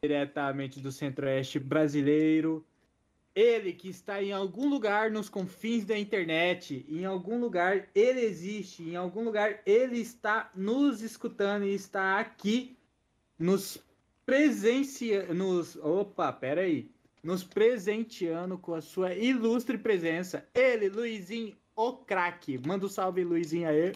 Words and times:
Diretamente 0.00 0.80
do 0.80 0.90
centro-oeste 0.90 1.58
brasileiro, 1.58 2.64
ele 3.34 3.72
que 3.72 3.88
está 3.88 4.22
em 4.22 4.32
algum 4.32 4.68
lugar 4.68 5.10
nos 5.10 5.28
confins 5.28 5.84
da 5.84 5.98
internet, 5.98 6.86
em 6.88 7.04
algum 7.04 7.38
lugar 7.38 7.88
ele 7.94 8.20
existe, 8.20 8.82
em 8.82 8.96
algum 8.96 9.22
lugar 9.22 9.60
ele 9.66 9.98
está 9.98 10.50
nos 10.54 11.02
escutando 11.02 11.64
e 11.64 11.74
está 11.74 12.18
aqui 12.18 12.76
nos 13.38 13.82
presenciando, 14.24 15.34
nos, 15.34 15.76
opa, 15.76 16.32
pera 16.32 16.62
aí, 16.62 16.90
nos 17.22 17.44
presenteando 17.44 18.58
com 18.58 18.74
a 18.74 18.80
sua 18.80 19.14
ilustre 19.14 19.78
presença. 19.78 20.46
Ele, 20.54 20.88
Luizinho, 20.88 21.56
o 21.76 21.92
craque. 21.92 22.58
Manda 22.66 22.86
um 22.86 22.88
salve, 22.88 23.22
Luizinho, 23.22 23.68
aí. 23.68 23.94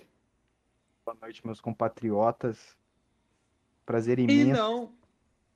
Boa 1.05 1.17
noite, 1.21 1.45
meus 1.45 1.61
compatriotas. 1.61 2.77
Prazer 3.85 4.19
imenso. 4.19 4.41
E 4.51 4.53
não. 4.53 4.93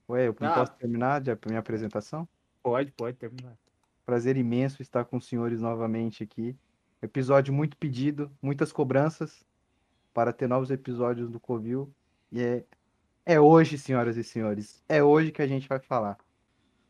Ué, 0.09 0.29
eu 0.29 0.37
não 0.41 0.48
Ah. 0.48 0.55
posso 0.55 0.73
terminar 0.73 1.21
de- 1.21 1.30
a 1.30 1.39
minha 1.47 1.59
apresentação? 1.59 2.29
Pode, 2.62 2.91
pode 2.93 3.17
terminar. 3.17 3.57
Prazer 4.05 4.37
imenso 4.37 4.83
estar 4.83 5.05
com 5.05 5.17
os 5.17 5.27
senhores 5.27 5.61
novamente 5.61 6.23
aqui. 6.23 6.57
Episódio 7.03 7.53
muito 7.53 7.77
pedido, 7.77 8.31
muitas 8.41 8.73
cobranças 8.73 9.45
para 10.15 10.33
ter 10.33 10.48
novos 10.48 10.70
episódios 10.70 11.29
do 11.31 11.39
Covil. 11.41 11.93
E 12.33 12.41
é, 12.41 12.65
é 13.25 13.41
hoje, 13.41 13.77
senhoras 13.79 14.17
e 14.17 14.25
senhores. 14.25 14.83
É 14.89 15.03
hoje 15.03 15.31
que 15.33 15.43
a 15.43 15.47
gente 15.47 15.69
vai 15.69 15.79
falar. 15.81 16.17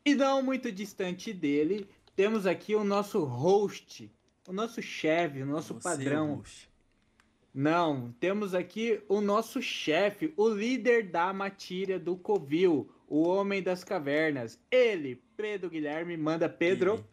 E 0.05 0.15
não 0.15 0.41
muito 0.41 0.71
distante 0.71 1.33
dele, 1.33 1.89
temos 2.15 2.45
aqui 2.45 2.75
o 2.75 2.83
nosso 2.83 3.23
host, 3.25 4.11
o 4.47 4.53
nosso 4.53 4.81
chefe, 4.81 5.41
o 5.41 5.45
nosso 5.45 5.73
Você 5.73 5.87
é 5.87 5.91
o 5.91 5.97
padrão. 5.97 6.35
host. 6.35 6.69
Não, 7.59 8.11
temos 8.19 8.53
aqui 8.53 9.01
o 9.09 9.19
nosso 9.19 9.63
chefe, 9.63 10.31
o 10.37 10.47
líder 10.47 11.09
da 11.09 11.33
matilha 11.33 11.99
do 11.99 12.15
Covil, 12.15 12.87
o 13.07 13.27
homem 13.27 13.63
das 13.63 13.83
cavernas. 13.83 14.59
Ele, 14.69 15.15
Pedro 15.35 15.67
Guilherme, 15.67 16.15
manda 16.15 16.47
Pedro. 16.47 17.03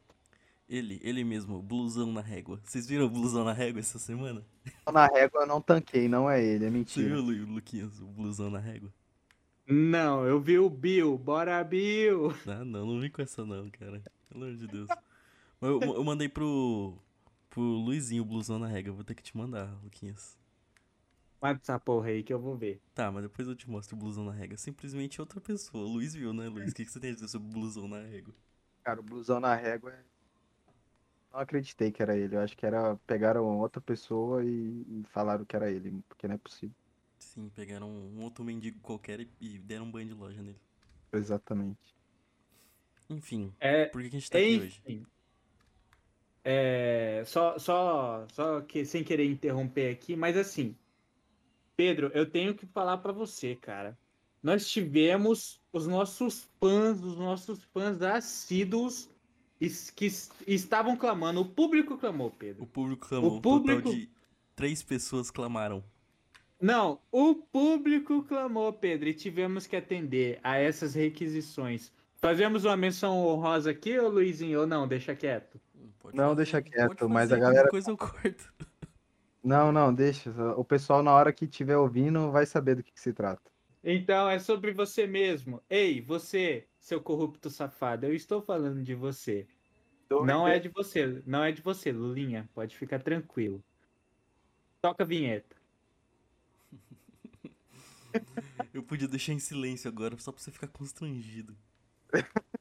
Ele, 0.68 0.96
ele, 0.96 1.00
ele 1.02 1.24
mesmo, 1.24 1.62
blusão 1.62 2.12
na 2.12 2.20
régua. 2.20 2.60
Vocês 2.62 2.86
viram 2.86 3.06
o 3.06 3.08
blusão 3.08 3.42
na 3.42 3.54
régua 3.54 3.80
essa 3.80 3.98
semana? 3.98 4.44
Na 4.92 5.06
régua 5.06 5.40
eu 5.40 5.46
não 5.46 5.62
tanquei, 5.62 6.08
não 6.08 6.28
é 6.30 6.44
ele, 6.44 6.66
é 6.66 6.68
Você 6.68 6.76
mentira. 6.76 7.08
viu, 7.08 7.22
Lu- 7.22 7.54
Luquinhas, 7.54 7.98
o 8.00 8.06
blusão 8.06 8.50
na 8.50 8.58
régua? 8.58 8.92
Não, 9.66 10.26
eu 10.26 10.38
vi 10.38 10.58
o 10.58 10.68
Bill. 10.68 11.16
Bora, 11.16 11.64
Bill. 11.64 12.34
Ah, 12.46 12.62
não, 12.66 12.84
não 12.84 13.00
vem 13.00 13.10
com 13.10 13.22
essa 13.22 13.46
não, 13.46 13.70
cara. 13.70 14.02
Pelo 14.28 14.44
amor 14.44 14.56
de 14.58 14.66
Deus. 14.66 14.88
Eu, 15.62 15.80
eu 15.80 16.04
mandei 16.04 16.28
pro, 16.28 16.98
pro 17.54 17.62
Luizinho 17.62 18.22
o 18.22 18.26
blusão 18.26 18.58
na 18.58 18.66
régua. 18.66 18.92
Vou 18.92 19.04
ter 19.04 19.14
que 19.14 19.22
te 19.22 19.36
mandar, 19.36 19.72
Luquinhas. 19.82 20.36
Mata 21.40 21.60
essa 21.62 21.78
porra 21.78 22.08
aí 22.08 22.24
que 22.24 22.34
eu 22.34 22.40
vou 22.40 22.56
ver. 22.56 22.82
Tá, 22.94 23.10
mas 23.12 23.22
depois 23.24 23.46
eu 23.48 23.54
te 23.54 23.68
mostro 23.70 23.94
o 23.96 23.98
blusão 23.98 24.24
na 24.24 24.32
régua. 24.32 24.56
Simplesmente 24.56 25.20
outra 25.20 25.40
pessoa. 25.40 25.84
Luiz 25.86 26.14
viu, 26.14 26.32
né, 26.32 26.48
Luiz? 26.48 26.72
O 26.72 26.74
que, 26.74 26.84
que 26.84 26.90
você 26.90 26.98
tem 27.00 27.10
a 27.10 27.14
dizer 27.14 27.28
sobre 27.28 27.48
o 27.48 27.52
blusão 27.52 27.86
na 27.88 28.00
régua? 28.02 28.34
Cara, 28.82 29.00
o 29.00 29.02
blusão 29.02 29.40
na 29.40 29.54
régua. 29.54 29.92
é- 29.92 30.04
Não 31.30 31.38
acreditei 31.40 31.92
que 31.92 32.02
era 32.02 32.16
ele. 32.16 32.34
Eu 32.36 32.40
acho 32.40 32.56
que 32.56 32.64
era. 32.64 32.96
Pegaram 33.06 33.44
outra 33.58 33.80
pessoa 33.80 34.42
e, 34.44 35.00
e 35.00 35.04
falaram 35.10 35.44
que 35.44 35.54
era 35.56 35.70
ele, 35.70 36.02
porque 36.08 36.26
não 36.28 36.34
é 36.34 36.38
possível. 36.38 36.74
Sim, 37.18 37.48
pegaram 37.50 37.90
um 37.90 38.22
outro 38.22 38.44
mendigo 38.44 38.78
qualquer 38.80 39.18
e, 39.20 39.28
e 39.40 39.58
deram 39.58 39.86
um 39.86 39.90
banho 39.90 40.06
de 40.08 40.14
loja 40.14 40.40
nele. 40.42 40.60
Exatamente. 41.12 41.94
Enfim, 43.08 43.54
É, 43.60 43.86
por 43.90 44.02
que, 44.02 44.10
que 44.10 44.16
a 44.16 44.18
gente 44.20 44.30
tá 44.30 44.38
aqui 44.38 44.56
hoje? 44.58 44.82
É, 46.44 47.22
só, 47.26 47.58
só, 47.58 48.26
só 48.32 48.60
que 48.60 48.84
sem 48.84 49.02
querer 49.02 49.24
interromper 49.24 49.90
aqui, 49.90 50.14
mas 50.14 50.36
assim, 50.36 50.76
Pedro, 51.76 52.10
eu 52.14 52.26
tenho 52.28 52.54
que 52.54 52.66
falar 52.66 52.98
pra 52.98 53.12
você, 53.12 53.56
cara. 53.56 53.96
Nós 54.42 54.68
tivemos 54.68 55.58
os 55.72 55.86
nossos 55.86 56.46
fãs, 56.60 57.00
os 57.02 57.16
nossos 57.16 57.64
fãs 57.72 58.02
assíduos 58.02 59.08
que 59.96 60.04
es- 60.04 60.30
estavam 60.46 60.96
clamando. 60.96 61.40
O 61.40 61.44
público 61.46 61.96
clamou, 61.96 62.26
O 62.26 62.30
Pedro. 62.30 62.66
público 62.66 63.08
clamou. 63.08 63.40
público- 63.40 63.78
Um 63.78 63.82
total 63.84 63.94
de 63.94 64.10
três 64.54 64.82
pessoas 64.82 65.30
clamaram. 65.30 65.82
Não, 66.60 67.00
o 67.10 67.34
público 67.34 68.22
clamou, 68.24 68.70
Pedro, 68.72 69.08
e 69.08 69.14
tivemos 69.14 69.66
que 69.66 69.76
atender 69.76 70.38
a 70.42 70.58
essas 70.58 70.94
requisições. 70.94 71.90
Fazemos 72.20 72.64
uma 72.66 72.76
menção 72.76 73.18
honrosa 73.26 73.70
aqui, 73.70 73.98
ô 73.98 74.08
Luizinho, 74.08 74.60
ou 74.60 74.66
não? 74.66 74.86
Deixa 74.86 75.14
quieto. 75.14 75.58
Pode 76.04 76.18
Não, 76.18 76.24
fazer, 76.24 76.36
deixa 76.36 76.60
pode 76.60 76.70
quieto, 76.70 77.08
mas 77.08 77.32
a 77.32 77.38
galera- 77.38 77.70
coisa 77.70 77.90
eu 77.90 77.96
corto. 77.96 78.52
Não, 79.42 79.72
não, 79.72 79.92
deixa. 79.92 80.30
O 80.54 80.62
pessoal, 80.62 81.02
na 81.02 81.14
hora 81.14 81.32
que 81.32 81.46
estiver 81.46 81.78
ouvindo, 81.78 82.30
vai 82.30 82.44
saber 82.44 82.74
do 82.74 82.82
que, 82.82 82.92
que 82.92 83.00
se 83.00 83.10
trata. 83.10 83.50
Então 83.82 84.28
é 84.28 84.38
sobre 84.38 84.72
você 84.72 85.06
mesmo. 85.06 85.62
Ei, 85.68 86.02
você, 86.02 86.66
seu 86.78 87.00
corrupto 87.00 87.48
safado, 87.48 88.04
eu 88.04 88.14
estou 88.14 88.42
falando 88.42 88.82
de 88.82 88.94
você. 88.94 89.46
Não 90.10 90.46
é 90.46 90.58
de 90.58 90.68
você, 90.68 91.22
não 91.26 91.42
é 91.42 91.50
de 91.50 91.62
você, 91.62 91.90
Lulinha. 91.90 92.50
Pode 92.54 92.76
ficar 92.76 93.02
tranquilo. 93.02 93.64
Toca 94.82 95.04
a 95.04 95.06
vinheta. 95.06 95.56
Eu 98.74 98.82
podia 98.82 99.08
deixar 99.08 99.32
em 99.32 99.38
silêncio 99.38 99.88
agora, 99.88 100.18
só 100.18 100.32
pra 100.32 100.42
você 100.42 100.50
ficar 100.50 100.68
constrangido. 100.68 101.56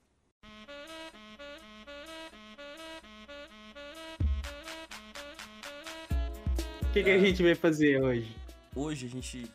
que, 6.94 7.04
que 7.04 7.09
a 7.09 7.18
gente 7.18 7.42
vai 7.42 7.56
fazer 7.56 8.00
hoje? 8.00 8.36
Hoje 8.76 9.08
a 9.08 9.09
gente 9.09 9.52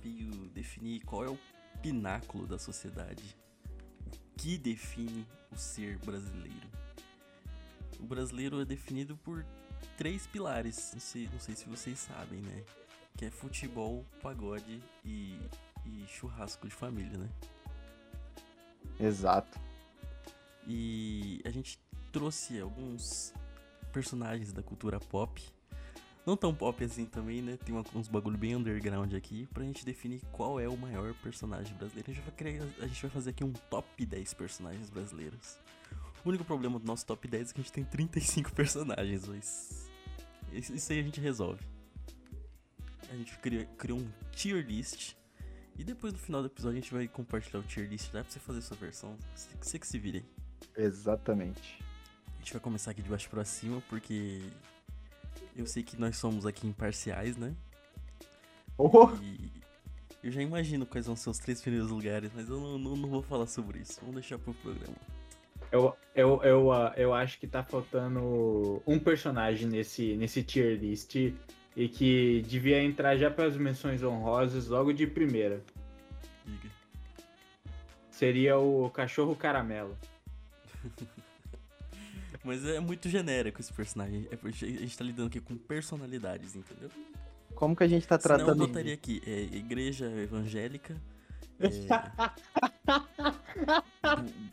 veio 0.00 0.30
definir 0.54 1.00
qual 1.00 1.24
é 1.24 1.28
o 1.28 1.38
pináculo 1.82 2.46
da 2.46 2.60
sociedade. 2.60 3.36
O 4.06 4.38
que 4.38 4.56
define 4.56 5.26
o 5.50 5.56
ser 5.56 5.98
brasileiro. 5.98 6.70
O 7.98 8.04
brasileiro 8.04 8.60
é 8.60 8.64
definido 8.64 9.16
por 9.16 9.44
três 9.98 10.28
pilares, 10.28 10.92
não 10.92 11.00
sei, 11.00 11.28
não 11.32 11.40
sei 11.40 11.56
se 11.56 11.68
vocês 11.68 11.98
sabem, 11.98 12.38
né? 12.38 12.62
Que 13.16 13.24
é 13.24 13.30
futebol, 13.32 14.06
pagode 14.22 14.80
e, 15.04 15.40
e 15.84 16.06
churrasco 16.06 16.68
de 16.68 16.74
família, 16.74 17.18
né? 17.18 17.28
Exato. 19.00 19.58
E 20.64 21.42
a 21.44 21.50
gente 21.50 21.80
trouxe 22.12 22.60
alguns 22.60 23.34
personagens 23.92 24.52
da 24.52 24.62
cultura 24.62 25.00
pop. 25.00 25.42
Não 26.26 26.36
tão 26.36 26.52
pop 26.52 26.82
assim 26.84 27.06
também, 27.06 27.40
né? 27.40 27.56
Tem 27.56 27.72
uma- 27.74 27.84
uns 27.94 28.08
bagulho 28.08 28.36
bem 28.36 28.56
underground 28.56 29.14
aqui 29.14 29.46
pra 29.54 29.62
gente 29.62 29.84
definir 29.84 30.20
qual 30.32 30.58
é 30.58 30.68
o 30.68 30.76
maior 30.76 31.14
personagem 31.22 31.72
brasileiro. 31.76 32.10
A 32.10 32.14
gente 32.14 32.24
vai, 32.24 32.34
criar, 32.34 32.64
a 32.80 32.86
gente 32.88 33.00
vai 33.02 33.10
fazer 33.10 33.30
aqui 33.30 33.44
um 33.44 33.52
top 33.52 34.04
10 34.04 34.34
personagens 34.34 34.90
brasileiros. 34.90 35.56
O 36.24 36.28
único 36.28 36.44
problema 36.44 36.80
do 36.80 36.84
nosso 36.84 37.06
top 37.06 37.28
10 37.28 37.50
é 37.50 37.54
que 37.54 37.60
a 37.60 37.62
gente 37.62 37.72
tem 37.72 37.84
35 37.84 38.50
personagens, 38.52 39.26
mas. 39.28 39.88
Isso 40.52 40.92
aí 40.92 40.98
a 40.98 41.02
gente 41.02 41.20
resolve. 41.20 41.62
A 43.08 43.14
gente 43.16 43.38
cria- 43.38 43.66
criou 43.78 43.98
um 44.00 44.10
tier 44.32 44.66
list. 44.66 45.14
E 45.78 45.84
depois 45.84 46.12
no 46.12 46.18
final 46.18 46.40
do 46.42 46.46
episódio 46.46 46.78
a 46.78 46.80
gente 46.80 46.92
vai 46.92 47.06
compartilhar 47.06 47.60
o 47.60 47.62
tier 47.62 47.88
list 47.88 48.12
lá 48.12 48.22
pra 48.24 48.32
você 48.32 48.40
fazer 48.40 48.62
sua 48.62 48.76
versão. 48.76 49.16
Você, 49.60 49.78
que 49.78 49.86
se 49.86 49.98
vire. 49.98 50.24
Exatamente. 50.76 51.78
A 52.34 52.38
gente 52.38 52.52
vai 52.52 52.60
começar 52.60 52.90
aqui 52.90 53.02
de 53.02 53.08
baixo 53.08 53.28
pra 53.28 53.44
cima, 53.44 53.80
porque 53.88 54.40
eu 55.56 55.66
sei 55.66 55.82
que 55.82 55.98
nós 55.98 56.16
somos 56.16 56.46
aqui 56.46 56.66
imparciais, 56.66 57.36
né? 57.36 57.54
Oh, 58.78 59.10
E 59.22 59.50
eu 60.22 60.30
já 60.30 60.42
imagino 60.42 60.84
quais 60.84 61.06
vão 61.06 61.16
ser 61.16 61.30
os 61.30 61.38
três 61.38 61.60
primeiros 61.62 61.90
lugares, 61.90 62.30
mas 62.34 62.48
eu 62.48 62.60
não, 62.60 62.78
não, 62.78 62.96
não 62.96 63.08
vou 63.08 63.22
falar 63.22 63.46
sobre 63.46 63.78
isso. 63.78 63.98
Vamos 64.00 64.16
deixar 64.16 64.38
pro 64.38 64.52
programa. 64.54 64.96
Eu, 65.70 65.96
eu, 66.14 66.42
eu, 66.42 66.72
ah, 66.72 66.92
eu 66.96 67.14
acho 67.14 67.38
que 67.38 67.46
tá 67.46 67.62
faltando 67.62 68.82
um 68.86 68.98
personagem 68.98 69.68
nesse, 69.68 70.16
nesse 70.16 70.42
tier 70.42 70.78
list 70.78 71.14
e 71.14 71.88
que 71.88 72.42
devia 72.42 72.82
entrar 72.82 73.16
já 73.16 73.30
para 73.30 73.46
as 73.46 73.56
menções 73.56 74.02
honrosas 74.02 74.68
logo 74.68 74.92
de 74.92 75.06
primeira. 75.06 75.62
Diga. 76.44 76.70
Seria 78.10 78.58
o 78.58 78.88
cachorro 78.90 79.34
caramelo. 79.36 79.96
Mas 82.46 82.64
é 82.64 82.80
muito 82.80 83.08
genérico 83.08 83.60
esse 83.60 83.72
personagem. 83.72 84.26
É 84.30 84.38
a 84.42 84.50
gente 84.50 84.96
tá 84.96 85.04
lidando 85.04 85.26
aqui 85.28 85.40
com 85.40 85.56
personalidades, 85.56 86.54
entendeu? 86.56 86.90
como 87.54 87.74
que 87.74 87.82
a 87.84 87.88
gente 87.88 88.06
tá 88.06 88.18
Senão 88.20 88.36
eu 88.38 88.44
tratando. 88.44 88.66
botaria 88.66 88.92
aqui, 88.94 89.22
é, 89.26 89.42
igreja 89.56 90.06
evangélica, 90.20 90.94
é, 91.58 91.70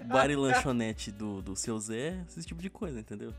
bar 0.05 0.29
e 0.31 0.35
lanchonete 0.35 1.11
do, 1.11 1.41
do 1.41 1.55
seu 1.55 1.77
Zé, 1.79 2.17
esse 2.27 2.45
tipo 2.47 2.61
de 2.61 2.69
coisa, 2.69 2.99
entendeu? 2.99 3.33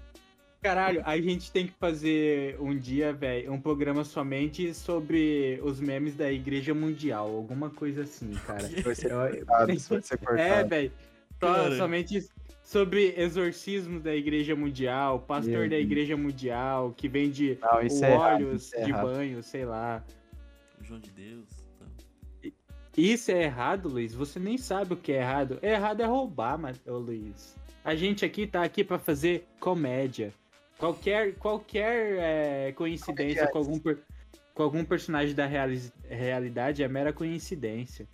Caralho, 0.61 1.03
a 1.05 1.17
gente 1.21 1.51
tem 1.53 1.67
que 1.67 1.75
fazer 1.79 2.59
um 2.61 2.77
dia, 2.77 3.13
velho, 3.13 3.53
um 3.53 3.61
programa 3.61 4.03
somente 4.05 4.73
sobre 4.75 5.61
os 5.63 5.79
memes 5.79 6.15
da 6.15 6.31
Igreja 6.33 6.75
Mundial, 6.75 7.29
alguma 7.35 7.69
coisa 7.71 8.03
assim, 8.03 8.33
cara. 8.47 8.69
Vai 8.83 8.95
ser 8.95 9.11
cortado, 9.47 9.67
vai 9.67 9.79
ser 9.79 10.15
É, 10.15 10.17
cortado. 10.19 10.69
velho. 10.69 10.93
Cara. 11.41 11.77
Somente 11.77 12.27
sobre 12.63 13.15
exorcismo 13.17 14.01
da 14.01 14.15
Igreja 14.15 14.57
Mundial, 14.57 15.21
pastor 15.21 15.63
da 15.63 15.77
Deus. 15.77 15.83
Igreja 15.83 16.17
Mundial, 16.17 16.95
que 16.97 17.09
vende 17.09 17.59
Não, 17.61 17.83
isso 17.83 18.05
é 18.05 18.13
errado, 18.13 18.35
óleos 18.35 18.73
é 18.73 18.85
de 18.85 18.93
banho, 18.93 19.43
sei 19.43 19.65
lá. 19.65 20.03
João 20.83 21.01
de 21.01 21.11
Deus. 21.11 21.49
Tá. 21.79 21.87
Isso 22.97 23.31
é 23.31 23.43
errado, 23.45 23.89
Luiz? 23.89 24.15
Você 24.15 24.39
nem 24.39 24.57
sabe 24.57 24.95
o 24.95 24.97
que 24.97 25.13
é 25.13 25.17
errado. 25.17 25.59
Errado 25.63 26.01
é 26.01 26.05
roubar, 26.07 26.59
Luiz. 26.87 27.57
A 27.85 27.95
gente 27.95 28.25
aqui 28.25 28.47
tá 28.47 28.63
aqui 28.63 28.83
pra 28.83 28.99
fazer 28.99 29.47
comédia. 29.61 30.33
Qualquer, 30.79 31.35
qualquer 31.35 32.17
é, 32.19 32.73
coincidência 32.73 33.47
com 33.49 33.59
algum, 33.59 33.79
com 33.79 34.63
algum 34.63 34.85
personagem 34.85 35.35
da 35.35 35.47
reali- 35.47 35.93
realidade 36.09 36.83
é 36.83 36.89
mera 36.89 37.13
coincidência. 37.13 38.07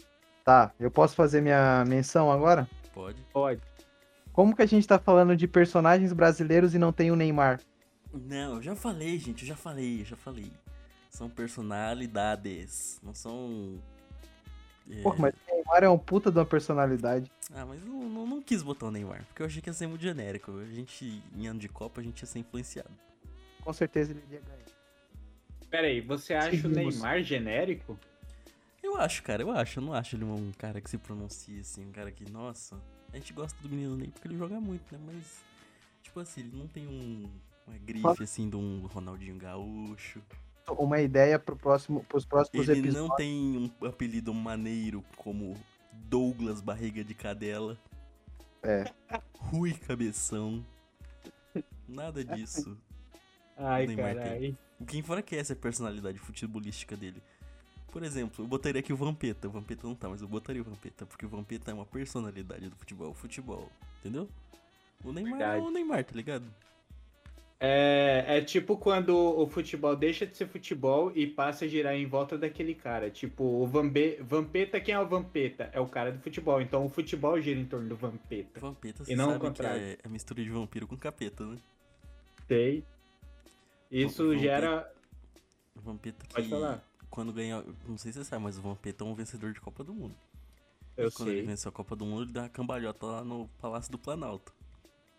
Tá, 0.44 0.72
eu 0.78 0.90
posso 0.90 1.14
fazer 1.14 1.40
minha 1.40 1.84
menção 1.86 2.30
agora? 2.30 2.68
Pode. 2.92 3.22
Pode. 3.32 3.60
Como 4.32 4.54
que 4.54 4.62
a 4.62 4.66
gente 4.66 4.86
tá 4.86 4.98
falando 4.98 5.36
de 5.36 5.46
personagens 5.48 6.12
brasileiros 6.12 6.74
e 6.74 6.78
não 6.78 6.92
tem 6.92 7.10
o 7.10 7.16
Neymar? 7.16 7.60
Não, 8.12 8.56
eu 8.56 8.62
já 8.62 8.74
falei, 8.74 9.18
gente, 9.18 9.42
eu 9.42 9.48
já 9.48 9.56
falei, 9.56 10.00
eu 10.00 10.04
já 10.04 10.16
falei. 10.16 10.52
São 11.10 11.28
personalidades, 11.28 13.00
não 13.02 13.14
são. 13.14 13.80
é, 14.90 15.02
Pô, 15.02 15.14
mas 15.18 15.34
o 15.34 15.54
Neymar 15.54 15.82
é 15.82 15.88
um 15.88 15.98
puta 15.98 16.30
de 16.30 16.38
uma 16.38 16.46
personalidade. 16.46 17.30
Ah, 17.52 17.66
mas 17.66 17.84
eu 17.84 17.92
não, 17.92 18.26
não, 18.26 18.42
quis 18.42 18.62
botar 18.62 18.86
o 18.86 18.90
Neymar, 18.90 19.24
porque 19.26 19.42
eu 19.42 19.46
achei 19.46 19.60
que 19.60 19.68
ia 19.68 19.74
ser 19.74 19.88
muito 19.88 20.02
genérico. 20.02 20.52
A 20.58 20.64
gente, 20.66 21.22
em 21.36 21.46
ano 21.48 21.58
de 21.58 21.68
Copa, 21.68 22.00
a 22.00 22.04
gente 22.04 22.20
ia 22.20 22.26
ser 22.26 22.38
influenciado. 22.38 22.90
Com 23.62 23.72
certeza 23.72 24.12
ele 24.12 24.22
iria 24.28 24.40
ganhar. 24.40 24.60
Pera 25.68 25.86
aí, 25.86 26.00
você 26.00 26.34
acha 26.34 26.50
Seguimos. 26.50 26.76
o 26.76 26.80
Neymar 26.80 27.22
genérico? 27.22 27.98
Eu 28.90 28.96
acho, 28.96 29.22
cara, 29.22 29.42
eu 29.42 29.50
acho. 29.52 29.78
Eu 29.78 29.84
não 29.84 29.94
acho 29.94 30.16
ele 30.16 30.24
um 30.24 30.50
cara 30.58 30.80
que 30.80 30.90
se 30.90 30.98
pronuncia 30.98 31.60
assim, 31.60 31.86
um 31.86 31.92
cara 31.92 32.10
que, 32.10 32.28
nossa. 32.30 32.76
A 33.12 33.16
gente 33.16 33.32
gosta 33.32 33.56
do 33.62 33.68
menino 33.68 33.96
Ney 33.96 34.08
porque 34.08 34.26
ele 34.26 34.36
joga 34.36 34.60
muito, 34.60 34.92
né? 34.92 35.00
Mas, 35.06 35.44
tipo 36.02 36.18
assim, 36.18 36.40
ele 36.40 36.56
não 36.56 36.66
tem 36.66 36.86
um. 36.86 37.30
Uma 37.66 37.78
grife 37.78 38.22
assim 38.24 38.50
de 38.50 38.56
um 38.56 38.84
Ronaldinho 38.86 39.36
Gaúcho. 39.36 40.20
Uma 40.70 41.00
ideia 41.00 41.38
pro 41.38 41.56
próximo, 41.56 42.04
pros 42.04 42.24
próximos 42.24 42.68
Ele 42.68 42.80
episódios. 42.80 43.08
não 43.08 43.16
tem 43.16 43.72
um 43.80 43.86
apelido 43.86 44.34
maneiro 44.34 45.04
como 45.16 45.56
Douglas 45.92 46.60
Barriga 46.60 47.04
de 47.04 47.14
Cadela. 47.14 47.78
É. 48.62 48.84
Rui 49.38 49.72
Cabeção. 49.72 50.64
Nada 51.88 52.24
disso. 52.24 52.76
Ai, 53.56 53.86
caralho. 53.94 54.58
O 54.78 54.84
que 54.84 54.98
enfraquece 54.98 55.52
a 55.52 55.56
personalidade 55.56 56.18
futebolística 56.18 56.96
dele. 56.96 57.22
Por 57.90 58.02
exemplo, 58.02 58.44
eu 58.44 58.48
botaria 58.48 58.80
aqui 58.80 58.92
o 58.92 58.96
Vampeta. 58.96 59.48
O 59.48 59.50
Vampeta 59.50 59.86
não 59.86 59.94
tá, 59.94 60.08
mas 60.08 60.22
eu 60.22 60.28
botaria 60.28 60.62
o 60.62 60.64
Vampeta, 60.64 61.04
porque 61.06 61.26
o 61.26 61.28
Vampeta 61.28 61.70
é 61.70 61.74
uma 61.74 61.84
personalidade 61.86 62.68
do 62.68 62.76
futebol. 62.76 63.10
O 63.10 63.14
futebol, 63.14 63.68
entendeu? 64.00 64.28
O 65.04 65.12
Neymar 65.12 65.34
é 65.34 65.38
Verdade. 65.38 65.66
o 65.66 65.70
Neymar, 65.70 66.04
tá 66.04 66.12
ligado? 66.14 66.44
É, 67.62 68.24
é 68.26 68.40
tipo 68.40 68.74
quando 68.78 69.14
o 69.14 69.46
futebol 69.46 69.94
deixa 69.94 70.26
de 70.26 70.34
ser 70.34 70.46
futebol 70.48 71.12
e 71.14 71.26
passa 71.26 71.66
a 71.66 71.68
girar 71.68 71.94
em 71.94 72.06
volta 72.06 72.38
daquele 72.38 72.74
cara. 72.74 73.10
Tipo, 73.10 73.44
o 73.44 73.66
Vambe... 73.66 74.16
Vampeta, 74.22 74.80
quem 74.80 74.94
é 74.94 75.00
o 75.00 75.06
Vampeta? 75.06 75.68
É 75.72 75.78
o 75.78 75.86
cara 75.86 76.10
do 76.10 76.18
futebol. 76.20 76.62
Então 76.62 76.86
o 76.86 76.88
futebol 76.88 77.38
gira 77.40 77.60
em 77.60 77.66
torno 77.66 77.88
do 77.88 77.96
Vampeta. 77.96 78.58
Vampeta, 78.60 79.04
E 79.06 79.14
não 79.14 79.36
o 79.36 79.38
contrário. 79.38 79.82
é, 79.82 79.98
é 80.02 80.08
mistura 80.08 80.42
de 80.42 80.48
vampiro 80.48 80.86
com 80.86 80.96
capeta, 80.96 81.44
né? 81.44 81.58
Sei. 82.48 82.82
Isso 83.90 84.24
Vampeta. 84.24 84.42
gera. 84.42 84.92
O 85.76 85.80
Vampeta 85.80 86.26
que 86.26 86.34
Pode 86.34 86.48
falar. 86.48 86.82
Quando 87.10 87.32
ganha, 87.32 87.64
não 87.86 87.98
sei 87.98 88.12
se 88.12 88.18
você 88.18 88.24
sabe, 88.24 88.44
mas 88.44 88.56
o 88.58 88.62
Vampeta 88.62 89.04
é 89.04 89.06
um 89.06 89.14
vencedor 89.14 89.52
de 89.52 89.60
Copa 89.60 89.82
do 89.84 89.92
Mundo. 89.92 90.14
Eu 90.96 91.08
e 91.08 91.10
quando 91.10 91.28
ele 91.28 91.38
sei. 91.38 91.46
venceu 91.46 91.68
a 91.68 91.72
Copa 91.72 91.96
do 91.96 92.04
Mundo, 92.06 92.22
ele 92.24 92.32
dá 92.32 92.42
uma 92.42 92.48
cambalhota 92.48 93.06
lá 93.06 93.24
no 93.24 93.48
Palácio 93.60 93.90
do 93.90 93.98
Planalto, 93.98 94.54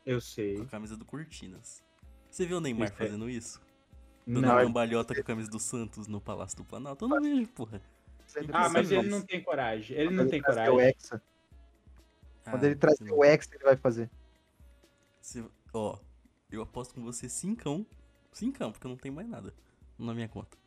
Eu 0.06 0.18
com 0.18 0.22
sei. 0.22 0.62
a 0.62 0.66
camisa 0.66 0.96
do 0.96 1.06
Cortinas. 1.06 1.84
Você 2.30 2.46
viu 2.46 2.58
o 2.58 2.62
Neymar 2.62 2.88
Isso 2.90 2.94
é- 3.02 3.06
fazendo 3.06 3.30
isso? 3.30 3.62
Dando 4.26 4.42
Não. 4.42 4.50
uma 4.54 4.62
cambalhota 4.64 5.14
com 5.16 5.22
a 5.22 5.24
camisa 5.24 5.50
do 5.50 5.60
Santos 5.60 6.08
no 6.08 6.22
Palácio 6.22 6.58
do 6.58 6.64
Planalto? 6.64 7.04
Eu 7.06 7.10
não 7.10 7.22
vejo, 7.22 7.48
porra. 7.48 7.82
Ah, 8.54 8.70
mas 8.70 8.90
ele 8.92 9.10
não 9.10 9.22
tem 9.22 9.44
coragem. 9.44 9.98
Ele 9.98 10.08
Quando 10.08 10.16
não 10.18 10.28
tem 10.30 10.42
trazer 10.42 10.70
O 10.70 10.72
coragem. 10.74 10.90
Hexa. 10.96 11.22
Quando 12.46 12.64
Ah, 12.64 12.66
ele 12.68 12.76
trazer 12.76 13.04
você 13.06 13.12
o 13.12 13.24
Hexa, 13.26 13.56
ele 13.56 13.64
vai 13.64 13.76
fazer. 13.76 14.10
Você- 15.20 15.44
ó, 15.74 15.98
eu 16.52 16.62
aposto 16.62 16.94
com 16.94 17.04
você 17.04 17.28
cincão, 17.28 17.86
cincão, 18.32 18.72
porque 18.72 18.88
eu 18.88 18.90
não 18.90 18.98
tenho 18.98 19.14
mais 19.14 19.28
nada 19.28 19.54
na 20.00 20.14
minha 20.14 20.30
conta. 20.30 20.58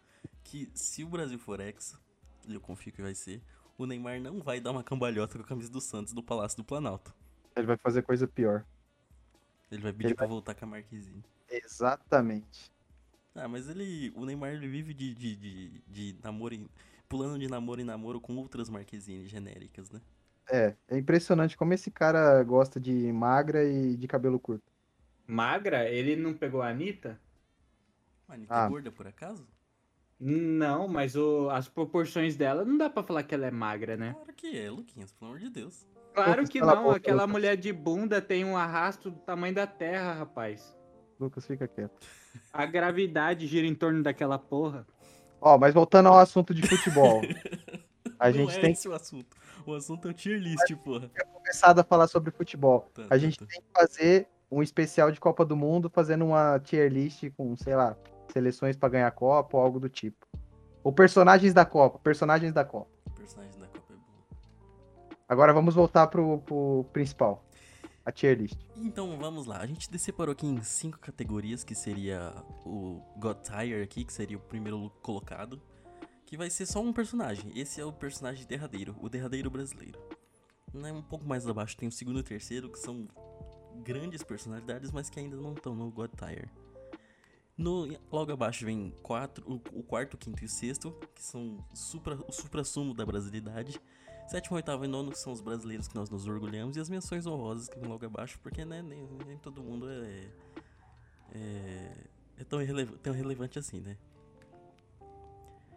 Que 0.43 0.69
se 0.75 1.03
o 1.05 1.09
Brasil 1.09 1.39
for 1.39 1.61
ex, 1.61 1.99
eu 2.49 2.61
confio 2.61 2.93
que 2.93 3.03
vai 3.03 3.15
ser, 3.15 3.43
o 3.77 3.87
Neymar 3.87 4.21
não 4.21 4.41
vai 4.41 4.61
dar 4.61 4.71
uma 4.71 4.85
cambalhota 4.85 5.37
com 5.39 5.45
a 5.45 5.47
camisa 5.47 5.71
do 5.71 5.81
Santos 5.81 6.13
do 6.13 6.23
Palácio 6.23 6.57
do 6.57 6.65
Planalto. 6.65 7.15
Ele 7.57 7.67
vai 7.67 7.77
fazer 7.77 8.03
coisa 8.03 8.27
pior. 8.27 8.65
Ele 9.71 9.83
vai 9.83 9.93
pedir 9.93 10.09
Ele 10.09 10.15
pra 10.15 10.27
voltar 10.27 10.55
com 10.55 10.65
a 10.65 10.69
Marquezine. 10.69 11.25
Exatamente. 11.49 12.71
Ah, 13.35 13.49
mas 13.49 13.69
ele. 13.69 14.13
O 14.15 14.25
Neymar 14.25 14.53
ele 14.53 14.69
vive 14.69 14.95
de, 14.95 15.15
de, 15.15 15.37
de, 15.37 15.81
de 15.89 16.17
namoro 16.23 16.55
em, 16.55 16.69
pulando 17.09 17.39
de 17.39 17.49
namoro 17.49 17.81
em 17.81 17.85
namoro 17.85 18.21
com 18.21 18.37
outras 18.37 18.69
Marquezine 18.69 19.27
genéricas, 19.27 19.91
né? 19.91 20.01
É, 20.49 20.75
é 20.89 20.99
impressionante 20.99 21.57
como 21.57 21.73
esse 21.73 21.91
cara 21.91 22.43
gosta 22.45 22.79
de 22.79 23.11
magra 23.13 23.65
e 23.65 23.97
de 23.97 24.07
cabelo 24.07 24.39
curto. 24.39 24.63
Magra? 25.27 25.89
Ele 25.89 26.15
não 26.17 26.35
pegou 26.35 26.61
a 26.63 26.69
Anitta? 26.69 27.19
A 28.29 28.35
Anitta 28.35 28.55
Ah. 28.55 28.67
é 28.67 28.69
gorda 28.69 28.93
por 28.93 29.07
acaso? 29.07 29.47
Não, 30.19 30.87
mas 30.89 31.17
o- 31.17 31.51
as 31.51 31.69
proporções 31.69 32.37
dela 32.37 32.65
não 32.65 32.79
dá 32.79 32.89
pra 32.89 33.03
falar 33.03 33.23
que 33.25 33.35
ela 33.35 33.47
é 33.47 33.51
magra, 33.51 33.97
né? 33.97 34.13
Claro 34.15 34.33
que 34.35 34.59
é, 34.59 34.71
Luquinhas, 34.71 35.13
pelo 35.13 35.31
amor 35.33 35.41
de 35.41 35.51
Deus. 35.51 35.87
Claro 36.15 36.47
que 36.49 36.61
a 36.61 36.67
não. 36.67 36.91
Aquela 36.91 37.27
mulher 37.27 37.57
de 37.57 37.73
bunda 37.73 38.21
tem 38.23 38.45
um 38.45 38.57
arrasto 38.57 39.11
do 39.11 39.19
tamanho 39.19 39.55
da 39.55 39.67
terra, 39.67 40.13
rapaz. 40.15 40.77
Lucas, 41.19 41.47
fica 41.47 41.67
quieto. 41.67 42.07
A 42.53 42.65
gravidade 42.67 43.47
gira 43.47 43.67
em 43.67 43.75
torno 43.75 44.03
daquela 44.03 44.39
porra. 44.39 44.87
Ó, 45.41 45.59
mas 45.59 45.75
voltando 45.75 46.09
ao 46.09 46.19
assunto 46.19 46.55
de 46.55 46.63
futebol. 46.67 47.21
A 48.19 48.29
não 48.29 48.33
gente 48.33 48.57
é 48.57 48.61
tem 48.61 48.73
esse 48.73 48.89
o 48.89 48.95
assunto. 48.95 49.37
O 49.67 49.75
assunto 49.75 50.07
é 50.09 50.11
o 50.13 50.15
tier 50.15 50.39
list, 50.39 50.73
porra. 50.85 51.11
começado 51.35 51.81
a 51.81 51.85
falar 51.85 52.07
sobre 52.07 52.31
futebol. 52.31 52.89
Tá, 52.95 53.03
A 53.05 53.09
tá, 53.09 53.19
gente 53.19 53.39
tá. 53.39 53.45
tem 53.47 53.61
que 53.61 53.67
fazer 53.75 54.29
um 54.51 54.63
especial 54.63 55.11
de 55.11 55.19
Copa 55.19 55.45
do 55.45 55.57
Mundo, 55.57 55.91
fazendo 55.91 56.25
uma 56.25 56.59
tier 56.61 56.91
list 56.91 57.25
com, 57.37 57.57
sei 57.57 57.75
lá, 57.75 57.97
seleções 58.33 58.77
pra 58.77 58.89
ganhar 58.89 59.11
Copa 59.13 59.57
ou 59.57 59.63
algo 59.63 59.81
do 59.81 59.89
tipo. 59.89 60.27
Ou 60.83 60.93
personagens 60.93 61.55
da 61.55 61.65
Copa, 61.65 61.99
personagens 61.99 62.53
da 62.53 62.65
Copa. 62.65 62.91
O 63.07 63.11
personagem 63.13 63.59
da 63.59 63.67
Copa 63.67 63.93
é 63.93 63.97
bom. 63.97 65.17
Agora 65.29 65.53
vamos 65.53 65.75
voltar 65.75 66.07
pro, 66.09 66.39
pro 66.41 66.85
principal, 66.93 67.45
a 68.05 68.13
tier 68.13 68.37
list. 68.37 68.59
Então 68.77 69.17
vamos 69.19 69.47
lá, 69.47 69.59
a 69.59 69.67
gente 69.67 69.89
separou 69.99 70.33
aqui 70.33 70.47
em 70.47 70.63
cinco 70.63 70.99
categorias, 70.99 71.65
que 71.65 71.75
seria 71.75 72.35
o 72.67 73.01
God 73.17 73.39
Tier 73.39 73.83
aqui, 73.83 74.05
que 74.05 74.13
seria 74.13 74.37
o 74.37 74.41
primeiro 74.41 74.91
colocado, 75.01 75.61
que 76.27 76.37
vai 76.37 76.51
ser 76.51 76.67
só 76.67 76.81
um 76.81 76.93
personagem. 76.93 77.51
Esse 77.55 77.81
é 77.81 77.85
o 77.85 77.93
personagem 77.93 78.47
derradeiro, 78.47 78.95
o 79.01 79.09
derradeiro 79.09 79.51
brasileiro. 79.51 79.99
Né, 80.73 80.93
Um 80.93 81.03
pouco 81.03 81.25
mais 81.25 81.47
abaixo 81.47 81.77
tem 81.77 81.89
o 81.89 81.93
segundo 81.93 82.19
e 82.19 82.21
o 82.21 82.25
terceiro, 82.25 82.69
que 82.69 82.79
são 82.79 83.09
grandes 83.83 84.23
personalidades, 84.23 84.91
mas 84.91 85.09
que 85.09 85.19
ainda 85.19 85.37
não 85.37 85.55
estão 85.55 85.75
no 85.75 85.91
God 85.91 86.11
Tier. 86.17 86.49
No, 87.57 87.87
logo 88.11 88.33
abaixo 88.33 88.65
vem 88.65 88.91
quatro, 89.03 89.45
o, 89.49 89.55
o 89.79 89.83
quarto, 89.83 90.15
o 90.15 90.19
quinto 90.19 90.43
e 90.43 90.47
o 90.47 90.49
sexto, 90.49 90.91
que 91.15 91.23
são 91.23 91.65
supra, 91.73 92.17
o 92.27 92.33
supra-sumo 92.33 92.93
da 92.93 93.07
brasilidade. 93.07 93.81
Sétimo, 94.27 94.57
oitavo 94.57 94.85
e 94.85 94.89
nono 94.89 95.11
que 95.13 95.19
são 95.19 95.33
os 95.33 95.41
brasileiros 95.41 95.87
que 95.87 95.95
nós 95.95 96.11
nos 96.11 96.27
orgulhamos. 96.27 96.77
E 96.77 96.81
as 96.81 96.89
menções 96.89 97.27
honrosas 97.27 97.69
que 97.69 97.79
vem 97.79 97.89
logo 97.89 98.05
abaixo, 98.07 98.39
porque 98.41 98.65
né, 98.65 98.83
nem, 98.83 99.07
nem 99.27 99.39
todo 99.39 99.63
mundo 99.63 99.89
é, 99.89 100.29
é, 101.33 101.97
é 102.39 102.45
tão, 102.45 102.61
irreleva- 102.61 102.97
tão 102.99 103.13
relevante 103.13 103.59
assim, 103.59 103.81
né? 103.81 103.97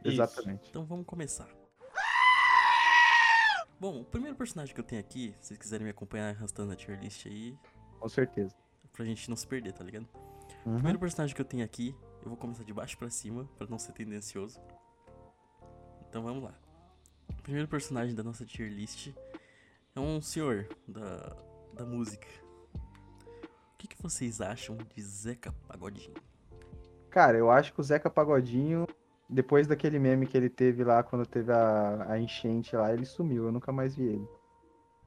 Isso. 0.03 0.21
Exatamente. 0.21 0.69
Então 0.69 0.83
vamos 0.85 1.05
começar. 1.05 1.47
Bom, 3.79 4.01
o 4.01 4.05
primeiro 4.05 4.35
personagem 4.35 4.73
que 4.73 4.79
eu 4.81 4.85
tenho 4.85 4.99
aqui, 5.01 5.35
se 5.39 5.49
vocês 5.49 5.59
quiserem 5.59 5.83
me 5.85 5.91
acompanhar 5.91 6.33
arrastando 6.33 6.71
a 6.71 6.75
tier 6.75 6.99
list 6.99 7.27
aí, 7.27 7.55
Com 7.99 8.09
certeza. 8.09 8.55
pra 8.91 9.05
gente 9.05 9.29
não 9.29 9.35
se 9.35 9.45
perder, 9.45 9.73
tá 9.73 9.83
ligado? 9.83 10.07
O 10.67 10.69
Uhum. 10.69 10.75
primeiro 10.75 10.99
personagem 10.99 11.33
que 11.33 11.41
eu 11.41 11.45
tenho 11.45 11.63
aqui, 11.63 11.95
eu 12.21 12.27
vou 12.27 12.35
começar 12.37 12.63
de 12.65 12.73
baixo 12.73 12.97
pra 12.97 13.09
cima, 13.09 13.47
pra 13.57 13.65
não 13.67 13.79
ser 13.79 13.93
tendencioso. 13.93 14.59
Então 16.09 16.21
vamos 16.21 16.43
lá. 16.43 16.53
O 17.29 17.41
primeiro 17.41 17.69
personagem 17.69 18.13
da 18.13 18.21
nossa 18.21 18.45
tier 18.45 18.69
list 18.69 19.13
é 19.95 19.99
um 19.99 20.21
senhor 20.21 20.67
da, 20.85 21.35
da 21.73 21.85
música. 21.85 22.27
O 22.75 23.77
que, 23.77 23.87
que 23.87 24.01
vocês 24.01 24.41
acham 24.41 24.75
de 24.75 25.01
Zeca 25.01 25.53
Pagodinho? 25.69 26.15
Cara, 27.09 27.37
eu 27.37 27.49
acho 27.49 27.73
que 27.73 27.79
o 27.79 27.83
Zeca 27.83 28.09
Pagodinho, 28.09 28.85
depois 29.29 29.67
daquele 29.67 29.97
meme 29.99 30.27
que 30.27 30.35
ele 30.35 30.49
teve 30.49 30.83
lá, 30.83 31.01
quando 31.01 31.25
teve 31.25 31.51
a, 31.53 32.11
a 32.11 32.19
enchente 32.19 32.75
lá, 32.75 32.91
ele 32.91 33.05
sumiu. 33.05 33.45
Eu 33.45 33.51
nunca 33.53 33.71
mais 33.71 33.95
vi 33.95 34.03
ele 34.03 34.27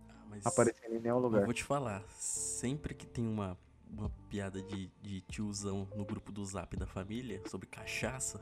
Ah, 0.08 0.24
mas 0.30 0.46
aparecendo 0.46 0.94
em 0.94 1.00
nenhum 1.00 1.16
eu 1.16 1.20
lugar. 1.20 1.44
vou 1.44 1.52
te 1.52 1.64
falar, 1.64 2.02
sempre 2.08 2.94
que 2.94 3.06
tem 3.06 3.26
uma, 3.26 3.58
uma 3.92 4.10
piada 4.28 4.62
de, 4.62 4.90
de 5.02 5.20
tiozão 5.22 5.88
no 5.96 6.04
grupo 6.04 6.30
do 6.32 6.44
zap 6.44 6.76
da 6.76 6.86
família 6.86 7.42
sobre 7.46 7.66
cachaça, 7.66 8.40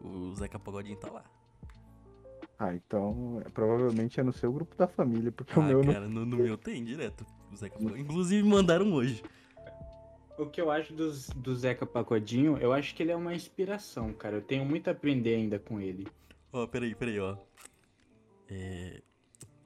o 0.00 0.34
Zeca 0.34 0.58
Pagodinho 0.58 0.96
tá 0.98 1.10
lá. 1.10 1.24
Ah, 2.58 2.74
então 2.74 3.40
é, 3.44 3.48
provavelmente 3.50 4.18
é 4.18 4.22
no 4.22 4.32
seu 4.32 4.52
grupo 4.52 4.74
da 4.76 4.88
família, 4.88 5.30
porque 5.30 5.56
o 5.58 5.62
Ah, 5.62 5.66
meu 5.66 5.82
não. 5.82 5.92
cara, 5.92 6.08
no, 6.08 6.24
no 6.24 6.36
meu 6.36 6.56
tem 6.58 6.84
direto. 6.84 7.24
O 7.52 7.56
Zeca 7.56 7.76
Pagodinho. 7.76 7.98
Inclusive 8.00 8.48
mandaram 8.48 8.92
hoje. 8.92 9.22
O 10.36 10.46
que 10.46 10.60
eu 10.60 10.70
acho 10.70 10.92
dos, 10.94 11.28
do 11.30 11.54
Zeca 11.54 11.84
Pagodinho, 11.84 12.56
eu 12.58 12.72
acho 12.72 12.94
que 12.94 13.02
ele 13.02 13.10
é 13.10 13.16
uma 13.16 13.34
inspiração, 13.34 14.12
cara. 14.12 14.36
Eu 14.36 14.42
tenho 14.42 14.64
muito 14.64 14.88
a 14.88 14.92
aprender 14.92 15.34
ainda 15.34 15.58
com 15.58 15.80
ele. 15.80 16.06
Ó, 16.52 16.66
peraí, 16.66 16.94
peraí, 16.94 17.18
ó. 17.18 17.36
É, 18.48 19.02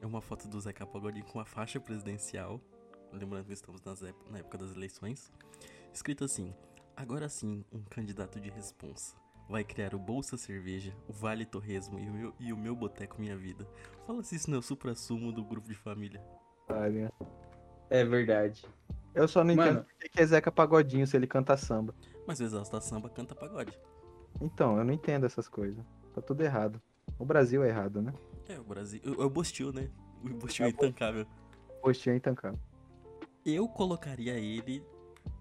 é 0.01 0.07
uma 0.07 0.21
foto 0.23 0.49
do 0.49 0.59
Zeca 0.61 0.87
Pagodinho 0.87 1.25
com 1.27 1.39
a 1.41 1.45
faixa 1.45 1.79
presidencial. 1.79 2.61
Lembrando 3.13 3.47
que 3.47 3.53
estamos 3.53 3.83
nas 3.83 4.03
ép- 4.03 4.31
na 4.31 4.39
época 4.39 4.59
das 4.59 4.75
eleições. 4.75 5.31
Escrito 5.93 6.25
assim: 6.25 6.55
Agora 6.97 7.29
sim, 7.29 7.65
um 7.73 7.83
candidato 7.83 8.41
de 8.41 8.51
responsa. 8.51 9.15
Vai 9.49 9.65
criar 9.65 9.95
o 9.95 9.99
Bolsa 9.99 10.37
Cerveja, 10.39 10.95
o 11.09 11.13
Vale 11.13 11.45
Torresmo 11.45 11.99
e 11.99 12.09
o 12.09 12.13
meu, 12.13 12.35
e 12.41 12.53
o 12.53 12.57
meu 12.57 12.75
Boteco 12.75 13.21
Minha 13.21 13.37
Vida. 13.37 13.67
Fala 14.07 14.23
se 14.23 14.37
isso 14.37 14.49
não 14.51 14.57
é 14.57 14.61
o 14.61 14.63
supra-sumo 14.63 15.31
do 15.33 15.45
grupo 15.45 15.69
de 15.69 15.75
família. 15.75 16.23
É 17.91 18.05
verdade. 18.05 18.65
Eu 19.15 19.29
só 19.29 19.45
não 19.45 19.55
Mano. 19.55 19.71
entendo 19.73 19.85
por 19.85 20.09
que 20.09 20.21
é 20.21 20.27
Zeca 20.27 20.51
Pagodinho 20.51 21.07
se 21.07 21.17
ele 21.17 21.27
canta 21.27 21.57
samba. 21.57 21.95
Mas 22.27 22.41
o 22.41 22.45
Exausta 22.45 22.81
Samba 22.81 23.11
canta 23.11 23.35
pagode. 23.35 23.79
Então, 24.41 24.79
eu 24.79 24.85
não 24.85 24.95
entendo 24.95 25.27
essas 25.27 25.49
coisas. 25.49 25.85
Tá 26.15 26.23
tudo 26.23 26.43
errado. 26.43 26.81
O 27.19 27.25
Brasil 27.27 27.63
é 27.63 27.69
errado, 27.69 28.01
né? 28.01 28.15
É, 28.49 28.59
o 28.59 28.65
Brasil. 28.65 29.01
É 29.05 29.25
o 29.25 29.29
Bostil, 29.29 29.73
né? 29.73 29.91
O 30.25 30.29
Bostil 30.31 30.67
é 30.67 30.69
intancável. 30.71 31.27
Postinho 31.83 32.15
é 32.15 32.17
intancável. 32.17 32.59
Eu 33.45 33.69
colocaria 33.69 34.35
ele 34.35 34.85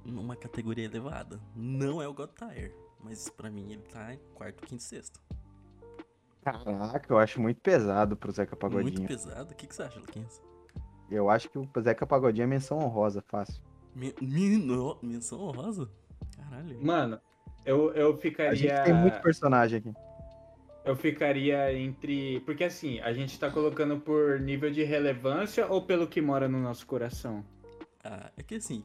numa 0.04 0.36
categoria 0.36 0.86
elevada. 0.86 1.40
Não 1.56 2.02
é 2.02 2.08
o 2.08 2.14
Godtire, 2.14 2.74
mas 3.00 3.30
pra 3.30 3.50
mim 3.50 3.72
ele 3.72 3.84
tá 3.84 4.14
em 4.14 4.20
quarto, 4.36 4.66
quinto, 4.66 4.82
sexto. 4.84 5.20
Caraca, 6.44 7.14
eu 7.14 7.20
acho 7.20 7.40
muito 7.40 7.62
pesado 7.62 8.18
pro 8.18 8.32
Zeca 8.32 8.56
Muito 8.60 8.60
Pagodinho. 8.76 9.08
pesado. 9.08 9.52
O 9.54 9.56
que, 9.56 9.68
que 9.68 9.76
você 9.76 9.84
acha, 9.84 10.00
Luquinhas? 10.00 10.42
Eu 11.10 11.30
acho 11.30 11.50
que 11.50 11.58
o 11.60 11.68
Zeca 11.82 12.08
Pagodinho 12.08 12.44
é 12.46 12.48
menção 12.48 12.80
honrosa, 12.80 13.22
fácil. 13.28 13.62
Men 13.96 14.14
men- 14.22 14.98
menção 15.04 15.40
honrosa? 15.42 15.88
Caralho. 16.36 16.84
Mano, 16.84 17.20
eu, 17.66 17.94
eu 17.94 18.14
A 18.14 18.18
ficaria. 18.18 18.56
gente 18.56 18.84
tem 18.86 18.94
muito 18.94 19.22
personagem 19.22 19.80
aqui. 19.80 19.94
Eu 20.84 20.96
ficaria 20.96 21.72
entre. 21.78 22.40
Porque 22.40 22.64
assim, 22.64 23.00
a 23.02 23.14
gente 23.14 23.38
tá 23.40 23.52
colocando 23.52 24.00
por 24.00 24.40
nível 24.40 24.72
de 24.72 24.84
relevância 24.84 25.68
ou 25.68 25.84
pelo 25.86 26.08
que 26.08 26.22
mora 26.22 26.48
no 26.50 26.60
nosso 26.60 26.88
coração? 26.88 27.46
Ah, 28.04 28.32
é 28.38 28.44
que 28.44 28.56
assim, 28.56 28.84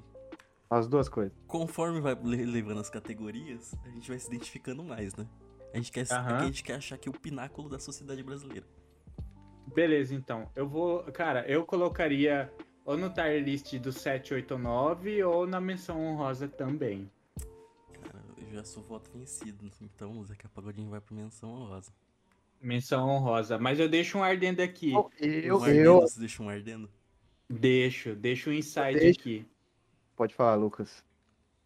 As 0.69 0.87
duas 0.89 1.09
coisas. 1.09 1.33
conforme 1.47 2.01
vai 2.01 2.15
le- 2.15 2.45
levando 2.45 2.81
as 2.81 2.91
categorias, 2.91 3.75
a 3.85 3.89
gente 3.91 4.09
vai 4.09 4.19
se 4.19 4.29
identificando 4.29 4.83
mais, 4.85 5.15
né? 5.15 5.27
A 5.73 5.77
gente 5.77 5.93
quer, 5.93 6.03
é 6.03 6.05
que 6.05 6.13
a 6.15 6.45
gente 6.45 6.63
quer 6.65 6.75
achar 6.77 6.97
que 6.99 7.09
é 7.09 7.11
o 7.11 7.19
pináculo 7.19 7.69
da 7.69 7.79
sociedade 7.79 8.23
brasileira. 8.23 8.67
Beleza, 9.75 10.15
então. 10.15 10.51
Eu 10.55 10.67
vou. 10.69 11.03
Cara, 11.13 11.47
eu 11.47 11.65
colocaria 11.67 12.51
ou 12.85 12.97
no 12.97 13.11
tier 13.11 13.43
list 13.43 13.75
do 13.79 13.93
789 13.93 15.23
ou 15.25 15.47
na 15.47 15.61
menção 15.61 16.01
honrosa 16.01 16.49
também. 16.49 17.11
Cara, 18.03 18.25
eu 18.39 18.51
já 18.55 18.65
sou 18.65 18.83
voto 18.83 19.11
vencido, 19.13 19.71
então 19.83 20.19
o 20.19 20.25
Zeca 20.25 20.49
Pagodinho 20.49 20.89
vai 20.89 21.01
pra 21.01 21.15
menção 21.15 21.51
honrosa. 21.51 21.93
Menção 22.63 23.09
honrosa. 23.09 23.59
Mas 23.59 23.79
eu 23.79 23.89
deixo 23.89 24.17
um 24.19 24.23
ardendo 24.23 24.61
aqui. 24.63 24.93
Eu, 24.93 25.59
Um 25.59 25.63
ardendo, 25.65 25.79
eu... 25.85 26.01
Você 26.03 26.21
deixa 26.21 26.43
um 26.43 26.49
ardendo? 26.49 26.89
Deixo, 27.49 28.15
deixo 28.15 28.51
um 28.51 28.53
insight 28.53 28.99
Deixa. 28.99 29.21
aqui. 29.21 29.47
Pode 30.17 30.35
falar, 30.35 30.55
Lucas. 30.57 31.05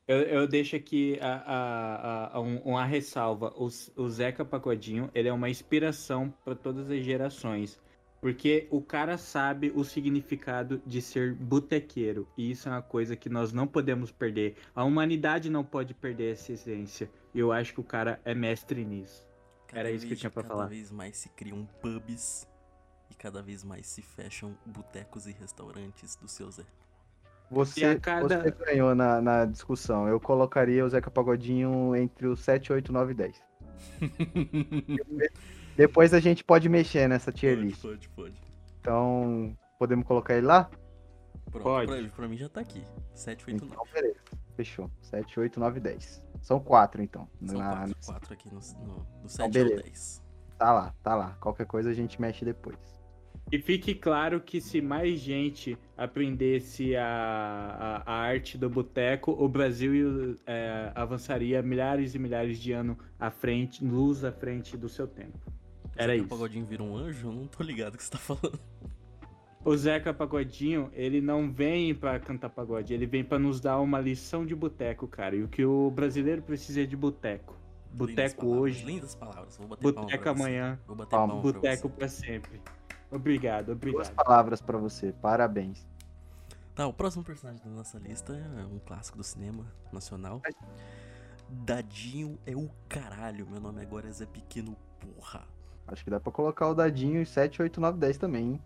Eu, 0.06 0.18
eu 0.22 0.48
deixo 0.48 0.74
aqui 0.76 1.18
a, 1.20 1.34
a- 1.36 2.36
a- 2.36 2.40
um- 2.40 2.58
uma 2.58 2.84
ressalva. 2.84 3.52
O, 3.56 3.68
o 3.96 4.10
Zeca 4.10 4.44
Pagodinho, 4.44 5.10
ele 5.14 5.28
é 5.28 5.32
uma 5.32 5.48
inspiração 5.48 6.34
para 6.44 6.54
todas 6.54 6.90
as 6.90 7.02
gerações. 7.04 7.80
Porque 8.20 8.66
o 8.70 8.82
cara 8.82 9.16
sabe 9.16 9.72
o 9.74 9.82
significado 9.82 10.82
de 10.84 11.00
ser 11.00 11.32
botequeiro. 11.34 12.28
E 12.36 12.50
isso 12.50 12.68
é 12.68 12.72
uma 12.72 12.82
coisa 12.82 13.16
que 13.16 13.30
nós 13.30 13.50
não 13.52 13.66
podemos 13.66 14.10
perder. 14.12 14.56
A 14.74 14.84
humanidade 14.84 15.48
não 15.48 15.64
pode 15.64 15.94
perder 15.94 16.32
essa 16.32 16.52
essência. 16.52 17.10
E 17.34 17.38
eu 17.38 17.50
acho 17.50 17.72
que 17.72 17.80
o 17.80 17.84
cara 17.84 18.20
é 18.24 18.34
mestre 18.34 18.84
nisso. 18.84 19.26
Cada 19.68 19.80
Era 19.80 19.90
isso 19.92 20.06
que 20.06 20.12
eu 20.12 20.16
tinha 20.18 20.30
pra 20.30 20.42
cada 20.42 20.54
falar. 20.54 20.66
vez 20.66 20.90
mais 20.90 21.16
se 21.16 21.28
criam 21.30 21.64
pubs 21.80 22.46
cada 23.20 23.42
vez 23.42 23.62
mais 23.62 23.86
se 23.86 24.00
fecham 24.00 24.56
botecos 24.64 25.26
e 25.26 25.32
restaurantes 25.32 26.16
do 26.16 26.26
seu 26.26 26.50
Zé. 26.50 26.64
Você, 27.50 27.98
cada- 28.00 28.42
você 28.42 28.50
ganhou 28.52 28.94
na, 28.94 29.20
na 29.20 29.44
discussão. 29.44 30.08
Eu 30.08 30.18
colocaria 30.18 30.82
o 30.84 30.88
Zeca 30.88 31.10
Pagodinho 31.10 31.94
entre 31.94 32.26
os 32.26 32.40
7, 32.40 32.72
8, 32.72 32.90
9 32.92 33.12
e 33.12 33.14
10. 33.14 33.42
Depois 35.76 36.14
a 36.14 36.20
gente 36.20 36.42
pode 36.44 36.68
mexer 36.68 37.08
nessa 37.08 37.30
tier 37.30 37.56
Pode, 37.56 37.66
list. 37.68 37.82
pode, 37.82 38.08
pode. 38.10 38.34
Então, 38.80 39.56
podemos 39.78 40.06
colocar 40.06 40.34
ele 40.36 40.46
lá? 40.46 40.70
Pronto, 41.50 41.64
Pode. 41.64 41.86
Pra, 41.90 42.10
pra 42.16 42.28
mim 42.28 42.36
já 42.36 42.48
tá 42.48 42.60
aqui. 42.60 42.82
7, 43.14 43.44
8, 43.50 43.64
9. 43.66 43.72
Então, 43.74 43.84
beleza. 43.92 44.20
Fechou. 44.56 44.90
7, 45.02 45.40
8, 45.40 45.58
9 45.60 45.78
e 45.78 45.80
10. 45.82 46.22
São 46.40 46.60
4, 46.60 47.02
então. 47.02 47.28
São 47.44 47.58
Na- 47.58 47.70
quatro, 47.76 47.96
quatro 48.06 48.32
aqui 48.34 48.48
no, 48.48 48.60
no, 48.86 49.06
do 49.22 49.28
7 49.28 49.42
ao 49.42 49.50
beleza. 49.50 49.82
10. 49.82 50.22
Tá 50.56 50.72
lá, 50.72 50.94
tá 51.02 51.14
lá. 51.16 51.36
Qualquer 51.40 51.66
coisa 51.66 51.90
a 51.90 51.94
gente 51.94 52.20
mexe 52.20 52.44
depois. 52.44 52.78
E 53.52 53.58
fique 53.58 53.94
claro 53.94 54.40
que 54.40 54.60
se 54.60 54.80
mais 54.80 55.18
gente 55.18 55.76
aprendesse 55.96 56.94
a, 56.94 58.02
a, 58.06 58.12
a 58.12 58.14
arte 58.14 58.56
do 58.56 58.70
boteco, 58.70 59.32
o 59.32 59.48
Brasil 59.48 60.38
é, 60.46 60.92
avançaria 60.94 61.60
milhares 61.60 62.14
e 62.14 62.18
milhares 62.18 62.60
de 62.60 62.72
anos 62.72 62.96
à 63.18 63.28
frente, 63.28 63.84
luz 63.84 64.24
à 64.24 64.30
frente 64.30 64.76
do 64.76 64.88
seu 64.88 65.08
tempo. 65.08 65.38
Era 65.96 66.12
Zeca 66.12 66.16
isso. 66.18 66.28
Pagodinho 66.28 66.64
vira 66.64 66.82
um 66.82 66.96
anjo? 66.96 67.28
Eu 67.28 67.32
não 67.32 67.46
tô 67.48 67.64
ligado 67.64 67.94
o 67.94 67.96
que 67.96 68.04
você 68.04 68.10
tá 68.12 68.18
falando. 68.18 68.58
O 69.64 69.76
Zeca 69.76 70.14
Pagodinho, 70.14 70.90
ele 70.94 71.20
não 71.20 71.52
vem 71.52 71.94
pra 71.94 72.18
cantar 72.18 72.48
pagode, 72.48 72.94
ele 72.94 73.04
vem 73.04 73.22
pra 73.22 73.38
nos 73.38 73.60
dar 73.60 73.78
uma 73.80 74.00
lição 74.00 74.46
de 74.46 74.54
boteco, 74.54 75.06
cara. 75.06 75.36
E 75.36 75.42
o 75.42 75.48
que 75.48 75.64
o 75.64 75.90
brasileiro 75.90 76.40
precisa 76.40 76.82
é 76.82 76.86
de 76.86 76.96
boteco. 76.96 77.58
Boteco 77.92 78.46
hoje, 78.46 78.86
Lindas 78.86 79.14
palavras. 79.14 79.58
Vou 79.58 79.66
bater 79.66 79.82
boteco 79.82 80.28
amanhã, 80.28 80.78
Vou 80.86 80.96
bater 80.96 81.18
boteco 81.42 81.90
pra 81.90 82.08
sempre. 82.08 82.60
Obrigado, 83.10 83.66
Duas 83.74 83.76
obrigado. 83.76 84.14
palavras 84.14 84.60
pra 84.60 84.78
você. 84.78 85.12
Parabéns. 85.12 85.86
Tá, 86.74 86.86
o 86.86 86.92
próximo 86.92 87.24
personagem 87.24 87.62
da 87.64 87.70
nossa 87.70 87.98
lista 87.98 88.32
é 88.34 88.64
um 88.64 88.78
clássico 88.78 89.18
do 89.18 89.24
cinema 89.24 89.66
nacional. 89.92 90.40
Dadinho 91.48 92.38
é 92.46 92.54
o 92.54 92.70
caralho. 92.88 93.46
Meu 93.50 93.60
nome 93.60 93.82
agora 93.82 94.08
é 94.08 94.12
Zé 94.12 94.26
Pequeno, 94.26 94.76
porra. 95.00 95.42
Acho 95.86 96.04
que 96.04 96.10
dá 96.10 96.20
pra 96.20 96.30
colocar 96.30 96.68
o 96.68 96.74
dadinho 96.74 97.20
em 97.20 97.24
7, 97.24 97.60
8, 97.62 97.80
9, 97.80 97.98
10 97.98 98.16
também, 98.16 98.52
hein? 98.52 98.62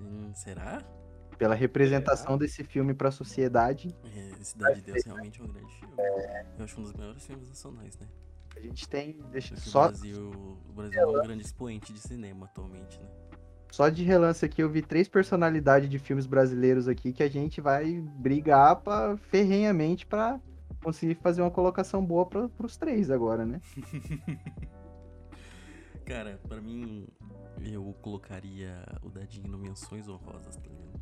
Hum, 0.00 0.32
será? 0.34 0.82
Pela 1.38 1.54
representação 1.54 2.36
desse 2.36 2.64
filme 2.64 2.92
pra 2.92 3.10
sociedade. 3.10 3.94
É, 4.04 4.44
Cidade 4.44 4.80
de 4.80 4.92
Deus 4.92 5.04
realmente 5.04 5.40
é 5.40 5.44
um 5.44 5.48
grande 5.48 5.72
filme. 5.76 5.94
Eu 6.58 6.64
acho 6.64 6.80
um 6.80 6.82
dos 6.82 6.92
melhores 6.92 7.24
filmes 7.24 7.48
nacionais, 7.48 7.96
né? 7.98 8.08
A 8.56 8.60
gente 8.60 8.88
tem. 8.88 9.12
Deixa, 9.30 9.56
só, 9.56 9.84
o 9.86 9.88
Brasil, 9.88 10.30
o 10.68 10.72
Brasil 10.72 11.00
é 11.00 11.06
um 11.06 11.22
grande 11.22 11.44
expoente 11.44 11.92
de 11.92 12.00
cinema 12.00 12.46
atualmente, 12.46 12.98
né? 13.00 13.08
Só 13.70 13.88
de 13.88 14.02
relance 14.02 14.44
aqui, 14.44 14.62
eu 14.62 14.68
vi 14.68 14.82
três 14.82 15.08
personalidades 15.08 15.88
de 15.88 15.98
filmes 15.98 16.26
brasileiros 16.26 16.88
aqui 16.88 17.12
que 17.12 17.22
a 17.22 17.28
gente 17.28 17.60
vai 17.60 18.00
brigar 18.00 18.76
pra, 18.76 19.16
ferrenhamente 19.16 20.04
pra 20.06 20.40
conseguir 20.82 21.14
fazer 21.16 21.42
uma 21.42 21.50
colocação 21.50 22.04
boa 22.04 22.26
pra, 22.26 22.48
pros 22.48 22.76
três 22.76 23.10
agora, 23.10 23.44
né? 23.46 23.60
Cara, 26.04 26.40
pra 26.48 26.60
mim, 26.60 27.06
eu 27.62 27.94
colocaria 28.02 28.84
o 29.02 29.08
Dadinho 29.08 29.48
no 29.48 29.58
Menções 29.58 30.08
Honrosas, 30.08 30.56
tá 30.56 30.68
ligado? 30.68 31.00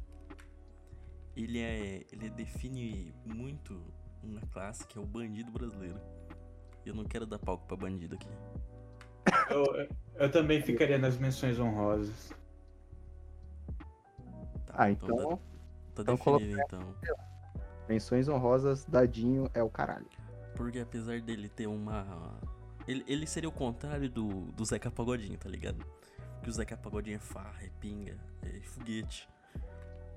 Ele 1.34 1.60
é. 1.60 2.04
Ele 2.12 2.28
define 2.28 3.14
muito 3.24 3.80
uma 4.22 4.40
classe 4.52 4.86
que 4.86 4.98
é 4.98 5.00
o 5.00 5.06
bandido 5.06 5.50
brasileiro. 5.50 5.98
Eu 6.84 6.94
não 6.94 7.04
quero 7.04 7.24
dar 7.24 7.38
palco 7.38 7.66
pra 7.66 7.76
bandido 7.76 8.16
aqui. 8.16 8.28
Eu, 9.50 9.88
eu 10.16 10.30
também 10.30 10.60
ficaria 10.60 10.98
nas 10.98 11.16
menções 11.16 11.58
honrosas. 11.58 12.32
Ah, 14.78 14.92
então, 14.92 15.40
tá, 15.92 16.04
tá 16.04 16.12
então 16.12 16.38
definido 16.38 16.60
então. 16.64 16.94
menções 17.88 18.28
honrosas, 18.28 18.84
dadinho 18.84 19.50
é 19.52 19.60
o 19.60 19.68
caralho. 19.68 20.06
Porque 20.54 20.78
apesar 20.78 21.20
dele 21.20 21.48
ter 21.48 21.66
uma. 21.66 22.38
Ele, 22.86 23.04
ele 23.08 23.26
seria 23.26 23.48
o 23.48 23.52
contrário 23.52 24.08
do, 24.08 24.28
do 24.52 24.64
Zeca 24.64 24.88
Pagodinho, 24.88 25.36
tá 25.36 25.48
ligado? 25.48 25.84
Porque 26.36 26.48
o 26.48 26.52
Zeca 26.52 26.76
Pagodinho 26.76 27.16
é 27.16 27.18
farra, 27.18 27.60
é 27.60 27.70
pinga, 27.80 28.16
é 28.42 28.60
foguete. 28.60 29.28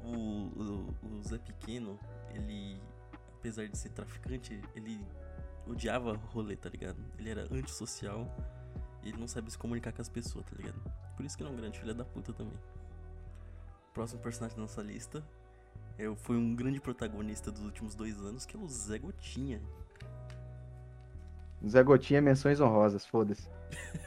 O, 0.04 0.14
o, 0.14 0.96
o 1.08 1.24
Zé 1.24 1.40
Pequeno, 1.40 2.00
ele. 2.32 2.80
Apesar 3.40 3.68
de 3.68 3.76
ser 3.76 3.90
traficante, 3.90 4.62
ele 4.76 5.04
odiava 5.66 6.14
rolê, 6.14 6.56
tá 6.56 6.70
ligado? 6.70 7.04
Ele 7.18 7.32
era 7.32 7.48
antissocial 7.52 8.28
e 9.02 9.10
ele 9.10 9.18
não 9.18 9.28
sabe 9.28 9.50
se 9.50 9.58
comunicar 9.58 9.92
com 9.92 10.04
as 10.04 10.10
pessoas, 10.10 10.46
tá 10.46 10.56
ligado? 10.56 10.80
Por 11.18 11.26
isso 11.26 11.36
que 11.36 11.42
ele 11.42 11.50
é 11.50 11.54
um 11.54 11.56
grande 11.56 11.80
filho 11.80 11.96
da 11.96 12.06
puta 12.06 12.32
também. 12.32 12.60
Próximo 13.94 14.22
personagem 14.22 14.56
da 14.56 14.62
nossa 14.62 14.82
lista 14.82 15.24
é, 15.98 16.14
foi 16.16 16.36
um 16.38 16.56
grande 16.56 16.80
protagonista 16.80 17.52
dos 17.52 17.62
últimos 17.62 17.94
dois 17.96 18.18
anos, 18.20 18.46
que 18.46 18.56
é 18.56 18.60
o 18.60 18.68
Zé 18.68 18.98
Gotinha. 18.98 19.62
Zé 21.68 21.84
Gotinha, 21.84 22.22
menções 22.22 22.60
honrosas, 22.60 23.06
foda-se. 23.06 23.48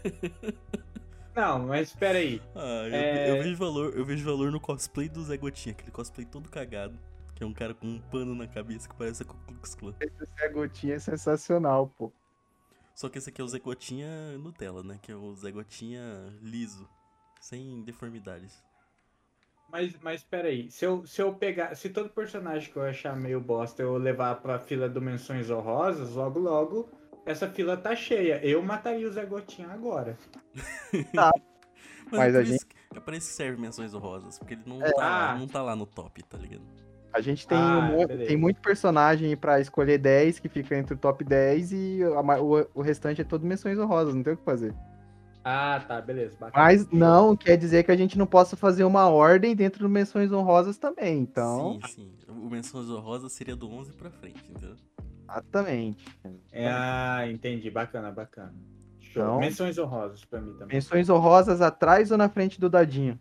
Não, 1.37 1.67
mas 1.67 1.89
espera 1.89 2.19
aí. 2.19 2.41
Ah, 2.55 2.87
eu, 2.89 2.95
É. 2.95 3.31
eu 3.31 3.43
vejo 3.43 3.57
valor, 3.57 3.95
eu 3.97 4.05
vejo 4.05 4.25
valor 4.25 4.51
no 4.53 4.61
cosplay 4.61 5.09
do 5.09 5.23
Zé 5.23 5.37
Gotinha, 5.37 5.73
aquele 5.73 5.91
cosplay 5.91 6.25
todo 6.27 6.49
cagado. 6.49 6.97
Que 7.35 7.43
é 7.43 7.47
um 7.47 7.53
cara 7.53 7.75
com 7.75 7.87
um 7.89 8.01
pano 8.01 8.35
na 8.35 8.47
cabeça 8.47 8.89
que 8.89 8.95
parece 8.95 9.23
a 9.25 9.27
Ku 9.27 9.37
Klux 9.47 9.75
Klan. 9.75 9.95
Esse 10.01 10.25
Zé 10.39 10.49
Gotinha 10.49 10.95
é 10.95 10.99
sensacional, 11.01 11.89
pô. 11.89 12.13
Só 12.95 13.09
que 13.09 13.19
esse 13.19 13.29
aqui 13.29 13.41
é 13.41 13.45
o 13.45 13.49
Zé 13.49 13.59
Gotinha 13.59 14.39
Nutella, 14.39 14.85
né? 14.85 14.99
Que 15.03 15.11
é 15.11 15.17
o 15.17 15.35
Zé 15.35 15.51
Gotinha 15.51 16.03
liso. 16.41 16.89
sem 17.41 17.83
deformidades. 17.83 18.65
Mas, 19.75 19.93
mas 20.01 20.23
peraí, 20.23 20.71
se 20.71 20.85
eu, 20.87 21.05
se 21.05 21.21
eu 21.21 21.35
pegar. 21.35 21.75
Se 21.75 21.89
todo 21.89 22.09
personagem 22.09 22.71
que 22.73 22.77
eu 22.77 22.85
achar 22.85 23.17
meio 23.17 23.41
bosta 23.41 23.83
eu 23.83 23.97
levar 23.97 24.37
pra 24.37 24.57
fila 24.61 24.89
do 24.89 25.03
Menções 25.03 25.51
Honrosas, 25.51 26.15
logo 26.15 26.39
logo 26.39 26.89
essa 27.27 27.49
fila 27.49 27.77
tá 27.77 27.97
cheia. 27.97 28.39
Eu 28.47 28.63
mataria 28.63 29.09
o 29.09 29.11
Zé 29.11 29.25
Gotinha 29.27 29.67
agora. 29.67 30.17
Mas, 31.13 31.33
Mas 32.13 32.35
é, 32.37 32.39
a 32.39 32.43
isso, 32.43 32.65
que- 32.69 32.77
é 32.95 33.01
pra 33.01 33.17
isso 33.17 33.29
que 33.31 33.35
serve 33.35 33.61
menções 33.61 33.93
honrosas, 33.95 34.39
porque 34.39 34.55
ele 34.55 34.63
não, 34.65 34.81
É. 34.81 34.93
tá, 34.93 35.01
lá- 35.01 35.33
Ah. 35.33 35.39
não 35.39 35.49
tá 35.49 35.61
lá 35.61 35.75
no 35.75 35.87
top, 35.87 36.23
tá 36.23 36.39
ligado? 36.39 36.63
A 37.13 37.21
gente 37.21 37.45
tem, 37.45 37.59
Ah, 37.59 37.91
um 37.99 38.07
tem 38.27 38.37
muito 38.37 38.61
personagem 38.61 39.37
pra 39.37 39.59
escolher 39.61 39.99
10 39.99 40.39
que 40.39 40.49
fica 40.49 40.77
entre 40.77 40.95
o 40.95 40.97
top 40.97 41.25
10 41.25 41.73
e 41.73 41.99
a 42.05 42.21
o, 42.41 42.65
o 42.75 42.81
restante 42.81 43.21
é 43.21 43.25
todo 43.25 43.45
menções 43.45 43.77
honrosas, 43.77 44.15
não 44.15 44.23
tem 44.23 44.35
o 44.35 44.37
que 44.37 44.45
fazer. 44.45 44.73
Ah, 45.45 45.85
tá, 45.87 46.01
beleza. 46.01 46.37
bacana. 46.41 46.65
Mas 46.65 46.89
não 46.91 47.37
quer 47.37 47.57
dizer 47.59 47.85
que 47.85 47.93
a 47.93 47.97
gente 47.97 48.17
não 48.17 48.27
possa 48.27 48.57
fazer 48.57 48.85
uma 48.85 49.09
ordem 49.09 49.55
dentro 49.55 49.81
do 49.81 49.89
menções 49.89 50.33
honrosas 50.33 50.79
também, 50.79 51.19
então. 51.21 51.79
Sim, 51.87 51.89
sim. 51.95 52.13
O 52.29 52.49
menções 52.49 52.89
honrosas 52.89 53.31
seria 53.33 53.55
do 53.55 53.71
11 53.71 53.93
pra 53.93 54.11
frente, 54.11 54.43
entendeu? 54.49 54.75
Exatamente. 55.29 56.05
É, 56.51 56.69
ah, 56.69 57.29
entendi. 57.31 57.71
Bacana, 57.71 58.11
bacana. 58.11 58.55
Show. 59.01 59.23
Então- 59.23 59.39
Menções 59.41 59.77
honrosas 59.79 60.25
pra 60.25 60.41
mim 60.41 60.53
também. 60.55 60.77
Menções 60.77 61.09
honrosas 61.11 61.61
atrás 61.61 62.11
ou 62.11 62.17
na 62.19 62.29
frente 62.29 62.59
do 62.59 62.69
dadinho? 62.71 63.19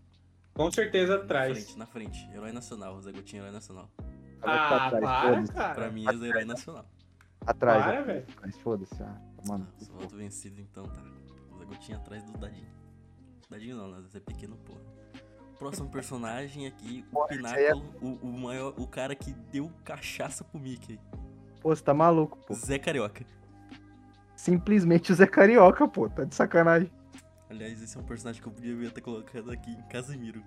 Com 0.54 0.72
certeza 0.72 1.18
Na 1.18 1.24
atrás. 1.24 1.58
frente, 1.58 1.78
na 1.80 1.86
frente. 1.86 2.30
Herói 2.34 2.52
nacional, 2.52 3.02
Zé 3.02 3.12
Gotinha 3.12 3.42
é 3.42 3.44
herói 3.46 3.54
nacional. 3.54 3.90
Ficar 4.36 4.52
Ah, 4.52 4.88
atrás, 4.88 5.50
para, 5.50 5.54
cara. 5.54 5.74
Pra 5.76 5.92
mim, 5.92 6.06
é 6.08 6.14
herói 6.28 6.46
nacional. 6.46 6.86
Atrás. 7.46 7.84
Para, 7.84 8.00
atrás, 8.00 8.06
velho. 8.06 8.26
atrás, 8.38 8.58
Foda-se. 8.60 9.04
Ah, 9.04 9.20
mano. 9.48 9.68
Só 9.80 9.92
voto 9.94 10.16
vencido 10.16 10.62
então, 10.62 10.84
tá. 10.86 11.02
Gotinha 11.74 11.98
atrás 11.98 12.24
do 12.24 12.38
Dadinho. 12.38 12.68
Dadinho 13.50 13.78
não, 13.78 13.88
né? 13.92 14.04
Zé 14.12 14.20
Pequeno, 14.20 14.56
porra. 14.58 14.82
Próximo 15.58 15.90
personagem 15.90 16.68
aqui, 16.68 17.04
o 17.12 17.24
é- 17.26 17.28
Pináculo, 17.30 17.96
o, 18.02 18.28
o 18.28 18.40
maior, 18.40 18.74
o 18.78 18.86
cara 18.88 19.16
que 19.16 19.34
deu 19.52 19.72
cachaça 19.84 20.44
pro 20.44 20.60
Mickey. 20.60 21.00
Pô, 21.62 21.76
você 21.76 21.84
tá 21.84 21.94
maluco, 21.94 22.38
pô. 22.46 22.54
Zé 22.54 22.78
Carioca. 22.78 23.26
Simplesmente 24.36 25.12
o 25.12 25.16
Zé 25.16 25.26
Carioca, 25.26 25.88
pô. 25.88 26.10
Tá 26.10 26.24
de 26.26 26.36
sacanagem. 26.36 26.92
Aliás, 27.50 27.82
esse 27.82 27.98
é 27.98 28.00
um 28.00 28.04
personagem 28.04 28.42
que 28.42 28.48
eu 28.48 28.52
podia 28.54 28.92
ter 28.92 29.02
colocado 29.02 29.50
aqui 29.52 29.72
em 29.72 29.82
Casimiro. 29.84 30.44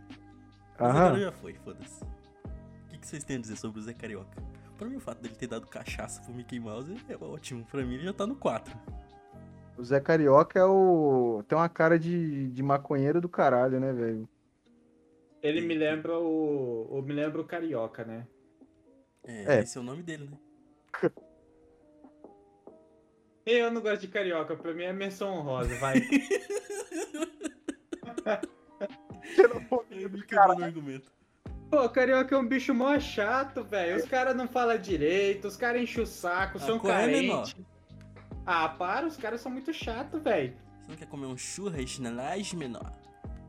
Mas 0.78 0.90
agora 0.90 1.08
Aham. 1.14 1.20
já 1.20 1.32
foi, 1.32 1.54
foda-se. 1.54 2.04
O 2.04 2.88
que, 2.88 2.98
que 2.98 3.06
vocês 3.06 3.24
têm 3.24 3.36
a 3.36 3.40
dizer 3.40 3.56
sobre 3.56 3.80
o 3.80 3.82
Zé 3.82 3.94
Carioca? 3.94 4.42
Pra 4.76 4.86
mim, 4.88 4.96
o 4.96 5.00
fato 5.00 5.22
dele 5.22 5.34
ter 5.34 5.46
dado 5.46 5.66
cachaça 5.66 6.20
pro 6.22 6.34
Mickey 6.34 6.60
Mouse 6.60 6.94
é 7.08 7.16
ótimo. 7.16 7.64
Pra 7.64 7.82
mim, 7.82 7.94
ele 7.94 8.04
já 8.04 8.12
tá 8.12 8.26
no 8.26 8.36
4. 8.36 8.76
O 9.76 9.84
Zé 9.84 10.00
Carioca 10.00 10.58
é 10.58 10.64
o. 10.64 11.42
Tem 11.46 11.56
uma 11.56 11.68
cara 11.68 11.98
de, 11.98 12.48
de 12.48 12.62
maconheiro 12.62 13.20
do 13.20 13.28
caralho, 13.28 13.78
né, 13.78 13.92
velho? 13.92 14.28
Ele 15.42 15.60
me 15.60 15.74
lembra 15.74 16.18
o. 16.18 16.86
o 16.90 17.02
me 17.02 17.12
lembra 17.12 17.40
o 17.40 17.44
Carioca, 17.44 18.04
né? 18.04 18.26
É, 19.24 19.56
É. 19.56 19.60
esse 19.60 19.76
é 19.76 19.80
o 19.80 19.84
nome 19.84 20.02
dele, 20.02 20.30
né? 20.30 20.38
Eu 23.44 23.70
não 23.70 23.80
gosto 23.80 24.00
de 24.00 24.08
Carioca, 24.08 24.56
pra 24.56 24.74
mim 24.74 24.82
é 24.82 24.92
menção 24.92 25.28
honrosa, 25.36 25.72
vai. 25.78 26.00
Me 30.10 30.22
quebrou 30.22 30.56
no 30.58 30.64
argumento. 30.64 31.12
Pô, 31.70 31.88
Carioca 31.88 32.34
é 32.34 32.38
um 32.38 32.46
bicho 32.46 32.74
mó 32.74 32.98
chato, 32.98 33.62
velho. 33.62 33.96
Os 33.96 34.04
caras 34.04 34.34
não 34.34 34.48
falam 34.48 34.76
direito, 34.78 35.46
os 35.46 35.56
caras 35.56 35.82
enchem 35.82 36.02
o 36.02 36.06
saco, 36.06 36.58
Ah, 36.58 36.60
são 36.60 36.80
é, 36.90 37.06
menor? 37.06 37.46
Ah, 38.46 38.68
para, 38.68 39.06
os 39.06 39.16
caras 39.16 39.40
são 39.40 39.50
muito 39.50 39.72
chatos, 39.72 40.22
velho. 40.22 40.54
Você 40.80 40.90
não 40.90 40.96
quer 40.96 41.06
comer 41.08 41.26
um 41.26 41.36
churras 41.36 41.98
na 41.98 42.10
laje, 42.10 42.56
menor? 42.56 42.92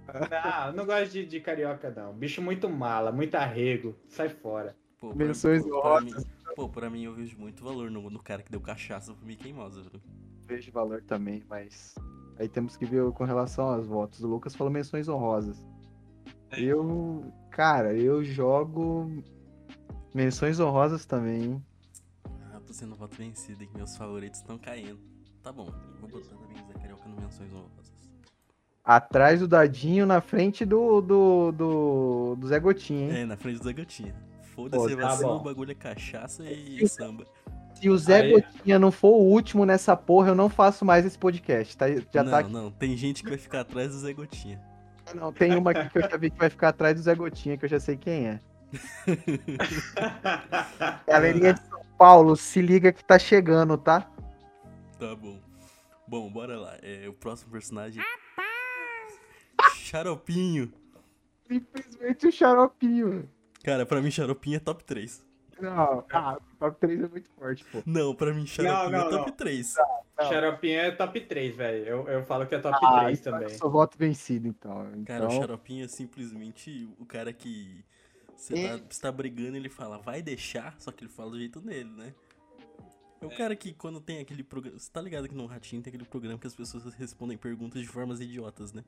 Não, 0.08 0.74
não 0.74 0.86
gosto 0.86 1.12
de, 1.12 1.26
de 1.26 1.40
carioca, 1.40 1.92
não. 1.92 2.14
Bicho 2.14 2.42
muito 2.42 2.68
mala, 2.70 3.12
muito 3.12 3.36
arrego. 3.36 3.96
Sai 4.08 4.30
fora. 4.30 4.76
Pô, 4.98 5.14
pra, 5.14 5.28
Menções 5.28 5.64
pô, 5.64 5.82
pra 5.82 6.02
mim, 6.02 6.12
honrosas. 6.12 6.26
pô, 6.56 6.70
pra 6.70 6.90
mim 6.90 7.04
eu 7.04 7.14
vejo 7.14 7.38
muito 7.38 7.64
valor 7.64 7.92
no, 7.92 8.10
no 8.10 8.22
cara 8.22 8.42
que 8.42 8.50
deu 8.52 8.60
cachaça 8.62 9.14
pro 9.14 9.26
Mickey 9.26 9.54
Mouse, 9.54 9.80
viu? 9.82 10.02
Vejo 10.48 10.72
valor 10.72 11.04
também, 11.04 11.44
mas. 11.48 11.94
Aí 12.40 12.48
temos 12.48 12.76
que 12.78 12.86
ver 12.86 13.12
com 13.12 13.24
relação 13.24 13.68
aos 13.70 13.86
votos. 13.86 14.24
O 14.24 14.28
Lucas 14.28 14.56
falou 14.56 14.72
menções 14.72 15.08
honrosas. 15.08 15.64
Eu. 16.52 17.32
Cara, 17.52 17.94
eu 17.94 18.24
jogo. 18.24 19.24
Menções 20.14 20.60
honrosas 20.60 21.06
também? 21.06 21.54
Ah, 21.56 21.67
tô 22.68 22.74
sendo 22.74 22.96
voto 22.96 23.16
vencido, 23.16 23.64
hein? 23.64 23.70
Meus 23.74 23.96
favoritos 23.96 24.40
estão 24.40 24.58
caindo. 24.58 25.00
Tá 25.42 25.52
bom, 25.52 25.68
eu 25.68 26.00
vou 26.02 26.10
botar 26.10 26.36
também 26.36 26.62
o 26.62 26.68
Zé 26.68 26.74
Carioca 26.74 27.08
no 27.08 27.22
Menções 27.22 27.52
Honrosas. 27.54 27.96
Atrás 28.84 29.40
do 29.40 29.48
dadinho, 29.48 30.06
na 30.06 30.22
frente 30.22 30.66
do. 30.66 31.02
do. 31.02 31.52
do, 31.52 32.36
do 32.38 32.48
Zé 32.48 32.60
Gotinha, 32.60 33.06
hein? 33.06 33.22
É, 33.22 33.26
na 33.26 33.38
frente 33.38 33.60
do 33.60 33.64
Zé 33.64 33.74
Gotinha. 33.74 34.16
Foda-se, 34.54 34.96
tá 34.96 35.16
bom. 35.18 35.38
o 35.38 35.40
bagulho 35.40 35.72
é 35.72 35.76
cachaça 35.76 36.44
e 36.44 36.88
samba. 36.88 37.26
Se 37.76 37.90
o 37.90 37.98
Zé 37.98 38.22
Aí- 38.22 38.32
Gotinha 38.32 38.80
não 38.80 38.92
for 38.92 39.12
o 39.12 39.24
último 39.24 39.66
nessa 39.66 39.96
porra, 39.96 40.30
eu 40.30 40.36
não 40.36 40.50
faço 40.50 40.84
mais 40.84 41.06
esse 41.06 41.18
podcast. 41.18 41.78
Tá, 41.78 41.86
já 41.90 42.24
não, 42.24 42.32
tá 42.32 42.40
aqui. 42.40 42.52
não, 42.52 42.72
tem 42.72 42.98
gente 42.98 43.24
que 43.24 43.30
vai 43.30 43.38
ficar 43.38 43.62
atrás 43.62 43.92
do 43.92 44.00
Zé 44.00 44.14
Gotinha. 44.14 44.60
Não, 45.14 45.32
tem 45.32 45.56
uma 45.56 45.72
aqui 45.72 45.90
que 45.90 45.98
eu 46.00 46.10
já 46.10 46.18
vi 46.18 46.32
que 46.32 46.38
vai 46.38 46.50
ficar 46.50 46.70
atrás 46.70 46.96
do 46.96 47.02
Zé 47.02 47.16
Gotinha, 47.16 47.58
que 47.58 47.66
eu 47.66 47.70
já 47.70 47.80
sei 47.80 47.96
quem 47.96 48.28
é. 48.28 48.40
Galerinha 51.08 51.54
de 51.54 51.62
São 51.68 51.77
Paulo, 51.98 52.36
se 52.36 52.62
liga 52.62 52.94
que 52.94 53.04
tá 53.04 53.18
chegando, 53.18 53.78
tá? 53.78 54.10
Tá 55.00 55.16
bom. 55.16 55.40
Bom, 56.08 56.30
bora 56.30 56.58
lá. 56.58 56.78
É, 56.82 57.08
o 57.10 57.14
próximo 57.14 57.52
personagem. 57.52 58.02
Xaropinho. 59.76 60.72
Simplesmente 61.48 62.28
o 62.28 62.32
xaropinho. 62.32 63.30
Cara, 63.64 63.86
pra 63.86 64.02
mim, 64.02 64.12
Xaropinho 64.12 64.58
é 64.58 64.60
top 64.60 64.84
3. 64.84 65.26
Não, 65.60 66.06
ah, 66.12 66.38
o 66.40 66.56
top 66.58 66.80
3 66.80 67.04
é 67.04 67.08
muito 67.08 67.30
forte, 67.32 67.66
pô. 67.66 67.82
Não, 67.86 68.14
pra 68.14 68.32
mim, 68.32 68.46
Xaropinho 68.46 68.92
não, 68.92 69.08
é 69.08 69.10
top 69.10 69.30
não. 69.30 69.36
3. 69.36 69.74
Não. 70.20 70.30
Xaropinho 70.30 70.80
é 70.80 70.92
top 70.92 71.22
3, 71.22 71.56
velho. 71.56 71.86
Eu, 71.86 72.08
eu 72.10 72.24
falo 72.24 72.46
que 72.46 72.56
é 72.56 72.60
top 72.60 72.78
Ah, 72.82 73.06
3 73.06 73.20
então 73.20 73.34
também. 73.34 73.50
Eu 73.50 73.58
sou 73.58 73.72
voto 73.72 73.98
vencido, 73.98 74.48
então. 74.48 74.86
Cara, 75.06 75.26
então 75.26 75.28
o 75.28 75.32
Xaropinho 75.32 75.86
é 75.86 75.88
simplesmente 75.88 76.88
o 77.00 77.06
cara 77.06 77.34
que. 77.34 77.84
Você 78.38 78.54
tá, 78.54 78.80
você 78.90 79.02
tá 79.02 79.12
brigando 79.12 79.58
ele 79.58 79.68
fala, 79.68 79.98
vai 79.98 80.22
deixar, 80.22 80.76
só 80.80 80.92
que 80.92 81.04
ele 81.04 81.12
fala 81.12 81.32
do 81.32 81.40
jeito 81.40 81.60
dele, 81.60 81.90
né? 81.90 82.14
É 83.20 83.26
o 83.26 83.36
cara 83.36 83.56
que 83.56 83.74
quando 83.74 84.00
tem 84.00 84.20
aquele 84.20 84.44
programa. 84.44 84.78
Você 84.78 84.92
tá 84.92 85.02
ligado 85.02 85.28
que 85.28 85.34
no 85.34 85.48
Ratinho 85.48 85.82
tem 85.82 85.90
aquele 85.90 86.06
programa 86.06 86.38
que 86.38 86.46
as 86.46 86.54
pessoas 86.54 86.94
respondem 86.94 87.36
perguntas 87.36 87.82
de 87.82 87.88
formas 87.88 88.22
idiotas, 88.22 88.72
né? 88.72 88.84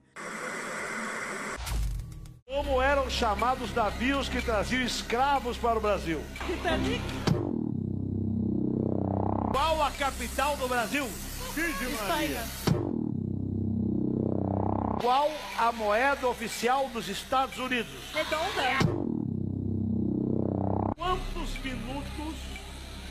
Como 2.46 2.80
eram 2.80 3.10
chamados 3.10 3.74
navios 3.74 4.30
que 4.30 4.40
traziam 4.40 4.84
escravos 4.84 5.58
para 5.58 5.80
o 5.80 5.82
Brasil? 5.82 6.22
Qual 9.52 9.82
a 9.82 9.92
capital 9.92 10.56
do 10.58 10.68
Brasil? 10.68 11.08
Virgem 11.56 11.90
Maria. 12.08 12.44
Qual 15.02 15.32
a 15.58 15.72
moeda 15.72 16.28
oficial 16.28 16.88
dos 16.90 17.08
Estados 17.08 17.58
Unidos? 17.58 18.12
Redonda. 18.14 19.09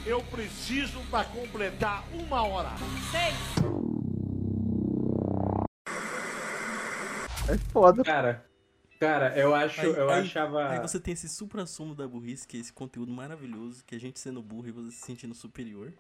Eu 0.09 0.23
preciso 0.25 0.99
para 1.11 1.25
completar 1.29 2.03
uma 2.15 2.43
hora? 2.47 2.71
Seis. 3.11 3.35
é 7.51 7.59
foda. 7.73 8.03
Cara, 8.03 8.45
cara, 8.99 9.39
eu 9.39 9.55
acho, 9.55 9.81
Aí- 9.81 9.87
eu 9.89 10.11
aí- 10.11 10.21
achava. 10.21 10.69
Aí 10.71 10.81
você 10.81 10.99
tem 10.99 11.13
esse 11.15 11.29
supra-sumo 11.29 11.95
da 11.95 12.07
burrice, 12.09 12.47
que 12.47 12.57
é 12.57 12.61
esse 12.61 12.73
conteúdo 12.73 13.13
maravilhoso, 13.13 13.85
que 13.85 13.95
a 13.95 14.01
gente 14.01 14.19
sendo 14.19 14.43
burro 14.43 14.69
e 14.69 14.73
você 14.73 14.91
se 14.93 15.03
sentindo 15.03 15.35
superior. 15.35 15.93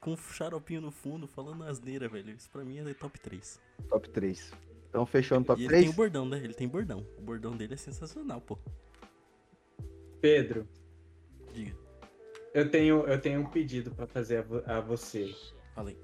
Com 0.00 0.12
o 0.12 0.16
xaropinho 0.16 0.80
no 0.80 0.92
fundo, 0.92 1.26
falando 1.26 1.64
asneira, 1.64 2.08
velho. 2.08 2.30
Isso 2.30 2.48
pra 2.50 2.64
mim 2.64 2.78
é 2.78 2.94
top 2.94 3.18
3. 3.18 3.60
Top 3.88 4.08
3. 4.08 4.52
Então 4.88 5.04
fechou 5.04 5.38
no 5.40 5.44
top 5.44 5.60
e 5.60 5.64
ele 5.64 5.70
tem 5.72 5.80
3? 5.82 5.92
o 5.92 5.96
bordão, 5.96 6.24
né? 6.24 6.38
Ele 6.38 6.54
tem 6.54 6.68
bordão. 6.68 7.04
O 7.18 7.20
bordão 7.22 7.56
dele 7.56 7.74
é 7.74 7.76
sensacional, 7.76 8.40
pô. 8.40 8.56
Pedro, 10.20 10.66
Diga, 11.52 11.74
eu 12.54 12.70
tenho, 12.70 13.06
eu 13.06 13.20
tenho 13.20 13.40
um 13.40 13.46
pedido 13.46 13.90
pra 13.90 14.06
fazer 14.06 14.44
a 14.66 14.80
você. 14.80 15.34
falei. 15.74 15.98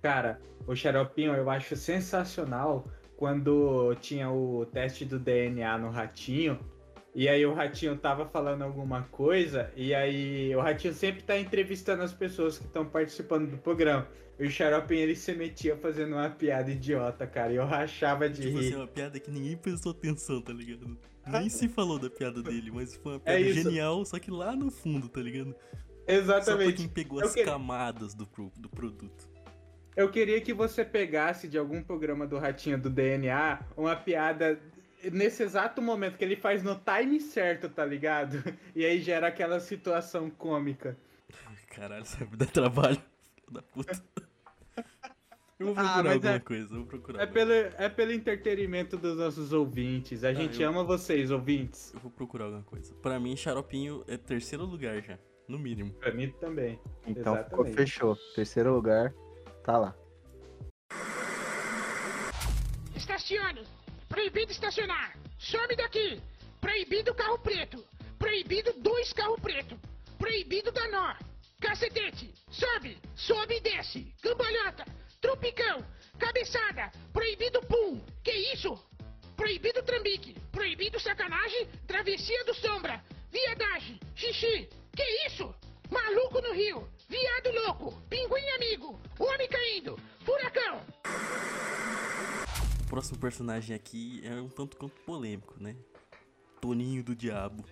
Cara, 0.00 0.40
o 0.66 0.74
Xaropinho 0.74 1.34
eu 1.34 1.48
acho 1.48 1.76
sensacional 1.76 2.86
quando 3.16 3.94
tinha 4.00 4.30
o 4.30 4.66
teste 4.66 5.04
do 5.04 5.18
DNA 5.18 5.78
no 5.78 5.90
ratinho. 5.90 6.58
E 7.14 7.28
aí 7.28 7.44
o 7.44 7.52
ratinho 7.52 7.96
tava 7.96 8.24
falando 8.26 8.62
alguma 8.62 9.02
coisa, 9.10 9.70
e 9.76 9.94
aí 9.94 10.54
o 10.56 10.60
ratinho 10.60 10.94
sempre 10.94 11.22
tá 11.22 11.38
entrevistando 11.38 12.02
as 12.02 12.12
pessoas 12.12 12.58
que 12.58 12.64
estão 12.64 12.86
participando 12.86 13.50
do 13.50 13.58
programa. 13.58 14.06
E 14.40 14.46
o 14.46 14.50
Xaropinho 14.50 15.00
ele 15.02 15.14
se 15.14 15.32
metia 15.34 15.76
fazendo 15.76 16.14
uma 16.14 16.30
piada 16.30 16.70
idiota, 16.70 17.26
cara. 17.26 17.52
E 17.52 17.56
eu 17.56 17.66
rachava 17.66 18.28
de 18.30 18.42
Tipo 18.42 18.58
assim, 18.58 18.68
rir. 18.70 18.76
uma 18.76 18.86
piada 18.88 19.20
que 19.20 19.30
ninguém 19.30 19.56
prestou 19.58 19.92
atenção, 19.92 20.40
tá 20.40 20.52
ligado? 20.54 20.96
Nem 21.26 21.48
se 21.50 21.68
falou 21.68 21.98
da 21.98 22.08
piada 22.08 22.42
dele, 22.42 22.70
mas 22.72 22.96
foi 22.96 23.12
uma 23.12 23.20
piada 23.20 23.38
É 23.40 23.52
genial, 23.52 24.04
só 24.06 24.18
que 24.18 24.30
lá 24.30 24.56
no 24.56 24.70
fundo, 24.70 25.06
tá 25.08 25.20
ligado? 25.20 25.50
Só 25.52 26.04
pra 26.06 26.14
Exatamente. 26.14 26.72
quem 26.78 26.88
pegou 26.88 27.20
Eu 27.20 27.26
as 27.26 27.34
que- 27.34 27.44
camadas 27.44 28.14
do, 28.14 28.26
pro- 28.26 28.50
do 28.56 28.68
produto. 28.70 29.30
Eu 29.94 30.10
queria 30.10 30.40
que 30.40 30.54
você 30.54 30.82
pegasse 30.86 31.46
de 31.46 31.58
algum 31.58 31.82
programa 31.82 32.26
do 32.26 32.38
Ratinho 32.38 32.80
do 32.80 32.88
DNA 32.88 33.60
uma 33.76 33.94
piada 33.94 34.58
nesse 35.10 35.42
exato 35.42 35.80
momento 35.82 36.16
que 36.18 36.24
ele 36.24 36.36
faz 36.36 36.62
no 36.62 36.76
time 36.76 37.20
certo, 37.20 37.68
tá 37.68 37.84
ligado? 37.84 38.42
E 38.74 38.84
aí 38.84 39.00
gera 39.00 39.26
aquela 39.28 39.58
situação 39.60 40.30
cômica. 40.30 40.96
Caralho, 41.68 42.02
isso 42.04 42.16
vai 42.18 42.36
dar 42.36 42.46
trabalho. 42.46 42.96
Filho 43.34 43.50
da 43.52 43.62
puta. 43.62 44.02
Eu 45.58 45.66
vou 45.66 45.74
Ah, 45.78 45.92
procurar 45.92 46.02
mas 46.02 46.14
alguma 46.14 46.34
é- 46.34 46.38
coisa, 46.40 46.74
eu 46.74 46.78
vou 46.78 46.86
procurar. 46.86 47.22
É 47.22 47.26
pelo, 47.26 47.52
é 47.52 47.88
pelo 47.88 48.10
entretenimento 48.12 48.96
dos 48.96 49.16
nossos 49.16 49.52
ouvintes. 49.52 50.24
A 50.24 50.34
gente 50.34 50.60
eu- 50.60 50.68
ama 50.68 50.82
vocês, 50.82 51.30
ouvintes. 51.30 51.94
Eu 51.94 52.00
vou 52.00 52.10
procurar 52.10 52.46
alguma 52.46 52.64
coisa. 52.64 52.92
Pra 52.96 53.20
mim, 53.20 53.36
xaropinho 53.36 54.02
é 54.08 54.16
terceiro 54.16 54.64
lugar 54.64 55.00
já, 55.02 55.16
no 55.46 55.60
mínimo. 55.60 55.92
Pra 55.94 56.12
mim 56.12 56.30
também. 56.40 56.80
Então 57.06 57.36
ficou, 57.44 57.64
fechou. 57.66 58.16
Terceiro 58.34 58.74
lugar, 58.74 59.14
tá 59.62 59.78
lá. 59.78 59.94
Estacione. 62.96 63.62
Proibido 64.12 64.52
estacionar. 64.52 65.16
Some 65.38 65.74
daqui. 65.74 66.20
Proibido 66.60 67.14
carro 67.14 67.38
preto. 67.38 67.82
Proibido 68.18 68.74
dois 68.74 69.10
carro 69.14 69.38
preto. 69.40 69.80
Proibido 70.18 70.70
dar 70.70 70.90
nó. 70.90 71.16
Cacetete. 71.58 72.30
Sobe. 72.50 72.98
Sobe 73.16 73.56
e 73.56 73.60
desce. 73.60 74.14
Cambalhota. 74.20 74.84
Tropicão. 75.18 75.82
Cabeçada. 76.18 76.92
Proibido 77.10 77.62
pum. 77.62 78.04
Que 78.22 78.32
isso? 78.52 78.78
Proibido 79.34 79.82
trambique. 79.82 80.36
Proibido 80.52 81.00
sacanagem. 81.00 81.66
Travessia 81.86 82.44
do 82.44 82.54
sombra. 82.54 83.02
Viadagem. 83.30 83.98
Xixi. 84.14 84.68
Que 84.94 85.26
isso? 85.26 85.54
Maluco 85.90 86.42
no 86.42 86.52
rio. 86.52 86.86
Viado 87.08 87.50
louco. 87.50 87.98
Pinguim 88.10 88.48
amigo. 88.56 89.00
Homem 89.18 89.48
caindo. 89.48 89.98
Furacão. 90.22 90.84
O 92.92 92.94
próximo 92.94 93.18
personagem 93.18 93.74
aqui 93.74 94.20
é 94.22 94.34
um 94.34 94.50
tanto 94.50 94.76
quanto 94.76 95.00
polêmico, 95.06 95.54
né? 95.58 95.74
Toninho 96.60 97.02
do 97.02 97.16
Diabo. 97.16 97.64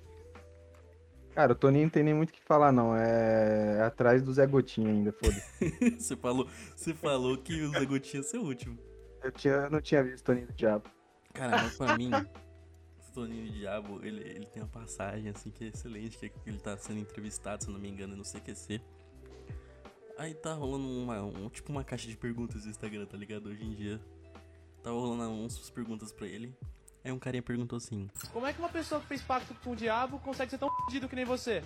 Cara, 1.35 1.53
o 1.53 1.55
Toninho 1.55 1.85
não 1.85 1.91
tem 1.91 2.03
nem 2.03 2.15
muito 2.15 2.31
o 2.31 2.33
que 2.33 2.41
falar, 2.43 2.73
não. 2.73 2.97
É 2.97 3.83
atrás 3.83 4.23
do 4.23 4.33
Zé 4.33 4.47
Gotinha 4.47 4.89
ainda, 4.89 5.13
foda-se. 5.13 5.69
você, 6.01 6.17
falou, 6.17 6.49
você 6.75 6.95
falou 6.95 7.37
que 7.37 7.53
o 7.65 7.71
Zé 7.71 7.85
Gotinha 7.85 8.23
ia 8.23 8.27
ser 8.27 8.39
o 8.39 8.45
último. 8.45 8.79
Eu, 9.23 9.31
tinha, 9.31 9.69
não 9.69 9.83
tinha 9.83 10.03
visto 10.03 10.23
o 10.23 10.25
Toninho 10.25 10.47
do 10.47 10.55
Diabo. 10.55 10.91
Cara, 11.35 11.65
mas 11.65 11.77
pra 11.77 11.99
mim, 11.99 12.11
o 12.15 13.13
Toninho 13.13 13.45
do 13.45 13.53
Diabo, 13.53 14.01
ele, 14.03 14.23
ele 14.27 14.47
tem 14.47 14.63
uma 14.63 14.71
passagem 14.71 15.29
assim 15.29 15.51
que 15.51 15.65
é 15.65 15.69
excelente, 15.69 16.17
que 16.17 16.25
é 16.25 16.29
que 16.31 16.49
ele 16.49 16.59
tá 16.59 16.79
sendo 16.79 16.99
entrevistado, 16.99 17.63
se 17.63 17.69
eu 17.69 17.75
não 17.75 17.81
me 17.81 17.91
engano, 17.91 18.17
no 18.17 18.23
CQC. 18.23 18.81
Aí 20.17 20.33
tá 20.33 20.55
rolando 20.55 20.89
uma, 20.89 21.21
um, 21.21 21.51
tipo 21.51 21.71
uma 21.71 21.85
caixa 21.85 22.09
de 22.09 22.17
perguntas 22.17 22.65
no 22.65 22.71
Instagram, 22.71 23.05
tá 23.05 23.19
ligado? 23.19 23.51
Hoje 23.51 23.63
em 23.63 23.75
dia. 23.75 24.01
Tava 24.83 24.97
rolando 24.97 25.33
umas 25.33 25.71
perguntas 25.71 26.13
pra 26.13 26.27
ele. 26.27 26.55
Aí 27.05 27.11
um 27.13 27.19
carinha 27.19 27.43
perguntou 27.43 27.77
assim: 27.77 28.09
Como 28.33 28.47
é 28.47 28.53
que 28.53 28.59
uma 28.59 28.69
pessoa 28.69 29.01
que 29.01 29.07
fez 29.07 29.23
pacto 29.23 29.55
com 29.65 29.71
o 29.73 29.77
diabo 29.77 30.19
consegue 30.21 30.51
ser 30.51 30.59
tão 30.59 30.71
fodido 30.71 31.09
que 31.09 31.17
nem 31.17 31.25
você? 31.25 31.63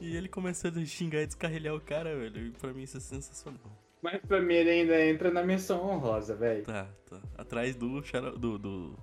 E 0.00 0.16
ele 0.16 0.28
começou 0.28 0.70
a 0.70 0.84
xingar 0.84 1.22
e 1.22 1.26
descarrilhar 1.26 1.74
o 1.74 1.80
cara, 1.80 2.16
velho. 2.16 2.46
E 2.46 2.50
pra 2.50 2.72
mim 2.72 2.82
isso 2.82 2.96
é 2.96 3.00
sensacional. 3.00 3.60
Mas 4.02 4.20
pra 4.22 4.40
mim 4.40 4.54
ele 4.54 4.70
ainda 4.70 5.00
entra 5.06 5.30
na 5.30 5.44
menção 5.44 5.80
honrosa, 5.88 6.34
velho. 6.34 6.64
Tá, 6.64 6.88
tá. 7.08 7.20
Atrás 7.38 7.76
do 7.76 8.02
xaro... 8.04 8.36
do, 8.36 8.58
do. 8.58 8.98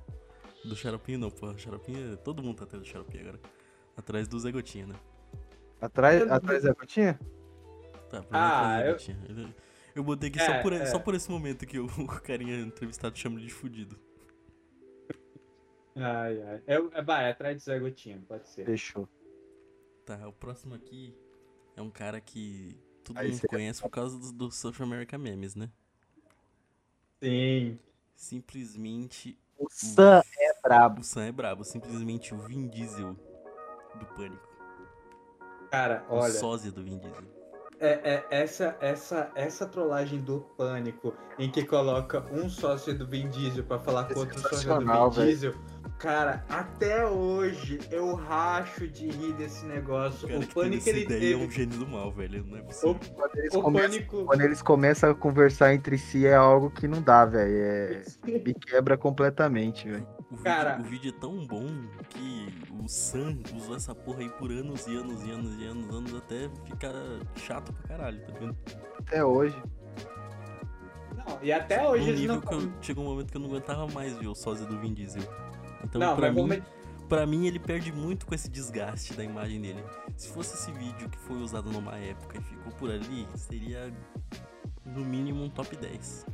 Do 0.66 0.76
xaropinho 0.76 1.20
não, 1.20 1.32
pô. 1.32 1.58
Xaropinho. 1.58 2.18
Todo 2.18 2.44
mundo 2.44 2.58
tá 2.58 2.64
atrás 2.66 2.84
do 2.84 2.90
xaropinho 2.90 3.24
agora. 3.24 3.40
Atrás 3.96 4.28
do 4.28 4.38
Zé 4.38 4.52
Gotinha, 4.52 4.88
né? 4.88 4.96
Atrás, 5.82 6.22
atrás 6.30 6.62
do 6.62 6.68
Zé 6.68 6.74
Gotinha? 6.74 7.20
Tá, 8.10 8.22
pra 8.22 8.22
mim 8.22 8.28
Ah, 8.32 8.58
atrás 8.58 8.74
do 8.74 8.82
Zé 8.84 8.90
eu- 8.90 8.94
Gotinha. 8.94 9.20
Ele- 9.30 9.56
Eu 10.00 10.04
botei 10.06 10.30
aqui 10.30 10.40
É, 10.40 10.46
só, 10.46 10.62
por, 10.62 10.72
é. 10.74 10.86
só 10.86 10.98
por 10.98 11.14
esse 11.14 11.30
momento 11.30 11.66
que 11.66 11.78
o, 11.78 11.86
o 12.00 12.08
carinha 12.22 12.58
entrevistado 12.62 13.18
chama 13.18 13.38
ele 13.38 13.48
de 13.48 13.54
fudido. 13.54 14.00
Ai, 15.94 16.42
ai. 16.42 16.64
É, 16.66 16.76
é, 16.76 17.02
vai, 17.02 17.26
é 17.26 17.32
atrás 17.32 17.58
do 17.58 17.62
Zé 17.66 17.78
Gotinha, 17.80 18.24
pode 18.26 18.48
ser. 18.48 18.66
Fechou. 18.66 19.10
Tá, 20.06 20.26
o 20.26 20.32
próximo 20.32 20.74
aqui 20.74 21.14
é 21.76 21.82
um 21.82 21.90
cara 21.92 22.22
que 22.22 22.78
todo 23.04 23.18
Aí 23.18 23.28
mundo 23.30 23.40
você- 23.42 23.48
conhece 23.48 23.82
por 23.82 23.90
causa 23.90 24.18
do, 24.18 24.32
do 24.32 24.52
Social 24.52 24.88
America 24.88 25.18
Memes, 25.18 25.54
né? 25.56 25.70
Sim. 27.22 27.78
Simplesmente 28.16 29.38
O 29.58 29.68
Sam 29.70 30.22
é 30.38 30.62
brabo. 30.62 31.02
o 31.02 31.04
Sam 31.04 31.26
é 31.26 31.32
brabo, 31.34 31.66
simplesmente 31.66 32.34
o 32.34 32.38
Vin 32.38 32.70
Diesel 32.70 33.14
do 34.00 34.06
Pânico. 34.16 34.48
Cara, 35.70 36.06
O 36.10 36.16
olha. 36.16 36.32
sósia 36.34 36.72
do 36.72 36.82
Vin 36.82 36.98
Diesel. 37.00 37.39
É, 37.80 38.26
é 38.32 38.42
essa, 38.42 38.78
essa, 38.82 39.32
essa 39.36 39.66
trollagem 39.66 40.22
do 40.22 40.42
pânico 40.58 41.14
em 41.38 41.50
que 41.50 41.64
coloca 41.66 42.26
um 42.32 42.50
sócio 42.50 42.98
do 42.98 43.08
Vin 43.08 43.30
Diesel 43.30 43.64
pra 43.64 43.80
falar 43.80 44.06
com 44.06 44.20
outro 44.20 44.40
sócio 44.40 44.70
do 44.70 44.78
Vin 44.78 44.98
velho. 44.98 45.10
Diesel. 45.10 45.56
Cara, 45.98 46.46
até 46.50 47.06
hoje 47.08 47.86
eu 47.92 48.14
racho 48.16 48.88
de 48.88 49.10
rir 49.10 49.34
desse 49.34 49.66
negócio. 49.66 50.30
O 50.30 50.32
cara 50.32 50.40
o 50.40 50.48
que 50.48 50.56
teve 50.60 50.78
pânico 50.78 50.78
essa 50.78 50.90
ele 50.90 51.02
ideia 51.02 51.20
teve. 51.20 51.34
é 51.34 51.38
um 51.38 51.50
gênio 51.50 51.78
do 51.80 51.88
mal, 51.88 52.12
velho. 52.14 52.44
Não 52.46 52.58
é 52.58 52.62
O, 52.82 52.96
possível. 52.96 53.00
Quando 53.16 53.36
eles, 53.38 53.56
o 53.56 53.62
começam, 53.62 54.02
pânico. 54.02 54.26
quando 54.26 54.42
eles 54.42 54.62
começam 54.62 55.12
a 55.12 55.16
conversar 55.16 55.74
entre 55.74 55.98
si 55.98 56.26
é 56.26 56.36
algo 56.36 56.72
que 56.72 56.88
não 56.88 57.02
dá, 57.02 57.26
velho. 57.26 57.54
É... 57.64 58.04
Me 58.46 58.54
quebra 58.54 58.98
completamente, 58.98 59.90
velho. 59.90 60.08
O 60.32 60.36
vídeo, 60.36 60.44
Cara- 60.44 60.80
o 60.80 60.84
vídeo 60.84 61.10
é 61.10 61.20
tão 61.20 61.46
bom 61.48 61.66
que 62.10 62.48
o 62.84 62.88
Sam 62.88 63.40
usou 63.56 63.76
essa 63.76 63.96
porra 63.96 64.20
aí 64.20 64.30
por 64.30 64.52
anos 64.52 64.86
e 64.86 64.96
anos 64.96 65.24
e 65.26 65.32
anos 65.32 65.60
e 65.60 65.66
anos, 65.66 65.96
anos 65.96 66.14
até 66.14 66.48
ficar 66.66 66.94
chato 67.36 67.74
pra 67.74 67.88
caralho, 67.88 68.22
tá 68.28 68.34
vendo? 68.40 68.56
Até 69.00 69.24
hoje. 69.26 69.56
Não, 71.16 71.40
e 71.42 71.52
até 71.52 71.88
hoje 71.88 72.04
Num 72.04 72.10
eles 72.10 72.20
nível 72.22 72.36
não. 72.36 72.42
que 72.42 72.54
eu, 72.54 72.72
chegou 72.82 73.04
um 73.04 73.08
momento 73.08 73.32
que 73.32 73.38
eu 73.38 73.42
não 73.42 73.50
aguentava 73.50 73.88
mais 73.88 74.16
ver 74.18 74.28
o 74.28 74.36
sósia 74.36 74.68
do 74.68 74.80
Vin 74.80 74.94
Diesel. 74.94 75.24
Então, 75.84 76.00
Não, 76.00 76.16
pra, 76.16 76.28
mas 76.32 76.36
mim, 76.36 76.48
vamos. 76.48 76.64
pra 77.08 77.26
mim, 77.26 77.48
ele 77.48 77.58
perde 77.60 77.92
muito 77.92 78.28
com 78.28 78.36
esse 78.36 78.50
desgaste 78.50 79.14
da 79.16 79.24
imagem 79.24 79.60
dele. 79.60 79.84
Se 80.16 80.30
fosse 80.30 80.54
esse 80.56 80.72
vídeo 80.78 81.10
que 81.10 81.18
foi 81.18 81.38
usado 81.38 81.72
numa 81.72 81.96
época 81.98 82.38
e 82.38 82.42
ficou 82.42 82.72
por 82.74 82.92
ali, 82.92 83.28
seria 83.36 83.92
no 84.86 85.04
mínimo 85.04 85.44
um 85.44 85.50
top 85.50 85.76
10. 85.76 86.26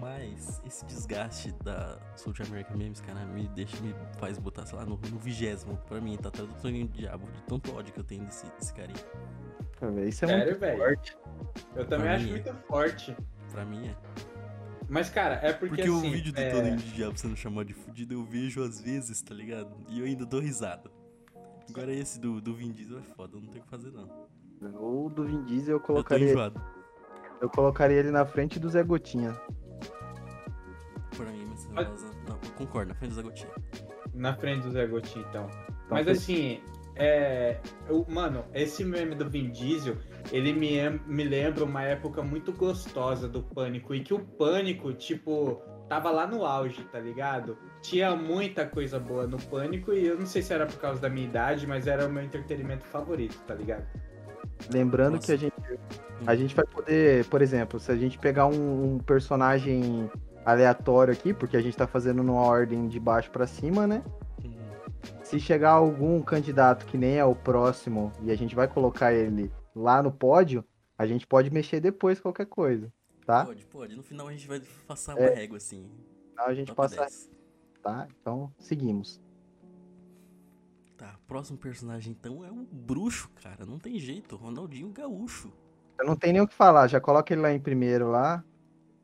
Mas 0.00 0.60
esse 0.66 0.84
desgaste 0.86 1.52
da 1.64 1.98
South 2.16 2.34
American 2.48 2.76
Memes, 2.76 3.00
cara, 3.00 3.24
me 3.26 3.46
deixa, 3.48 3.80
me 3.80 3.94
faz 4.18 4.38
botar, 4.38 4.66
sei 4.66 4.76
lá, 4.78 4.84
no, 4.84 4.96
no 5.10 5.18
vigésimo. 5.18 5.76
Pra 5.88 6.00
mim, 6.00 6.16
tá 6.16 6.28
atrás 6.28 6.48
do 6.48 6.54
Toninho 6.60 6.86
do 6.88 6.92
Diabo, 6.98 7.26
de 7.30 7.42
tanto 7.42 7.74
ódio 7.74 7.92
que 7.92 8.00
eu 8.00 8.04
tenho 8.04 8.24
desse, 8.24 8.46
desse 8.58 8.74
carinha. 8.74 8.98
Pô, 9.78 9.90
velho, 9.92 10.08
Isso 10.08 10.24
é 10.24 10.28
Sério, 10.28 10.46
muito 10.46 10.60
velho? 10.60 10.78
forte. 10.78 11.16
Eu 11.76 11.86
também 11.86 12.06
Pra 12.06 12.14
acho 12.16 12.26
é. 12.26 12.30
muito 12.30 12.54
forte. 12.66 13.16
Pra 13.52 13.64
mim 13.64 13.86
é. 13.88 13.96
Mas, 14.88 15.10
cara, 15.10 15.34
é 15.36 15.52
porque, 15.52 15.76
Porque, 15.76 15.90
o 15.90 15.98
assim, 15.98 16.10
vídeo 16.10 16.32
do 16.32 16.40
é... 16.40 16.50
Toninho 16.50 16.76
de 16.76 16.92
Diabo 16.92 17.16
sendo 17.18 17.36
chamado 17.36 17.66
de 17.66 17.74
fudido 17.74 18.14
eu 18.14 18.24
vejo 18.24 18.62
às 18.62 18.80
vezes, 18.80 19.20
tá 19.22 19.34
ligado? 19.34 19.70
E 19.88 20.00
eu 20.00 20.06
ainda 20.06 20.24
dou 20.26 20.40
risada. 20.40 20.90
Agora 21.68 21.92
esse 21.92 22.18
do, 22.18 22.40
do 22.40 22.54
Vin 22.54 22.72
Diesel 22.72 22.98
é 22.98 23.02
foda, 23.02 23.36
não 23.38 23.46
tem 23.46 23.60
o 23.60 23.64
que 23.64 23.70
fazer 23.70 23.92
não. 23.92 24.08
O 24.80 25.08
do 25.10 25.24
Vin 25.24 25.44
Diesel 25.44 25.74
eu 25.74 25.76
Eu 25.76 25.80
tô 25.80 25.86
colocaria, 25.86 26.30
enjoado. 26.30 26.60
eu 27.42 27.48
colocaria 27.50 27.98
ele 27.98 28.10
na 28.10 28.24
frente 28.24 28.58
do 28.58 28.68
Zé 28.70 28.82
Gotinha. 28.82 29.38
Pra 31.18 31.32
mim, 31.32 31.44
mas 31.48 31.68
Mas- 31.72 32.02
Não, 32.28 32.36
eu 32.42 32.50
concordo, 32.56 32.88
na 32.90 32.94
frente 32.94 33.10
do 33.10 33.16
Zé 33.16 33.22
Gotinha. 33.22 33.50
Na 34.14 34.34
frente 34.34 34.62
do 34.62 34.70
Zé 34.70 34.86
Gotinho, 34.86 35.26
então. 35.28 35.46
Então, 35.50 35.74
Mas 35.90 36.08
assim, 36.08 36.60
é. 36.96 37.58
Eu, 37.88 38.04
mano, 38.08 38.44
esse 38.54 38.84
meme 38.84 39.14
do 39.14 39.28
Vin 39.28 39.50
Diesel, 39.50 39.96
ele 40.32 40.52
me, 40.52 40.78
em- 40.78 41.00
me 41.06 41.24
lembra 41.24 41.64
uma 41.64 41.82
época 41.82 42.22
muito 42.22 42.52
gostosa 42.52 43.28
do 43.28 43.42
Pânico. 43.42 43.94
E 43.94 44.00
que 44.00 44.14
o 44.14 44.18
Pânico, 44.20 44.92
tipo, 44.92 45.60
tava 45.88 46.10
lá 46.10 46.26
no 46.26 46.44
auge, 46.44 46.82
tá 46.84 47.00
ligado? 47.00 47.56
Tinha 47.82 48.14
muita 48.14 48.66
coisa 48.66 48.98
boa 49.00 49.26
no 49.26 49.38
Pânico 49.38 49.92
e 49.92 50.06
eu 50.06 50.18
não 50.18 50.26
sei 50.26 50.42
se 50.42 50.52
era 50.52 50.66
por 50.66 50.78
causa 50.78 51.00
da 51.00 51.08
minha 51.08 51.26
idade, 51.26 51.66
mas 51.66 51.86
era 51.86 52.06
o 52.06 52.12
meu 52.12 52.22
entretenimento 52.22 52.84
favorito, 52.86 53.36
tá 53.46 53.54
ligado? 53.54 53.86
Lembrando 54.72 55.14
Nossa. 55.14 55.26
que 55.26 55.32
a 55.32 55.36
gente, 55.36 55.54
a 56.26 56.34
gente 56.36 56.54
vai 56.54 56.66
poder, 56.66 57.24
por 57.26 57.40
exemplo, 57.40 57.78
se 57.80 57.90
a 57.92 57.96
gente 57.96 58.18
pegar 58.18 58.46
um, 58.46 58.94
um 58.94 58.98
personagem 58.98 60.10
aleatório 60.50 61.12
aqui, 61.12 61.34
porque 61.34 61.56
a 61.56 61.60
gente 61.60 61.76
tá 61.76 61.86
fazendo 61.86 62.22
numa 62.22 62.40
ordem 62.40 62.88
de 62.88 62.98
baixo 62.98 63.30
pra 63.30 63.46
cima, 63.46 63.86
né? 63.86 64.02
Se 65.22 65.38
chegar 65.38 65.72
algum 65.72 66.20
candidato 66.22 66.86
que 66.86 66.96
nem 66.96 67.16
é 67.18 67.24
o 67.24 67.34
próximo 67.34 68.10
e 68.22 68.30
a 68.30 68.36
gente 68.36 68.54
vai 68.54 68.66
colocar 68.66 69.12
ele 69.12 69.52
lá 69.74 70.02
no 70.02 70.10
pódio, 70.10 70.64
a 70.96 71.06
gente 71.06 71.26
pode 71.26 71.50
mexer 71.50 71.80
depois 71.80 72.18
qualquer 72.18 72.46
coisa, 72.46 72.90
tá? 73.26 73.44
Pode, 73.44 73.64
pode. 73.66 73.94
No 73.96 74.02
final 74.02 74.26
a 74.28 74.32
gente 74.32 74.48
vai 74.48 74.60
passar 74.86 75.14
uma 75.14 75.26
É. 75.26 75.34
régua 75.34 75.58
assim. 75.58 75.88
Então 76.32 76.46
a 76.46 76.54
gente 76.54 76.74
passa, 76.74 76.96
10. 76.96 77.30
tá? 77.82 78.08
Então 78.20 78.50
seguimos. 78.58 79.20
Tá, 80.96 81.14
próximo 81.28 81.58
personagem 81.58 82.16
então 82.18 82.44
é 82.44 82.50
o 82.50 82.66
Bruxo, 82.72 83.30
cara. 83.42 83.64
Não 83.66 83.78
tem 83.78 83.98
jeito, 83.98 84.34
Ronaldinho 84.34 84.88
Gaúcho. 84.90 85.52
Eu 86.00 86.06
não 86.06 86.16
tenho 86.16 86.32
nem 86.32 86.42
o 86.42 86.48
que 86.48 86.54
falar, 86.54 86.86
já 86.88 87.00
coloca 87.00 87.32
ele 87.32 87.42
lá 87.42 87.52
em 87.52 87.60
primeiro 87.60 88.10
lá. 88.10 88.42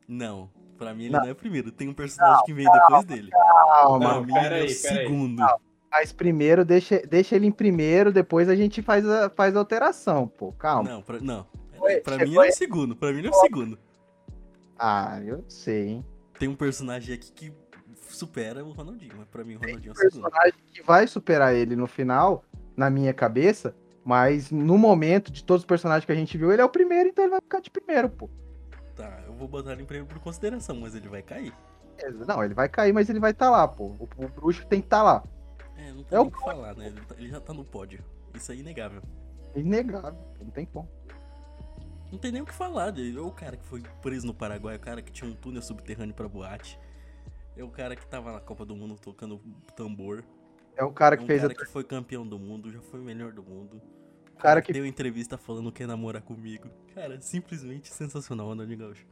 Não, 0.07 0.49
pra 0.77 0.93
mim 0.93 1.05
ele 1.05 1.13
Não. 1.13 1.21
não, 1.21 1.27
é 1.27 1.31
o 1.31 1.35
primeiro. 1.35 1.71
Tem 1.71 1.87
um 1.89 1.93
personagem 1.93 2.43
que 2.45 2.53
vem 2.53 2.65
depois 2.71 3.05
dele. 3.05 3.29
Calma, 3.31 3.99
pra 3.99 4.13
Não, 4.15 4.23
mim 4.25 4.33
pera 4.33 4.57
ele 4.57 4.57
é 4.57 4.59
o 4.59 4.63
aí. 4.63 4.69
segundo. 4.73 5.43
Mas 5.91 6.11
primeiro, 6.11 6.65
deixa, 6.65 7.01
deixa 7.07 7.35
ele 7.35 7.47
em 7.47 7.51
primeiro, 7.51 8.11
depois 8.11 8.49
a 8.49 8.55
gente 8.55 8.81
faz 8.81 9.07
a, 9.07 9.29
faz 9.29 9.55
a 9.55 9.59
alteração, 9.59 10.27
pô. 10.27 10.51
Calma. 10.53 10.89
Não, 10.89 11.01
pra, 11.01 11.19
não. 11.19 11.47
Oi, 11.79 12.01
pra 12.01 12.17
mim 12.17 12.31
ele 12.35 12.37
é 12.47 12.49
o 12.49 12.51
segundo. 12.51 12.95
Pra 12.95 13.11
mim 13.11 13.19
ele 13.19 13.27
é 13.27 13.31
o 13.31 13.33
segundo. 13.33 13.79
Ah, 14.77 15.21
eu 15.25 15.43
sei, 15.47 15.87
hein? 15.89 16.05
Tem 16.37 16.49
um 16.49 16.55
personagem 16.55 17.15
aqui 17.15 17.31
que 17.31 17.53
supera 18.09 18.63
o 18.63 18.71
Ronaldinho, 18.71 19.13
mas 19.17 19.27
pra 19.27 19.43
mim 19.43 19.55
o 19.55 19.59
Ronaldinho 19.59 19.87
é 19.87 19.89
o 19.89 19.91
um 19.93 19.95
segundo. 19.95 20.23
personagem 20.23 20.53
que 20.73 20.83
vai 20.83 21.07
superar 21.07 21.53
ele 21.55 21.75
no 21.75 21.87
final, 21.87 22.43
na 22.75 22.89
minha 22.89 23.13
cabeça, 23.13 23.73
mas 24.03 24.51
no 24.51 24.77
momento 24.77 25.31
de 25.31 25.43
todos 25.43 25.61
os 25.63 25.65
personagens 25.67 26.05
que 26.05 26.11
a 26.11 26.15
gente 26.15 26.37
viu, 26.37 26.51
ele 26.51 26.61
é 26.61 26.65
o 26.65 26.69
primeiro, 26.69 27.09
então 27.09 27.23
ele 27.23 27.31
vai 27.31 27.41
ficar 27.41 27.61
de 27.61 27.71
primeiro, 27.71 28.09
pô. 28.09 28.29
Tá, 29.35 29.39
vou 29.39 29.47
botar 29.47 29.73
ele 29.73 29.83
em 29.83 29.85
primeiro 29.85 30.07
por 30.07 30.19
consideração, 30.19 30.75
mas 30.79 30.95
ele 30.95 31.07
vai 31.07 31.21
cair. 31.21 31.53
Não, 32.27 32.43
ele 32.43 32.53
vai 32.53 32.67
cair, 32.67 32.93
mas 32.93 33.09
ele 33.09 33.19
vai 33.19 33.31
estar 33.31 33.49
lá, 33.49 33.67
pô. 33.67 33.85
O, 33.99 34.07
o 34.17 34.27
bruxo 34.27 34.65
tem 34.67 34.81
que 34.81 34.87
estar 34.87 35.01
lá. 35.03 35.23
É, 35.77 35.91
não 35.91 36.03
tem 36.03 36.17
É 36.17 36.21
nem 36.21 36.27
o 36.27 36.31
que 36.31 36.39
falar, 36.39 36.75
né? 36.75 36.87
Ele, 36.87 37.01
tá- 37.01 37.15
ele 37.17 37.29
já 37.29 37.39
tá 37.39 37.53
no 37.53 37.63
pódio. 37.63 38.03
Isso 38.33 38.51
é 38.51 38.55
inegável. 38.55 39.01
É 39.53 39.59
inegável, 39.59 40.17
não 40.41 40.49
tem 40.49 40.65
como. 40.65 40.89
Não 42.11 42.19
tem 42.19 42.31
nem 42.31 42.41
o 42.41 42.45
que 42.45 42.53
falar 42.53 42.91
dele. 42.91 43.17
É 43.17 43.21
o 43.21 43.31
cara 43.31 43.57
que 43.57 43.65
foi 43.65 43.81
preso 44.01 44.27
no 44.27 44.33
Paraguai, 44.33 44.75
o 44.75 44.79
cara 44.79 45.01
que 45.01 45.11
tinha 45.11 45.29
um 45.29 45.33
túnel 45.35 45.61
subterrâneo 45.61 46.13
pra 46.13 46.27
boate. 46.27 46.79
É 47.57 47.63
o 47.63 47.69
cara 47.69 47.95
que 47.95 48.05
tava 48.05 48.31
na 48.33 48.39
Copa 48.39 48.65
do 48.65 48.75
Mundo 48.75 48.95
tocando 48.99 49.39
tambor. 49.75 50.23
É 50.75 50.83
o 50.83 50.91
cara 50.91 51.15
É 51.15 51.17
que 51.17 51.23
um 51.23 51.27
fez 51.27 51.41
cara 51.41 51.53
a... 51.53 51.55
que 51.55 51.65
foi 51.65 51.83
campeão 51.83 52.27
do 52.27 52.37
mundo, 52.37 52.71
já 52.71 52.81
foi 52.81 52.99
o 52.99 53.03
melhor 53.03 53.31
do 53.31 53.41
mundo. 53.41 53.81
O 54.33 54.37
cara 54.37 54.61
que- 54.61 54.73
deu 54.73 54.85
entrevista 54.85 55.37
falando 55.37 55.71
que 55.71 55.77
quer 55.79 55.87
namorar 55.87 56.21
comigo. 56.21 56.69
Cara, 56.93 57.19
simplesmente 57.21 57.87
sensacional, 57.93 58.47
Ronaldinho 58.47 58.79
Gaúcho. 58.79 59.05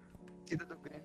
Torcida 0.43 0.65
do 0.65 0.75
Grêmio. 0.77 1.03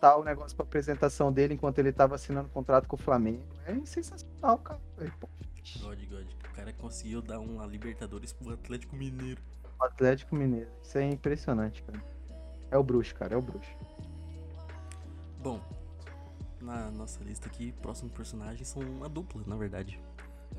Tá 0.00 0.16
o 0.16 0.24
negócio 0.24 0.56
pra 0.56 0.64
apresentação 0.64 1.32
dele 1.32 1.54
enquanto 1.54 1.78
ele 1.80 1.92
tava 1.92 2.14
assinando 2.14 2.48
contrato 2.50 2.86
com 2.86 2.94
o 2.96 2.98
Flamengo. 2.98 3.44
É 3.66 3.74
sensacional, 3.84 4.58
cara. 4.58 4.80
God, 4.96 5.98
God. 6.08 6.26
O 6.44 6.54
cara 6.54 6.72
conseguiu 6.72 7.20
dar 7.20 7.40
uma 7.40 7.66
Libertadores 7.66 8.32
pro 8.32 8.52
Atlético 8.52 8.94
Mineiro. 8.94 9.42
O 9.78 9.84
Atlético 9.84 10.36
Mineiro. 10.36 10.70
Isso 10.82 10.98
é 10.98 11.04
impressionante, 11.04 11.82
cara. 11.82 12.02
É 12.70 12.78
o 12.78 12.82
bruxo, 12.82 13.14
cara. 13.14 13.34
É 13.34 13.36
o 13.36 13.42
bruxo. 13.42 13.70
Bom, 15.40 15.60
na 16.60 16.90
nossa 16.90 17.22
lista 17.24 17.48
aqui, 17.48 17.72
próximo 17.72 18.10
personagem 18.10 18.64
são 18.64 18.82
uma 18.82 19.08
dupla, 19.08 19.42
na 19.46 19.56
verdade. 19.56 20.00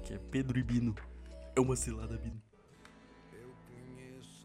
Que 0.03 0.13
é 0.13 0.17
Pedro 0.17 0.59
e 0.59 0.63
Bino. 0.63 0.95
É 1.55 1.59
uma 1.61 1.75
cilada, 1.75 2.17
Bino. 2.17 2.41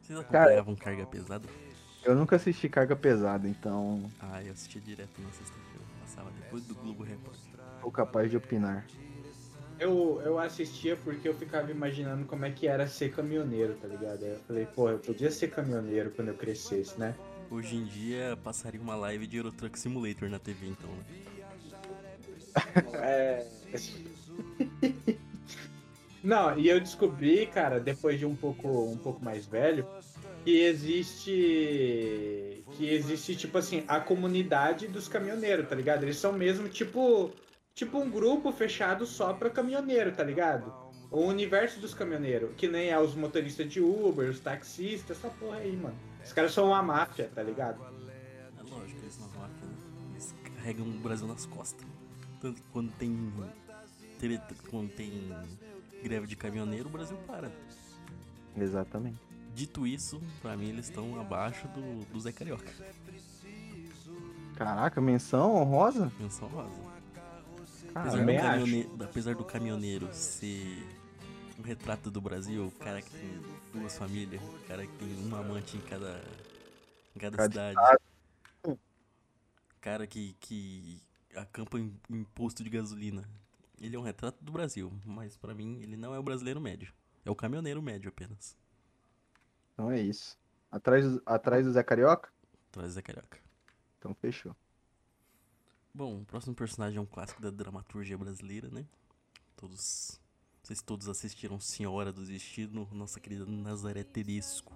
Vocês 0.00 0.18
acompanhavam 0.18 0.76
carga 0.76 1.06
pesada? 1.06 1.48
Eu 2.04 2.14
nunca 2.14 2.36
assisti 2.36 2.68
carga 2.68 2.94
pesada, 2.94 3.48
então 3.48 4.10
Ah, 4.20 4.42
eu 4.42 4.52
assistia 4.52 4.80
direto 4.80 5.20
na 5.20 5.30
sexta-feira. 5.30 5.84
Passava 6.00 6.30
depois 6.30 6.64
do 6.64 6.74
Globo 6.74 7.02
Repórter. 7.02 7.40
sou 7.80 7.90
capaz 7.90 8.30
de 8.30 8.36
opinar. 8.36 8.84
Eu, 9.78 10.20
eu 10.24 10.38
assistia 10.38 10.96
porque 10.96 11.28
eu 11.28 11.34
ficava 11.34 11.70
imaginando 11.70 12.24
como 12.26 12.44
é 12.44 12.50
que 12.50 12.68
era 12.68 12.86
ser 12.86 13.12
caminhoneiro, 13.12 13.74
tá 13.74 13.88
ligado? 13.88 14.22
Aí 14.22 14.30
eu 14.30 14.40
falei, 14.46 14.66
pô, 14.66 14.88
eu 14.88 14.98
podia 14.98 15.30
ser 15.30 15.50
caminhoneiro 15.50 16.10
quando 16.12 16.28
eu 16.28 16.34
crescesse, 16.34 16.98
né? 16.98 17.14
Hoje 17.50 17.76
em 17.76 17.84
dia 17.84 18.38
passaria 18.42 18.80
uma 18.80 18.94
live 18.94 19.26
de 19.26 19.36
Eurotruck 19.38 19.78
Simulator 19.78 20.28
na 20.28 20.38
TV, 20.38 20.68
então, 20.68 20.90
né? 20.90 21.04
É. 22.94 23.46
Não, 26.22 26.58
e 26.58 26.68
eu 26.68 26.80
descobri, 26.80 27.46
cara, 27.46 27.78
depois 27.78 28.18
de 28.18 28.24
um 28.24 28.34
pouco, 28.34 28.66
um 28.90 28.96
pouco 28.96 29.22
mais 29.22 29.44
velho, 29.44 29.86
que 30.44 30.60
existe. 30.60 32.62
Que 32.76 32.88
existe, 32.90 33.36
tipo 33.36 33.56
assim, 33.58 33.84
a 33.86 34.00
comunidade 34.00 34.88
dos 34.88 35.06
caminhoneiros, 35.08 35.68
tá 35.68 35.74
ligado? 35.74 36.02
Eles 36.02 36.16
são 36.16 36.32
mesmo, 36.32 36.68
tipo. 36.68 37.30
Tipo 37.74 37.98
um 37.98 38.08
grupo 38.08 38.52
fechado 38.52 39.04
só 39.04 39.32
pra 39.32 39.50
caminhoneiro, 39.50 40.12
tá 40.12 40.22
ligado? 40.22 40.72
O 41.10 41.22
universo 41.22 41.80
dos 41.80 41.92
caminhoneiros, 41.92 42.50
que 42.56 42.68
nem 42.68 42.90
é 42.90 42.98
os 43.00 43.16
motoristas 43.16 43.68
de 43.68 43.80
Uber, 43.80 44.30
os 44.30 44.38
taxistas, 44.38 45.18
essa 45.18 45.28
porra 45.28 45.56
aí, 45.56 45.76
mano. 45.76 45.96
Os 46.24 46.32
caras 46.32 46.52
são 46.52 46.68
uma 46.68 46.80
máfia, 46.82 47.28
tá 47.34 47.42
ligado? 47.42 47.82
É 47.82 48.62
lógico, 48.70 49.00
eles 49.02 49.18
não 49.18 49.26
máfia, 49.28 49.66
né? 49.66 49.74
Eles 50.12 50.34
carregam 50.56 50.86
o 50.86 50.90
Brasil 51.00 51.26
nas 51.26 51.46
costas. 51.46 51.84
Tanto 52.40 52.62
que 52.62 52.68
quando 52.72 52.92
tem. 52.92 53.32
treta- 54.20 54.54
Quando 54.70 54.90
tem 54.90 55.10
greve 56.02 56.28
de 56.28 56.36
caminhoneiro, 56.36 56.88
o 56.88 56.92
Brasil 56.92 57.16
para. 57.26 57.50
Exatamente. 58.56 59.18
Dito 59.54 59.86
isso, 59.86 60.20
pra 60.42 60.56
mim 60.56 60.68
eles 60.68 60.86
estão 60.88 61.18
abaixo 61.20 61.68
do, 61.68 62.04
do 62.12 62.20
Zé 62.20 62.32
Carioca. 62.32 62.72
Caraca, 64.56 65.00
menção 65.00 65.54
honrosa? 65.54 66.12
Menção 66.18 66.48
rosa. 66.48 66.70
Cara, 67.92 68.08
Apesar 68.08 68.24
do, 68.24 68.26
caminhone- 68.42 68.88
apesar 69.04 69.34
do 69.36 69.44
caminhoneiro 69.44 70.12
ser 70.12 70.84
um 71.58 71.62
retrato 71.62 72.10
do 72.10 72.20
Brasil, 72.20 72.66
o 72.66 72.70
cara 72.72 73.00
que 73.00 73.10
tem 73.10 73.40
duas 73.72 73.96
famílias, 73.96 74.42
o 74.42 74.66
cara 74.66 74.84
que 74.86 74.92
tem 74.96 75.14
uma 75.24 75.38
amante 75.38 75.76
em 75.76 75.80
cada, 75.80 76.20
em 77.14 77.18
cada 77.20 77.36
Cada 77.36 77.48
cidade. 77.72 77.98
O 78.66 78.76
cara 79.80 80.06
que, 80.06 80.34
que 80.40 81.00
acampa 81.36 81.78
em, 81.78 81.94
em 82.10 82.24
posto 82.24 82.64
de 82.64 82.70
gasolina. 82.70 83.22
Ele 83.80 83.94
é 83.94 83.98
um 83.98 84.02
retrato 84.02 84.42
do 84.42 84.50
Brasil, 84.50 84.92
mas 85.04 85.36
pra 85.36 85.54
mim 85.54 85.78
ele 85.82 85.96
não 85.96 86.14
é 86.14 86.18
o 86.18 86.22
brasileiro 86.22 86.60
médio. 86.60 86.92
É 87.24 87.30
o 87.30 87.34
caminhoneiro 87.34 87.82
médio 87.82 88.08
apenas. 88.08 88.56
Então 89.74 89.90
é 89.90 90.00
isso. 90.00 90.38
Atrás, 90.70 91.04
do- 91.04 91.22
atrás 91.26 91.66
do 91.66 91.72
Zé 91.72 91.82
Carioca? 91.82 92.30
Traz 92.72 92.92
Zé 92.92 93.02
Carioca. 93.02 93.38
Então 93.98 94.14
fechou. 94.14 94.54
Bom, 95.92 96.20
o 96.20 96.24
próximo 96.24 96.54
personagem 96.54 96.98
é 96.98 97.00
um 97.00 97.06
clássico 97.06 97.40
da 97.42 97.50
dramaturgia 97.50 98.18
brasileira, 98.18 98.68
né? 98.70 98.84
Todos. 99.56 100.20
Se 100.64 100.82
todos 100.82 101.08
assistiram 101.08 101.60
Senhora 101.60 102.10
do 102.12 102.24
Destino, 102.24 102.88
nossa 102.90 103.20
querida 103.20 103.44
Nazaré 103.44 104.02
Tedesco. 104.02 104.72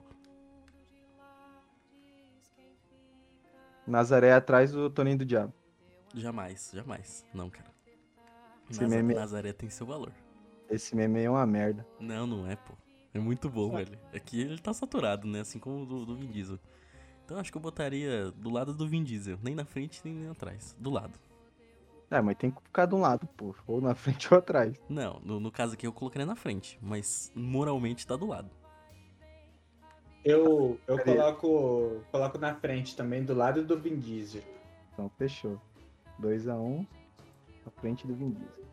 Nazaré 3.87 4.33
atrás 4.35 4.71
do 4.71 4.91
Toninho 4.91 5.19
do 5.19 5.25
Diabo. 5.25 5.53
Jamais, 6.15 6.71
jamais. 6.73 7.25
Não, 7.33 7.49
cara. 7.49 7.71
Esse 8.71 8.87
meme- 8.87 9.15
Nazaré 9.15 9.53
tem 9.53 9.71
seu 9.71 9.87
valor. 9.87 10.13
Esse 10.69 10.95
meme 10.95 11.23
é 11.23 11.31
uma 11.31 11.47
merda. 11.47 11.87
Não, 11.99 12.27
não 12.27 12.47
é, 12.47 12.55
pô. 12.57 12.75
É 13.15 13.19
muito 13.19 13.49
bom, 13.49 13.71
velho. 13.71 13.99
É 14.13 14.21
que 14.21 14.41
ele 14.41 14.59
tá 14.59 14.73
saturado, 14.73 15.27
né? 15.27 15.41
Assim 15.41 15.59
como 15.59 15.83
o 15.83 15.87
do, 15.87 16.07
do 16.07 16.17
Vin 16.17 16.31
Diesel. 16.31 16.59
Então 17.25 17.39
acho 17.39 17.51
que 17.51 17.59
eu 17.59 17.63
botaria 17.63 18.31
do 18.33 18.51
lado 18.51 18.75
do 18.75 18.87
Vin 18.89 19.03
Diesel. 19.03 19.39
Nem 19.43 19.55
na 19.55 19.65
frente, 19.65 20.01
nem 20.05 20.29
atrás. 20.29 20.77
Do 20.79 20.91
lado. 20.91 21.19
É, 22.11 22.21
mas 22.23 22.37
tem 22.37 22.51
que 22.51 22.63
ficar 22.63 22.87
de 22.87 22.95
um 22.95 23.01
lado, 23.01 23.27
pô. 23.37 23.55
Ou 23.67 23.81
na 23.81 23.95
frente 23.97 24.33
ou 24.33 24.39
atrás. 24.39 24.75
Não, 24.89 25.21
no, 25.21 25.39
no 25.39 25.51
caso 25.51 25.75
aqui 25.75 25.87
eu 25.87 25.93
colocaria 25.93 26.27
na 26.27 26.37
frente. 26.37 26.79
Mas 26.81 27.33
moralmente 27.35 28.07
tá 28.07 28.17
do 28.17 28.27
lado. 28.27 28.51
Eu, 30.25 30.79
eu 30.87 30.97
Cadê? 30.97 31.15
coloco, 31.15 32.03
coloco 32.11 32.39
na 32.39 32.55
frente 32.55 32.97
também, 32.97 33.25
do 33.25 33.35
lado 33.35 33.65
do 33.65 33.79
Vin 33.79 33.99
Diesel. 33.99 34.43
Então 34.93 35.11
fechou. 35.17 35.61
2x1 36.21 36.59
um, 36.59 36.87
na 37.65 37.71
frente 37.71 38.07
do 38.07 38.15
Vin 38.15 38.31
Diesel. 38.31 38.65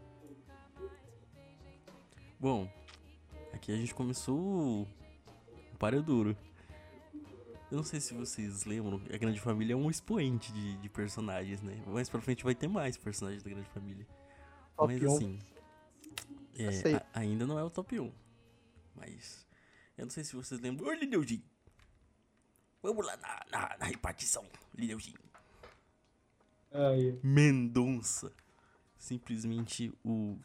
Bom, 2.39 2.67
aqui 3.65 3.71
a 3.71 3.77
gente 3.77 3.95
começou 3.95 4.37
o 4.83 4.87
páreo 5.79 6.03
duro. 6.03 6.37
Eu 7.71 7.77
não 7.77 7.83
sei 7.83 7.99
se 7.99 8.13
vocês 8.13 8.63
lembram, 8.63 9.01
a 9.11 9.17
Grande 9.17 9.39
Família 9.41 9.73
é 9.73 9.75
um 9.75 9.89
expoente 9.89 10.53
de, 10.53 10.77
de 10.77 10.87
personagens, 10.87 11.61
né? 11.63 11.83
Mais 11.87 12.07
pra 12.07 12.21
frente 12.21 12.43
vai 12.43 12.53
ter 12.53 12.67
mais 12.67 12.95
personagens 12.95 13.41
da 13.41 13.49
Grande 13.49 13.67
Família. 13.69 14.05
Top 14.77 14.93
Mas 14.93 15.01
1. 15.03 15.15
assim, 15.15 15.39
é, 16.55 16.95
a- 16.95 17.05
ainda 17.13 17.47
não 17.47 17.57
é 17.57 17.63
o 17.63 17.69
top 17.71 17.99
1. 17.99 18.11
Mas 18.95 19.47
eu 19.97 20.05
não 20.05 20.11
sei 20.11 20.23
se 20.23 20.35
vocês 20.35 20.61
lembram. 20.61 20.87
Ô, 20.87 20.93
Lineuzinho! 20.93 21.43
Vamos 22.83 23.03
lá 23.03 23.17
na, 23.17 23.45
na, 23.49 23.77
na 23.79 23.85
repartição, 23.85 24.45
Lineuzinho. 24.75 25.17
Mendonça. 27.23 28.31
Simplesmente 28.95 29.91
o, 30.03 30.37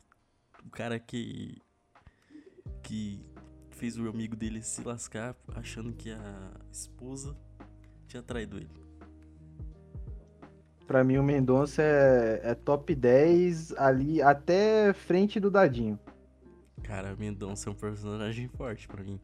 o 0.64 0.70
cara 0.70 0.98
que. 0.98 1.60
Que 2.90 3.24
fez 3.70 3.96
o 3.96 4.08
amigo 4.08 4.34
dele 4.34 4.60
se 4.62 4.82
lascar 4.82 5.36
achando 5.54 5.92
que 5.92 6.10
a 6.10 6.50
esposa 6.72 7.36
tinha 8.08 8.20
traído 8.20 8.56
ele. 8.56 8.68
Pra 10.88 11.04
mim, 11.04 11.18
o 11.18 11.22
Mendonça 11.22 11.80
é, 11.82 12.40
é 12.42 12.54
top 12.56 12.92
10 12.96 13.72
ali 13.76 14.20
até 14.20 14.92
frente 14.92 15.38
do 15.38 15.48
Dadinho. 15.48 15.96
Cara, 16.82 17.14
Mendonça 17.14 17.70
é 17.70 17.72
um 17.72 17.76
personagem 17.76 18.48
forte 18.48 18.88
pra 18.88 19.04
mim. 19.04 19.20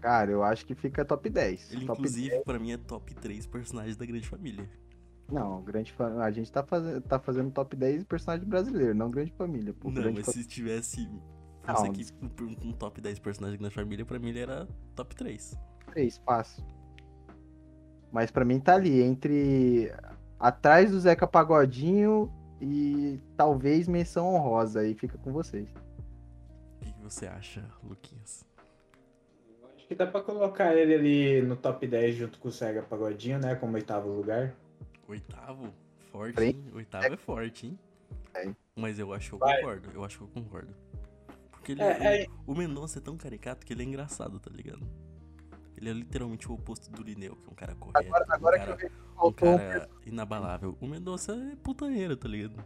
Cara, 0.00 0.30
eu 0.30 0.44
acho 0.44 0.64
que 0.64 0.74
fica 0.76 1.04
top 1.04 1.28
10. 1.28 1.72
Ele, 1.72 1.86
top 1.86 1.98
inclusive, 2.00 2.44
pra 2.44 2.60
mim 2.60 2.70
é 2.70 2.76
top 2.76 3.12
3 3.16 3.44
personagens 3.46 3.96
da 3.96 4.06
grande 4.06 4.28
família. 4.28 4.70
Não, 5.32 5.60
grande 5.64 5.90
fa- 5.92 6.22
a 6.22 6.30
gente 6.30 6.52
tá, 6.52 6.62
fazendo 6.62 7.00
tá 7.00 7.18
fazendo 7.18 7.50
top 7.50 7.74
10 7.74 8.04
personagem 8.04 8.46
brasileiro, 8.46 8.94
não 8.94 9.10
grande 9.10 9.32
família. 9.32 9.74
Pô, 9.74 9.88
não, 9.88 9.94
grande 9.94 10.18
mas 10.18 10.26
fa- 10.26 10.32
se 10.32 10.46
tivesse. 10.46 11.08
Não, 11.66 11.84
aqui 11.84 12.06
um, 12.40 12.68
um 12.68 12.72
top 12.72 13.00
10 13.00 13.18
personagens 13.18 13.60
da 13.60 13.70
família, 13.70 14.04
pra 14.04 14.18
mim 14.18 14.28
ele 14.28 14.40
era 14.40 14.68
top 14.94 15.14
3. 15.14 15.58
3, 15.92 16.18
fácil. 16.18 16.62
Mas 18.12 18.30
pra 18.30 18.44
mim 18.44 18.60
tá 18.60 18.74
ali, 18.74 19.02
entre 19.02 19.92
atrás 20.38 20.90
do 20.90 21.00
Zeca 21.00 21.26
Pagodinho 21.26 22.32
e 22.60 23.18
talvez 23.36 23.88
menção 23.88 24.34
honrosa, 24.34 24.80
aí 24.80 24.94
fica 24.94 25.18
com 25.18 25.32
vocês. 25.32 25.68
O 25.70 26.84
que, 26.84 26.92
que 26.92 27.02
você 27.02 27.26
acha, 27.26 27.64
Luquinhas? 27.82 28.46
Acho 29.74 29.88
que 29.88 29.94
dá 29.94 30.06
pra 30.06 30.22
colocar 30.22 30.74
ele 30.74 30.94
ali 30.94 31.42
no 31.42 31.56
top 31.56 31.86
10 31.86 32.14
junto 32.14 32.38
com 32.38 32.48
o 32.48 32.52
Sega 32.52 32.82
Pagodinho, 32.82 33.38
né? 33.38 33.54
Como 33.54 33.74
oitavo 33.74 34.08
lugar. 34.08 34.54
Oitavo? 35.08 35.72
Forte, 36.10 36.42
hein? 36.42 36.64
Oitavo 36.74 37.06
é 37.06 37.16
forte, 37.16 37.66
hein? 37.66 37.78
É. 38.34 38.50
Mas 38.76 38.98
eu 38.98 39.12
acho 39.12 39.30
que 39.30 39.34
eu 39.34 39.38
Vai. 39.38 39.56
concordo. 39.60 39.90
Eu 39.92 40.04
acho 40.04 40.18
que 40.18 40.24
eu 40.24 40.28
concordo. 40.28 40.74
Porque 41.64 41.72
ele, 41.72 41.82
É, 41.82 42.24
é- 42.24 42.26
o, 42.46 42.52
o 42.52 42.54
Mendonça 42.54 42.98
é 42.98 43.00
tão 43.00 43.16
caricato 43.16 43.64
que 43.64 43.72
ele 43.72 43.82
é 43.82 43.86
engraçado, 43.86 44.38
tá 44.38 44.50
ligado? 44.50 44.86
Ele 45.78 45.88
é 45.88 45.92
literalmente 45.94 46.46
o 46.46 46.52
oposto 46.52 46.90
do 46.92 47.02
Lineu, 47.02 47.34
que 47.36 47.48
é 47.48 47.50
um 47.50 47.54
cara 47.54 47.74
correto, 47.74 48.06
Agora, 48.06 48.26
agora 48.28 48.56
um 48.56 48.60
que 48.60 48.70
eu 48.70 48.76
cara, 48.76 48.76
vejo 48.76 48.94
que 48.94 49.00
um 49.10 49.14
faltou, 49.16 49.48
um, 49.54 49.56
cara 49.56 49.90
inabalável. 50.04 50.76
O 50.78 50.86
Mendonça 50.86 51.32
é 51.34 51.56
putanheiro, 51.56 52.16
tá 52.18 52.28
ligado? 52.28 52.62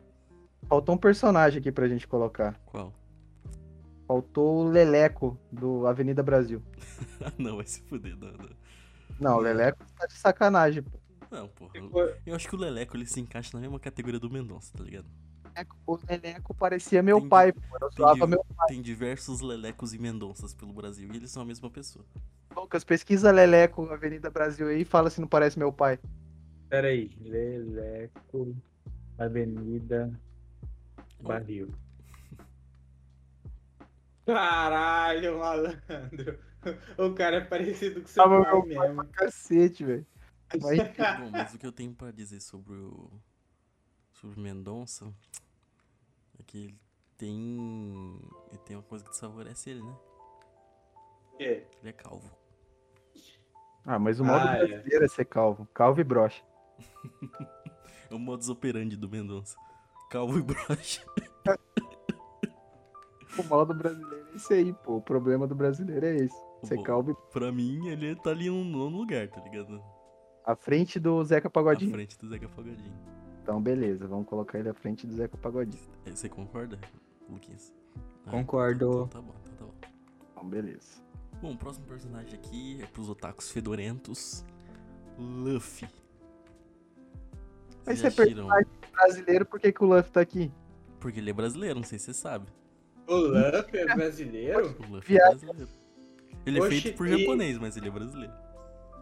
faltou 0.68 0.96
um 0.96 0.98
personagem 0.98 1.61
aqui 1.61 1.70
pra 1.70 1.87
gente 1.87 2.08
colocar. 2.08 2.58
Qual? 2.66 2.92
Faltou 4.06 4.66
o 4.66 4.68
Leleco, 4.68 5.38
do 5.52 5.87
Avenida 5.87 6.22
Brasil. 6.22 6.61
Ah, 7.24 7.32
não, 7.38 7.56
vai 7.56 7.66
se 7.66 7.80
fuder, 7.82 8.16
não, 8.16 8.32
não. 8.32 8.48
Não, 9.20 9.37
o 9.37 9.40
Leleco 9.40 9.78
tá 9.96 10.06
de 10.06 10.14
sacanagem, 10.14 10.82
pô. 10.82 10.98
Não, 11.30 11.46
porra. 11.48 11.72
eu- 11.76 12.16
Eu 12.26 12.34
acho 12.34 12.48
que 12.48 12.54
o 12.56 12.58
Leleco 12.58 12.96
ele 12.96 13.06
se 13.06 13.20
encaixa 13.20 13.50
na 13.54 13.61
mesma 13.61 13.78
categoria 13.78 14.18
do 14.20 14.28
Mendonça, 14.30 14.72
tá 14.76 14.82
ligado? 14.82 15.06
O 15.86 15.98
Leleco 16.08 16.54
parecia 16.54 17.02
meu 17.02 17.20
Tem- 17.20 17.28
pai, 17.28 17.52
pô. 17.52 17.60
Eu 17.80 17.88
Tem, 17.90 17.96
zoava 17.96 18.26
meu 18.26 18.44
tem 18.66 18.80
diversos 18.82 19.40
Lelecos 19.40 19.92
e 19.94 19.98
Mendonças 19.98 20.52
pelo 20.54 20.72
Brasil 20.72 21.08
e 21.12 21.16
eles 21.16 21.30
são 21.30 21.42
a 21.42 21.46
mesma 21.46 21.70
pessoa. 21.70 22.04
Lucas. 22.54 22.82
Pesquisa 22.84 23.30
Leleco, 23.30 23.84
Avenida 23.90 24.30
Brasil 24.30 24.68
aí 24.68 24.80
e 24.82 24.84
fala 24.84 25.10
se 25.10 25.20
não 25.20 25.28
parece 25.28 25.58
meu 25.58 25.72
pai. 25.72 25.98
Pera 26.68 26.88
aí. 26.88 27.10
Leleco, 27.20 28.56
Avenida, 29.18 30.10
Barril. 31.20 31.68
Caralho, 34.26 35.38
malandro. 35.38 36.38
O 36.98 37.14
cara 37.14 37.36
é 37.36 37.40
parecido 37.44 38.02
com 38.02 38.06
seu 38.08 38.22
Ah, 38.22 38.28
pai 38.28 38.52
meu 38.52 38.66
mesmo. 38.66 39.04
Cacete, 39.06 39.84
velho. 39.84 40.06
Mas- 40.60 40.78
Bom, 41.18 41.30
mas 41.30 41.54
o 41.54 41.58
que 41.58 41.66
eu 41.66 41.72
tenho 41.72 41.92
pra 41.92 42.10
dizer 42.10 42.40
sobre 42.40 42.74
o. 42.74 43.10
sobre 44.14 44.38
o 44.40 44.42
Mendonça 44.42 45.12
é 46.48 46.50
que 46.50 46.64
ele 46.64 46.78
tem. 47.16 48.20
Ele 48.50 48.58
tem 48.64 48.76
uma 48.76 48.82
coisa 48.82 49.04
que 49.04 49.11
desfavorece 49.11 49.70
ele, 49.70 49.82
né? 49.82 49.96
É. 51.38 51.52
Ele 51.80 51.88
é 51.90 51.92
calvo. 51.92 52.30
Ah, 53.84 53.98
mas 53.98 54.20
o 54.20 54.24
modo 54.24 54.46
Ah, 54.46 54.56
é. 54.56 54.66
brasileiro 54.66 55.04
é 55.04 55.08
ser 55.08 55.24
calvo. 55.24 55.66
Calvo 55.74 56.00
e 56.00 56.04
brocha. 56.04 56.42
É 58.11 58.14
o 58.14 58.18
modus 58.18 58.48
operandi 58.48 58.96
do 58.96 59.06
Mendonça. 59.06 59.54
Calvo 60.08 60.38
e 60.38 60.42
broxa. 60.42 61.04
O 63.38 63.42
modo 63.44 63.74
brasileiro 63.74 64.28
é 64.32 64.37
esse 64.37 64.54
aí, 64.54 64.72
pô. 64.72 64.96
O 64.96 65.02
problema 65.02 65.46
do 65.46 65.54
brasileiro 65.54 66.06
é 66.06 66.16
esse. 66.16 66.34
Ser 66.64 66.76
Bom. 66.76 66.82
calvo 66.84 67.11
e... 67.11 67.14
Pra 67.30 67.52
mim, 67.52 67.87
ele 67.88 68.16
tá 68.16 68.30
ali 68.30 68.48
no 68.48 68.64
nono 68.64 68.96
lugar, 68.96 69.28
tá 69.28 69.40
ligado? 69.42 69.82
à 70.42 70.56
frente 70.56 70.98
do 70.98 71.22
Zeca 71.22 71.48
À 71.48 71.50
Pagodinho. 71.50 71.90
frente 71.92 72.16
do 72.18 72.26
Zeca 72.30 72.48
Pagodinho. 72.48 72.96
Então, 73.48 73.62
beleza. 73.62 74.06
Vamos 74.06 74.26
colocar 74.28 74.58
ele 74.58 74.68
à 74.68 74.74
frente 74.74 75.06
do 75.06 75.14
Zeca 75.14 75.34
Pagodinho. 75.38 75.82
Eh, 76.04 76.11
Você 76.11 76.28
concorda, 76.28 76.78
Luquinhas? 77.30 77.72
Ah, 78.26 78.30
Concordo. 78.30 79.06
Então 79.08 79.08
tá 79.08 79.20
bom, 79.22 79.34
então 79.54 79.68
tá 79.80 79.88
bom. 79.88 79.94
Então, 80.32 80.48
beleza. 80.50 81.02
Bom, 81.40 81.52
o 81.52 81.56
próximo 81.56 81.87
personagem 81.87 82.34
aqui 82.34 82.78
é 82.82 82.84
pros 82.84 83.08
otakus 83.08 83.50
fedorentos. 83.50 84.44
Luffy. 85.18 85.88
Mas 87.87 88.00
você 88.00 88.08
é 88.08 88.11
personagem 88.11 88.66
brasileiro, 88.92 89.46
por 89.46 89.58
que, 89.58 89.72
que 89.72 89.82
o 89.82 89.87
Luffy 89.87 90.12
tá 90.12 90.20
aqui? 90.20 90.52
Porque 91.00 91.18
ele 91.18 91.30
é 91.30 91.32
brasileiro, 91.32 91.76
não 91.76 91.87
sei 91.87 91.98
se 91.98 92.04
você 92.04 92.12
sabe. 92.14 92.46
O 93.06 93.14
Luffy 93.16 93.78
é 93.78 93.94
brasileiro? 93.94 94.76
O 94.87 94.92
Luffy 94.92 95.16
é 95.16 95.26
brasileiro. 95.26 95.68
Ele 96.44 96.58
é 96.58 96.62
Oxi, 96.62 96.80
feito 96.82 96.96
por 96.98 97.06
e- 97.08 97.18
japonês, 97.18 97.56
mas 97.56 97.78
ele 97.78 97.88
é 97.88 97.90
brasileiro. 97.90 98.34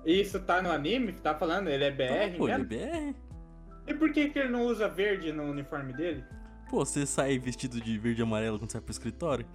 Isso 0.04 0.38
tá 0.38 0.62
no 0.62 0.70
anime? 0.70 1.14
Tá 1.14 1.34
falando? 1.34 1.66
Ele 1.66 1.82
é 1.82 1.90
BR 1.90 2.04
Então, 2.28 2.38
pô, 2.38 2.48
ele 2.48 2.62
é? 2.62 3.12
BR. 3.12 3.25
E 3.86 3.94
por 3.94 4.12
que, 4.12 4.28
que 4.30 4.38
ele 4.38 4.48
não 4.48 4.62
usa 4.66 4.88
verde 4.88 5.32
no 5.32 5.44
uniforme 5.44 5.92
dele? 5.92 6.24
Pô, 6.68 6.84
você 6.84 7.06
sai 7.06 7.38
vestido 7.38 7.80
de 7.80 7.96
verde 7.98 8.20
e 8.20 8.24
amarelo 8.24 8.58
quando 8.58 8.72
sai 8.72 8.80
pro 8.80 8.90
escritório? 8.90 9.46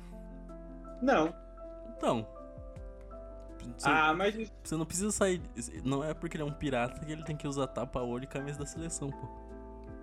Não. 1.01 1.33
Então. 1.97 2.27
Você, 3.77 3.89
Ah, 3.89 4.13
mas 4.13 4.51
você 4.63 4.75
não 4.75 4.85
precisa 4.85 5.11
sair. 5.11 5.41
Não 5.83 6.03
é 6.03 6.13
porque 6.13 6.35
ele 6.37 6.43
é 6.43 6.45
um 6.45 6.51
pirata 6.53 6.99
que 7.05 7.11
ele 7.11 7.23
tem 7.23 7.35
que 7.35 7.47
usar 7.47 7.67
tapa-olho 7.67 8.23
e 8.23 8.27
camisa 8.27 8.59
da 8.59 8.65
seleção, 8.65 9.09
pô. 9.09 9.27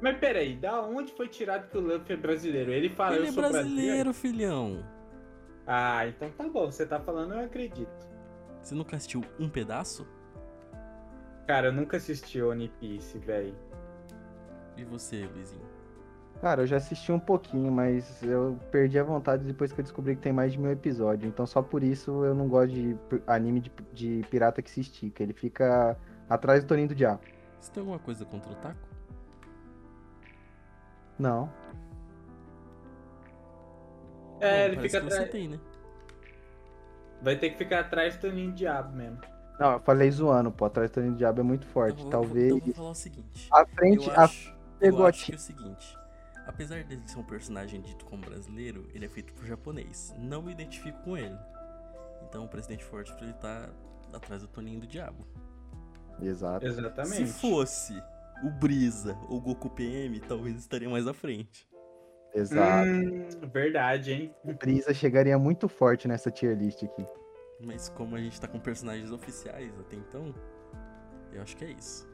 mas 0.00 0.16
peraí, 0.18 0.56
da 0.56 0.80
onde 0.82 1.12
foi 1.12 1.26
tirado 1.28 1.68
que 1.68 1.76
o 1.76 1.80
Luffy 1.80 2.12
é 2.14 2.16
brasileiro? 2.16 2.70
Ele 2.70 2.88
fala, 2.88 3.16
ele 3.16 3.24
eu 3.26 3.28
é 3.30 3.32
sou 3.32 3.42
brasileiro, 3.42 3.74
brasileiro. 3.74 4.12
filhão. 4.14 4.84
Ah, 5.66 6.06
então 6.06 6.30
tá 6.30 6.44
bom. 6.48 6.70
Você 6.70 6.86
tá 6.86 7.00
falando, 7.00 7.34
eu 7.34 7.40
acredito. 7.40 8.06
Você 8.62 8.74
nunca 8.74 8.96
assistiu 8.96 9.24
um 9.40 9.48
pedaço? 9.48 10.06
Cara, 11.46 11.68
eu 11.68 11.72
nunca 11.72 11.96
assisti 11.96 12.40
One 12.42 12.68
Piece, 12.80 13.18
velho. 13.18 13.54
E 14.78 14.84
você, 14.84 15.26
Luizinho? 15.34 15.66
Cara, 16.40 16.62
eu 16.62 16.66
já 16.68 16.76
assisti 16.76 17.10
um 17.10 17.18
pouquinho, 17.18 17.72
mas 17.72 18.22
eu 18.22 18.56
perdi 18.70 18.96
a 18.96 19.02
vontade 19.02 19.42
depois 19.44 19.72
que 19.72 19.80
eu 19.80 19.82
descobri 19.82 20.14
que 20.14 20.22
tem 20.22 20.32
mais 20.32 20.52
de 20.52 20.58
mil 20.60 20.70
episódios. 20.70 21.28
Então 21.28 21.44
só 21.44 21.60
por 21.60 21.82
isso 21.82 22.24
eu 22.24 22.32
não 22.32 22.46
gosto 22.46 22.72
de 22.72 22.96
anime 23.26 23.60
de, 23.60 23.72
de 23.92 24.24
pirata 24.30 24.62
que 24.62 24.70
se 24.70 24.80
estica. 24.82 25.20
Ele 25.20 25.32
fica 25.32 25.96
atrás 26.30 26.62
do 26.62 26.68
Toninho 26.68 26.86
do 26.88 26.94
Diabo. 26.94 27.22
Você 27.60 27.72
tem 27.72 27.80
alguma 27.80 27.98
coisa 27.98 28.24
contra 28.24 28.52
o 28.52 28.54
taco? 28.54 28.78
Não. 31.18 31.52
É, 34.40 34.66
ele 34.66 34.76
parece 34.76 34.94
fica 34.94 35.04
que 35.04 35.10
você 35.10 35.16
atrás. 35.16 35.30
tem, 35.32 35.48
né? 35.48 35.58
Vai 37.20 37.34
ter 37.36 37.50
que 37.50 37.58
ficar 37.58 37.80
atrás 37.80 38.16
do 38.16 38.20
Toninho 38.20 38.52
Diabo 38.52 38.96
mesmo. 38.96 39.18
Não, 39.58 39.72
eu 39.72 39.80
falei 39.80 40.08
zoando, 40.08 40.52
pô. 40.52 40.66
Atrás 40.66 40.88
do 40.88 40.94
Toninho 40.94 41.14
do 41.14 41.18
Diabo 41.18 41.40
é 41.40 41.42
muito 41.42 41.66
forte. 41.66 42.00
Então, 42.06 42.22
eu 42.22 42.28
vou- 42.28 42.28
Talvez. 42.28 42.52
Então 42.52 42.60
vou 42.66 42.74
falar 42.74 42.90
o 42.90 42.94
seguinte. 42.94 43.48
A 43.52 43.66
frente, 43.66 44.06
eu 44.08 44.14
a 44.14 44.22
acho, 44.22 44.50
eu 44.50 44.57
pegou 44.78 45.06
a 45.06 45.08
acho 45.08 45.26
que 45.26 45.32
é 45.32 45.36
o 45.36 45.38
seguinte. 45.38 45.98
Apesar 46.46 46.82
dele 46.84 47.02
ser 47.06 47.18
um 47.18 47.24
personagem 47.24 47.80
dito 47.80 48.04
como 48.06 48.24
brasileiro, 48.24 48.88
ele 48.94 49.04
é 49.04 49.08
feito 49.08 49.34
por 49.34 49.44
japonês. 49.44 50.14
Não 50.18 50.42
me 50.42 50.52
identifico 50.52 50.98
com 51.02 51.16
ele. 51.16 51.38
Então 52.22 52.44
o 52.44 52.48
presidente 52.48 52.84
forte 52.84 53.12
pra 53.14 53.24
ele 53.24 53.34
tá 53.34 53.68
atrás 54.12 54.42
do 54.42 54.48
Toninho 54.48 54.80
do 54.80 54.86
Diabo. 54.86 55.26
Exato. 56.20 56.66
Exatamente. 56.66 57.28
Se 57.28 57.40
fosse 57.40 58.02
o 58.42 58.50
Brisa 58.50 59.16
ou 59.28 59.38
o 59.38 59.40
Goku 59.40 59.70
PM, 59.70 60.20
talvez 60.20 60.56
estaria 60.56 60.88
mais 60.88 61.06
à 61.06 61.12
frente. 61.12 61.68
Exato. 62.34 62.88
Hum, 62.88 63.28
verdade, 63.52 64.12
hein? 64.12 64.34
O 64.44 64.52
Brisa 64.54 64.92
chegaria 64.94 65.38
muito 65.38 65.68
forte 65.68 66.06
nessa 66.06 66.30
tier 66.30 66.56
list 66.56 66.82
aqui. 66.82 67.04
Mas 67.60 67.88
como 67.88 68.14
a 68.14 68.18
gente 68.18 68.40
tá 68.40 68.46
com 68.46 68.60
personagens 68.60 69.10
oficiais 69.10 69.72
até 69.80 69.96
então, 69.96 70.34
eu 71.32 71.42
acho 71.42 71.56
que 71.56 71.64
é 71.64 71.70
isso. 71.72 72.06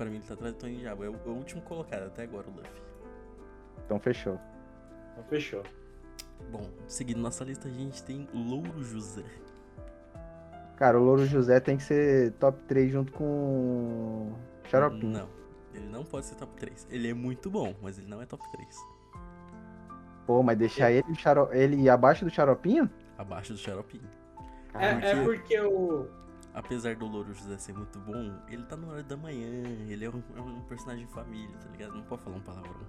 Pra 0.00 0.08
mim 0.08 0.16
ele 0.16 0.24
tá 0.24 0.32
atrás 0.32 0.54
do 0.54 0.66
do 0.66 0.70
Diabo. 0.70 1.04
É 1.04 1.10
o, 1.10 1.14
é 1.14 1.28
o 1.28 1.32
último 1.32 1.60
colocado 1.60 2.04
até 2.04 2.22
agora, 2.22 2.48
o 2.48 2.50
Luffy. 2.50 2.82
Então 3.84 4.00
fechou. 4.00 4.40
Então, 5.12 5.22
fechou. 5.24 5.62
Bom, 6.50 6.66
seguindo 6.86 7.20
nossa 7.20 7.44
lista, 7.44 7.68
a 7.68 7.70
gente 7.70 8.02
tem 8.02 8.26
Louro 8.32 8.82
José. 8.82 9.26
Cara, 10.76 10.98
o 10.98 11.04
Louro 11.04 11.26
José 11.26 11.60
tem 11.60 11.76
que 11.76 11.82
ser 11.82 12.32
top 12.40 12.62
3 12.62 12.90
junto 12.90 13.12
com 13.12 13.24
o 13.24 14.34
Xaropinho. 14.70 15.12
Não, 15.12 15.28
ele 15.74 15.88
não 15.88 16.02
pode 16.02 16.24
ser 16.24 16.36
top 16.36 16.50
3. 16.56 16.86
Ele 16.90 17.10
é 17.10 17.12
muito 17.12 17.50
bom, 17.50 17.74
mas 17.82 17.98
ele 17.98 18.08
não 18.08 18.22
é 18.22 18.24
top 18.24 18.42
3. 18.52 18.76
Pô, 20.26 20.42
mas 20.42 20.56
deixar 20.56 20.90
ele, 20.90 21.04
ele 21.52 21.90
abaixo 21.90 22.24
do 22.24 22.30
Xaropinho? 22.30 22.88
Abaixo 23.18 23.52
do 23.52 23.58
Xaropinho. 23.58 24.08
É, 24.72 25.10
é 25.10 25.24
porque 25.24 25.60
o. 25.60 26.08
Apesar 26.52 26.96
do 26.96 27.06
Louro 27.06 27.32
José 27.32 27.56
ser 27.58 27.72
muito 27.74 27.98
bom, 28.00 28.32
ele 28.48 28.64
tá 28.64 28.76
no 28.76 28.88
horário 28.88 29.04
da 29.04 29.16
manhã, 29.16 29.62
ele 29.88 30.04
é 30.04 30.10
um, 30.10 30.22
é 30.36 30.40
um 30.40 30.60
personagem 30.62 31.06
de 31.06 31.12
família, 31.12 31.56
tá 31.58 31.68
ligado? 31.70 31.94
Não 31.94 32.02
pode 32.02 32.22
falar 32.22 32.36
um 32.36 32.40
palavrão. 32.40 32.86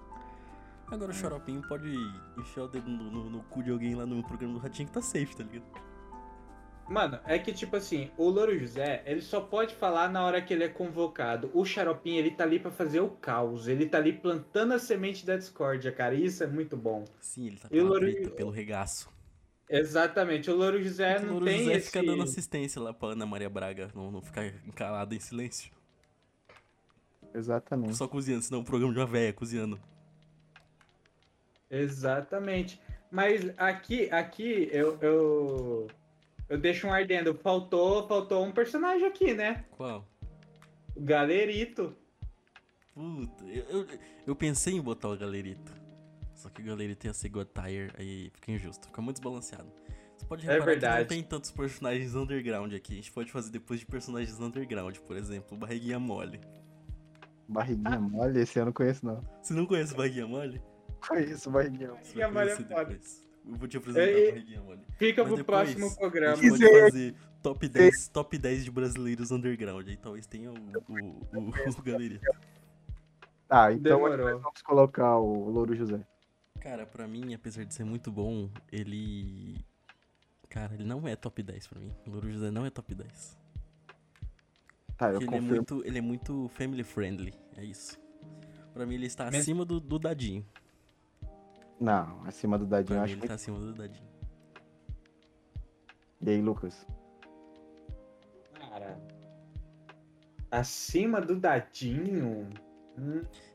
Agora 0.90 1.12
o 1.12 1.14
Xaropinho 1.14 1.62
pode 1.68 1.88
enfiar 2.38 2.64
o 2.64 2.68
dedo 2.68 2.90
no, 2.90 3.10
no- 3.12 3.30
no 3.30 3.44
cu 3.44 3.64
de 3.64 3.72
alguém 3.72 3.94
lá 3.96 4.06
no 4.06 4.22
programa 4.24 4.56
do 4.56 4.60
Ratinho 4.60 4.88
que 4.88 4.94
tá 4.94 5.02
safe, 5.02 5.36
tá 5.36 5.44
ligado? 5.44 5.64
Mano, 6.90 7.20
é 7.26 7.40
que 7.40 7.54
tipo 7.54 7.78
assim, 7.78 8.12
o 8.18 8.28
Louro 8.30 8.58
José, 8.60 9.02
ele 9.06 9.22
só 9.22 9.40
pode 9.40 9.74
falar 9.76 10.10
na 10.10 10.26
hora 10.26 10.42
que 10.42 10.54
ele 10.54 10.66
é 10.66 10.68
convocado. 10.68 11.50
O 11.54 11.64
Xaropinho, 11.64 12.18
ele 12.20 12.32
tá 12.32 12.44
ali 12.44 12.60
pra 12.60 12.70
fazer 12.72 13.00
o 13.00 13.10
caos. 13.10 13.68
Ele 13.70 13.86
tá 13.86 13.98
ali 14.00 14.12
plantando 14.12 14.74
a 14.74 14.80
semente 14.80 15.26
da 15.26 15.38
discórdia, 15.38 15.90
cara. 15.94 16.14
Isso 16.14 16.44
é 16.44 16.48
muito 16.48 16.76
bom. 16.76 17.06
Sim, 17.22 17.48
ele 17.48 17.58
tá 17.58 17.68
E 17.72 17.78
pela 17.78 17.88
Louro- 17.90 18.32
pelo 18.32 18.50
regaço. 18.52 19.10
Exatamente. 19.72 20.52
O 20.52 20.56
Louro 20.56 20.84
José 20.84 21.18
o 21.18 21.22
não 21.22 21.30
Louro 21.36 21.46
tem 21.46 21.60
José 21.60 21.74
esse... 21.78 21.86
fica 21.88 22.04
dando 22.04 22.24
assistência 22.24 22.82
lá 22.82 22.94
pra 22.94 23.10
Ana 23.10 23.26
Maria 23.26 23.50
Braga, 23.50 23.90
não, 23.96 24.12
não 24.12 24.22
ficar 24.22 24.46
encalada 24.68 25.16
em 25.16 25.20
silêncio. 25.20 25.72
Exatamente. 27.34 27.96
Só 27.96 28.06
cozinhando, 28.06 28.44
senão 28.44 28.60
um 28.60 28.66
programa 28.66 28.94
de 28.94 29.00
uma 29.00 29.06
véia 29.06 29.32
cozinhando. 29.32 29.80
Exatamente. 31.70 32.82
Mas 33.10 33.50
aqui, 33.58 34.12
aqui 34.12 34.68
eu, 34.74 34.98
eu, 35.02 35.88
eu 36.50 36.58
deixo 36.58 36.88
um 36.88 36.94
ardendo. 36.94 37.34
Faltou, 37.34 38.06
faltou 38.10 38.44
um 38.44 38.52
personagem 38.52 39.08
aqui, 39.08 39.34
né? 39.34 39.64
Qual? 39.72 40.06
O 40.94 41.00
Galerito. 41.02 41.96
Puta, 42.94 43.46
eu, 43.46 43.64
eu, 43.70 43.88
eu 44.28 44.36
pensei 44.36 44.74
em 44.74 44.82
botar 44.82 45.08
o 45.08 45.18
Galerito. 45.18 45.81
Só 46.42 46.50
que 46.50 46.60
o 46.62 46.66
Galerito 46.66 47.06
ia 47.06 47.14
ser 47.14 47.30
God 47.30 47.48
Tire, 47.54 47.92
aí 47.98 48.32
fica 48.34 48.52
injusto, 48.52 48.88
fica 48.88 49.00
muito 49.00 49.18
desbalanceado. 49.18 49.72
Você 50.18 50.26
pode 50.26 50.44
É 50.50 50.54
reparar 50.54 50.62
que 50.66 50.72
verdade. 50.72 51.00
não 51.02 51.08
tem 51.08 51.24
tantos 51.24 51.52
personagens 51.52 52.16
underground 52.16 52.74
aqui. 52.74 52.94
A 52.94 52.96
gente 52.96 53.12
pode 53.12 53.32
fazer 53.32 53.52
depois 53.52 53.80
de 53.80 53.86
personagens 53.86 54.40
underground, 54.40 54.98
por 55.00 55.16
exemplo, 55.16 55.56
Barriguinha 55.56 56.00
Mole. 56.00 56.42
Barriguinha 57.48 58.00
mole, 58.00 58.40
esse 58.40 58.58
eu 58.58 58.66
não 58.66 58.72
conheço, 58.72 59.06
não. 59.06 59.22
Você 59.42 59.54
não 59.54 59.66
conhece 59.68 59.94
Barriguinha 59.96 60.26
Mole? 60.26 60.62
Conheço 61.08 61.52
barriguinha 61.52 61.90
mole. 61.90 62.00
Barriguinha 62.02 62.26
é 62.26 62.32
conhecer 62.32 62.64
foda. 62.68 62.86
depois. 62.86 63.28
Eu 63.46 63.56
vou 63.58 63.68
te 63.68 63.78
apresentar 63.78 64.08
É, 64.08 64.28
a 64.28 64.32
Barriguinha 64.32 64.62
Mole. 64.62 64.82
Fica 64.98 65.22
Mas 65.24 65.28
pro 65.30 65.38
depois, 65.38 65.74
próximo 65.74 65.88
A 65.88 65.96
programa. 66.00 66.36
gente 66.38 66.60
pode 66.60 66.82
fazer 66.82 67.16
top 67.44 67.68
10, 67.70 68.08
top 68.10 68.38
10 68.38 68.66
de 68.66 68.72
brasileiros 68.72 69.32
underground. 69.32 69.88
Aí 69.88 69.98
talvez 69.98 70.26
tenha 70.26 70.52
o, 70.52 70.56
o, 70.56 71.40
o, 71.40 71.50
o 71.78 71.84
galerito. 71.84 72.26
Tá, 73.48 73.74
então 73.74 73.98
Demorou. 73.98 74.18
nós 74.32 74.42
vamos 74.42 74.62
colocar 74.62 75.18
o 75.18 75.50
Louro 75.50 75.76
José? 75.76 76.00
Cara, 76.62 76.86
pra 76.86 77.08
mim, 77.08 77.34
apesar 77.34 77.66
de 77.66 77.74
ser 77.74 77.84
muito 77.84 78.12
bom, 78.12 78.50
ele. 78.72 79.66
Cara, 80.48 80.74
ele 80.76 80.84
não 80.84 81.08
é 81.08 81.16
top 81.16 81.42
10 81.42 81.68
pra 81.68 81.80
mim. 81.80 81.92
O 82.06 82.12
Louro 82.12 82.32
José 82.32 82.52
não 82.52 82.66
é 82.66 82.70
top 82.70 82.94
10. 82.94 83.38
Tá, 84.96 85.10
eu 85.12 85.20
Porque 85.20 85.34
ele 85.34 85.38
é, 85.38 85.42
muito, 85.42 85.86
ele 85.86 85.98
é 85.98 86.02
muito 86.02 86.48
family 86.50 86.84
friendly. 86.84 87.34
É 87.58 87.64
isso. 87.64 88.00
Pra 88.74 88.86
mim, 88.86 88.94
ele 88.96 89.08
está 89.08 89.28
acima 89.28 89.66
do, 89.66 89.80
do 89.80 89.98
Dadinho. 89.98 90.46
Não, 91.80 92.24
acima 92.26 92.60
do 92.60 92.66
Dadinho, 92.68 92.88
Pra 92.88 92.96
eu 92.96 93.00
mim, 93.00 93.04
acho 93.06 93.14
ele 93.14 93.20
muito. 93.22 93.28
tá 93.30 93.34
acima 93.36 93.58
do 93.58 93.74
Dadinho. 93.74 94.08
E 96.22 96.30
aí, 96.30 96.42
Lucas? 96.42 96.86
Cara, 98.54 99.02
acima 100.52 101.20
do 101.20 101.36
dadinho. 101.40 102.48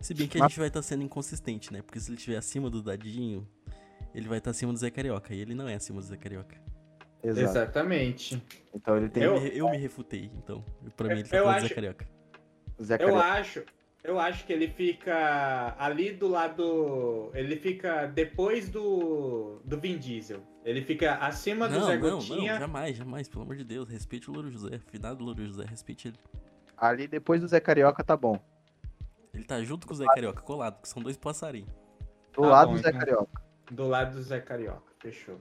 Se 0.00 0.14
bem 0.14 0.26
que 0.28 0.38
a 0.38 0.40
Mas- 0.42 0.50
gente 0.52 0.58
vai 0.58 0.68
estar 0.68 0.82
sendo 0.82 1.02
inconsistente, 1.02 1.72
né? 1.72 1.82
Porque 1.82 1.98
se 2.00 2.08
ele 2.10 2.16
estiver 2.16 2.36
acima 2.36 2.68
do 2.70 2.82
Dadinho, 2.82 3.46
ele 4.14 4.28
vai 4.28 4.38
estar 4.38 4.50
acima 4.50 4.72
do 4.72 4.78
Zé 4.78 4.90
Carioca. 4.90 5.34
E 5.34 5.40
ele 5.40 5.54
não 5.54 5.68
é 5.68 5.74
acima 5.74 6.00
do 6.00 6.06
Zé 6.06 6.16
Carioca. 6.16 6.56
Exato. 7.22 7.48
Exatamente. 7.50 8.42
Então 8.74 8.96
ele 8.96 9.08
tem 9.08 9.22
Eu- 9.22 9.34
Eu, 9.36 9.40
me- 9.42 9.56
eu 9.58 9.70
me 9.70 9.76
refutei, 9.78 10.30
então. 10.36 10.64
Pra 10.96 11.08
mim, 11.08 11.20
ele 11.20 11.28
tá 11.28 11.36
eu 11.36 11.44
do 11.44 11.50
Zé 11.50 11.56
acho- 11.58 11.74
Carioca. 11.74 12.06
Zé 12.82 12.94
Eu 12.94 12.98
Carioca. 12.98 13.24
acho, 13.24 13.64
eu 14.04 14.20
acho 14.20 14.46
que 14.46 14.52
ele 14.52 14.68
fica 14.68 15.74
ali 15.78 16.12
do 16.12 16.28
lado. 16.28 17.30
Ele 17.34 17.56
fica 17.56 18.06
depois 18.06 18.68
do, 18.68 19.60
do 19.64 19.78
Vin 19.80 19.98
Diesel. 19.98 20.40
Ele 20.64 20.82
fica 20.82 21.14
acima 21.16 21.68
do 21.68 21.78
Não, 21.78 21.86
Zé 21.86 21.96
não, 21.98 22.08
não, 22.10 22.18
Gotinha. 22.18 22.58
jamais, 22.58 22.96
jamais, 22.96 23.28
pelo 23.28 23.42
amor 23.42 23.56
de 23.56 23.64
Deus. 23.64 23.88
Respeite 23.88 24.28
o 24.30 24.32
Louro 24.34 24.50
José. 24.50 24.78
Finado 24.90 25.24
Louro 25.24 25.44
José, 25.44 25.64
respeite 25.64 26.08
ele. 26.08 26.18
Ali 26.76 27.06
depois 27.08 27.40
do 27.40 27.48
Zé 27.48 27.58
Carioca 27.60 28.04
tá 28.04 28.16
bom. 28.16 28.38
Ele 29.36 29.44
tá 29.44 29.62
junto 29.62 29.86
com 29.86 29.92
o 29.92 29.96
Zé 29.96 30.06
Carioca, 30.06 30.40
colado, 30.42 30.80
que 30.80 30.88
são 30.88 31.02
dois 31.02 31.16
passarinhos. 31.16 31.68
Do 32.32 32.42
Tá 32.42 32.48
lado 32.48 32.68
bom, 32.68 32.74
do 32.76 32.82
Zé 32.82 32.88
então. 32.88 33.00
Carioca. 33.00 33.42
Do 33.70 33.86
lado 33.86 34.16
do 34.16 34.22
Zé 34.22 34.40
Carioca. 34.40 34.92
Fechou. 34.98 35.38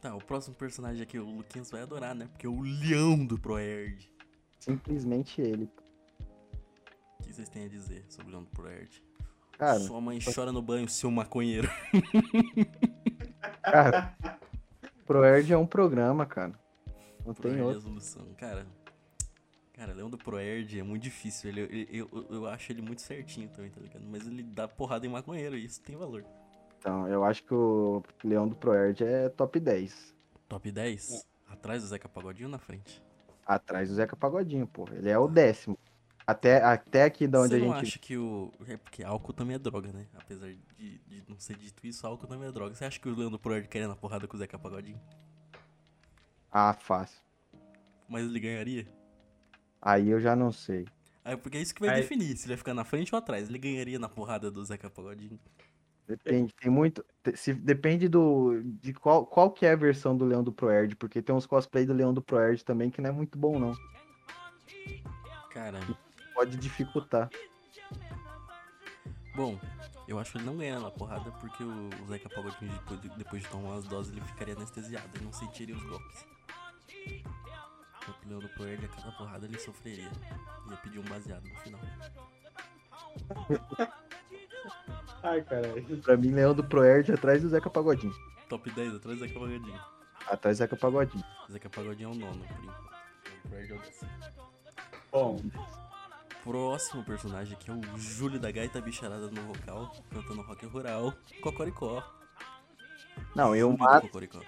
Tá, 0.00 0.14
o 0.14 0.18
próximo 0.18 0.54
personagem 0.56 1.02
aqui, 1.02 1.18
o 1.18 1.24
Luquinhas 1.24 1.70
vai 1.70 1.82
adorar, 1.82 2.14
né? 2.14 2.26
Porque 2.32 2.46
é 2.46 2.48
o 2.50 2.60
leão 2.60 3.24
do 3.24 3.38
Proerd. 3.38 4.10
Simplesmente 4.58 5.40
ele. 5.40 5.70
O 7.20 7.22
que 7.22 7.32
vocês 7.32 7.48
têm 7.48 7.66
a 7.66 7.68
dizer 7.68 8.04
sobre 8.08 8.28
o 8.28 8.30
leão 8.32 8.42
do 8.44 8.50
Proerd? 8.50 9.02
Cara, 9.56 9.78
Sua 9.78 10.00
mãe 10.00 10.18
chora 10.20 10.50
no 10.50 10.60
banho, 10.60 10.88
seu 10.88 11.10
maconheiro. 11.10 11.68
cara. 13.62 14.16
Proerd 15.06 15.52
é 15.52 15.56
um 15.56 15.66
programa, 15.66 16.26
cara. 16.26 16.52
Não 17.24 17.32
tem 17.34 17.52
Proerd 17.52 17.58
é 17.58 17.62
a 17.62 17.66
outro. 17.66 17.82
solução. 17.82 18.26
Cara, 18.36 18.66
cara, 19.72 19.92
Leão 19.92 20.10
do 20.10 20.18
Proerd 20.18 20.78
é 20.78 20.82
muito 20.82 21.02
difícil. 21.02 21.50
Ele, 21.50 21.60
ele- 21.62 21.88
eu, 21.90 22.08
eu, 22.12 22.26
eu 22.36 22.46
acho 22.46 22.72
ele 22.72 22.82
muito 22.82 23.02
certinho 23.02 23.48
também, 23.50 23.70
tá 23.70 23.80
ligado? 23.80 24.04
Mas 24.06 24.26
ele 24.26 24.42
dá 24.42 24.68
porrada 24.68 25.06
em 25.06 25.08
maconheiro 25.10 25.56
e 25.56 25.64
isso 25.64 25.80
tem 25.82 25.96
valor. 25.96 26.24
Então, 26.78 27.06
eu 27.08 27.24
acho 27.24 27.44
que 27.44 27.54
o 27.54 28.02
Leão 28.24 28.48
do 28.48 28.56
Proerd 28.56 29.04
é 29.04 29.28
top 29.28 29.58
10. 29.60 30.14
Top 30.48 30.70
10? 30.70 31.26
Atrás 31.46 31.82
do 31.82 31.88
Zeca 31.88 32.08
Pagodinho 32.08 32.48
ou 32.48 32.52
na 32.52 32.58
frente? 32.58 33.02
Atrás 33.46 33.88
do 33.88 33.94
Zeca 33.94 34.16
Pagodinho, 34.16 34.66
pô. 34.66 34.86
Ele 34.92 35.08
é 35.08 35.18
o 35.18 35.28
décimo. 35.28 35.78
Até, 36.26 36.62
até 36.62 37.04
aqui 37.04 37.26
da 37.26 37.40
onde 37.40 37.50
Você 37.50 37.56
a 37.56 37.58
não 37.66 37.74
gente. 37.74 37.86
acha 37.86 37.98
que 37.98 38.16
o. 38.16 38.52
É 38.66 38.76
porque 38.76 39.02
álcool 39.02 39.32
também 39.32 39.56
é 39.56 39.58
droga, 39.58 39.92
né? 39.92 40.06
Apesar 40.14 40.48
de, 40.78 40.98
de 40.98 41.24
não 41.28 41.38
ser 41.38 41.56
dito 41.56 41.84
isso, 41.86 42.06
álcool 42.06 42.26
também 42.26 42.48
é 42.48 42.52
droga. 42.52 42.74
Você 42.74 42.84
acha 42.84 42.98
que 43.00 43.08
o 43.08 43.14
Leão 43.14 43.30
do 43.30 43.38
Proerd 43.38 43.68
queria 43.68 43.88
na 43.88 43.96
porrada 43.96 44.26
com 44.28 44.36
o 44.36 44.38
Zeca 44.38 44.58
Pagodinho? 44.58 45.00
Ah, 46.50 46.72
fácil. 46.74 47.20
Mas 48.08 48.24
ele 48.24 48.38
ganharia? 48.40 48.86
Aí 49.82 50.08
eu 50.08 50.20
já 50.20 50.36
não 50.36 50.52
sei. 50.52 50.86
Aí, 51.24 51.36
porque 51.36 51.58
é 51.58 51.60
isso 51.60 51.74
que 51.74 51.80
vai 51.80 51.90
Aí- 51.90 52.00
definir 52.02 52.36
se 52.36 52.44
ele 52.44 52.50
vai 52.54 52.56
ficar 52.58 52.72
na 52.74 52.84
frente 52.84 53.12
ou 53.14 53.18
atrás. 53.18 53.48
Ele 53.48 53.58
ganharia 53.58 53.98
na 53.98 54.08
porrada 54.08 54.50
do 54.50 54.64
Zeca 54.64 54.88
Pagodinho. 54.88 55.38
Depende, 56.06 56.52
tem 56.54 56.70
muito. 56.70 57.04
Se, 57.34 57.52
depende 57.54 58.08
do. 58.08 58.60
de 58.64 58.92
qual, 58.92 59.24
qual 59.26 59.50
que 59.50 59.64
é 59.66 59.72
a 59.72 59.76
versão 59.76 60.16
do 60.16 60.24
Leão 60.24 60.42
do 60.42 60.52
Proerd, 60.52 60.96
porque 60.96 61.22
tem 61.22 61.34
uns 61.34 61.46
cosplay 61.46 61.84
do 61.86 61.92
Leão 61.92 62.12
do 62.14 62.20
Proerd 62.22 62.64
também 62.64 62.90
que 62.90 63.00
não 63.00 63.10
é 63.10 63.12
muito 63.12 63.38
bom, 63.38 63.58
não. 63.58 63.72
Cara, 65.50 65.78
Pode 66.34 66.56
dificultar. 66.56 67.30
bom, 69.36 69.58
eu 70.08 70.18
acho 70.18 70.32
que 70.32 70.38
ele 70.38 70.44
não 70.46 70.56
ganha 70.56 70.80
na 70.80 70.90
porrada 70.90 71.30
porque 71.32 71.62
o 71.62 71.90
Zeca 72.08 72.28
Pagodinho, 72.28 72.72
depois 72.72 73.00
de, 73.00 73.08
depois 73.10 73.42
de 73.42 73.48
tomar 73.48 73.70
umas 73.70 73.84
doses, 73.84 74.12
ele 74.12 74.20
ficaria 74.22 74.54
anestesiado 74.54 75.08
e 75.20 75.24
não 75.24 75.32
sentiria 75.32 75.74
os 75.76 75.82
golpes. 75.84 76.26
Enquanto 78.02 78.24
o 78.24 78.28
Leão 78.28 78.40
do 78.40 78.48
Proerd, 78.48 78.84
a 78.84 78.88
cada 78.88 79.12
porrada 79.12 79.46
ele 79.46 79.58
sofreria. 79.58 80.10
Ia 80.70 80.76
pedir 80.78 80.98
um 80.98 81.04
baseado 81.04 81.44
no 81.44 81.56
final. 81.60 81.80
Ai, 85.22 85.42
caralho. 85.42 86.02
Pra 86.02 86.16
mim, 86.16 86.30
Leão 86.30 86.54
do 86.54 86.64
Proerd 86.64 87.12
atrás 87.12 87.42
do 87.42 87.48
Zeca 87.48 87.70
Pagodinho. 87.70 88.14
Top 88.48 88.68
10 88.70 88.96
atrás 88.96 89.18
do 89.18 89.26
Zeca 89.26 89.38
Pagodinho. 89.38 89.80
Atrás 90.26 90.56
do 90.56 90.58
Zeca 90.58 90.76
Pagodinho. 90.76 91.24
Zeca 91.50 91.70
Pagodinho 91.70 92.10
é 92.10 92.12
o 92.12 92.16
nono, 92.16 92.44
por 92.44 92.64
enquanto. 92.64 92.92
O 93.44 93.48
Proerd 93.48 93.72
é 93.72 93.76
o 93.76 93.78
décimo. 93.80 94.10
Bom, 95.12 95.40
Próximo 96.42 97.04
personagem 97.04 97.54
aqui 97.54 97.70
é 97.70 97.72
o 97.72 97.96
Júlio 97.96 98.40
da 98.40 98.50
Gaita 98.50 98.80
Bicharada 98.80 99.30
no 99.30 99.42
vocal, 99.42 99.94
cantando 100.10 100.42
rock 100.42 100.66
rural, 100.66 101.14
Cocoricó. 101.40 102.02
Não, 103.34 103.56
eu 103.56 103.74
Cocoricó. 103.76 104.40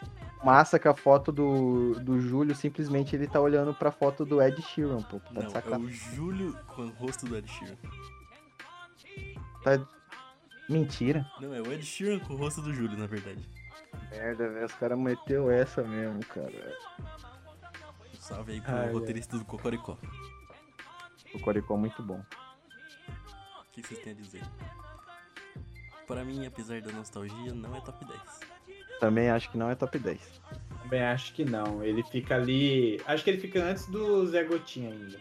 massa 0.45 0.79
que 0.79 0.87
a 0.87 0.95
foto 0.95 1.33
do, 1.33 1.95
do 2.01 2.21
Júlio, 2.21 2.55
simplesmente 2.55 3.17
ele 3.17 3.27
tá 3.27 3.41
olhando 3.41 3.73
pra 3.75 3.91
foto 3.91 4.25
do 4.25 4.43
Ed 4.43 4.61
Sheeran, 4.61 5.03
pô. 5.03 5.19
Tá 5.21 5.31
Não, 5.33 5.43
é 5.43 5.79
o 5.79 5.89
Júlio 5.91 6.57
com 6.67 6.83
o 6.83 6.91
rosto 6.91 7.27
do 7.27 7.37
Ed 7.37 7.51
Sheeran. 7.51 7.77
Tá... 9.63 9.87
Mentira. 10.69 11.27
Não, 11.41 11.55
é 11.55 11.61
o 11.61 11.73
Ed 11.73 11.85
Sheeran 11.85 12.19
com 12.21 12.35
o 12.35 12.37
rosto 12.37 12.61
do 12.61 12.73
Júlio, 12.73 12.99
na 12.99 13.07
verdade. 13.07 13.49
Merda, 14.11 14.49
velho. 14.49 14.67
Os 14.67 14.75
caras 14.75 14.99
meteu 14.99 15.51
essa 15.51 15.83
mesmo, 15.83 16.21
cara. 16.27 16.77
Salve 18.19 18.53
aí 18.53 18.61
pro 18.61 18.75
Ai, 18.75 18.93
roteirista 18.93 19.39
do 19.39 19.45
Cocoricó. 19.45 19.97
O 21.35 21.41
Coricó 21.41 21.75
é 21.75 21.79
muito 21.79 22.03
bom. 22.03 22.21
O 22.21 23.73
que 23.73 23.83
vocês 23.83 24.01
têm 24.01 24.13
a 24.13 24.17
dizer? 24.17 24.43
Pra 26.07 26.25
mim, 26.25 26.47
apesar 26.47 26.81
da 26.81 26.93
nostalgia, 26.93 27.53
não 27.53 27.75
é 27.75 27.81
top 27.81 28.05
10. 28.05 28.54
Também 29.01 29.31
acho 29.31 29.51
que 29.51 29.59
não 29.59 29.71
é 29.71 29.75
top 29.75 29.99
10. 29.99 30.21
também 30.83 31.03
acho 31.03 31.33
que 31.35 31.45
não. 31.45 31.83
Ele 31.83 32.03
fica 32.03 32.37
ali. 32.37 33.01
Acho 33.07 33.25
que 33.25 33.31
ele 33.31 33.41
fica 33.41 33.63
antes 33.63 33.87
do 33.87 34.27
Zé 34.27 34.45
Gotinha 34.45 34.91
ainda. 34.91 35.19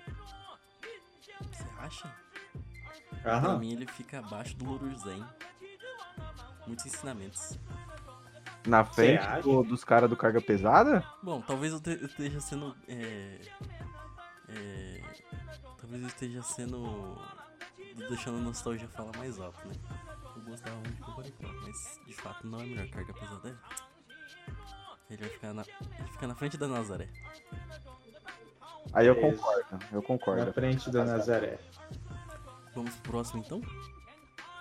Você 1.51 1.65
acha? 1.79 2.13
Pra 3.21 3.35
Aham. 3.37 3.59
mim, 3.59 3.71
ele 3.73 3.87
fica 3.87 4.19
abaixo 4.19 4.55
do 4.57 4.65
Louro 4.65 4.87
hein? 4.87 5.23
Muitos 6.67 6.85
ensinamentos. 6.85 7.57
Na 8.65 8.85
frente 8.85 9.21
do- 9.41 9.63
dos 9.63 9.83
caras 9.83 10.09
do 10.09 10.15
Carga 10.15 10.39
Pesada? 10.41 11.03
Bom, 11.21 11.41
talvez 11.41 11.73
eu, 11.73 11.79
te- 11.81 11.99
eu 11.99 12.05
esteja 12.07 12.39
sendo. 12.39 12.73
É, 12.87 13.39
é, 14.49 15.01
talvez 15.79 16.01
eu 16.01 16.07
esteja 16.07 16.41
sendo. 16.41 17.17
deixando 18.09 18.37
a 18.37 18.41
nostalgia 18.41 18.87
falar 18.87 19.11
mais 19.17 19.39
alto, 19.39 19.65
né? 19.67 19.73
Eu 20.43 20.49
gostava 20.51 20.75
muito 20.77 20.95
de 20.95 21.01
Cocoricó, 21.01 21.47
mas 21.63 21.99
de 22.05 22.13
fato 22.13 22.45
não 22.47 22.59
é 22.59 22.63
a 22.63 22.65
melhor 22.65 22.87
carga 22.89 23.13
pesada. 23.13 23.49
é. 23.49 25.13
Ele 25.13 25.21
vai 25.21 25.29
ficar 25.29 25.53
na, 25.53 25.61
ele 25.99 26.07
fica 26.11 26.27
na 26.27 26.35
frente 26.35 26.57
da 26.57 26.67
Nazaré. 26.67 27.09
Aí 28.93 29.07
eu 29.07 29.15
Beleza. 29.15 29.37
concordo, 29.37 29.85
eu 29.91 30.01
concordo. 30.01 30.45
Na 30.45 30.53
frente 30.53 30.89
do 30.89 31.03
Nazaré. 31.03 31.59
Vamos 32.75 32.95
pro 32.97 33.11
próximo 33.11 33.43
então? 33.45 33.61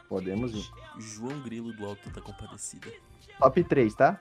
Podemos 0.09 0.53
ir. 0.55 0.71
João 0.99 1.41
Grilo 1.41 1.73
do 1.73 1.87
Alto 1.87 2.11
da 2.11 2.21
Compadecida. 2.21 2.89
Top 3.39 3.65
3, 3.65 3.95
tá? 3.95 4.21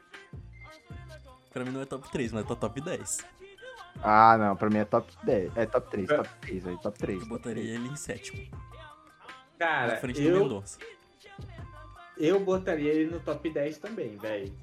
Pra 1.52 1.66
mim 1.66 1.72
não 1.72 1.82
é 1.82 1.86
top 1.86 2.10
3, 2.10 2.32
mas 2.32 2.48
tá 2.48 2.56
top 2.56 2.80
10. 2.80 3.26
Ah, 4.02 4.38
não, 4.38 4.56
pra 4.56 4.70
mim 4.70 4.78
é 4.78 4.86
top 4.86 5.12
10. 5.24 5.58
É 5.58 5.66
top 5.66 5.92
3, 5.92 6.08
top 6.08 6.30
3, 6.42 6.68
aí, 6.68 6.78
top 6.78 6.98
3. 6.98 7.22
Eu 7.22 7.28
botaria 7.28 7.76
ele 7.76 7.90
em 7.90 7.96
sétimo. 7.96 8.48
Cara, 9.60 9.94
na 9.94 9.98
frente 9.98 10.22
do 10.22 10.28
eu, 10.30 10.44
Mendonça. 10.44 10.80
Eu 12.18 12.40
botaria 12.40 12.92
ele 12.94 13.12
no 13.12 13.20
top 13.20 13.50
10 13.50 13.78
também, 13.78 14.18
velho. 14.18 14.54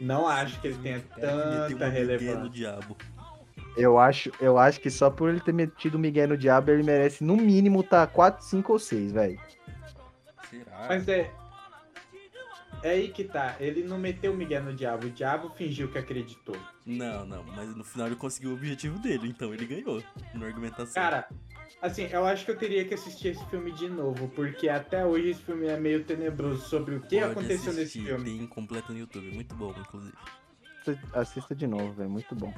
Não 0.00 0.26
acho 0.26 0.60
que 0.60 0.68
ele 0.68 0.78
tenha 0.78 0.96
meteu 0.96 1.20
tanta 1.20 1.86
no 1.86 1.92
relevância. 1.92 2.48
diabo. 2.50 2.96
Eu 3.76 3.98
acho, 3.98 4.32
eu 4.40 4.58
acho 4.58 4.80
que 4.80 4.90
só 4.90 5.08
por 5.08 5.28
ele 5.28 5.40
ter 5.40 5.52
metido 5.52 5.94
o 5.96 5.98
Miguel 5.98 6.28
no 6.28 6.36
Diabo, 6.36 6.70
ele 6.70 6.82
merece 6.82 7.22
no 7.22 7.36
mínimo 7.36 7.82
tá 7.82 8.06
4, 8.06 8.44
5 8.44 8.72
ou 8.72 8.78
6, 8.78 9.12
velho. 9.12 9.40
Será? 10.50 10.86
Mas 10.88 11.06
é. 11.06 11.30
É 12.82 12.90
aí 12.90 13.08
que 13.08 13.24
tá. 13.24 13.56
Ele 13.60 13.84
não 13.84 13.98
meteu 13.98 14.32
o 14.32 14.36
Miguel 14.36 14.62
no 14.62 14.74
diabo. 14.74 15.06
O 15.06 15.10
diabo 15.10 15.50
fingiu 15.50 15.90
que 15.90 15.98
acreditou. 15.98 16.56
Não, 16.86 17.26
não, 17.26 17.42
mas 17.42 17.74
no 17.74 17.84
final 17.84 18.06
ele 18.06 18.16
conseguiu 18.16 18.50
o 18.50 18.54
objetivo 18.54 18.98
dele, 18.98 19.28
então 19.28 19.52
ele 19.52 19.66
ganhou 19.66 20.02
na 20.34 20.46
argumentação. 20.46 20.94
Cara, 20.94 21.28
Assim, 21.80 22.08
eu 22.10 22.24
acho 22.24 22.44
que 22.44 22.50
eu 22.50 22.56
teria 22.56 22.84
que 22.84 22.94
assistir 22.94 23.28
esse 23.28 23.44
filme 23.46 23.70
de 23.72 23.88
novo, 23.88 24.28
porque 24.30 24.68
até 24.68 25.04
hoje 25.06 25.30
esse 25.30 25.42
filme 25.42 25.66
é 25.66 25.78
meio 25.78 26.02
tenebroso 26.04 26.62
sobre 26.68 26.96
o 26.96 27.00
que 27.00 27.20
Pode 27.20 27.32
aconteceu 27.32 27.72
nesse 27.72 28.00
filme. 28.02 28.24
Tem 28.38 28.46
completo 28.46 28.92
no 28.92 28.98
YouTube, 28.98 29.30
muito 29.32 29.54
bom, 29.54 29.72
inclusive. 29.78 30.16
Assista 31.12 31.54
de 31.54 31.66
novo, 31.66 31.92
velho. 31.92 32.10
Muito 32.10 32.34
bom. 32.34 32.52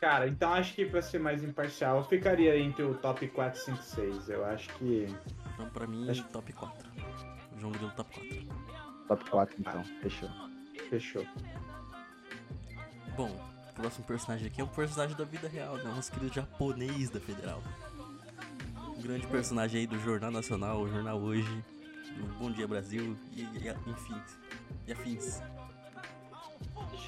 Cara, 0.00 0.28
então 0.28 0.52
acho 0.52 0.74
que 0.74 0.86
pra 0.86 1.02
ser 1.02 1.18
mais 1.18 1.42
imparcial, 1.42 1.98
eu 1.98 2.04
ficaria 2.04 2.56
entre 2.58 2.82
o 2.84 2.94
top 2.94 3.26
4, 3.28 3.60
5, 3.60 3.82
6. 3.82 4.28
Eu 4.28 4.44
acho 4.44 4.68
que. 4.74 5.06
Então, 5.54 5.68
pra 5.70 5.86
mim, 5.86 6.08
Acho- 6.08 6.24
top 6.24 6.52
4. 6.52 6.88
João 7.58 7.72
Grilo 7.72 7.90
top 7.96 8.14
4. 8.14 8.46
Top 9.08 9.30
4, 9.30 9.56
então. 9.58 9.84
Fechou. 10.00 10.30
Fechou. 10.88 11.26
Bom, 13.16 13.28
o 13.70 13.72
próximo 13.74 14.04
personagem 14.04 14.46
aqui 14.46 14.60
é 14.60 14.64
um 14.64 14.68
personagem 14.68 15.16
da 15.16 15.24
vida 15.24 15.48
real, 15.48 15.76
né? 15.76 15.84
Nosso 15.84 16.12
querido 16.12 16.32
japonês 16.34 17.10
da 17.10 17.18
Federal. 17.20 17.62
Um 18.98 19.02
grande 19.02 19.26
personagem 19.26 19.80
aí 19.80 19.86
do 19.86 19.98
Jornal 20.00 20.30
Nacional, 20.30 20.80
o 20.80 20.88
Jornal 20.88 21.18
Hoje, 21.20 21.64
do 22.16 22.26
Bom 22.38 22.50
Dia 22.50 22.66
Brasil 22.66 23.16
e, 23.34 23.42
e 23.42 23.74
enfim, 23.86 24.14
e 24.86 24.92
afins. 24.92 25.40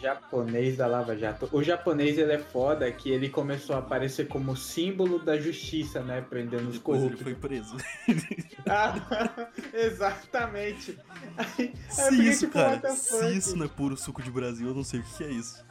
Japonês 0.00 0.76
da 0.78 0.86
Lava 0.86 1.14
Jato. 1.16 1.48
O 1.52 1.62
japonês 1.62 2.16
ele 2.16 2.32
é 2.32 2.38
foda 2.38 2.90
que 2.90 3.10
ele 3.10 3.28
começou 3.28 3.76
a 3.76 3.80
aparecer 3.80 4.28
como 4.28 4.56
símbolo 4.56 5.18
da 5.18 5.36
justiça, 5.36 6.00
né? 6.00 6.22
Prendendo 6.22 6.68
os 6.68 6.74
Depois 6.78 7.02
ele 7.02 7.16
corruptos. 7.16 7.22
foi 7.24 7.34
preso. 7.34 7.76
Ah, 8.68 8.94
exatamente. 9.72 10.96
Aí- 11.36 11.74
Se 11.88 12.28
isso, 12.28 12.40
tipo, 12.46 12.52
cara, 12.52 12.90
se 12.92 13.36
isso 13.36 13.56
não 13.56 13.64
é 13.64 13.68
puro 13.68 13.96
suco 13.96 14.22
de 14.22 14.30
Brasil, 14.30 14.68
eu 14.68 14.74
não 14.74 14.84
sei 14.84 15.00
o 15.00 15.02
que 15.02 15.24
é 15.24 15.30
isso. 15.30 15.64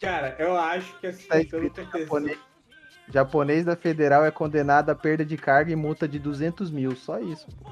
Cara, 0.00 0.34
eu 0.38 0.56
acho 0.56 0.98
que 1.00 1.08
assim, 1.08 1.26
Tá 1.26 1.40
pelo 1.50 1.68
contexto. 1.70 2.40
Japonês. 3.08 3.12
Japonês 3.12 3.64
da 3.64 3.76
Federal 3.76 4.24
é 4.24 4.30
condenado 4.30 4.90
a 4.90 4.94
perda 4.94 5.24
de 5.24 5.36
carga 5.36 5.72
e 5.72 5.76
multa 5.76 6.08
de 6.08 6.18
200 6.18 6.70
mil. 6.70 6.94
Só 6.96 7.18
isso. 7.18 7.46
pô. 7.62 7.70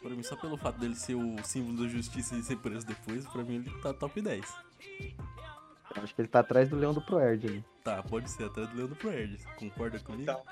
Pra 0.00 0.10
mim, 0.10 0.22
só 0.22 0.36
pelo 0.36 0.56
fato 0.56 0.78
dele 0.78 0.94
ser 0.94 1.14
o 1.16 1.36
símbolo 1.42 1.82
da 1.82 1.88
justiça 1.88 2.36
e 2.36 2.42
ser 2.42 2.56
preso 2.58 2.86
depois, 2.86 3.26
pra 3.26 3.42
mim 3.42 3.56
ele 3.56 3.70
tá 3.82 3.92
top 3.92 4.20
10. 4.20 4.54
Eu 5.96 6.02
acho 6.02 6.14
que 6.14 6.20
ele 6.20 6.28
tá 6.28 6.40
atrás 6.40 6.68
do 6.68 6.76
Leão 6.76 6.92
do 6.92 7.00
Proerd 7.00 7.46
ali. 7.46 7.64
Tá, 7.82 8.02
pode 8.02 8.30
ser 8.30 8.44
atrás 8.44 8.68
do 8.68 8.76
Leandro 8.76 8.94
Proerd. 8.96 9.38
Concorda 9.56 9.98
comigo? 9.98 10.22
Então. 10.22 10.42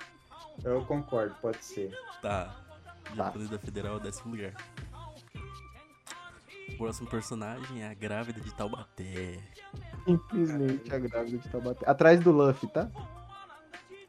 Eu 0.64 0.84
concordo, 0.84 1.34
pode 1.40 1.64
ser. 1.64 1.90
Tá. 2.22 2.56
Tá. 3.04 3.14
Japonês 3.14 3.50
da 3.50 3.58
Federal 3.58 3.94
é 3.94 3.96
o 3.96 4.00
décimo 4.00 4.34
lugar. 4.34 4.54
O 6.68 6.76
próximo 6.76 7.08
personagem 7.08 7.82
é 7.82 7.88
a 7.90 7.94
grávida 7.94 8.40
de 8.40 8.52
Taubaté. 8.54 9.38
Simplesmente 10.04 10.92
a 10.92 10.98
grávida 10.98 11.38
de 11.38 11.48
Taubaté. 11.48 11.88
Atrás 11.88 12.20
do 12.20 12.32
Luffy, 12.32 12.68
tá? 12.70 12.90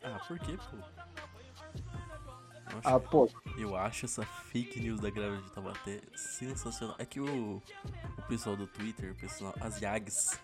Ah, 0.05 0.19
por 0.27 0.37
quê, 0.39 0.57
pô? 0.69 0.77
Acho, 2.67 2.87
Ah, 2.87 2.99
pô. 2.99 3.29
eu 3.57 3.75
acho 3.75 4.05
essa 4.05 4.23
fake 4.25 4.79
news 4.79 4.99
da 4.99 5.09
grávida 5.09 5.41
de 5.41 5.51
Taubaté 5.51 6.01
sensacional. 6.15 6.95
É 6.99 7.05
que 7.05 7.19
o, 7.19 7.57
o 8.17 8.21
pessoal 8.27 8.55
do 8.55 8.67
Twitter, 8.67 9.11
o 9.11 9.15
pessoal, 9.15 9.53
as 9.61 9.81
Yags, 9.81 10.39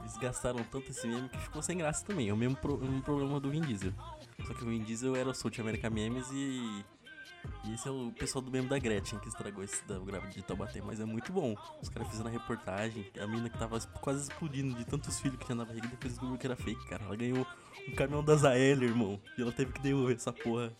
eles 0.00 0.16
gastaram 0.18 0.62
tanto 0.64 0.90
esse 0.90 1.06
meme 1.06 1.28
que 1.28 1.38
ficou 1.38 1.62
sem 1.62 1.78
graça 1.78 2.04
também. 2.04 2.28
É 2.28 2.32
o 2.32 2.36
mesmo, 2.36 2.56
pro- 2.56 2.76
o 2.76 2.80
mesmo 2.80 3.02
problema 3.02 3.40
do 3.40 3.50
Vin 3.50 3.60
Diesel. 3.62 3.92
Só 4.46 4.54
que 4.54 4.62
o 4.64 4.66
Vin 4.68 4.82
Diesel 4.82 5.16
era 5.16 5.28
o 5.30 5.34
South 5.34 5.52
America 5.58 5.88
Memes 5.90 6.28
e. 6.32 6.84
E 7.64 7.74
esse 7.74 7.86
é 7.86 7.90
o 7.90 8.12
pessoal 8.12 8.42
do 8.42 8.50
meme 8.50 8.68
da 8.68 8.78
Gretchen 8.78 9.18
que 9.18 9.28
estragou 9.28 9.62
esse 9.62 9.86
da 9.86 9.98
grávida 9.98 10.32
de 10.32 10.42
Taubaté. 10.42 10.80
Mas 10.84 11.00
é 11.00 11.04
muito 11.04 11.32
bom. 11.32 11.54
Os 11.82 11.88
caras 11.88 12.08
fizeram 12.08 12.30
a 12.30 12.32
reportagem. 12.32 13.06
A 13.20 13.26
mina 13.26 13.48
que 13.48 13.58
tava 13.58 13.78
quase 14.00 14.22
explodindo 14.22 14.74
de 14.74 14.84
tantos 14.84 15.20
filhos 15.20 15.38
que 15.38 15.44
tinha 15.44 15.56
na 15.56 15.64
barriga 15.64 15.88
depois 15.88 16.12
descobriu 16.12 16.38
que 16.38 16.46
era 16.46 16.56
fake, 16.56 16.88
cara. 16.88 17.04
Ela 17.04 17.16
ganhou 17.16 17.46
um 17.88 17.94
caminhão 17.94 18.24
da 18.24 18.36
Zael, 18.36 18.82
irmão. 18.82 19.20
E 19.36 19.42
ela 19.42 19.52
teve 19.52 19.72
que 19.72 19.80
devolver 19.80 20.16
essa 20.16 20.32
porra. 20.32 20.72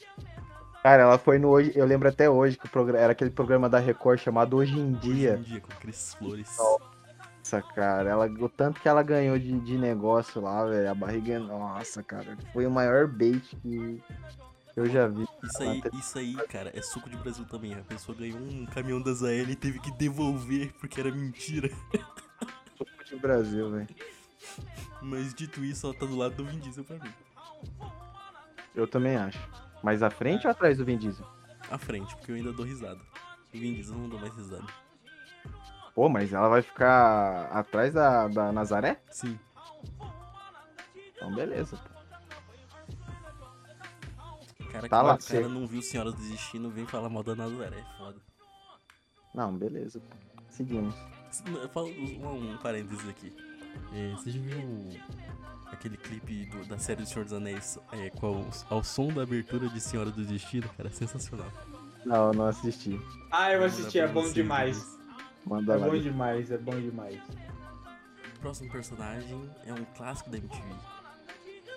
Cara, 0.83 1.03
ela 1.03 1.19
foi 1.19 1.39
no 1.39 1.49
hoje. 1.49 1.73
Eu 1.75 1.85
lembro 1.85 2.09
até 2.09 2.31
hoje 2.31 2.57
que 2.57 2.67
o 2.67 2.71
programa, 2.71 2.99
era 3.03 3.13
aquele 3.13 3.31
programa 3.31 3.69
da 3.69 3.79
Record 3.79 4.21
chamado 4.21 4.57
Hoje 4.57 4.79
em 4.79 4.93
Dia. 4.93 5.33
Hoje 5.33 5.41
em 5.41 5.43
dia, 5.43 5.61
com 5.61 5.69
Cris 5.77 6.15
Flores. 6.15 6.57
Nossa, 6.57 7.63
cara, 7.75 8.09
ela, 8.09 8.27
o 8.27 8.49
tanto 8.49 8.81
que 8.81 8.89
ela 8.89 9.03
ganhou 9.03 9.39
de, 9.39 9.59
de 9.61 9.77
negócio 9.77 10.41
lá, 10.41 10.65
velho. 10.65 10.91
A 10.91 10.95
barriga. 10.95 11.39
Nossa, 11.39 12.03
cara. 12.03 12.37
Foi 12.53 12.65
o 12.67 12.71
maior 12.71 13.09
bait 13.09 13.43
que 13.61 14.03
eu 14.79 14.89
já 14.89 15.09
vi. 15.09 15.27
Isso 15.43 15.63
aí, 15.63 15.83
isso 15.93 16.19
aí, 16.19 16.35
cara, 16.49 16.71
é 16.73 16.81
suco 16.81 17.11
de 17.11 17.17
Brasil 17.17 17.45
também. 17.47 17.75
A 17.75 17.83
pessoa 17.83 18.17
ganhou 18.17 18.39
um 18.39 18.65
caminhão 18.67 19.03
da 19.03 19.13
Zael 19.13 19.51
e 19.51 19.57
teve 19.57 19.81
que 19.81 19.91
devolver 19.91 20.73
porque 20.75 21.01
era 21.01 21.11
mentira. 21.11 21.69
de 23.05 23.17
Brasil, 23.17 23.71
velho. 23.71 23.89
Mas 25.03 25.35
dito 25.35 25.65
isso, 25.65 25.87
ela 25.87 25.95
tá 25.95 26.07
do 26.07 26.17
lado 26.17 26.37
do 26.37 26.45
Vin 26.45 26.61
Diesel 26.61 26.85
pra 26.85 26.97
mim. 26.97 27.13
Eu 28.75 28.87
também 28.87 29.17
acho. 29.17 29.39
Mas 29.83 30.03
à 30.03 30.11
frente 30.11 30.47
ou 30.47 30.51
atrás 30.51 30.79
do 30.79 30.85
Vin 30.85 30.97
Diesel? 30.97 31.27
À 31.71 31.79
frente, 31.79 32.15
porque 32.17 32.31
eu 32.31 32.37
ainda 32.37 32.53
dou 32.53 32.65
risada. 32.65 33.01
O 33.53 33.59
Vin 33.59 33.75
Diesel 33.75 33.97
não 33.97 34.09
dou 34.09 34.21
mais 34.21 34.35
risada. 34.37 34.67
Pô, 35.93 36.09
mas 36.09 36.33
ela 36.33 36.49
vai 36.49 36.63
ficar 36.63 37.47
atrás 37.47 37.93
da, 37.95 38.29
da 38.29 38.53
Nazaré? 38.53 39.01
Sim. 39.11 39.39
Então, 41.17 41.35
beleza. 41.35 41.77
pô. 41.77 41.98
Cara, 44.73 44.89
Tá 44.89 45.01
que 45.01 45.07
lá, 45.07 45.15
o 45.15 45.19
cara 45.19 45.49
não 45.49 45.67
viu 45.67 45.81
Senhora 45.83 46.13
do 46.13 46.19
Destino, 46.23 46.71
vem 46.71 46.87
falar 46.87 47.09
mal 47.09 47.23
da 47.23 47.35
Nazaré, 47.35 47.79
é 47.79 47.99
foda. 47.99 48.21
Não, 49.35 49.57
beleza. 49.57 50.01
pô. 50.01 50.17
Seguimos. 50.51 50.95
Eu 51.47 51.69
falo 51.69 51.89
um, 51.89 52.53
um 52.53 52.57
parênteses 52.59 53.07
aqui. 53.09 53.35
É, 53.93 54.11
você 54.13 54.31
já 54.31 54.41
viu 54.41 54.89
aquele 55.71 55.97
clipe 55.97 56.47
do- 56.47 56.65
da 56.67 56.79
série 56.79 57.03
do 57.03 57.09
Senhor 57.09 57.25
dos 57.25 57.35
Anéis 57.35 57.79
é, 57.93 58.11
com 58.11 58.27
ao, 58.27 58.47
ao 58.71 58.83
som 58.85 59.09
da 59.09 59.23
abertura 59.23 59.69
de 59.69 59.81
Senhora 59.81 60.11
do 60.11 60.25
Destino? 60.25 60.69
Cara, 60.77 60.91
sensacional. 60.91 61.51
Não, 62.05 62.33
não 62.33 62.47
assisti. 62.47 62.99
Ah, 63.31 63.53
eu 63.53 63.65
assisti, 63.65 63.99
é 63.99 64.09
bom 64.09 64.31
demais. 64.33 64.99
Manda 65.45 65.75
É 65.75 65.79
bom 65.79 65.97
demais, 65.99 66.51
é 66.51 66.59
bom 66.59 66.79
demais. 66.81 67.21
O 68.37 68.41
próximo 68.41 68.71
personagem 68.71 69.51
é 69.67 69.73
um 69.73 69.85
clássico 69.97 70.31
da 70.31 70.39
MTV. 70.39 70.63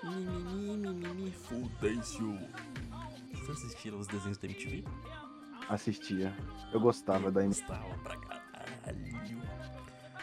Mimimi, 0.04 0.78
mimimi, 0.78 1.32
Fudêncio. 1.32 2.38
Vocês 3.34 3.50
assistiram 3.50 4.00
os 4.00 4.08
desenhos 4.08 4.38
da 4.38 4.48
MTV? 4.48 4.84
Assistia. 5.70 6.36
Eu 6.74 6.80
gostava 6.80 7.32
da 7.32 7.44
MTV. 7.44 7.68
Gostava 7.68 7.98
pra 8.00 8.18
caralho. 8.18 9.42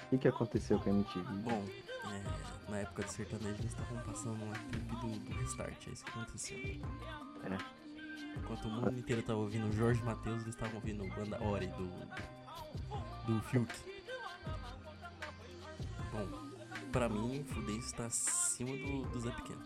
O 0.05 0.11
que, 0.11 0.19
que 0.19 0.29
aconteceu 0.29 0.79
com 0.81 0.91
a 0.91 0.93
MTV? 0.93 1.33
Bom, 1.43 1.65
é, 2.11 2.71
na 2.71 2.79
época 2.79 3.05
de 3.05 3.13
sertanejo 3.13 3.61
eles 3.61 3.67
estavam 3.67 3.99
passando 4.03 4.43
uma 4.43 4.55
clipe 4.55 4.97
do, 4.97 5.19
do 5.21 5.39
Restart, 5.39 5.87
é 5.87 5.91
isso 5.91 6.05
que 6.05 6.11
aconteceu. 6.11 6.59
É. 6.59 7.79
Enquanto 8.37 8.65
o 8.65 8.71
mundo 8.71 8.99
inteiro 8.99 9.23
tava 9.23 9.39
ouvindo 9.39 9.73
Jorge 9.73 10.03
Matheus, 10.03 10.43
eles 10.43 10.55
estavam 10.55 10.77
ouvindo 10.77 11.07
Banda 11.15 11.43
Ori 11.43 11.69
do, 11.69 11.89
do 13.27 13.41
Fiuk. 13.43 13.73
Bom, 16.13 16.48
pra 16.93 17.09
mim, 17.09 17.45
Fudêncio 17.45 17.81
está 17.81 18.07
acima 18.07 18.71
do, 18.77 19.03
do 19.11 19.21
Zé 19.21 19.31
Pequeno. 19.31 19.61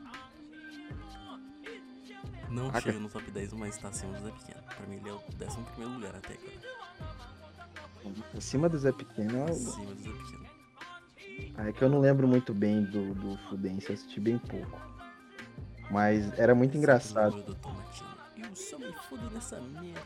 Não 2.51 2.71
Ah, 2.73 2.81
chega 2.81 2.99
no 2.99 3.09
top 3.09 3.31
10, 3.31 3.53
mas 3.55 3.77
está 3.77 3.89
acima 3.89 4.13
do 4.19 4.25
Zé 4.25 4.31
Pequeno. 4.33 4.63
Pra 4.77 4.87
mim, 4.87 4.97
ele 4.97 5.09
é 5.09 5.13
o 5.13 5.17
11 5.17 5.59
primeiro 5.71 5.95
lugar 5.95 6.15
até 6.17 6.35
agora. 6.35 8.13
Acima 8.37 8.69
do 8.69 8.79
Zé 8.79 8.93
Pequeno. 8.93 9.39
eu- 9.39 9.45
Acima 9.47 9.95
do 9.95 10.03
Zé 10.03 10.11
Pequeno. 10.11 10.43
Ah, 11.57 11.69
é 11.69 11.73
que 11.73 11.83
eu 11.83 11.89
não 11.89 11.99
lembro 12.01 12.29
muito 12.29 12.53
bem 12.53 12.85
do, 12.85 13.15
do 13.15 13.39
eu 13.91 13.95
assisti 13.95 14.21
bem 14.21 14.39
pouco. 14.39 14.79
Mas 15.91 16.37
era 16.39 16.55
muito 16.55 16.77
engraçado. 16.77 17.37
Eu 18.37 18.57
só 18.57 18.79
me 18.79 18.93
nessa 19.31 19.61
merda. 19.61 20.01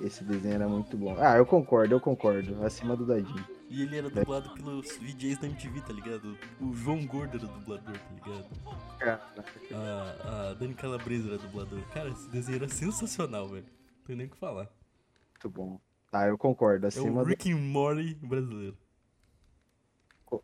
Esse 0.00 0.22
desenho 0.24 0.54
era 0.54 0.68
muito 0.68 0.96
bom. 0.96 1.16
Ah, 1.18 1.36
eu 1.36 1.46
concordo, 1.46 1.94
eu 1.94 2.00
concordo. 2.00 2.64
Acima 2.64 2.96
do 2.96 3.04
Dadinho. 3.06 3.55
E 3.68 3.82
ele 3.82 3.96
era 3.96 4.08
dublado 4.08 4.54
pelos 4.54 4.96
VJs 4.96 5.38
da 5.38 5.46
MTV, 5.48 5.80
tá 5.80 5.92
ligado? 5.92 6.38
O 6.60 6.72
João 6.72 7.04
Gordo 7.04 7.36
era 7.36 7.46
dublador, 7.46 7.98
tá 7.98 8.14
ligado? 8.14 9.26
A, 9.74 10.50
a 10.50 10.54
Dani 10.54 10.74
Calabresa 10.74 11.28
era 11.28 11.38
dublador. 11.38 11.82
Cara, 11.92 12.10
esse 12.10 12.28
desenho 12.28 12.56
era 12.56 12.68
sensacional, 12.68 13.48
velho. 13.48 13.64
Não 13.64 14.04
tem 14.06 14.16
nem 14.16 14.26
o 14.26 14.30
que 14.30 14.36
falar. 14.36 14.70
Muito 15.32 15.50
bom. 15.50 15.80
Tá, 16.10 16.28
eu 16.28 16.38
concordo. 16.38 16.86
É 16.86 16.88
Acima 16.88 17.20
o 17.20 17.24
do, 17.24 17.28
Rick 17.28 17.52
and 17.52 17.56
Morty 17.56 18.14
brasileiro. 18.14 18.76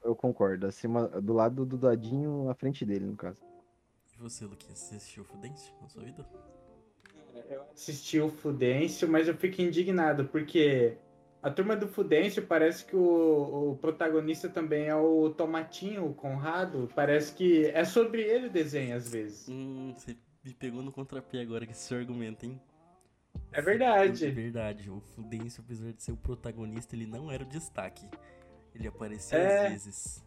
eu 0.04 0.16
concordo. 0.16 0.66
Acima 0.66 1.06
do 1.08 1.32
lado 1.32 1.64
do 1.64 1.78
Dadinho, 1.78 2.50
à 2.50 2.54
frente 2.54 2.84
dele, 2.84 3.06
no 3.06 3.16
caso. 3.16 3.40
E 4.14 4.18
você, 4.20 4.44
Luquinhas, 4.44 4.78
você 4.78 4.96
assistiu 4.96 5.24
Fudêncio 5.24 5.72
na 5.80 5.88
sua 5.88 6.02
vida? 6.02 6.26
Eu 7.48 7.62
assisti 7.72 8.20
o 8.20 8.28
Fudêncio, 8.28 9.08
mas 9.08 9.28
eu 9.28 9.34
fico 9.36 9.62
indignado, 9.62 10.24
porque 10.26 10.98
a 11.42 11.50
turma 11.50 11.74
do 11.74 11.88
Fudêncio 11.88 12.46
parece 12.46 12.84
que 12.84 12.94
o, 12.94 13.72
o 13.72 13.76
protagonista 13.76 14.48
também 14.48 14.86
é 14.86 14.94
o 14.94 15.30
Tomatinho, 15.30 16.06
o 16.06 16.14
Conrado. 16.14 16.88
Parece 16.94 17.34
que 17.34 17.66
é 17.66 17.84
sobre 17.84 18.22
ele 18.22 18.46
o 18.46 18.50
desenho, 18.50 18.96
às 18.96 19.10
vezes. 19.10 19.48
Hum, 19.48 19.92
você 19.94 20.16
me 20.44 20.54
pegou 20.54 20.82
no 20.82 20.92
contrapé 20.92 21.40
agora 21.40 21.66
com 21.66 21.72
esse 21.72 21.82
seu 21.82 21.98
argumento, 21.98 22.46
hein? 22.46 22.60
É 23.52 23.58
É 23.58 23.62
verdade. 23.62 24.30
verdade. 24.30 24.90
O 24.90 25.00
Fudêncio, 25.00 25.62
apesar 25.64 25.92
de 25.92 26.02
ser 26.02 26.12
o 26.12 26.16
protagonista, 26.16 26.94
ele 26.94 27.06
não 27.06 27.30
era 27.30 27.42
o 27.42 27.46
destaque. 27.46 28.06
Ele 28.74 28.86
aparecia 28.86 29.38
É. 29.38 29.66
às 29.66 29.72
vezes. 29.72 30.24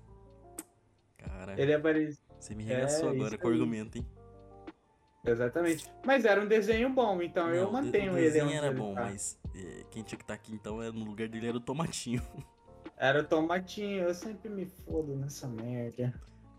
Cara, 1.17 1.59
Ele 1.59 1.73
você 2.39 2.53
me 2.53 2.63
regaçou 2.63 3.09
é, 3.09 3.11
agora 3.13 3.37
com 3.37 3.47
o 3.47 3.51
argumento, 3.51 3.97
hein? 3.97 4.05
Exatamente. 5.25 5.91
Mas 6.05 6.23
era 6.25 6.39
um 6.41 6.47
desenho 6.47 6.89
bom, 6.89 7.21
então 7.21 7.49
eu 7.49 7.65
Não, 7.65 7.71
mantenho 7.73 8.13
o 8.13 8.17
ele. 8.17 8.25
desenho 8.27 8.45
onde 8.45 8.53
era 8.55 8.67
ele 8.67 8.75
bom, 8.75 8.93
tá. 8.93 9.01
mas 9.05 9.39
é, 9.55 9.83
quem 9.91 10.03
tinha 10.03 10.17
que 10.17 10.23
estar 10.23 10.33
aqui 10.35 10.53
então 10.53 10.81
era 10.81 10.91
no 10.91 11.03
lugar 11.05 11.27
dele 11.27 11.47
era 11.47 11.57
o 11.57 11.59
Tomatinho. 11.59 12.21
Era 12.97 13.19
o 13.19 13.23
tomatinho, 13.25 14.03
eu 14.03 14.13
sempre 14.13 14.47
me 14.47 14.65
fodo 14.67 15.17
nessa 15.17 15.49
merda. 15.49 16.13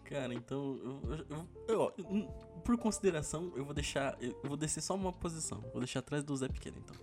Cara, 0.05 0.35
então, 0.35 0.79
eu, 0.85 1.01
eu- 1.31 1.49
eu- 1.67 1.95
eu- 1.97 2.29
por 2.63 2.77
consideração, 2.77 3.51
eu 3.57 3.65
vou 3.65 3.73
deixar, 3.73 4.15
eu 4.21 4.33
eu 4.43 4.49
vou 4.49 4.57
descer 4.57 4.83
só 4.83 4.95
uma 4.95 5.15
posição. 5.15 5.63
Vou 5.73 5.79
deixar 5.79 6.01
atrás 6.01 6.23
do 6.23 6.37
Zé 6.37 6.47
Pequeno, 6.47 6.77
então. 6.79 6.95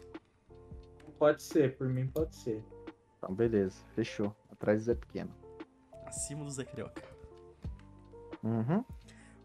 Pode 1.17 1.41
ser, 1.41 1.75
por 1.77 1.89
mim 1.89 2.05
pode 2.05 2.35
ser. 2.35 2.63
Então, 3.17 3.33
beleza. 3.33 3.79
Fechou. 3.95 4.35
Atrás 4.51 4.81
do 4.81 4.85
Zé 4.85 4.93
Pequeno. 4.93 5.33
Acima 6.05 6.43
do 6.45 6.51
Zé 6.51 6.63
Carioca. 6.65 7.01
Uhum. 8.43 8.85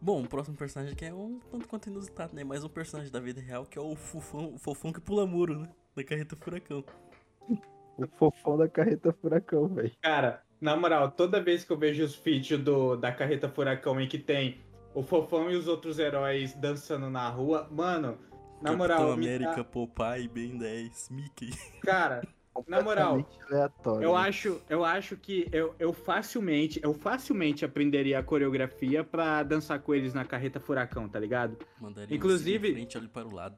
Bom, 0.01 0.23
o 0.23 0.29
próximo 0.29 0.57
personagem 0.57 0.95
aqui 0.95 1.05
é 1.05 1.13
um 1.13 1.41
tanto 1.51 1.67
quanto 1.69 1.89
inusitado, 1.89 2.35
né? 2.35 2.45
Mais 2.45 2.63
um 2.65 2.69
personagem 2.69 3.11
da 3.13 3.19
vida 3.21 3.41
real 3.41 3.65
que 3.67 3.79
é 3.79 3.83
o 3.83 3.95
fofão, 3.97 4.55
o 4.55 4.59
fofão 4.59 4.93
que 4.93 5.01
pula 5.01 5.27
muro, 5.27 5.59
né? 5.59 5.69
Da 5.97 6.05
carreta 6.05 6.37
furacão. 6.37 6.85
O 7.99 8.07
fofão 8.17 8.57
da 8.57 8.69
carreta 8.69 9.13
furacão, 9.21 9.67
velho. 9.69 9.91
Cara, 10.01 10.43
na 10.61 10.77
moral, 10.77 11.11
toda 11.11 11.43
vez 11.43 11.65
que 11.65 11.73
eu 11.73 11.77
vejo 11.77 12.05
os 12.05 12.15
vídeos 12.15 12.63
do, 12.63 12.97
da 12.97 13.11
carreta 13.11 13.49
furacão 13.49 14.01
em 14.01 14.07
que 14.09 14.19
tem 14.19 14.61
o 14.95 15.03
Fofão 15.03 15.51
e 15.51 15.57
os 15.57 15.67
outros 15.69 15.99
heróis 15.99 16.55
dançando 16.55 17.11
na 17.11 17.29
rua, 17.29 17.69
mano, 17.71 18.19
na 18.63 18.73
moral, 18.77 18.99
Capitão 18.99 19.17
me 19.17 19.27
América, 19.27 19.57
dá- 19.57 19.65
Popeye, 19.65 20.29
Ben 20.29 20.57
10, 20.57 21.09
Mickey. 21.11 21.51
cara, 21.83 22.23
Na 22.67 22.83
moral, 22.83 23.27
aleatório. 23.51 24.03
eu 24.05 24.17
acho, 24.17 24.61
eu 24.69 24.85
acho 24.85 25.17
que 25.17 25.49
eu, 25.53 25.75
eu 25.79 25.93
facilmente, 25.93 26.81
eu 26.83 26.93
facilmente 26.95 27.65
aprenderia 27.65 28.19
a 28.19 28.23
coreografia 28.23 29.05
pra 29.05 29.43
dançar 29.43 29.81
com 29.81 29.95
eles 29.95 30.15
na 30.15 30.25
carreta 30.25 30.59
furacão, 30.59 31.09
tá 31.09 31.19
ligado? 31.21 31.57
Mandaria 31.81 32.17
Inclusive- 32.17 32.73
frente, 32.73 32.99
olhe 32.99 33.09
para 33.09 33.27
o 33.29 33.35
lado. 33.35 33.57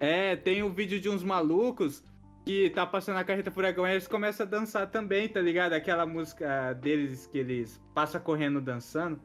É, 0.00 0.36
tem 0.36 0.62
um 0.62 0.70
vídeo 0.72 1.00
de 1.00 1.08
uns 1.08 1.22
malucos 1.22 2.02
que 2.44 2.70
tá 2.70 2.86
passando 2.86 3.16
a 3.16 3.24
carreta 3.24 3.50
furacão 3.50 3.86
e 3.86 3.90
eles 3.92 4.06
começam 4.06 4.46
a 4.46 4.48
dançar 4.48 4.90
também, 4.90 5.28
tá 5.28 5.40
ligado? 5.40 5.72
Aquela 5.72 6.06
música 6.06 6.72
deles 6.74 7.26
que 7.26 7.38
eles 7.38 7.80
passam 7.94 8.20
correndo 8.20 8.60
dançando. 8.60 9.20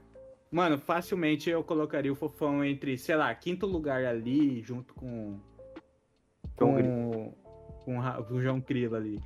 Mano, 0.51 0.77
facilmente 0.77 1.49
eu 1.49 1.63
colocaria 1.63 2.11
o 2.11 2.15
Fofão 2.15 2.63
entre, 2.65 2.97
sei 2.97 3.15
lá, 3.15 3.33
quinto 3.35 3.65
lugar 3.65 4.03
ali, 4.05 4.61
junto 4.63 4.93
com. 4.93 5.39
João 6.59 6.73
Com, 6.75 7.10
com, 7.83 8.01
com 8.27 8.33
o 8.33 8.41
João 8.41 8.61
Crilo 8.61 8.95
ali. 8.95 9.21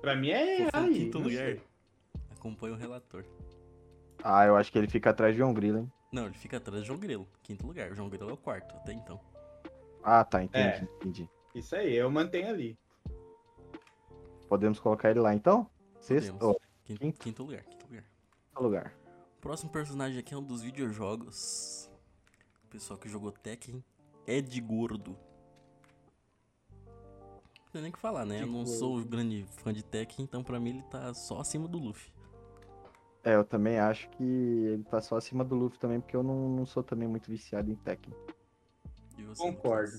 Pra 0.00 0.14
mim 0.16 0.30
é. 0.30 0.70
Quinto 0.92 1.18
lugar. 1.18 1.56
Acompanha 2.32 2.74
o 2.74 2.76
relator. 2.76 3.24
Ah, 4.22 4.44
eu 4.46 4.56
acho 4.56 4.70
que 4.72 4.78
ele 4.78 4.88
fica 4.88 5.10
atrás 5.10 5.32
de 5.34 5.38
João 5.38 5.52
Grilo, 5.54 5.78
hein? 5.78 5.92
Não, 6.12 6.26
ele 6.26 6.34
fica 6.34 6.56
atrás 6.56 6.80
do 6.80 6.86
João 6.86 6.98
Grilo. 6.98 7.28
Quinto 7.42 7.66
lugar. 7.66 7.90
O 7.90 7.94
João 7.94 8.08
Grilo 8.08 8.30
é 8.30 8.32
o 8.32 8.36
quarto, 8.36 8.74
até 8.76 8.92
então. 8.92 9.20
Ah, 10.02 10.24
tá. 10.24 10.42
Entendi, 10.42 10.66
É. 10.68 10.82
entendi. 10.96 11.30
Isso 11.54 11.74
aí, 11.74 11.94
eu 11.94 12.10
mantenho 12.10 12.48
ali. 12.48 12.78
Podemos 14.48 14.78
colocar 14.78 15.10
ele 15.10 15.20
lá, 15.20 15.34
então? 15.34 15.68
Sexto 16.00 16.36
ó, 16.40 16.54
Quinto, 16.84 17.00
Quinto. 17.00 17.18
quinto 17.18 17.42
lugar, 17.42 17.64
quinto 17.64 17.86
lugar. 17.86 18.04
lugar. 18.60 18.92
O 19.38 19.40
próximo 19.40 19.70
personagem 19.70 20.18
aqui 20.20 20.34
é 20.34 20.36
um 20.36 20.42
dos 20.42 20.62
videojogos. 20.62 21.90
O 22.64 22.68
pessoal 22.68 22.98
que 22.98 23.08
jogou 23.08 23.32
Tekken 23.32 23.82
é 24.26 24.40
de 24.40 24.60
gordo. 24.60 25.16
Não 27.76 27.82
tem 27.82 27.82
nem 27.82 27.90
o 27.90 27.92
que 27.92 28.00
falar, 28.00 28.24
né? 28.24 28.40
Eu 28.40 28.46
não 28.46 28.64
sou 28.64 29.04
grande 29.04 29.44
fã 29.58 29.70
de 29.70 29.82
Tekken, 29.82 30.24
então 30.24 30.42
pra 30.42 30.58
mim 30.58 30.70
ele 30.70 30.82
tá 30.90 31.12
só 31.12 31.40
acima 31.40 31.68
do 31.68 31.78
Luffy. 31.78 32.10
É, 33.22 33.34
eu 33.34 33.44
também 33.44 33.78
acho 33.78 34.08
que 34.10 34.22
ele 34.24 34.84
tá 34.84 35.00
só 35.02 35.16
acima 35.16 35.44
do 35.44 35.54
Luffy 35.54 35.78
também, 35.78 36.00
porque 36.00 36.16
eu 36.16 36.22
não, 36.22 36.48
não 36.48 36.64
sou 36.64 36.82
também 36.82 37.06
muito 37.06 37.30
viciado 37.30 37.70
em 37.70 37.74
Tekken. 37.74 38.14
E 39.18 39.24
você, 39.24 39.42
Concordo. 39.42 39.92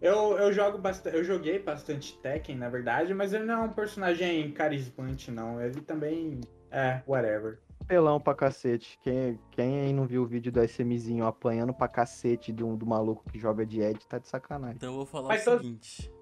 Eu, 0.00 0.36
eu 0.36 0.52
jogo 0.52 0.78
bastante. 0.78 1.16
Eu 1.16 1.22
joguei 1.22 1.60
bastante 1.60 2.18
Tekken, 2.18 2.56
na 2.56 2.68
verdade, 2.68 3.14
mas 3.14 3.32
ele 3.32 3.44
não 3.44 3.62
é 3.62 3.66
um 3.66 3.72
personagem 3.72 4.50
carismante, 4.50 5.30
não. 5.30 5.60
Ele 5.60 5.80
também. 5.80 6.40
É, 6.72 7.02
whatever. 7.06 7.60
Pelão 7.86 8.20
pra 8.20 8.34
cacete. 8.34 8.98
Quem, 9.00 9.38
quem 9.52 9.80
aí 9.80 9.92
não 9.92 10.06
viu 10.06 10.22
o 10.22 10.26
vídeo 10.26 10.50
do 10.50 10.60
SMzinho 10.60 11.24
apanhando 11.24 11.72
pra 11.72 11.86
cacete 11.86 12.52
do, 12.52 12.76
do 12.76 12.84
maluco 12.84 13.22
que 13.30 13.38
joga 13.38 13.64
de 13.64 13.80
Ed, 13.80 14.04
tá 14.08 14.18
de 14.18 14.26
sacanagem. 14.26 14.76
Então 14.76 14.90
eu 14.90 14.96
vou 14.96 15.06
falar 15.06 15.28
Mas 15.28 15.46
o 15.46 15.56
seguinte. 15.56 16.15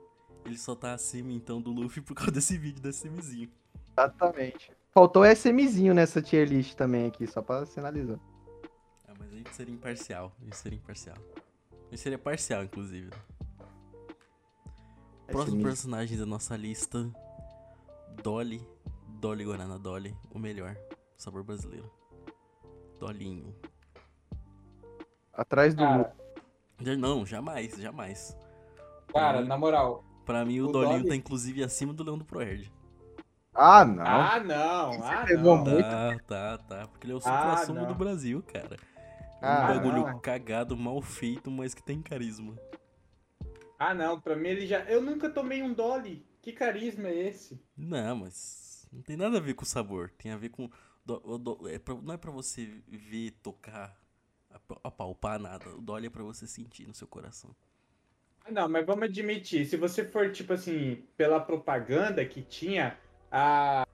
Ele 0.44 0.58
só 0.58 0.74
tá 0.74 0.92
acima 0.92 1.32
então 1.32 1.60
do 1.60 1.70
Luffy 1.72 2.02
por 2.02 2.14
causa 2.14 2.32
desse 2.32 2.58
vídeo 2.58 2.82
da 2.82 2.90
SMzinho. 2.90 3.50
Exatamente. 3.92 4.70
Faltou 4.92 5.22
o 5.22 5.26
SMzinho 5.26 5.94
nessa 5.94 6.20
tier 6.22 6.46
list 6.48 6.74
também 6.74 7.06
aqui, 7.06 7.26
só 7.26 7.42
pra 7.42 7.64
sinalizar. 7.66 8.18
Ah, 9.08 9.12
mas 9.18 9.32
a 9.32 9.36
gente 9.36 9.54
seria 9.54 9.74
imparcial. 9.74 10.32
A 10.40 10.44
gente 10.44 10.56
seria 10.56 10.78
imparcial. 10.78 11.16
A 11.72 11.90
gente 11.90 12.00
seria 12.00 12.18
parcial, 12.18 12.62
inclusive. 12.64 13.10
Próximo 15.26 15.56
SMzinho. 15.56 15.62
personagem 15.64 16.18
da 16.18 16.26
nossa 16.26 16.56
lista: 16.56 17.10
Dolly. 18.22 18.60
Dolly 19.20 19.44
Guarana 19.44 19.78
Dolly. 19.78 20.14
O 20.30 20.38
melhor. 20.38 20.76
Sabor 21.16 21.42
brasileiro. 21.42 21.90
Dolinho. 23.00 23.54
Atrás 25.32 25.74
do 25.74 25.82
Cara, 25.82 26.14
Não, 26.98 27.24
jamais, 27.26 27.76
jamais. 27.76 28.36
cara, 29.12 29.42
na 29.44 29.56
moral. 29.56 30.04
Pra 30.24 30.44
mim, 30.44 30.60
o, 30.60 30.68
O 30.68 30.72
Dolinho 30.72 30.98
Dolly- 30.98 31.08
tá 31.08 31.16
inclusive 31.16 31.62
acima 31.62 31.92
do 31.92 32.02
Leão 32.02 32.16
do 32.18 32.24
Proerd. 32.24 32.72
Ah, 33.54 33.84
não. 33.84 34.04
Ah, 34.04 34.40
não. 34.40 35.04
Ah, 35.04 35.24
pegou 35.26 35.56
não. 35.56 35.64
muito. 35.64 35.82
Tá, 35.82 36.18
tá, 36.26 36.58
tá. 36.58 36.86
Porque 36.88 37.06
ele 37.06 37.12
é 37.12 37.16
o 37.16 37.18
Ah, 37.18 37.56
supra-sumo 37.58 37.86
do 37.86 37.94
Brasil, 37.94 38.42
cara. 38.42 38.76
É 39.40 39.46
um 39.46 39.48
Ah, 39.48 39.66
bagulho 39.74 40.06
não. 40.06 40.18
cagado, 40.20 40.76
mal 40.76 41.00
feito, 41.02 41.50
mas 41.50 41.74
que 41.74 41.82
tem 41.82 42.00
carisma. 42.02 42.56
Ah, 43.78 43.94
não. 43.94 44.20
Pra 44.20 44.34
mim 44.34 44.48
ele 44.48 44.66
já. 44.66 44.80
Eu 44.84 45.00
nunca 45.02 45.28
tomei 45.30 45.62
um 45.62 45.72
Dolly. 45.72 46.26
Que 46.42 46.52
carisma 46.52 47.08
é 47.08 47.28
esse? 47.28 47.60
Não, 47.76 48.16
mas 48.16 48.88
não 48.92 49.02
tem 49.02 49.16
nada 49.16 49.36
a 49.38 49.40
ver 49.40 49.54
com 49.54 49.62
o 49.62 49.66
sabor. 49.68 50.10
Tem 50.18 50.32
a 50.32 50.36
ver 50.36 50.48
com. 50.50 50.68
do- 51.06 51.20
o 51.24 51.38
do- 51.38 51.68
é 51.68 51.78
pra- 51.78 51.94
não 51.94 52.14
é 52.14 52.16
pra 52.16 52.30
você 52.30 52.82
ver, 52.88 53.32
tocar, 53.42 53.94
ap- 54.50 54.80
apalpar 54.82 55.38
nada. 55.38 55.68
O 55.76 55.80
Dolly 55.82 56.06
é 56.06 56.10
pra 56.10 56.22
você 56.22 56.46
sentir 56.46 56.86
no 56.88 56.94
seu 56.94 57.06
coração. 57.06 57.54
Não, 58.50 58.68
mas 58.68 58.84
vamos 58.84 59.04
admitir, 59.04 59.64
se 59.66 59.76
você 59.76 60.04
for, 60.04 60.30
tipo 60.30 60.52
assim, 60.52 61.02
pela 61.16 61.40
propaganda 61.40 62.24
que 62.26 62.42
tinha, 62.42 62.98
a, 63.30 63.86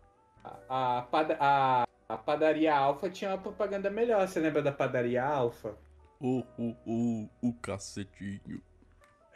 a, 0.69 1.07
a, 1.39 1.87
a, 2.09 2.17
padaria 2.19 2.75
Alfa 2.75 3.09
tinha 3.09 3.31
uma 3.31 3.39
propaganda 3.39 3.89
melhor. 3.89 4.27
Você 4.27 4.41
lembra 4.41 4.61
da 4.61 4.73
padaria 4.73 5.25
Alfa? 5.25 5.77
Oh, 6.21 6.43
oh, 6.59 6.75
oh, 6.85 7.29
o 7.41 7.53
cacetinho. 7.55 8.61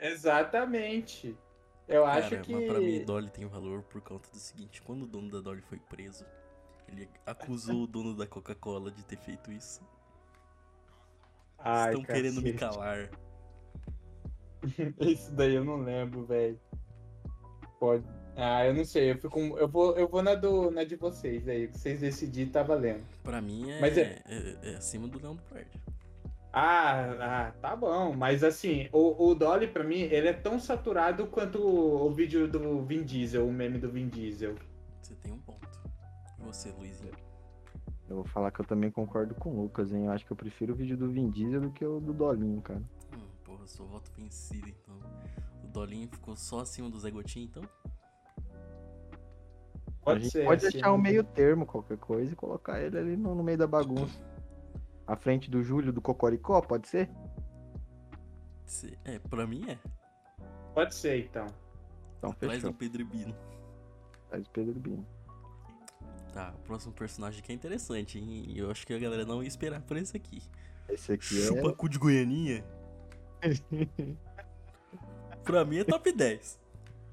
Exatamente. 0.00 1.36
Eu 1.86 2.04
acho 2.04 2.30
Cara, 2.30 2.42
que. 2.42 2.52
mas 2.52 2.66
pra 2.66 2.80
mim, 2.80 3.04
Dolly 3.04 3.30
tem 3.30 3.46
valor 3.46 3.82
por 3.82 4.00
conta 4.00 4.30
do 4.30 4.38
seguinte: 4.38 4.82
quando 4.82 5.04
o 5.04 5.06
dono 5.06 5.30
da 5.30 5.40
Dolly 5.40 5.62
foi 5.62 5.78
preso, 5.78 6.26
ele 6.88 7.08
acusou 7.24 7.84
o 7.84 7.86
dono 7.86 8.14
da 8.14 8.26
Coca-Cola 8.26 8.90
de 8.90 9.04
ter 9.04 9.18
feito 9.18 9.52
isso. 9.52 9.80
Ai, 11.58 11.94
Estão 11.94 12.04
querendo 12.04 12.42
me 12.42 12.52
cacete. 12.52 12.74
calar. 12.78 13.10
Isso 15.00 15.32
daí 15.32 15.54
eu 15.54 15.64
não 15.64 15.76
lembro, 15.76 16.24
velho. 16.24 16.58
Pode. 17.78 18.04
Ah, 18.36 18.66
eu 18.66 18.74
não 18.74 18.84
sei. 18.84 19.12
Eu, 19.12 19.18
fico, 19.18 19.38
eu, 19.38 19.68
vou, 19.68 19.96
eu 19.96 20.08
vou 20.08 20.22
na, 20.22 20.34
do, 20.34 20.70
na 20.70 20.84
de 20.84 20.96
vocês 20.96 21.46
aí. 21.48 21.68
que 21.68 21.78
Vocês 21.78 22.00
decidirem, 22.00 22.50
tá 22.50 22.62
valendo. 22.62 23.04
Pra 23.22 23.40
mim 23.40 23.70
é, 23.70 23.80
Mas 23.80 23.96
é- 23.96 24.20
é- 24.26 24.56
é 24.62 24.76
acima 24.76 25.06
do 25.06 25.20
Leão 25.20 25.36
do 25.36 25.42
Proerd. 25.42 25.68
Ah, 26.52 27.16
ah, 27.20 27.52
tá 27.60 27.74
bom. 27.76 28.12
Mas 28.14 28.44
assim, 28.44 28.88
o, 28.92 29.28
o 29.28 29.34
Dolly, 29.34 29.66
pra 29.68 29.82
mim, 29.84 30.00
ele 30.02 30.28
é 30.28 30.32
tão 30.32 30.58
saturado 30.58 31.26
quanto 31.26 31.58
o, 31.60 32.06
o 32.06 32.10
vídeo 32.12 32.46
do 32.48 32.82
Vin 32.82 33.02
Diesel, 33.02 33.46
o 33.46 33.52
meme 33.52 33.78
do 33.78 33.90
Vin 33.90 34.08
Diesel. 34.08 34.54
Você 35.02 35.14
tem 35.16 35.32
um 35.32 35.38
ponto. 35.38 35.68
E 36.40 36.42
você, 36.44 36.70
Luizinho? 36.70 37.12
Eu 38.08 38.16
vou 38.16 38.24
falar 38.24 38.50
que 38.50 38.60
eu 38.60 38.64
também 38.64 38.90
concordo 38.90 39.34
com 39.34 39.50
o 39.50 39.62
Lucas, 39.62 39.92
hein? 39.92 40.04
Eu 40.06 40.12
acho 40.12 40.24
que 40.26 40.30
eu 40.30 40.36
prefiro 40.36 40.72
o 40.74 40.76
vídeo 40.76 40.96
do 40.96 41.08
Vin 41.10 41.28
Diesel 41.30 41.60
do 41.60 41.70
que 41.70 41.84
o 41.84 41.98
do 42.00 42.12
Dolinho, 42.12 42.60
cara. 42.62 42.82
Porra, 43.64 43.68
sou 43.68 43.86
voto 43.86 44.10
vencido 44.16 44.68
então. 44.68 45.00
O 45.62 45.66
Dolinho 45.68 46.08
ficou 46.08 46.36
só 46.36 46.60
acima 46.60 46.90
do 46.90 46.98
Zé 46.98 47.10
Gotinha, 47.10 47.46
então? 47.46 47.62
Pode 50.02 50.30
ser. 50.30 50.44
pode 50.44 50.66
assim, 50.66 50.72
deixar 50.74 50.92
um 50.92 50.98
meio 50.98 51.24
termo, 51.24 51.64
qualquer 51.64 51.96
coisa, 51.96 52.32
e 52.32 52.36
colocar 52.36 52.78
ele 52.80 52.98
ali 52.98 53.16
no, 53.16 53.34
no 53.34 53.42
meio 53.42 53.56
da 53.56 53.66
bagunça. 53.66 54.18
À 55.06 55.16
frente 55.16 55.50
do 55.50 55.62
Júlio 55.62 55.92
do 55.92 56.00
Cocoricó, 56.00 56.60
pode 56.60 56.88
ser? 56.88 57.10
Cê- 58.66 58.98
é, 59.04 59.18
pra 59.18 59.46
mim 59.46 59.64
é. 59.70 59.78
Pode 60.74 60.94
ser, 60.94 61.24
então. 61.24 61.46
Então 62.18 62.30
Atrás 62.30 62.54
fechou. 62.56 62.70
do 62.70 62.76
Pedro 62.76 63.06
Bino. 63.06 63.34
Faz 64.28 64.46
o 64.46 64.50
Pedro 64.50 64.78
Bino. 64.78 65.06
Tá, 66.34 66.52
o 66.54 66.62
próximo 66.64 66.92
personagem 66.92 67.40
aqui 67.40 67.52
é 67.52 67.54
interessante, 67.54 68.18
hein? 68.18 68.44
E 68.48 68.58
Eu 68.58 68.70
acho 68.70 68.86
que 68.86 68.92
a 68.92 68.98
galera 68.98 69.24
não 69.24 69.42
ia 69.42 69.48
esperar 69.48 69.80
por 69.82 69.96
esse 69.96 70.16
aqui. 70.16 70.42
Esse 70.88 71.12
aqui 71.12 71.24
Chupa 71.24 71.70
é. 71.70 71.72
cu 71.72 71.88
de 71.88 71.98
Goianinha. 71.98 72.62
Pra 75.44 75.64
mim 75.64 75.78
é 75.78 75.84
top 75.84 76.12
10. 76.12 76.60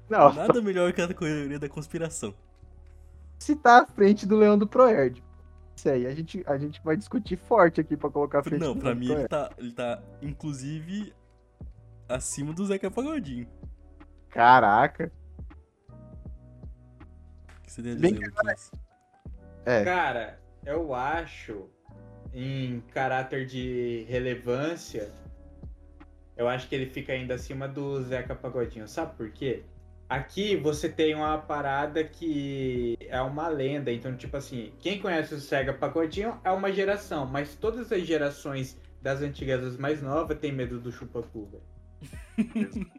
Não, 0.08 0.32
Nada 0.32 0.60
melhor 0.60 0.92
que 0.92 1.00
a 1.00 1.08
teoria 1.08 1.58
da 1.58 1.68
conspiração. 1.68 2.34
se 3.38 3.56
tá 3.56 3.82
à 3.82 3.86
frente 3.86 4.26
do 4.26 4.36
Leão 4.36 4.58
do 4.58 4.66
Proerd. 4.66 5.22
Isso 5.74 5.88
aí, 5.88 6.06
a 6.06 6.14
gente, 6.14 6.42
a 6.46 6.58
gente 6.58 6.80
vai 6.84 6.96
discutir 6.96 7.36
forte 7.36 7.80
aqui 7.80 7.96
pra 7.96 8.10
colocar 8.10 8.40
à 8.40 8.42
frente 8.42 8.60
Não, 8.60 8.74
do 8.74 8.80
pra 8.80 8.90
Leão 8.90 9.00
do 9.00 9.06
mim 9.06 9.12
ele 9.12 9.28
tá, 9.28 9.50
ele 9.56 9.72
tá, 9.72 10.02
inclusive, 10.20 11.14
acima 12.08 12.52
do 12.52 12.64
Zeca 12.66 12.90
Pagodinho. 12.90 13.48
Caraca. 14.28 15.10
O 17.58 17.62
que 17.62 17.72
você 17.72 17.82
tem 17.82 17.92
a 17.92 17.96
Bem 17.96 18.12
dizer, 18.14 18.26
Luquinhas? 18.26 18.70
É, 19.64 19.84
Cara, 19.84 20.40
eu 20.66 20.94
acho, 20.94 21.68
em 22.34 22.80
caráter 22.92 23.46
de 23.46 24.04
relevância, 24.08 25.12
eu 26.42 26.48
acho 26.48 26.68
que 26.68 26.74
ele 26.74 26.86
fica 26.86 27.12
ainda 27.12 27.34
acima 27.34 27.68
do 27.68 28.02
Zeca 28.02 28.34
Pagodinho. 28.34 28.86
Sabe 28.88 29.16
por 29.16 29.30
quê? 29.30 29.62
Aqui 30.08 30.56
você 30.56 30.88
tem 30.88 31.14
uma 31.14 31.38
parada 31.38 32.04
que 32.04 32.98
é 33.00 33.20
uma 33.20 33.48
lenda. 33.48 33.90
Então, 33.90 34.14
tipo 34.16 34.36
assim, 34.36 34.72
quem 34.78 35.00
conhece 35.00 35.34
o 35.34 35.38
Zeca 35.38 35.72
Pagodinho 35.72 36.38
é 36.44 36.50
uma 36.50 36.70
geração, 36.70 37.24
mas 37.24 37.54
todas 37.54 37.90
as 37.90 38.02
gerações 38.02 38.78
das 39.00 39.22
antigas 39.22 39.64
às 39.64 39.76
mais 39.76 40.02
novas 40.02 40.38
têm 40.38 40.52
medo 40.52 40.78
do 40.78 40.92
chupacu, 40.92 41.48
velho. 41.50 41.62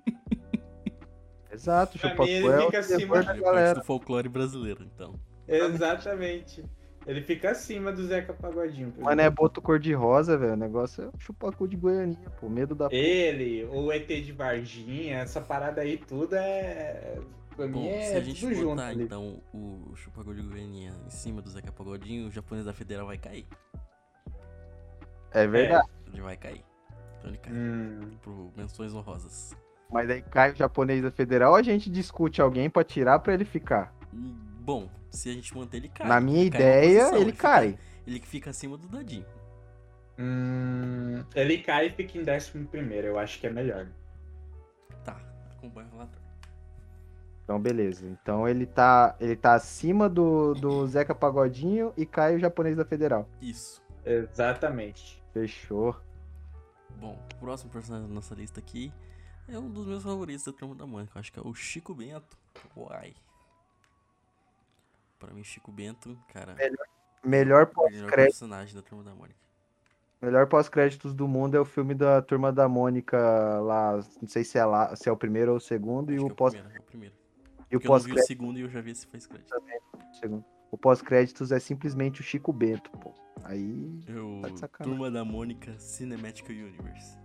exato. 1.51 1.97
Chupacu 1.97 2.23
é 2.23 2.59
o 2.59 2.65
fica 2.65 2.79
acima 2.79 3.21
da 3.21 3.73
do 3.73 3.83
folclore 3.83 4.29
brasileiro, 4.29 4.83
então. 4.83 5.19
Exatamente. 5.47 6.63
Ele 7.05 7.21
fica 7.21 7.51
acima 7.51 7.91
do 7.91 8.05
Zeca 8.05 8.33
Pagodinho. 8.33 8.93
Mano, 8.99 9.21
é 9.21 9.29
boto 9.29 9.61
cor-de-rosa, 9.61 10.37
velho. 10.37 10.53
O 10.53 10.57
negócio 10.57 11.03
é 11.03 11.07
o 11.07 11.19
chupacu 11.19 11.67
de 11.67 11.75
Goianinha, 11.75 12.29
pô. 12.39 12.47
Medo 12.47 12.73
da. 12.73 12.87
Ele, 12.91 13.65
o 13.65 13.91
ET 13.91 14.07
de 14.07 14.31
Varginha, 14.31 15.17
essa 15.17 15.41
parada 15.41 15.81
aí 15.81 15.97
tudo 15.97 16.35
é. 16.35 17.19
Pra 17.55 17.67
mim 17.67 17.73
Bom, 17.73 17.89
é 17.89 18.01
se 18.01 18.15
a 18.15 18.21
gente 18.21 18.39
tudo 18.41 18.55
junto 18.55 18.69
botar 18.69 18.87
ali. 18.87 19.03
então 19.03 19.39
o 19.53 19.93
Chupacu 19.95 20.33
de 20.33 20.41
Goianinha 20.41 20.93
em 21.05 21.09
cima 21.09 21.41
do 21.41 21.49
Zeca 21.49 21.71
Pagodinho, 21.71 22.27
o 22.27 22.31
japonês 22.31 22.65
da 22.65 22.73
Federal 22.73 23.05
vai 23.05 23.17
cair. 23.17 23.45
É 25.31 25.45
verdade. 25.47 25.87
Ele 26.11 26.21
vai 26.21 26.37
cair. 26.37 26.63
Então 27.19 27.29
ele 27.29 27.37
cai. 27.37 27.53
Hum, 27.53 28.11
Pro 28.21 28.51
menções 28.55 28.93
honrosas. 28.93 29.55
Mas 29.91 30.09
aí 30.09 30.21
cai 30.21 30.51
o 30.51 30.55
japonês 30.55 31.03
da 31.03 31.11
federal, 31.11 31.53
a 31.55 31.61
gente 31.61 31.89
discute 31.89 32.41
alguém 32.41 32.69
pra 32.69 32.83
tirar 32.83 33.19
pra 33.19 33.33
ele 33.33 33.45
ficar. 33.45 33.93
Hum, 34.11 34.35
Bom, 34.63 34.89
se 35.11 35.29
a 35.29 35.33
gente 35.33 35.55
manter 35.55 35.77
ele 35.77 35.89
cai. 35.89 36.07
Na 36.07 36.21
minha 36.21 36.41
Ele 36.41 36.49
cai 36.51 36.61
ideia, 36.61 36.99
posição, 37.01 37.21
ele 37.21 37.31
cai. 37.33 37.77
ele 38.07 38.19
que 38.19 38.27
fica 38.27 38.49
acima 38.49 38.77
do 38.77 38.87
Dadinho. 38.87 39.25
hum, 40.17 41.23
ele 41.35 41.57
cai 41.59 41.87
e 41.87 41.91
fica 41.91 42.17
em 42.17 42.23
décimo 42.23 42.65
primeiro, 42.67 43.07
eu 43.07 43.19
acho 43.19 43.39
que 43.39 43.47
é 43.47 43.49
melhor. 43.49 43.87
Tá, 45.03 45.19
acompanha 45.57 45.87
o 45.89 45.91
relatório. 45.91 46.23
Então, 47.43 47.59
beleza. 47.59 48.07
Então 48.07 48.47
ele 48.47 48.65
tá, 48.65 49.17
ele 49.19 49.35
tá 49.35 49.53
acima 49.53 50.07
do, 50.07 50.53
do 50.53 50.87
Zeca 50.87 51.13
Pagodinho 51.13 51.91
e 51.97 52.05
cai 52.05 52.35
o 52.35 52.39
japonês 52.39 52.77
da 52.77 52.85
federal. 52.85 53.27
Isso. 53.41 53.83
Exatamente. 54.05 55.21
Fechou. 55.33 55.93
Bom, 57.01 57.19
o 57.33 57.35
próximo 57.39 57.69
personagem 57.69 58.07
da 58.07 58.13
nossa 58.13 58.33
lista 58.33 58.61
aqui 58.61 58.93
é 59.49 59.59
um 59.59 59.69
dos 59.69 59.85
meus 59.85 60.03
favoritos 60.03 60.45
da 60.45 60.53
Turma 60.53 60.73
da 60.73 60.87
Mônica. 60.87 61.11
Eu 61.15 61.19
acho 61.19 61.33
que 61.33 61.39
é 61.39 61.41
o 61.43 61.53
Chico 61.53 61.93
Bento. 61.93 62.37
Uai. 62.77 63.13
Pra 65.25 65.33
mim, 65.33 65.43
Chico 65.43 65.71
Bento, 65.71 66.17
cara, 66.33 66.53
Melhor 66.55 66.85
melhor 67.25 67.65
pós-crédito. 67.67 68.15
personagem 68.15 68.75
da 68.75 68.81
Turma 68.81 69.03
da 69.03 69.15
Mônica. 69.15 69.39
Melhor 70.21 70.47
pós-créditos 70.47 71.13
do 71.13 71.27
mundo 71.27 71.55
é 71.55 71.59
o 71.59 71.65
filme 71.65 71.93
da 71.93 72.21
Turma 72.21 72.51
da 72.51 72.67
Mônica 72.67 73.17
lá. 73.61 73.99
Não 74.21 74.27
sei 74.27 74.43
se 74.43 74.57
é 74.57 74.65
lá, 74.65 74.95
se 74.95 75.07
é 75.09 75.11
o 75.11 75.17
primeiro 75.17 75.51
ou 75.51 75.57
o 75.57 75.61
segundo. 75.61 76.11
E 76.11 76.15
Acho 76.17 76.25
o 76.25 76.27
que 76.27 76.31
é 76.31 76.33
o 76.33 76.35
pós 76.35 76.53
primeiro, 76.53 76.77
é 76.77 76.79
o 76.79 76.83
primeiro. 76.83 77.15
e 77.15 77.49
o 77.49 77.53
Porque 77.53 77.73
eu 77.73 77.77
não 77.77 77.79
vi 77.79 77.83
o 77.83 77.87
pós-crédito. 77.87 78.27
segundo 78.27 78.57
e 78.59 78.61
eu 78.61 78.69
já 78.69 78.81
vi 78.81 78.91
esse 78.91 79.07
faz 79.07 79.25
crédito. 79.27 79.53
segundo. 80.19 80.45
O 80.71 80.77
pós-créditos 80.77 81.51
é 81.51 81.59
simplesmente 81.59 82.21
o 82.21 82.23
Chico 82.23 82.51
Bento, 82.51 82.89
pô. 82.91 83.13
Aí. 83.43 83.99
Eu, 84.07 84.41
Tá. 84.59 84.67
Turma 84.83 85.11
da 85.11 85.23
Mônica 85.25 85.73
Cinematic 85.79 86.47
Universe. 86.49 87.17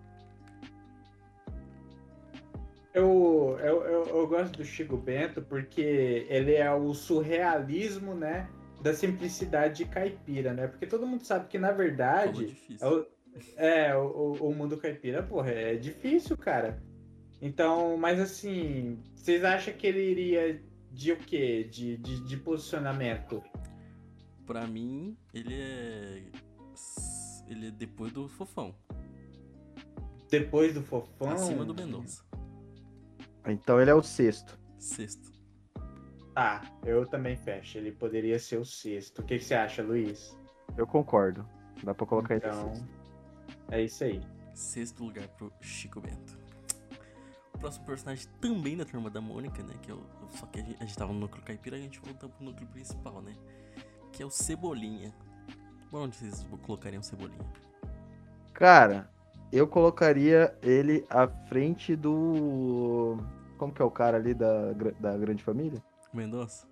Eu, 2.99 3.57
eu, 3.61 3.83
eu, 3.85 4.07
eu 4.07 4.27
gosto 4.27 4.57
do 4.57 4.65
Chico 4.65 4.97
Bento 4.97 5.41
porque 5.41 6.27
ele 6.29 6.55
é 6.55 6.73
o 6.73 6.93
surrealismo, 6.93 8.13
né? 8.13 8.51
Da 8.83 8.93
simplicidade 8.93 9.85
caipira, 9.85 10.53
né? 10.53 10.67
Porque 10.67 10.85
todo 10.85 11.07
mundo 11.07 11.23
sabe 11.25 11.47
que, 11.47 11.59
na 11.59 11.71
verdade. 11.71 12.57
É, 12.81 12.89
o, 12.89 13.07
é, 13.57 13.97
o, 13.97 14.33
o 14.41 14.53
mundo 14.53 14.77
caipira, 14.77 15.23
porra, 15.23 15.51
é 15.51 15.77
difícil, 15.77 16.37
cara. 16.37 16.83
Então, 17.41 17.97
mas 17.97 18.19
assim, 18.19 18.99
vocês 19.15 19.45
acham 19.45 19.73
que 19.75 19.87
ele 19.87 20.03
iria 20.03 20.61
de 20.91 21.13
o 21.13 21.17
quê? 21.17 21.69
De, 21.71 21.97
de, 21.99 22.25
de 22.25 22.37
posicionamento? 22.37 23.45
Pra 24.45 24.67
mim, 24.67 25.17
ele 25.33 25.55
é. 25.55 26.23
Ele 27.47 27.69
é 27.69 27.71
depois 27.71 28.13
do 28.13 28.29
Fofão. 28.29 28.75
Depois 30.29 30.75
do 30.75 30.83
Fofão? 30.83 31.31
Acima 31.31 31.65
do 31.65 31.73
Mendonça. 31.73 32.28
Então 33.49 33.81
ele 33.81 33.91
é 33.91 33.95
o 33.95 34.03
sexto. 34.03 34.59
Sexto. 34.79 35.33
Tá, 36.35 36.63
eu 36.85 37.05
também 37.07 37.37
fecho. 37.37 37.79
Ele 37.79 37.91
poderia 37.93 38.39
ser 38.39 38.59
o 38.59 38.65
sexto. 38.65 39.21
O 39.21 39.25
que, 39.25 39.39
que 39.39 39.45
você 39.45 39.55
acha, 39.55 39.83
Luiz? 39.83 40.37
Eu 40.77 40.87
concordo. 40.87 41.45
Dá 41.83 41.95
pra 41.95 42.07
colocar 42.07 42.35
ele 42.37 42.47
Então, 42.47 42.75
sexto. 42.75 42.89
é 43.71 43.83
isso 43.83 44.05
aí. 44.05 44.21
Sexto 44.55 45.05
lugar 45.05 45.27
pro 45.29 45.53
Chico 45.61 46.01
Bento. 46.01 46.39
O 47.55 47.59
próximo 47.59 47.87
personagem 47.87 48.27
também 48.41 48.77
da 48.77 48.85
turma 48.85 49.11
da 49.11 49.21
Mônica, 49.21 49.63
né? 49.65 49.75
Que 49.83 49.91
é 49.91 49.95
o, 49.95 50.01
só 50.29 50.47
que 50.47 50.61
a 50.61 50.63
gente, 50.63 50.77
a 50.81 50.85
gente 50.85 50.97
tava 50.97 51.13
no 51.13 51.19
núcleo 51.19 51.43
caipira 51.45 51.77
a 51.77 51.81
gente 51.81 51.99
voltou 52.01 52.29
pro 52.29 52.45
núcleo 52.45 52.69
principal, 52.69 53.21
né? 53.21 53.35
Que 54.13 54.23
é 54.23 54.27
o 54.27 54.31
Cebolinha. 54.31 55.13
Bom, 55.91 56.05
onde 56.05 56.17
vocês 56.17 56.47
colocariam 56.63 57.03
Cebolinha? 57.03 57.45
Cara, 58.53 59.11
eu 59.53 59.67
colocaria 59.67 60.57
ele 60.63 61.05
à 61.11 61.27
frente 61.49 61.97
do. 61.97 63.17
Como 63.59 63.73
que 63.75 63.83
é 63.83 63.85
o 63.85 63.91
cara 63.91 64.17
ali 64.17 64.33
da, 64.35 64.73
da 64.73 65.17
grande 65.19 65.43
família? 65.43 65.83
Mendonça? 66.13 66.67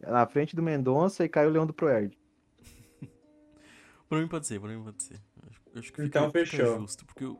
Na 0.00 0.26
frente 0.26 0.54
do 0.54 0.62
Mendonça 0.62 1.24
e 1.24 1.28
cai 1.28 1.46
o 1.46 1.50
Leão 1.50 1.66
do 1.66 1.72
Proerd. 1.74 2.16
Pra 4.08 4.20
mim 4.20 4.28
pode 4.28 4.46
ser, 4.46 4.60
pra 4.60 4.68
mim 4.68 4.82
pode 4.84 5.02
ser. 5.02 5.14
Eu 5.42 5.48
acho- 5.48 5.62
eu 5.74 5.80
acho 5.80 5.92
que 5.92 6.02
Então, 6.02 6.26
fica, 6.26 6.44
fica 6.44 6.56
fechou. 6.64 6.80
justo, 6.80 7.06
porque 7.06 7.24
o- 7.24 7.38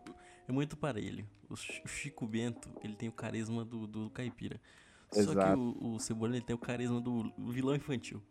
é 0.49 0.53
muito 0.53 0.77
parelho. 0.77 1.27
O 1.51 1.55
Chi- 1.57 1.83
o 1.85 1.89
Chico 1.89 2.27
Bento, 2.27 2.71
ele 2.83 2.95
tem 2.97 3.09
o 3.09 3.13
carisma 3.13 3.63
do, 3.65 3.87
do 3.87 4.09
caipira. 4.11 4.59
Só 5.11 5.21
que 5.21 5.31
Exato. 5.33 5.61
o, 5.61 5.95
o 5.95 5.99
Cebolinha 6.01 6.39
ele 6.39 6.47
tem 6.47 6.57
o 6.57 6.59
carisma 6.59 6.99
do 7.01 7.31
vilão 7.53 7.75
infantil. 7.77 8.23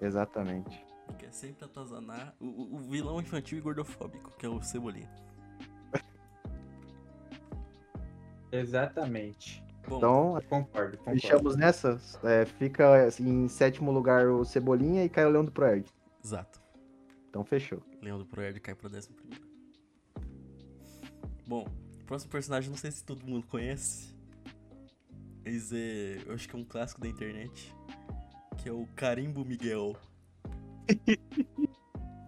Exatamente. 0.00 0.74
Ele 1.08 1.18
quer 1.18 1.32
sempre 1.32 1.66
atazanar 1.66 2.34
o, 2.40 2.46
o- 2.46 2.74
o 2.76 2.78
vilão 2.78 3.20
infantil 3.20 3.58
e 3.58 3.60
gordofóbico, 3.60 4.30
que 4.38 4.46
é 4.46 4.48
o 4.48 4.62
Cebolinha. 4.62 5.10
Exatamente. 8.50 9.62
Bom, 9.88 9.98
Então, 9.98 10.40
Concordo, 10.48 10.96
concordo. 10.98 11.20
fechamos 11.20 11.56
nessa. 11.56 12.00
É, 12.24 12.44
fica 12.44 13.06
assim, 13.06 13.28
em 13.44 13.48
sétimo 13.48 13.90
lugar 13.92 14.26
o 14.28 14.44
Cebolinha 14.44 15.04
e 15.04 15.08
cai 15.08 15.24
o 15.24 15.30
Leão 15.30 15.44
do 15.44 15.52
Proerd. 15.52 15.88
exato. 16.24 16.60
Então 17.28 17.44
fechou. 17.44 17.82
Leão 18.02 18.18
do 18.18 18.24
Proerd 18.26 18.58
cai 18.60 18.74
pra 18.74 18.88
décimo 18.88 19.14
primeiro. 19.16 19.44
Bom, 21.46 21.66
próximo 22.06 22.30
personagem, 22.32 22.70
não 22.70 22.76
sei 22.78 22.90
se 22.90 23.04
todo 23.04 23.24
mundo 23.26 23.46
conhece. 23.46 24.14
Mas 25.44 25.72
é. 25.72 26.18
Eu 26.26 26.34
acho 26.34 26.48
que 26.48 26.56
é 26.56 26.58
um 26.58 26.64
clássico 26.64 27.00
da 27.00 27.08
internet. 27.08 27.72
Que 28.58 28.68
é 28.68 28.72
o 28.72 28.86
Carimbo 28.96 29.44
Miguel. 29.44 29.94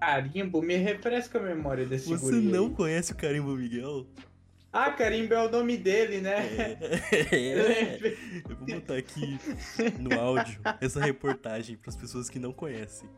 Carimbo, 0.00 0.62
me 0.62 0.76
refresca 0.76 1.38
a 1.38 1.42
memória 1.42 1.84
desse 1.84 2.09
Você 2.09 2.36
não 2.36 2.66
aí. 2.66 2.74
conhece 2.74 3.12
o 3.12 3.16
Carimbo 3.16 3.56
Miguel? 3.56 4.06
Ah, 4.72 4.92
Carimbo 4.92 5.32
é 5.32 5.46
o 5.46 5.50
nome 5.50 5.76
dele, 5.78 6.20
né? 6.20 6.78
É. 7.10 7.98
Eu 8.48 8.56
vou 8.56 8.66
botar 8.66 8.96
aqui 8.96 9.38
no 9.98 10.20
áudio 10.20 10.60
essa 10.80 11.00
reportagem 11.00 11.76
para 11.76 11.88
as 11.88 11.96
pessoas 11.96 12.28
que 12.28 12.38
não 12.38 12.52
conhecem. 12.52 13.08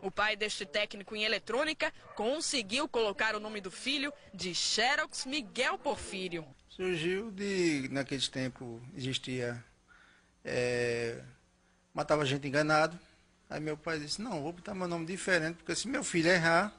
O 0.00 0.10
pai 0.10 0.36
deste 0.36 0.66
técnico 0.66 1.14
em 1.14 1.24
eletrônica 1.24 1.92
conseguiu 2.14 2.88
colocar 2.88 3.34
o 3.34 3.40
nome 3.40 3.60
do 3.60 3.70
filho 3.70 4.12
de 4.32 4.54
Xerox 4.54 5.24
Miguel 5.24 5.78
Porfírio. 5.78 6.46
Surgiu 6.68 7.30
de, 7.30 7.88
naqueles 7.90 8.28
tempos, 8.28 8.82
existia, 8.94 9.62
é, 10.44 11.22
matava 11.92 12.26
gente 12.26 12.46
enganado. 12.46 12.98
Aí 13.48 13.60
meu 13.60 13.76
pai 13.76 13.98
disse, 13.98 14.20
não, 14.20 14.42
vou 14.42 14.52
botar 14.52 14.74
meu 14.74 14.88
nome 14.88 15.06
diferente, 15.06 15.56
porque 15.56 15.74
se 15.74 15.86
meu 15.86 16.02
filho 16.02 16.28
errar, 16.28 16.74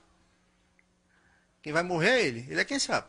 quem 1.66 1.74
vai 1.74 1.82
morrer 1.82 2.10
é 2.10 2.22
ele, 2.28 2.46
ele 2.48 2.62
é 2.62 2.64
quem 2.64 2.78
sabe. 2.78 3.08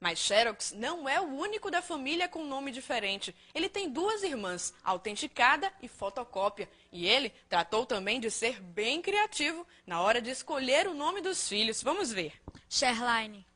Mas 0.00 0.18
Xerox 0.20 0.72
não 0.72 1.06
é 1.06 1.20
o 1.20 1.26
único 1.26 1.70
da 1.70 1.82
família 1.82 2.26
com 2.26 2.42
nome 2.42 2.72
diferente. 2.72 3.36
Ele 3.54 3.68
tem 3.68 3.90
duas 3.90 4.22
irmãs, 4.22 4.72
autenticada 4.82 5.70
e 5.82 5.86
fotocópia. 5.86 6.66
E 6.90 7.06
ele 7.06 7.28
tratou 7.46 7.84
também 7.84 8.20
de 8.20 8.30
ser 8.30 8.58
bem 8.58 9.02
criativo 9.02 9.66
na 9.86 10.00
hora 10.00 10.18
de 10.18 10.30
escolher 10.30 10.88
o 10.88 10.94
nome 10.94 11.20
dos 11.20 11.46
filhos. 11.46 11.82
Vamos 11.82 12.10
ver. 12.10 12.32
Sherline, 12.70 13.46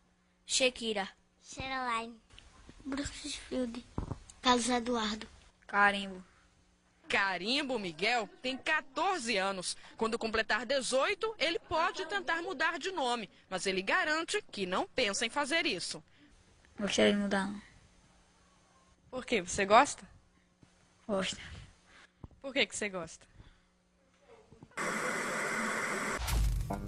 Shakira, 0.44 1.08
Sherilyn, 1.42 2.14
Brucefield, 2.84 3.82
Carlos 4.42 4.68
Eduardo, 4.68 5.26
Carimbo, 5.66 6.22
Carimbo 7.12 7.78
Miguel 7.78 8.26
tem 8.40 8.56
14 8.56 9.36
anos. 9.36 9.76
Quando 9.98 10.18
completar 10.18 10.64
18, 10.64 11.34
ele 11.38 11.58
pode 11.58 12.06
tentar 12.06 12.40
mudar 12.40 12.78
de 12.78 12.90
nome, 12.90 13.28
mas 13.50 13.66
ele 13.66 13.82
garante 13.82 14.42
que 14.50 14.64
não 14.64 14.88
pensa 14.88 15.26
em 15.26 15.28
fazer 15.28 15.66
isso. 15.66 16.02
Gostaria 16.80 17.12
de 17.12 17.18
mudar, 17.18 17.48
não. 17.48 17.60
Por 19.10 19.26
quê? 19.26 19.42
Você 19.42 19.66
gosta? 19.66 20.08
Gosto. 21.06 21.36
Por 22.40 22.54
que, 22.54 22.64
que 22.64 22.74
você 22.74 22.88
gosta? 22.88 23.26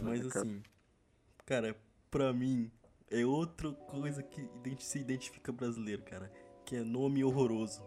Mas 0.03 0.35
assim, 0.35 0.63
cara, 1.45 1.77
pra 2.11 2.33
mim 2.33 2.73
é 3.11 3.27
outra 3.27 3.71
coisa 3.73 4.23
que 4.23 4.49
se 4.79 5.01
identifica 5.01 5.53
brasileiro, 5.53 6.03
cara. 6.03 6.33
Que 6.65 6.77
é 6.77 6.83
nome 6.83 7.23
horroroso. 7.23 7.87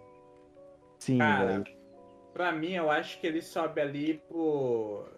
Sim, 0.99 1.17
Cara, 1.17 1.63
velho. 1.63 1.76
Pra 2.38 2.51
mim, 2.51 2.73
eu 2.73 2.91
acho 2.91 3.19
que 3.19 3.25
ele 3.25 3.41
sobe 3.41 3.81
ali 3.81 4.21
por. 4.29 5.09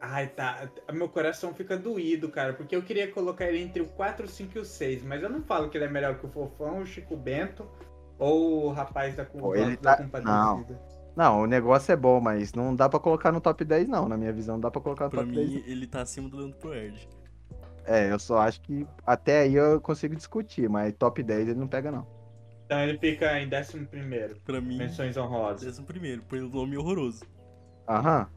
Ai, 0.00 0.28
tá. 0.28 0.70
Meu 0.92 1.08
coração 1.08 1.52
fica 1.52 1.76
doído, 1.76 2.28
cara, 2.30 2.54
porque 2.54 2.74
eu 2.74 2.82
queria 2.82 3.10
colocar 3.10 3.46
ele 3.46 3.58
entre 3.60 3.82
o 3.82 3.86
4, 3.88 4.24
o 4.24 4.28
5 4.28 4.56
e 4.56 4.60
o 4.60 4.64
6, 4.64 5.02
mas 5.02 5.22
eu 5.22 5.28
não 5.28 5.42
falo 5.42 5.68
que 5.68 5.76
ele 5.76 5.84
é 5.84 5.90
melhor 5.90 6.18
que 6.18 6.24
o 6.24 6.28
Fofão, 6.30 6.78
o 6.80 6.86
Chico 6.86 7.16
Bento 7.16 7.66
ou 8.18 8.66
o 8.66 8.72
rapaz 8.72 9.14
da, 9.16 9.24
Pô, 9.24 9.52
da, 9.52 9.58
ele 9.58 9.76
da 9.76 9.96
tá- 9.96 10.02
Compadecida. 10.04 10.80
Não, 11.16 11.42
o 11.42 11.46
negócio 11.46 11.90
é 11.92 11.96
bom, 11.96 12.20
mas 12.20 12.54
não 12.54 12.74
dá 12.74 12.88
pra 12.88 13.00
colocar 13.00 13.32
no 13.32 13.40
top 13.40 13.64
10, 13.64 13.88
não. 13.88 14.08
Na 14.08 14.16
minha 14.16 14.32
visão, 14.32 14.54
não 14.54 14.60
dá 14.60 14.70
pra 14.70 14.80
colocar 14.80 15.06
no 15.06 15.10
Pra 15.10 15.20
top 15.22 15.34
10. 15.34 15.48
mim, 15.50 15.64
ele 15.66 15.86
tá 15.86 16.02
acima 16.02 16.28
do 16.30 16.36
Leandro 16.36 16.56
Proerd. 16.58 17.08
É, 17.84 18.10
eu 18.12 18.18
só 18.18 18.38
acho 18.38 18.60
que 18.62 18.86
até 19.04 19.40
aí 19.40 19.54
eu 19.54 19.80
consigo 19.80 20.14
discutir, 20.14 20.68
mas 20.70 20.94
top 20.94 21.22
10 21.22 21.48
ele 21.48 21.58
não 21.58 21.66
pega, 21.66 21.90
não. 21.90 22.06
Então 22.70 22.80
ele 22.84 22.96
fica 22.98 23.36
em 23.40 23.50
11 23.52 23.84
primeiro. 23.86 24.36
Pra 24.44 24.60
mim, 24.60 24.78
Menções 24.78 25.16
honrosas. 25.16 25.62
décimo 25.62 25.84
primeiro, 25.84 26.22
pelo 26.22 26.48
nome 26.48 26.76
horroroso. 26.76 27.24
Aham. 27.88 28.28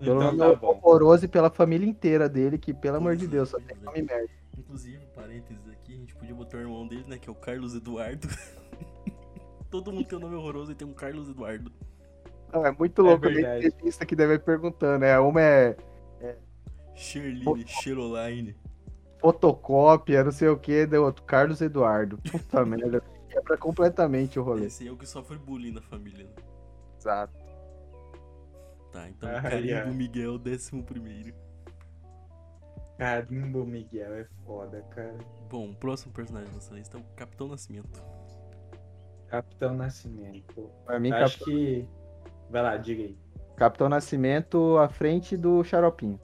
Pelo 0.00 0.16
Então 0.16 0.32
nome 0.32 0.38
tá 0.54 0.60
bom. 0.60 0.80
horroroso 0.82 1.24
e 1.26 1.28
pela 1.28 1.48
família 1.48 1.86
inteira 1.88 2.28
dele, 2.28 2.58
que 2.58 2.74
pelo 2.74 2.96
amor 2.96 3.14
de 3.14 3.28
Deus, 3.28 3.50
só 3.50 3.60
tem 3.60 3.76
nome 3.76 4.02
merda. 4.02 4.28
Inclusive, 4.58 5.06
parênteses 5.14 5.68
aqui, 5.68 5.94
a 5.94 5.96
gente 5.96 6.12
podia 6.16 6.34
botar 6.34 6.56
o 6.56 6.60
irmão 6.60 6.88
dele, 6.88 7.04
né? 7.06 7.18
Que 7.18 7.28
é 7.28 7.32
o 7.32 7.36
Carlos 7.36 7.72
Eduardo. 7.76 8.26
Todo 9.70 9.92
mundo 9.92 10.08
tem 10.08 10.18
um 10.18 10.22
nome 10.22 10.34
horroroso 10.34 10.72
e 10.72 10.74
tem 10.74 10.88
um 10.88 10.92
Carlos 10.92 11.28
Eduardo. 11.28 11.72
Não, 12.52 12.66
é 12.66 12.72
muito 12.72 13.00
louco, 13.00 13.26
É 13.26 13.28
tem 13.28 13.42
verdade. 13.44 13.66
entrevista 13.68 14.04
que 14.04 14.16
deve 14.16 14.34
ir 14.34 14.40
perguntando, 14.40 14.98
né? 14.98 15.16
Uma 15.20 15.40
é 15.40 15.76
Sherline, 16.96 17.64
Cheroline. 17.66 18.56
fotocópia, 19.20 20.24
não 20.24 20.32
sei 20.32 20.48
o 20.48 20.58
que, 20.58 20.84
deu 20.84 21.04
outro, 21.04 21.22
Carlos 21.24 21.60
Eduardo. 21.60 22.18
Puta 22.18 22.64
merda, 22.66 23.02
quebra 23.42 23.58
completamente 23.58 24.38
o 24.38 24.42
rolê. 24.42 24.66
Esse 24.66 24.86
é 24.86 24.90
o 24.90 24.96
que 24.96 25.06
sofre 25.06 25.36
bullying 25.36 25.72
na 25.72 25.82
família. 25.82 26.24
né? 26.24 26.32
Exato. 26.98 27.34
Tá, 28.92 29.08
então 29.08 29.28
Ai, 29.28 29.42
Carimbo. 29.42 29.94
Miguel, 29.94 30.38
décimo 30.38 30.82
primeiro. 30.84 31.34
Carimbo 32.98 33.64
Miguel 33.64 34.14
é 34.14 34.24
foda, 34.44 34.82
cara. 34.90 35.18
Bom, 35.48 35.70
o 35.70 35.74
próximo 35.74 36.12
personagem 36.12 36.52
nessa 36.52 36.74
lista 36.74 36.98
é 36.98 37.00
o 37.00 37.04
Capitão 37.16 37.48
Nascimento. 37.48 38.02
Capitão 39.28 39.74
Nascimento. 39.74 40.70
Pra 40.84 41.00
mim, 41.00 41.10
Acho 41.10 41.38
Cap- 41.38 41.50
que. 41.50 41.88
Vai 42.50 42.62
lá, 42.62 42.76
diga 42.76 43.02
aí. 43.02 43.18
Capitão 43.56 43.88
Nascimento 43.88 44.76
à 44.78 44.88
frente 44.88 45.36
do 45.36 45.64
Xaropinho. 45.64 46.20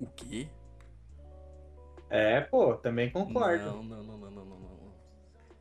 O 0.00 0.06
quê? 0.06 0.48
É, 2.08 2.40
pô, 2.40 2.74
também 2.76 3.10
concordo. 3.10 3.64
Não, 3.64 3.82
não, 3.82 4.02
não, 4.04 4.18
não, 4.18 4.30
não, 4.30 4.44
não. 4.44 4.67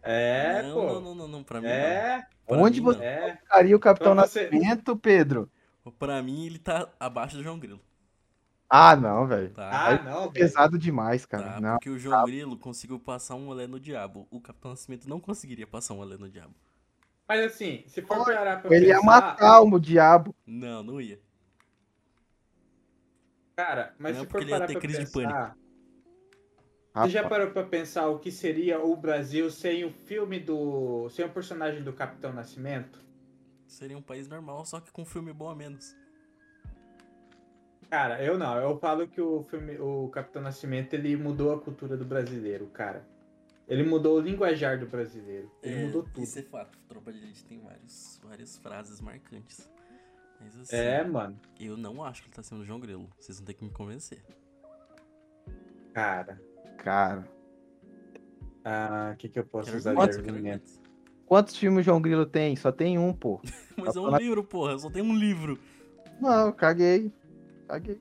É, 0.09 0.63
não, 0.63 0.73
pô. 0.73 0.83
não, 0.93 1.01
não, 1.01 1.15
não, 1.15 1.27
não, 1.27 1.43
pra 1.43 1.59
mim 1.61 1.67
É, 1.67 2.17
não. 2.17 2.25
Pra 2.47 2.57
Onde 2.65 2.79
mim, 2.79 2.85
você 2.85 2.99
não. 2.99 3.05
é. 3.05 3.31
colocaria 3.37 3.75
o 3.75 3.79
Capitão 3.79 4.15
Pra 4.15 4.25
você- 4.25 4.43
Nascimento, 4.49 4.95
Pedro? 4.97 5.49
Pra 5.99 6.21
mim, 6.23 6.45
ele 6.45 6.59
tá 6.59 6.87
abaixo 6.99 7.37
do 7.37 7.43
João 7.43 7.59
Grilo. 7.59 7.79
Ah, 8.69 8.95
não, 8.97 9.25
velho. 9.25 9.49
Tá? 9.51 9.69
Ah, 9.71 10.03
não, 10.03 10.19
velho. 10.23 10.31
Pesado 10.33 10.77
demais, 10.77 11.25
cara. 11.25 11.53
Tá, 11.53 11.61
Não. 11.61 11.73
porque 11.75 11.89
o 11.89 11.97
João 11.97 12.25
Grilo 12.25 12.57
conseguiu 12.57 12.99
passar 12.99 13.35
um 13.35 13.47
olé 13.47 13.65
no 13.67 13.79
diabo. 13.79 14.27
O 14.29 14.41
Capitão 14.41 14.71
Nascimento 14.71 15.07
não 15.07 15.19
conseguiria 15.21 15.65
passar 15.65 15.93
um 15.93 15.99
olé 15.99 16.17
no 16.17 16.29
diabo. 16.29 16.53
Mas 17.27 17.45
assim, 17.45 17.83
se 17.87 18.01
for 18.01 18.25
parar 18.25 18.61
pra 18.61 18.75
Ele 18.75 18.87
ia 18.87 18.95
pensar, 18.95 19.05
matar 19.05 19.61
o 19.61 19.79
diabo. 19.79 20.35
Não, 20.45 20.83
não 20.83 20.99
ia. 20.99 21.19
Cara, 23.55 23.93
mas 23.97 24.15
Não, 24.15 24.21
se 24.23 24.27
porque 24.27 24.37
for 24.39 24.43
ele 24.43 24.51
ia 24.51 24.57
parar 24.57 24.67
ter 24.67 24.73
pra 24.73 24.81
crise 24.81 24.99
de 25.05 25.11
pensar... 26.97 27.07
Você 27.07 27.11
já 27.13 27.21
Rapaz, 27.23 27.39
parou 27.39 27.53
pra 27.53 27.63
pensar 27.63 28.07
o 28.09 28.19
que 28.19 28.31
seria 28.31 28.79
o 28.83 28.95
Brasil 28.95 29.49
sem 29.51 29.85
o 29.85 29.91
filme 29.91 30.39
do... 30.39 31.09
sem 31.09 31.25
o 31.25 31.29
personagem 31.29 31.83
do 31.83 31.93
Capitão 31.93 32.33
Nascimento? 32.33 32.99
Seria 33.67 33.97
um 33.97 34.01
país 34.01 34.27
normal, 34.27 34.65
só 34.65 34.79
que 34.79 34.91
com 34.91 35.03
filme 35.05 35.33
bom 35.33 35.49
a 35.49 35.55
menos. 35.55 35.95
Cara, 37.89 38.21
eu 38.23 38.37
não. 38.37 38.57
Eu 38.57 38.77
falo 38.79 39.07
que 39.07 39.21
o 39.21 39.43
filme, 39.43 39.77
o 39.79 40.09
Capitão 40.09 40.41
Nascimento, 40.41 40.93
ele 40.93 41.15
mudou 41.15 41.53
a 41.53 41.59
cultura 41.61 41.95
do 41.95 42.03
brasileiro, 42.05 42.67
cara. 42.67 43.05
Ele 43.67 43.83
mudou 43.83 44.17
o 44.17 44.19
linguajar 44.21 44.79
do 44.79 44.85
brasileiro. 44.87 45.51
Ele 45.61 45.75
É, 45.75 45.85
mudou 45.85 46.03
tudo. 46.03 46.23
Isso 46.23 46.39
é 46.39 46.41
fato. 46.43 46.77
Tropa 46.87 47.11
de 47.11 47.19
Elite 47.19 47.45
tem 47.45 47.59
vários, 47.59 48.19
várias 48.23 48.57
frases 48.57 49.01
marcantes. 49.01 49.69
Mas 50.39 50.57
assim, 50.57 50.75
É, 50.75 51.03
mano. 51.03 51.37
eu 51.59 51.75
não 51.75 52.03
acho 52.03 52.21
que 52.21 52.27
ele 52.29 52.35
tá 52.35 52.43
sendo 52.43 52.61
o 52.61 52.65
João 52.65 52.79
Grilo. 52.79 53.09
Vocês 53.19 53.37
vão 53.37 53.45
ter 53.45 53.53
que 53.53 53.63
me 53.63 53.71
convencer. 53.71 54.23
Cara. 55.93 56.41
Cara. 56.77 57.27
Ah, 58.63 59.11
o 59.13 59.17
que, 59.17 59.29
que 59.29 59.39
eu 59.39 59.45
posso 59.45 59.75
usar 59.75 59.93
de 59.93 59.99
argumentos, 59.99 60.17
quero 60.17 60.35
argumento? 60.35 60.69
Quantos 61.25 61.57
filmes 61.57 61.81
o 61.81 61.83
João 61.83 62.01
Grilo 62.01 62.25
tem? 62.25 62.55
Só 62.55 62.71
tem 62.71 62.97
um, 62.97 63.13
pô. 63.13 63.41
Mas 63.77 63.95
é 63.95 63.99
um 63.99 64.03
falar- 64.05 64.19
livro, 64.19 64.43
porra. 64.43 64.77
Só 64.77 64.89
tem 64.89 65.01
um 65.01 65.15
livro. 65.15 65.57
Não, 66.21 66.51
caguei. 66.51 67.11
Caguei. 67.67 67.99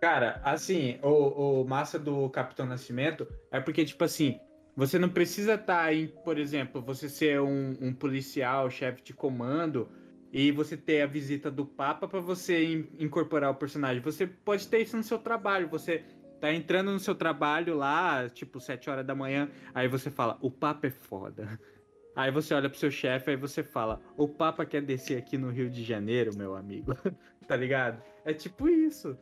Cara, 0.00 0.40
assim, 0.44 0.98
o, 1.02 1.62
o 1.62 1.64
massa 1.66 1.98
do 1.98 2.28
Capitão 2.28 2.66
Nascimento 2.66 3.26
é 3.50 3.58
porque, 3.58 3.84
tipo 3.86 4.04
assim, 4.04 4.38
você 4.76 4.98
não 4.98 5.08
precisa 5.08 5.54
estar 5.54 5.94
em, 5.94 6.08
por 6.08 6.38
exemplo, 6.38 6.82
você 6.82 7.08
ser 7.08 7.40
um, 7.40 7.74
um 7.80 7.92
policial, 7.94 8.68
chefe 8.70 9.02
de 9.02 9.14
comando, 9.14 9.88
e 10.30 10.50
você 10.52 10.76
ter 10.76 11.00
a 11.00 11.06
visita 11.06 11.50
do 11.50 11.64
Papa 11.64 12.06
pra 12.06 12.20
você 12.20 12.64
in- 12.64 12.86
incorporar 12.98 13.50
o 13.50 13.54
personagem. 13.54 14.02
Você 14.02 14.26
pode 14.26 14.68
ter 14.68 14.80
isso 14.82 14.96
no 14.96 15.02
seu 15.02 15.18
trabalho. 15.18 15.68
Você 15.68 16.04
tá 16.44 16.52
entrando 16.52 16.92
no 16.92 16.98
seu 16.98 17.14
trabalho 17.14 17.74
lá, 17.74 18.28
tipo, 18.28 18.60
7 18.60 18.90
horas 18.90 19.06
da 19.06 19.14
manhã, 19.14 19.50
aí 19.74 19.88
você 19.88 20.10
fala, 20.10 20.36
o 20.42 20.50
Papa 20.50 20.86
é 20.88 20.90
foda. 20.90 21.58
Aí 22.16 22.30
você 22.30 22.54
olha 22.54 22.70
pro 22.70 22.78
seu 22.78 22.92
chefe, 22.92 23.32
aí 23.32 23.36
você 23.36 23.64
fala, 23.64 24.00
o 24.16 24.28
Papa 24.28 24.64
quer 24.64 24.80
descer 24.80 25.18
aqui 25.18 25.36
no 25.36 25.50
Rio 25.50 25.68
de 25.68 25.82
Janeiro, 25.82 26.30
meu 26.36 26.54
amigo. 26.54 26.92
tá 27.48 27.56
ligado? 27.56 28.00
É 28.24 28.32
tipo 28.32 28.68
isso. 28.68 29.18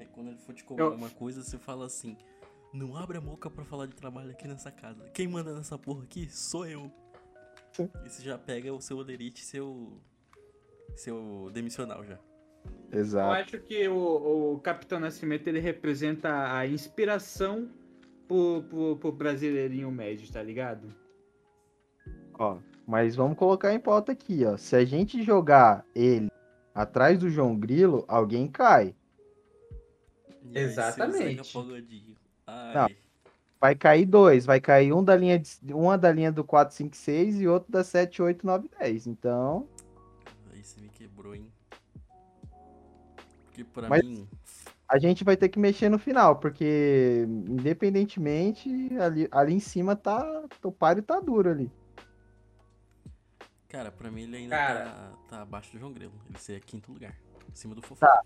Aí 0.00 0.06
quando 0.06 0.28
ele 0.28 0.38
for 0.38 0.54
te 0.54 0.64
cobrar 0.64 0.86
Eu- 0.86 0.92
alguma 0.92 1.10
coisa, 1.10 1.42
você 1.42 1.58
fala 1.58 1.84
assim: 1.84 2.16
Não 2.72 2.96
abre 2.96 3.18
a 3.18 3.20
boca 3.20 3.50
pra 3.50 3.62
falar 3.62 3.84
de 3.84 3.94
trabalho 3.94 4.30
aqui 4.30 4.48
nessa 4.48 4.72
casa. 4.72 5.04
Quem 5.10 5.28
manda 5.28 5.52
nessa 5.54 5.76
porra 5.76 6.04
aqui 6.04 6.30
sou 6.30 6.66
eu. 6.66 6.90
E 7.78 8.08
você 8.08 8.22
já 8.22 8.38
pega 8.38 8.72
o 8.72 8.80
seu 8.80 8.96
olerite, 8.96 9.44
seu. 9.44 10.00
seu 10.96 11.50
demissional 11.52 12.02
já. 12.06 12.18
Eu 12.90 13.00
Exato. 13.00 13.30
acho 13.32 13.58
que 13.60 13.86
o, 13.88 14.54
o 14.54 14.60
Capitão 14.60 14.98
Nascimento 14.98 15.46
ele 15.46 15.60
representa 15.60 16.56
a 16.56 16.66
inspiração 16.66 17.68
pro, 18.26 18.64
pro, 18.68 18.96
pro 18.96 19.12
brasileirinho 19.12 19.90
médio, 19.90 20.30
tá 20.32 20.42
ligado? 20.42 20.94
Ó, 22.38 22.58
mas 22.86 23.14
vamos 23.16 23.36
colocar 23.36 23.74
em 23.74 23.80
pauta 23.80 24.12
aqui, 24.12 24.44
ó. 24.44 24.56
Se 24.56 24.76
a 24.76 24.84
gente 24.84 25.22
jogar 25.22 25.84
ele 25.94 26.30
atrás 26.74 27.18
do 27.18 27.28
João 27.28 27.58
Grilo, 27.58 28.04
alguém 28.08 28.48
cai. 28.48 28.94
Exatamente. 30.54 31.42
Não. 32.74 32.88
Vai 33.60 33.74
cair 33.74 34.06
dois. 34.06 34.46
Vai 34.46 34.60
cair 34.60 34.92
um 34.92 35.02
da 35.02 35.16
linha 35.16 35.38
de, 35.38 35.74
uma 35.74 35.98
da 35.98 36.12
linha 36.12 36.30
do 36.30 36.44
4, 36.44 36.74
5, 36.74 36.96
6 36.96 37.40
e 37.40 37.48
outro 37.48 37.70
da 37.70 37.82
7, 37.82 38.22
8, 38.22 38.46
9, 38.46 38.70
10. 38.78 39.06
Então, 39.08 39.68
aí 40.52 40.62
você 40.62 40.80
me 40.80 40.88
quebrou, 40.88 41.34
hein? 41.34 41.50
Pra 43.64 43.88
Mas- 43.88 44.04
mim. 44.04 44.28
a 44.88 44.98
gente 44.98 45.22
vai 45.24 45.36
ter 45.36 45.48
que 45.48 45.58
mexer 45.58 45.88
no 45.88 45.98
final, 45.98 46.36
porque 46.36 47.24
independentemente, 47.48 48.68
ali, 49.00 49.28
ali 49.30 49.54
em 49.54 49.60
cima 49.60 49.94
tá. 49.96 50.44
O 50.62 50.72
páreo 50.72 51.02
tá 51.02 51.20
duro 51.20 51.50
ali. 51.50 51.70
Cara, 53.68 53.90
pra 53.92 54.10
mim 54.10 54.22
ele 54.22 54.36
ainda 54.36 54.56
Cara. 54.56 54.84
tá, 54.84 55.12
tá 55.28 55.42
abaixo 55.42 55.72
do 55.72 55.78
João 55.78 55.92
Grilo. 55.92 56.12
Ele 56.28 56.38
seria 56.38 56.60
quinto 56.60 56.90
lugar. 56.92 57.14
Acima 57.52 57.74
do 57.74 57.82
Fofão. 57.82 58.08
Tá. 58.08 58.22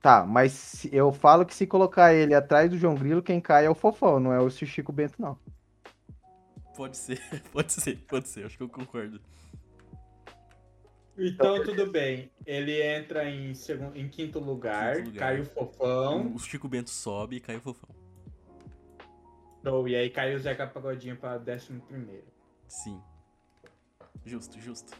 Tá, 0.00 0.24
mas 0.26 0.52
se- 0.52 0.88
eu 0.94 1.12
falo 1.12 1.44
que 1.44 1.54
se 1.54 1.66
colocar 1.66 2.14
ele 2.14 2.34
atrás 2.34 2.70
do 2.70 2.78
João 2.78 2.94
Grilo, 2.94 3.22
quem 3.22 3.38
cai 3.38 3.66
é 3.66 3.70
o 3.70 3.74
Fofão, 3.74 4.18
não 4.18 4.32
é 4.32 4.40
o 4.40 4.48
Chico 4.48 4.90
Bento, 4.92 5.20
não. 5.20 5.38
Pode 6.74 6.96
ser, 6.96 7.20
pode 7.52 7.70
ser, 7.70 7.98
pode 8.08 8.26
ser. 8.28 8.46
Acho 8.46 8.56
que 8.56 8.62
eu 8.62 8.68
concordo. 8.68 9.20
Então 11.18 11.62
tudo 11.62 11.90
bem. 11.90 12.30
Ele 12.46 12.80
entra 12.82 13.28
em, 13.28 13.52
segundo, 13.54 13.96
em 13.96 14.08
quinto 14.08 14.38
lugar, 14.38 14.96
Quinto 14.96 15.08
lugar. 15.10 15.18
cai 15.20 15.40
o 15.40 15.44
Fofão, 15.44 16.34
O 16.34 16.38
Chico 16.38 16.68
Bento 16.68 16.90
sobe 16.90 17.36
e 17.36 17.40
cai 17.40 17.56
o 17.56 17.60
Fofão. 17.60 17.90
show, 19.64 19.86
e 19.88 19.94
aí 19.96 20.08
cai 20.10 20.34
o 20.34 20.38
Zeca 20.38 20.66
Pagodinho 20.66 21.16
pra 21.16 21.36
décimo 21.38 21.80
primeiro. 21.82 22.26
Sim. 22.68 23.00
Justo, 24.24 24.58
justo. 24.60 24.92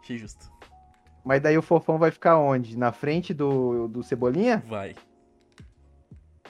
Achei 0.00 0.16
justo. 0.18 0.50
Mas 1.24 1.40
daí 1.42 1.56
o 1.56 1.62
fofão 1.62 1.98
vai 1.98 2.10
ficar 2.10 2.38
onde? 2.38 2.76
Na 2.76 2.92
frente 2.92 3.32
do, 3.32 3.88
do 3.88 4.02
Cebolinha? 4.02 4.62
Vai. 4.68 4.94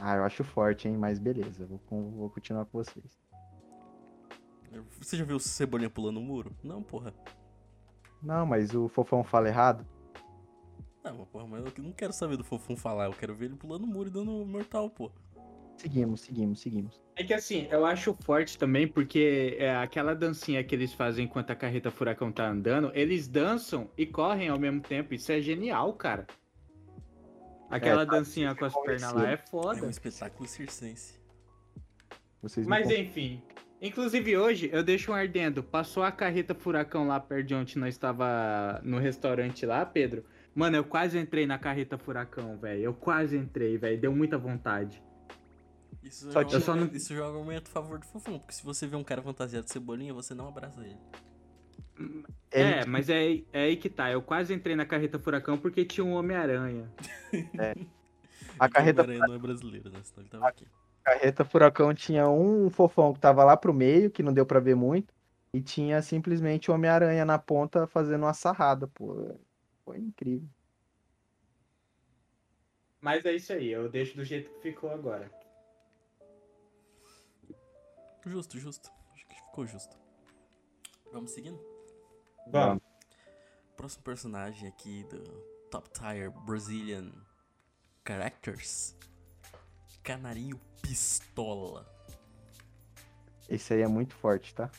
Ah, 0.00 0.16
eu 0.16 0.24
acho 0.24 0.42
forte, 0.42 0.88
hein? 0.88 0.96
Mas 0.96 1.18
beleza, 1.20 1.64
vou, 1.64 1.78
com- 1.86 2.10
vou 2.10 2.28
continuar 2.28 2.64
com 2.66 2.78
vocês. 2.78 3.16
Você 4.98 5.16
já 5.16 5.24
viu 5.24 5.36
o 5.36 5.40
Cebolinha 5.40 5.88
pulando 5.88 6.18
o 6.18 6.22
muro? 6.22 6.50
Não, 6.62 6.82
porra. 6.82 7.14
Não, 8.24 8.46
mas 8.46 8.74
o 8.74 8.88
fofão 8.88 9.22
fala 9.22 9.48
errado. 9.48 9.86
Não, 11.04 11.18
mas, 11.18 11.28
porra, 11.28 11.46
mas 11.46 11.64
eu 11.66 11.72
não 11.84 11.92
quero 11.92 12.14
saber 12.14 12.38
do 12.38 12.44
Fofão 12.44 12.74
falar. 12.74 13.04
Eu 13.04 13.12
quero 13.12 13.34
ver 13.34 13.44
ele 13.46 13.56
pulando 13.56 13.84
o 13.84 13.86
muro 13.86 14.08
e 14.08 14.12
dando 14.12 14.30
mortal, 14.46 14.88
pô. 14.88 15.12
Seguimos, 15.76 16.22
seguimos, 16.22 16.60
seguimos. 16.60 17.02
É 17.14 17.22
que 17.22 17.34
assim, 17.34 17.68
eu 17.70 17.84
acho 17.84 18.14
forte 18.14 18.56
também 18.56 18.88
porque 18.88 19.56
é, 19.58 19.76
aquela 19.76 20.14
dancinha 20.14 20.64
que 20.64 20.74
eles 20.74 20.94
fazem 20.94 21.26
enquanto 21.26 21.50
a 21.50 21.54
carreta 21.54 21.90
furacão 21.90 22.32
tá 22.32 22.48
andando, 22.48 22.90
eles 22.94 23.28
dançam 23.28 23.90
e 23.98 24.06
correm 24.06 24.48
ao 24.48 24.58
mesmo 24.58 24.80
tempo. 24.80 25.12
Isso 25.12 25.30
é 25.30 25.40
genial, 25.42 25.92
cara. 25.92 26.26
Aquela 27.68 28.02
É, 28.02 28.06
tá, 28.06 28.12
dancinha 28.12 28.54
com 28.54 28.64
as 28.64 28.72
pernas 28.74 29.12
lá 29.12 29.30
é 29.30 29.34
É 29.34 29.36
foda. 29.36 29.84
um 29.84 29.90
espetáculo 29.90 30.48
circense. 30.48 31.20
Vocês 32.40 32.66
Mas 32.66 32.88
enfim. 32.90 33.42
Inclusive 33.86 34.36
hoje, 34.36 34.70
eu 34.72 34.82
deixo 34.82 35.12
um 35.12 35.14
ardendo. 35.14 35.62
Passou 35.62 36.02
a 36.02 36.10
carreta 36.10 36.54
furacão 36.54 37.06
lá 37.06 37.20
perto 37.20 37.46
de 37.48 37.54
onde 37.54 37.78
nós 37.78 37.94
estava 37.94 38.80
no 38.82 38.98
restaurante 38.98 39.66
lá, 39.66 39.84
Pedro. 39.84 40.24
Mano, 40.54 40.76
eu 40.76 40.84
quase 40.84 41.18
entrei 41.18 41.44
na 41.46 41.58
carreta 41.58 41.98
furacão, 41.98 42.56
velho. 42.56 42.80
Eu 42.82 42.94
quase 42.94 43.36
entrei, 43.36 43.76
velho. 43.76 44.00
Deu 44.00 44.10
muita 44.14 44.38
vontade. 44.38 45.02
Isso, 46.02 46.32
Só 46.32 46.40
é 46.40 46.44
tinha- 46.44 46.56
Eu 46.58 46.62
só 46.62 46.74
não- 46.74 46.86
isso 46.86 47.14
já 47.14 47.20
é 47.20 47.24
um 47.24 47.28
argumento 47.28 47.68
a 47.68 47.70
favor 47.72 47.98
do 47.98 48.06
Fofão, 48.06 48.38
porque 48.38 48.54
se 48.54 48.64
você 48.64 48.86
vê 48.86 48.96
um 48.96 49.04
cara 49.04 49.20
fantasiado 49.20 49.66
de 49.66 49.72
Cebolinha, 49.72 50.14
você 50.14 50.34
não 50.34 50.48
abraça 50.48 50.80
ele. 50.80 50.96
Ele- 51.98 52.22
É, 52.50 52.86
mas 52.86 53.08
é, 53.10 53.42
é 53.52 53.64
aí 53.64 53.76
que 53.76 53.88
tá. 53.90 54.10
Eu 54.10 54.22
quase 54.22 54.54
entrei 54.54 54.74
na 54.76 54.86
carreta 54.86 55.18
furacão 55.18 55.58
porque 55.58 55.84
tinha 55.84 56.04
um 56.04 56.12
Homem-Aranha. 56.14 56.90
A 58.58 58.68
carreta, 58.68 59.02
O 59.02 59.04
Homem-Aranha 59.04 59.28
não 59.28 59.34
é 59.34 59.38
brasileiro, 59.38 59.90
né? 59.90 59.98
Senão 60.04 60.22
ele 60.22 60.28
tava 60.30 60.48
aqui. 60.48 60.66
Carreta 61.04 61.44
furacão 61.44 61.94
tinha 61.94 62.28
um 62.28 62.70
fofão 62.70 63.12
que 63.12 63.20
tava 63.20 63.44
lá 63.44 63.56
pro 63.56 63.74
meio, 63.74 64.10
que 64.10 64.22
não 64.22 64.32
deu 64.32 64.46
pra 64.46 64.58
ver 64.58 64.74
muito, 64.74 65.14
e 65.52 65.60
tinha 65.60 66.00
simplesmente 66.02 66.70
o 66.70 66.74
Homem-Aranha 66.74 67.24
na 67.24 67.38
ponta 67.38 67.86
fazendo 67.86 68.22
uma 68.22 68.34
sarrada, 68.34 68.88
pô. 68.88 69.38
Foi 69.84 69.98
incrível. 69.98 70.48
Mas 73.00 73.24
é 73.26 73.32
isso 73.34 73.52
aí. 73.52 73.68
Eu 73.68 73.88
deixo 73.88 74.16
do 74.16 74.24
jeito 74.24 74.50
que 74.50 74.60
ficou 74.60 74.90
agora. 74.90 75.30
Justo, 78.24 78.58
justo. 78.58 78.90
Acho 79.12 79.26
que 79.26 79.34
ficou 79.34 79.66
justo. 79.66 79.94
Vamos 81.12 81.32
seguindo? 81.32 81.60
Vamos. 82.50 82.82
Próximo 83.76 84.02
personagem 84.02 84.66
aqui 84.66 85.04
do 85.04 85.22
Top 85.70 85.90
Tier 85.90 86.30
Brazilian 86.30 87.12
Characters. 88.06 88.96
Canarinho 90.04 90.60
Pistola. 90.82 91.86
Esse 93.48 93.72
aí 93.74 93.80
é 93.80 93.88
muito 93.88 94.14
forte, 94.14 94.54
tá? 94.54 94.70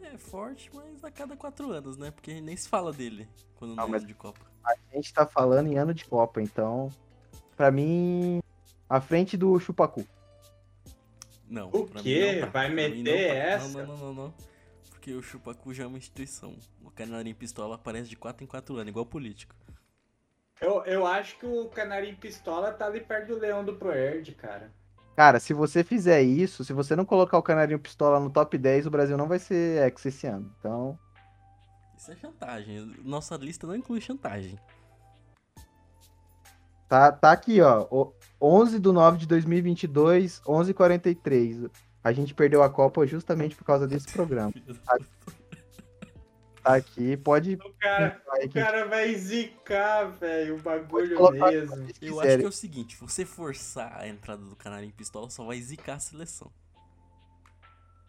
É 0.00 0.16
forte, 0.16 0.70
mas 0.72 1.02
a 1.04 1.10
cada 1.10 1.36
quatro 1.36 1.70
anos, 1.72 1.96
né? 1.96 2.10
Porque 2.12 2.40
nem 2.40 2.56
se 2.56 2.68
fala 2.68 2.92
dele 2.92 3.28
quando 3.56 3.74
não 3.74 3.84
Ah, 3.84 3.86
é 3.88 3.96
ano 3.96 4.06
de 4.06 4.14
Copa. 4.14 4.40
A 4.64 4.74
gente 4.94 5.12
tá 5.12 5.26
falando 5.26 5.66
em 5.66 5.76
ano 5.76 5.92
de 5.92 6.04
Copa, 6.04 6.40
então, 6.40 6.88
pra 7.56 7.70
mim, 7.70 8.40
à 8.88 9.00
frente 9.00 9.36
do 9.36 9.58
Chupacu. 9.58 10.06
Não. 11.48 11.68
O 11.70 11.88
quê? 11.88 12.34
não 12.34 12.40
tá. 12.42 12.46
Vai 12.46 12.66
Pra 12.66 12.68
meter 12.68 12.96
não 12.96 13.04
tá. 13.04 13.10
essa? 13.10 13.68
Não, 13.68 13.86
não, 13.86 13.96
não, 13.96 13.96
não, 13.96 14.14
não. 14.26 14.34
Porque 14.90 15.12
o 15.14 15.22
Chupacu 15.22 15.74
já 15.74 15.84
é 15.84 15.86
uma 15.86 15.98
instituição. 15.98 16.54
O 16.84 16.90
Canarinho 16.90 17.34
Pistola 17.34 17.74
aparece 17.74 18.08
de 18.08 18.16
4 18.16 18.44
em 18.44 18.46
4 18.46 18.76
anos, 18.76 18.88
igual 18.88 19.06
político. 19.06 19.54
Eu, 20.60 20.84
eu 20.84 21.06
acho 21.06 21.38
que 21.38 21.46
o 21.46 21.68
Canarinho 21.68 22.16
Pistola 22.16 22.70
tá 22.72 22.86
ali 22.86 23.00
perto 23.00 23.28
do 23.28 23.38
Leão 23.38 23.64
do 23.64 23.74
Proerd, 23.76 24.32
cara. 24.34 24.70
Cara, 25.16 25.40
se 25.40 25.52
você 25.54 25.82
fizer 25.82 26.22
isso, 26.22 26.64
se 26.64 26.72
você 26.72 26.94
não 26.94 27.04
colocar 27.04 27.38
o 27.38 27.42
Canarinho 27.42 27.78
Pistola 27.78 28.20
no 28.20 28.30
top 28.30 28.56
10, 28.56 28.86
o 28.86 28.90
Brasil 28.90 29.16
não 29.16 29.26
vai 29.28 29.38
ser 29.38 29.82
ex 29.86 30.04
esse 30.06 30.26
ano. 30.26 30.54
Então, 30.58 30.98
Isso 31.96 32.12
é 32.12 32.16
chantagem. 32.16 32.94
Nossa 33.04 33.36
lista 33.36 33.66
não 33.66 33.74
inclui 33.76 34.00
chantagem. 34.00 34.58
tá, 36.88 37.12
tá 37.12 37.32
aqui, 37.32 37.60
ó. 37.60 37.86
o- 37.90 38.12
11 38.40 38.78
de 38.78 38.90
9 38.92 39.18
de 39.18 39.26
2022, 39.26 40.40
11h43. 40.46 41.70
A 42.02 42.12
gente 42.12 42.32
perdeu 42.34 42.62
a 42.62 42.70
Copa 42.70 43.06
justamente 43.06 43.54
por 43.54 43.64
causa 43.64 43.86
desse 43.86 44.10
programa. 44.12 44.52
Tá 46.70 46.76
aqui, 46.76 47.16
pode. 47.16 47.54
O 47.54 47.72
cara, 47.80 48.22
Aí 48.32 48.46
o 48.46 48.48
que- 48.48 48.60
cara 48.60 48.86
vai 48.86 49.14
zicar, 49.14 50.04
velho, 50.10 50.56
o 50.56 50.58
bagulho 50.60 51.30
mesmo. 51.32 51.88
Eu 52.00 52.20
acho 52.20 52.38
que 52.38 52.44
é 52.44 52.48
o 52.48 52.52
seguinte, 52.52 52.96
você 52.96 53.24
forçar 53.24 53.96
a 54.00 54.08
entrada 54.08 54.42
do 54.44 54.56
Canarinho 54.56 54.92
Pistola 54.92 55.28
só 55.30 55.44
vai 55.44 55.60
zicar 55.60 55.94
a 55.94 55.98
seleção. 56.00 56.50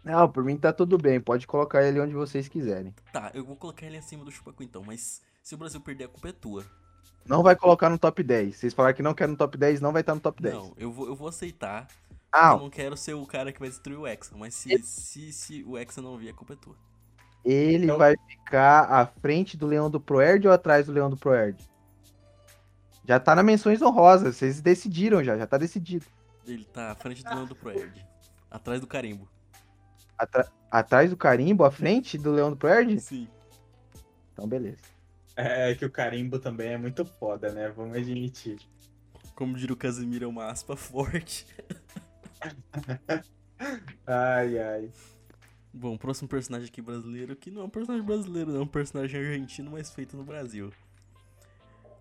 Não, 0.03 0.27
por 0.31 0.43
mim 0.43 0.57
tá 0.57 0.73
tudo 0.73 0.97
bem. 0.97 1.19
Pode 1.21 1.45
colocar 1.45 1.83
ele 1.83 1.99
onde 1.99 2.13
vocês 2.13 2.47
quiserem. 2.47 2.93
Tá, 3.13 3.31
eu 3.33 3.45
vou 3.45 3.55
colocar 3.55 3.85
ele 3.85 3.97
acima 3.97 4.25
do 4.25 4.31
Chupacu 4.31 4.63
então, 4.63 4.83
mas 4.83 5.21
se 5.43 5.53
o 5.53 5.57
Brasil 5.57 5.79
perder 5.79 6.05
a 6.05 6.07
culpa 6.07 6.29
é 6.29 6.31
tua. 6.33 6.65
Não 7.23 7.43
vai 7.43 7.55
colocar 7.55 7.87
no 7.87 7.99
top 7.99 8.23
10. 8.23 8.55
Vocês 8.55 8.73
falaram 8.73 8.95
que 8.95 9.03
não 9.03 9.13
quer 9.13 9.27
no 9.27 9.35
top 9.35 9.55
10, 9.57 9.79
não 9.79 9.91
vai 9.91 10.01
estar 10.01 10.15
no 10.15 10.21
top 10.21 10.41
10. 10.41 10.55
Não, 10.55 10.73
eu 10.75 10.91
vou, 10.91 11.07
eu 11.07 11.15
vou 11.15 11.27
aceitar. 11.27 11.87
Ah, 12.31 12.53
Eu 12.53 12.59
não 12.61 12.69
quero 12.69 12.97
ser 12.97 13.13
o 13.13 13.25
cara 13.27 13.51
que 13.51 13.59
vai 13.59 13.69
destruir 13.69 13.97
o 13.99 14.07
Hexa, 14.07 14.35
mas 14.35 14.55
se, 14.55 14.75
se, 14.81 15.31
se 15.33 15.63
o 15.65 15.77
Hexa 15.77 16.01
não 16.01 16.17
vir, 16.17 16.29
a 16.29 16.33
culpa 16.33 16.53
é 16.53 16.55
tua. 16.55 16.75
Ele 17.43 17.85
Então- 17.85 17.97
vai 17.97 18.15
ficar 18.27 18.83
à 18.91 19.05
frente 19.05 19.55
do 19.57 19.65
Leão 19.67 19.89
do 19.89 19.99
Proerd 19.99 20.47
ou 20.47 20.53
atrás 20.53 20.85
do 20.85 20.91
Leão 20.91 21.09
do 21.09 21.17
Proerd? 21.17 21.57
Já 23.07 23.19
tá 23.19 23.35
na 23.35 23.43
menções 23.43 23.81
honrosas. 23.81 24.35
Vocês 24.37 24.61
decidiram 24.61 25.23
já, 25.23 25.37
já 25.37 25.47
tá 25.47 25.57
decidido. 25.57 26.05
Ele 26.45 26.63
tá 26.65 26.91
à 26.91 26.95
frente 26.95 27.23
do 27.23 27.29
Leão 27.29 27.45
do 27.45 27.55
Proerd. 27.55 28.05
Atrás 28.49 28.79
do 28.79 28.87
carimbo. 28.87 29.27
Atra- 30.17 30.51
Atrás 30.69 31.09
do 31.09 31.17
carimbo, 31.17 31.63
à 31.65 31.71
frente 31.71 32.17
do 32.17 32.31
Leão 32.31 32.49
do 32.51 32.55
Proerd? 32.57 32.99
Sim. 32.99 33.27
Então, 34.33 34.47
beleza. 34.47 34.77
É 35.35 35.73
que 35.75 35.83
o 35.85 35.89
carimbo 35.91 36.37
também 36.39 36.69
é 36.73 36.77
muito 36.77 37.03
foda, 37.05 37.51
né? 37.51 37.69
Vamos 37.69 37.97
admitir. 37.97 38.59
Como 39.35 39.57
diria 39.57 39.73
o 39.73 39.77
Casemiro, 39.77 40.25
é 40.25 40.27
uma 40.27 40.45
aspa 40.47 40.75
forte. 40.75 41.47
Ai, 44.07 44.57
ai. 44.59 44.91
Bom, 45.73 45.97
próximo 45.97 46.27
personagem 46.27 46.67
aqui 46.67 46.81
brasileiro, 46.81 47.35
que 47.35 47.49
não 47.49 47.61
é 47.61 47.65
um 47.65 47.69
personagem 47.69 48.05
brasileiro, 48.05 48.51
não 48.51 48.59
é 48.59 48.63
um 48.63 48.67
personagem 48.67 49.19
argentino, 49.19 49.71
mas 49.71 49.89
feito 49.89 50.17
no 50.17 50.23
Brasil. 50.23 50.71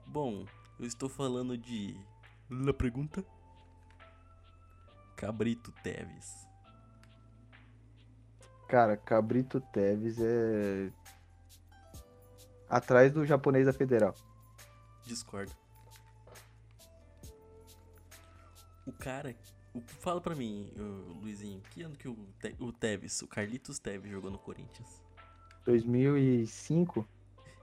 Bom, 0.06 0.44
eu 0.78 0.86
estou 0.86 1.08
falando 1.08 1.56
de. 1.56 1.96
La 2.50 2.74
pergunta? 2.74 3.24
Cabrito 5.16 5.70
Teves. 5.84 6.48
Cara, 8.68 8.96
Cabrito 8.96 9.60
Teves 9.60 10.18
é. 10.18 10.90
Atrás 12.68 13.12
do 13.12 13.24
japonês 13.24 13.66
da 13.66 13.72
Federal. 13.72 14.14
Discordo. 15.04 15.52
O 18.84 18.92
cara. 18.92 19.36
O, 19.72 19.80
fala 19.80 20.20
pra 20.20 20.34
mim, 20.34 20.70
Luizinho, 21.22 21.62
que 21.70 21.82
ano 21.82 21.96
que 21.96 22.08
o, 22.08 22.16
Te- 22.40 22.56
o 22.58 22.72
Teves, 22.72 23.22
o 23.22 23.26
Carlitos 23.28 23.78
Teves 23.78 24.10
jogou 24.10 24.30
no 24.30 24.38
Corinthians? 24.38 25.00
2005? 25.64 27.06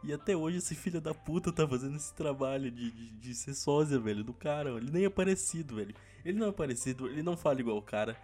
E 0.03 0.13
até 0.13 0.35
hoje 0.35 0.57
esse 0.59 0.75
filho 0.75 1.01
da 1.01 1.13
puta 1.13 1.51
tá 1.51 1.67
fazendo 1.67 1.95
esse 1.97 2.13
trabalho 2.13 2.71
de, 2.71 2.91
de, 2.91 3.11
de 3.11 3.35
ser 3.35 3.53
sósia, 3.53 3.99
velho, 3.99 4.23
do 4.23 4.33
cara. 4.33 4.69
Ele 4.77 4.91
nem 4.91 5.05
é 5.05 5.09
parecido, 5.09 5.75
velho. 5.75 5.93
Ele 6.23 6.37
não 6.39 6.47
é 6.47 6.51
parecido, 6.51 7.07
ele 7.07 7.23
não 7.23 7.35
fala 7.35 7.59
igual 7.59 7.77
o 7.77 7.81
cara. 7.81 8.15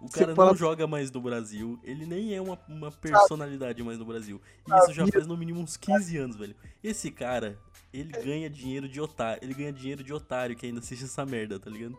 O 0.00 0.06
Você 0.06 0.20
cara 0.20 0.34
fala- 0.34 0.50
não 0.50 0.56
joga 0.56 0.86
mais 0.86 1.10
no 1.10 1.20
Brasil. 1.20 1.80
Ele 1.82 2.04
nem 2.04 2.34
é 2.34 2.40
uma, 2.40 2.58
uma 2.68 2.92
personalidade 2.92 3.82
mais 3.82 3.98
no 3.98 4.04
Brasil. 4.04 4.40
E 4.68 4.78
isso 4.78 4.92
já 4.92 5.06
faz 5.06 5.26
no 5.26 5.36
mínimo 5.36 5.60
uns 5.60 5.76
15 5.78 6.18
anos, 6.18 6.36
velho. 6.36 6.54
Esse 6.84 7.10
cara, 7.10 7.58
ele 7.92 8.12
ganha 8.22 8.50
dinheiro 8.50 8.86
de 8.86 9.00
otário. 9.00 9.42
Ele 9.42 9.54
ganha 9.54 9.72
dinheiro 9.72 10.04
de 10.04 10.12
otário 10.12 10.54
que 10.54 10.66
ainda 10.66 10.80
assiste 10.80 11.04
essa 11.04 11.24
merda, 11.24 11.58
tá 11.58 11.70
ligado? 11.70 11.96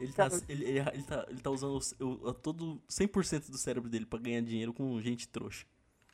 Ele 0.00 0.12
tá, 0.12 0.28
ele, 0.48 0.64
ele, 0.64 0.78
ele 0.78 1.02
tá, 1.02 1.26
ele 1.28 1.40
tá 1.40 1.50
usando 1.50 1.78
o, 2.00 2.28
o- 2.28 2.34
todo 2.34 2.80
100% 2.88 3.50
do 3.50 3.58
cérebro 3.58 3.88
dele 3.90 4.06
pra 4.06 4.18
ganhar 4.18 4.40
dinheiro 4.42 4.72
com 4.72 5.00
gente 5.00 5.28
trouxa. 5.28 5.66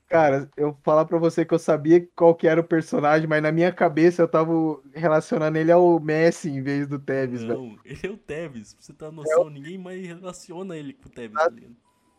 Cara, 0.07 0.51
eu 0.57 0.73
vou 0.73 0.81
falar 0.83 1.07
pra 1.07 1.19
você 1.19 1.45
que 1.45 1.55
eu 1.55 1.59
sabia 1.59 2.07
qual 2.15 2.35
que 2.35 2.47
era 2.47 2.61
o 2.61 2.65
personagem, 2.65 3.27
mas 3.27 3.43
na 3.43 3.51
minha 3.51 3.73
cabeça 3.73 4.23
eu 4.23 4.29
tava 4.29 4.53
relacionando 4.95 5.57
ele 5.57 5.73
ao 5.73 5.99
Messi 5.99 6.51
em 6.51 6.63
vez 6.63 6.87
do 6.87 6.99
Tevez, 6.99 7.43
velho. 7.43 7.55
Não, 7.55 7.79
ele 7.85 8.01
é 8.07 8.11
o 8.11 8.17
Tevez. 8.17 8.75
Pra 8.75 8.83
você 8.83 8.93
ter 8.93 9.05
uma 9.07 9.13
noção, 9.23 9.49
ninguém 9.51 9.79
mais 9.79 10.07
relaciona 10.07 10.77
ele 10.77 10.93
com 10.93 11.09
o 11.09 11.11
Tevez, 11.13 11.33
tá 11.43 11.49
ligado? 11.51 11.77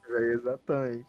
velho, 0.09 0.33
Exatamente. 0.33 1.07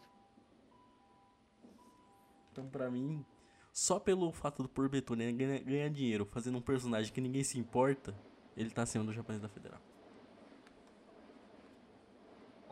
Então, 2.52 2.68
pra 2.68 2.90
mim, 2.90 3.24
só 3.72 3.98
pelo 3.98 4.30
fato 4.32 4.62
do 4.62 4.68
Porbettone 4.68 5.32
ganhar, 5.32 5.61
ganhar 5.61 5.88
dinheiro 5.90 6.24
fazendo 6.26 6.59
um 6.59 6.62
personagem 6.62 7.12
que 7.12 7.20
ninguém 7.20 7.42
se 7.44 7.59
importa, 7.59 8.14
ele 8.57 8.70
tá 8.70 8.82
acima 8.82 9.04
do 9.04 9.12
japonês 9.12 9.42
da 9.42 9.48
Federal. 9.48 9.80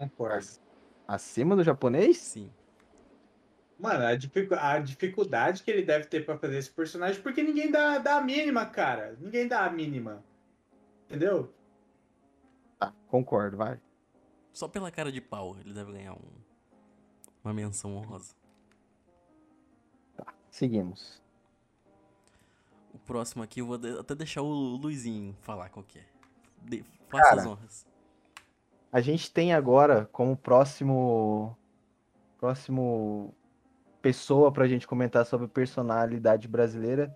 Concordo. 0.09 0.46
Acima 1.07 1.55
do 1.57 1.62
japonês? 1.64 2.16
Sim. 2.18 2.50
Mano, 3.78 4.07
a, 4.07 4.14
dificu- 4.14 4.55
a 4.55 4.78
dificuldade 4.78 5.62
que 5.62 5.70
ele 5.70 5.82
deve 5.82 6.07
ter 6.07 6.24
pra 6.24 6.38
fazer 6.38 6.57
esse 6.59 6.70
personagem, 6.70 7.20
porque 7.20 7.42
ninguém 7.42 7.70
dá, 7.70 7.98
dá 7.98 8.16
a 8.16 8.20
mínima, 8.20 8.64
cara. 8.64 9.16
Ninguém 9.20 9.46
dá 9.48 9.64
a 9.66 9.70
mínima. 9.70 10.24
Entendeu? 11.05 11.52
Tá, 12.78 12.92
concordo, 13.09 13.57
vai. 13.57 13.80
Só 14.52 14.68
pela 14.68 14.90
cara 14.90 15.11
de 15.11 15.20
pau 15.20 15.57
ele 15.59 15.74
deve 15.74 15.92
ganhar 15.92 16.14
um, 16.14 16.30
uma 17.42 17.52
menção 17.52 17.96
honrosa. 17.96 18.34
Seguimos. 20.50 21.20
O 22.92 22.98
próximo 23.00 23.42
aqui 23.42 23.61
eu 23.61 23.66
vou 23.66 23.80
até 23.98 24.14
deixar 24.14 24.40
o 24.42 24.76
Luizinho 24.76 25.36
falar 25.40 25.68
qual 25.68 25.84
que 25.84 25.98
é. 25.98 26.05
De- 26.62 26.84
faça 27.09 27.24
Cara. 27.24 27.40
as 27.40 27.46
honras. 27.46 27.86
A 28.95 29.01
gente 29.01 29.28
tem 29.32 29.53
agora 29.53 30.09
como 30.12 30.36
próximo 30.36 31.59
próximo 32.38 33.34
pessoa 34.01 34.53
pra 34.53 34.68
gente 34.68 34.86
comentar 34.86 35.26
sobre 35.26 35.49
personalidade 35.49 36.47
brasileira, 36.47 37.12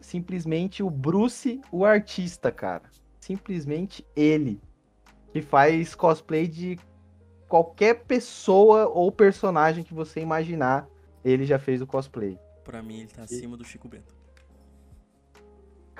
simplesmente 0.00 0.82
o 0.82 0.88
Bruce, 0.88 1.60
o 1.70 1.84
artista, 1.84 2.50
cara. 2.50 2.84
Simplesmente 3.20 4.02
ele 4.16 4.62
que 5.30 5.42
faz 5.42 5.94
cosplay 5.94 6.48
de 6.48 6.78
qualquer 7.46 8.04
pessoa 8.04 8.86
ou 8.86 9.12
personagem 9.12 9.84
que 9.84 9.92
você 9.92 10.20
imaginar, 10.20 10.88
ele 11.22 11.44
já 11.44 11.58
fez 11.58 11.82
o 11.82 11.86
cosplay. 11.86 12.38
Pra 12.64 12.82
mim 12.82 13.00
ele 13.00 13.08
tá 13.08 13.24
acima 13.24 13.58
do 13.58 13.64
Chico 13.64 13.88
Bento. 13.88 14.21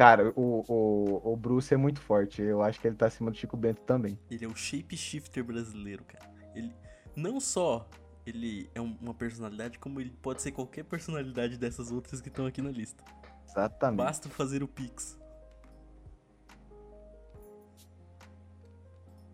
Cara, 0.02 0.32
o, 0.34 0.64
o, 0.66 1.32
o 1.32 1.36
Bruce 1.36 1.72
é 1.72 1.76
muito 1.76 2.00
forte. 2.00 2.42
Eu 2.42 2.60
acho 2.60 2.80
que 2.80 2.88
ele 2.88 2.96
tá 2.96 3.06
acima 3.06 3.30
do 3.30 3.36
Chico 3.36 3.56
Bento 3.56 3.82
também. 3.82 4.18
Ele 4.28 4.44
é 4.44 4.48
o 4.48 4.56
shapeshifter 4.56 5.44
brasileiro, 5.44 6.02
cara. 6.04 6.28
Ele 6.56 6.74
não 7.14 7.38
só 7.38 7.88
ele 8.26 8.68
é 8.74 8.80
um- 8.80 8.96
uma 9.00 9.14
personalidade, 9.14 9.78
como 9.78 10.00
ele 10.00 10.10
pode 10.20 10.42
ser 10.42 10.50
qualquer 10.50 10.82
personalidade 10.82 11.56
dessas 11.56 11.92
outras 11.92 12.20
que 12.20 12.26
estão 12.28 12.46
aqui 12.46 12.60
na 12.60 12.70
lista. 12.72 13.04
Exatamente. 13.48 13.98
Basta 13.98 14.28
fazer 14.28 14.60
o 14.64 14.66
Pix. 14.66 15.16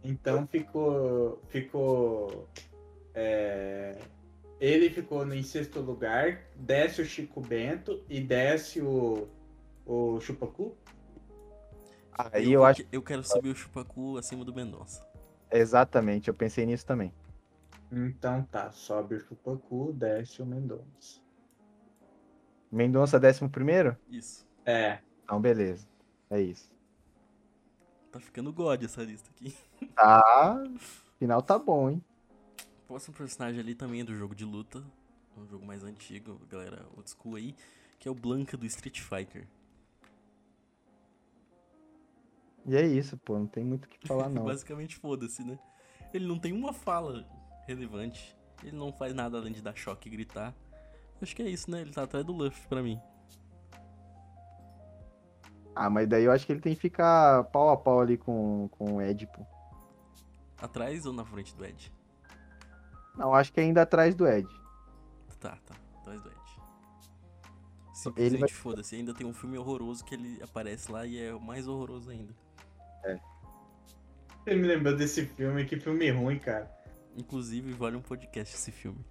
Então 0.05 0.47
ficou. 0.47 1.41
Ficou. 1.49 2.47
é, 3.15 3.97
ele 4.61 4.91
ficou 4.91 5.25
no- 5.25 5.35
em 5.35 5.43
sexto 5.43 5.81
lugar, 5.81 6.43
desce 6.55 7.01
o 7.01 7.07
Chico 7.07 7.41
Bento 7.41 8.05
e 8.07 8.21
desce 8.21 8.83
o. 8.83 9.29
O 9.89 10.21
Chupacu. 10.21 10.77
Aí 12.13 12.53
eu 12.53 12.65
acho. 12.65 12.85
Eu 12.93 13.03
quero 13.03 13.25
subir 13.25 13.49
o 13.49 13.57
Chupacu 13.57 14.19
acima 14.19 14.45
do 14.45 14.55
Mendonça. 14.55 15.05
Exatamente, 15.51 16.29
eu 16.29 16.35
pensei 16.35 16.67
nisso 16.67 16.85
também. 16.85 17.13
Então 17.91 18.43
tá, 18.45 18.71
sobe 18.71 19.15
o 19.15 19.21
Chupacu, 19.21 19.93
desce 19.95 20.43
o 20.43 20.47
Mendonça. 20.47 21.21
Mendonça, 22.71 23.19
décimo 23.19 23.49
primeiro? 23.49 23.97
Isso. 24.11 24.47
É. 24.65 24.99
Então, 25.25 25.41
beleza. 25.41 25.89
É 26.29 26.39
isso. 26.41 26.71
Tá 28.13 28.21
ficando 28.21 28.53
God 28.53 28.83
essa 28.83 29.03
lista 29.03 29.31
aqui. 29.31 29.55
Tá. 29.95 30.63
Final 31.19 31.43
tá 31.43 31.59
bom, 31.59 31.91
hein? 31.91 32.05
O 32.85 32.87
próximo 32.87 33.17
personagem 33.17 33.61
ali 33.61 33.75
também 33.75 34.03
é 34.03 34.05
do 34.05 34.15
jogo 34.15 34.35
de 34.35 34.45
luta. 34.45 34.85
Um 35.37 35.47
jogo 35.47 35.67
mais 35.67 35.83
antigo, 35.83 36.41
galera 36.49 36.87
old 36.97 37.11
school 37.11 37.35
aí. 37.35 37.55
Que 37.99 38.07
é 38.07 38.11
o 38.11 38.15
Blanca 38.15 38.57
do 38.57 38.65
Street 38.67 39.01
Fighter. 39.01 39.49
E 42.69 42.77
é 42.77 42.87
isso, 42.87 43.17
pô. 43.17 43.39
Não 43.39 43.47
tem 43.47 43.65
muito 43.65 43.87
o 43.87 43.89
que 43.89 44.07
falar, 44.07 44.29
não. 44.31 44.45
Basicamente 44.45 44.97
foda-se, 44.97 45.43
né? 45.43 45.59
Ele 46.13 46.27
não 46.27 46.39
tem 46.39 46.53
uma 46.53 46.73
fala 46.73 47.27
relevante. 47.67 48.37
Ele 48.63 48.77
não 48.77 48.93
faz 48.93 49.15
nada 49.15 49.39
além 49.39 49.53
de 49.53 49.63
dar 49.63 49.75
choque 49.77 50.09
e 50.09 50.13
gritar. 50.13 50.55
Acho 51.21 51.35
que 51.35 51.43
é 51.43 51.49
isso, 51.49 51.71
né? 51.71 51.81
Ele 51.81 51.93
tá 51.93 52.03
atrás 52.05 52.25
do 52.25 52.33
Luffy 52.33 52.67
pra 52.69 52.83
mim. 52.83 53.01
Ah, 55.75 55.89
mas 55.89 56.09
daí 56.09 56.25
eu 56.25 56.33
acho 56.33 56.45
que 56.45 56.53
ele 56.53 56.61
tem 56.61 56.75
que 56.75 56.81
ficar 56.81 57.45
pau 57.45 57.71
a 57.71 57.77
pau 57.77 58.01
ali 58.01 58.17
com, 58.17 58.69
com 58.73 58.97
o 58.97 59.03
Ed, 59.03 59.27
pô. 59.29 59.47
Atrás 60.61 61.07
ou 61.07 61.13
na 61.13 61.25
frente 61.25 61.55
do 61.55 61.65
Ed? 61.65 61.93
Não, 63.17 63.33
acho 63.33 63.53
que 63.53 63.61
ainda 63.61 63.83
atrás 63.83 64.15
do 64.15 64.27
Ed. 64.27 64.49
Tá, 65.39 65.57
tá. 65.65 65.75
Atrás 66.01 66.21
do 66.21 66.29
Ed. 66.29 66.39
Simplesmente 67.95 68.41
vai- 68.41 68.49
foda-se. 68.49 68.97
Ainda 68.97 69.15
tem 69.15 69.27
um 69.27 69.33
filme 69.33 69.57
horroroso 69.57 70.05
que 70.05 70.15
ele 70.15 70.41
aparece 70.43 70.91
lá 70.91 71.07
e 71.07 71.19
é 71.21 71.33
o 71.35 71.41
mais 71.41 71.69
horroroso 71.69 72.11
ainda. 72.11 72.35
Você 73.03 74.55
me 74.55 74.67
lembrou 74.67 74.97
desse 74.97 75.27
filme, 75.27 75.65
que 75.65 75.79
filme 75.79 76.11
ruim, 76.11 76.39
cara. 76.39 76.71
Inclusive, 77.17 77.73
vale 77.73 77.97
um 77.97 78.01
podcast 78.03 78.55
esse 78.55 78.71
filme. 78.73 79.05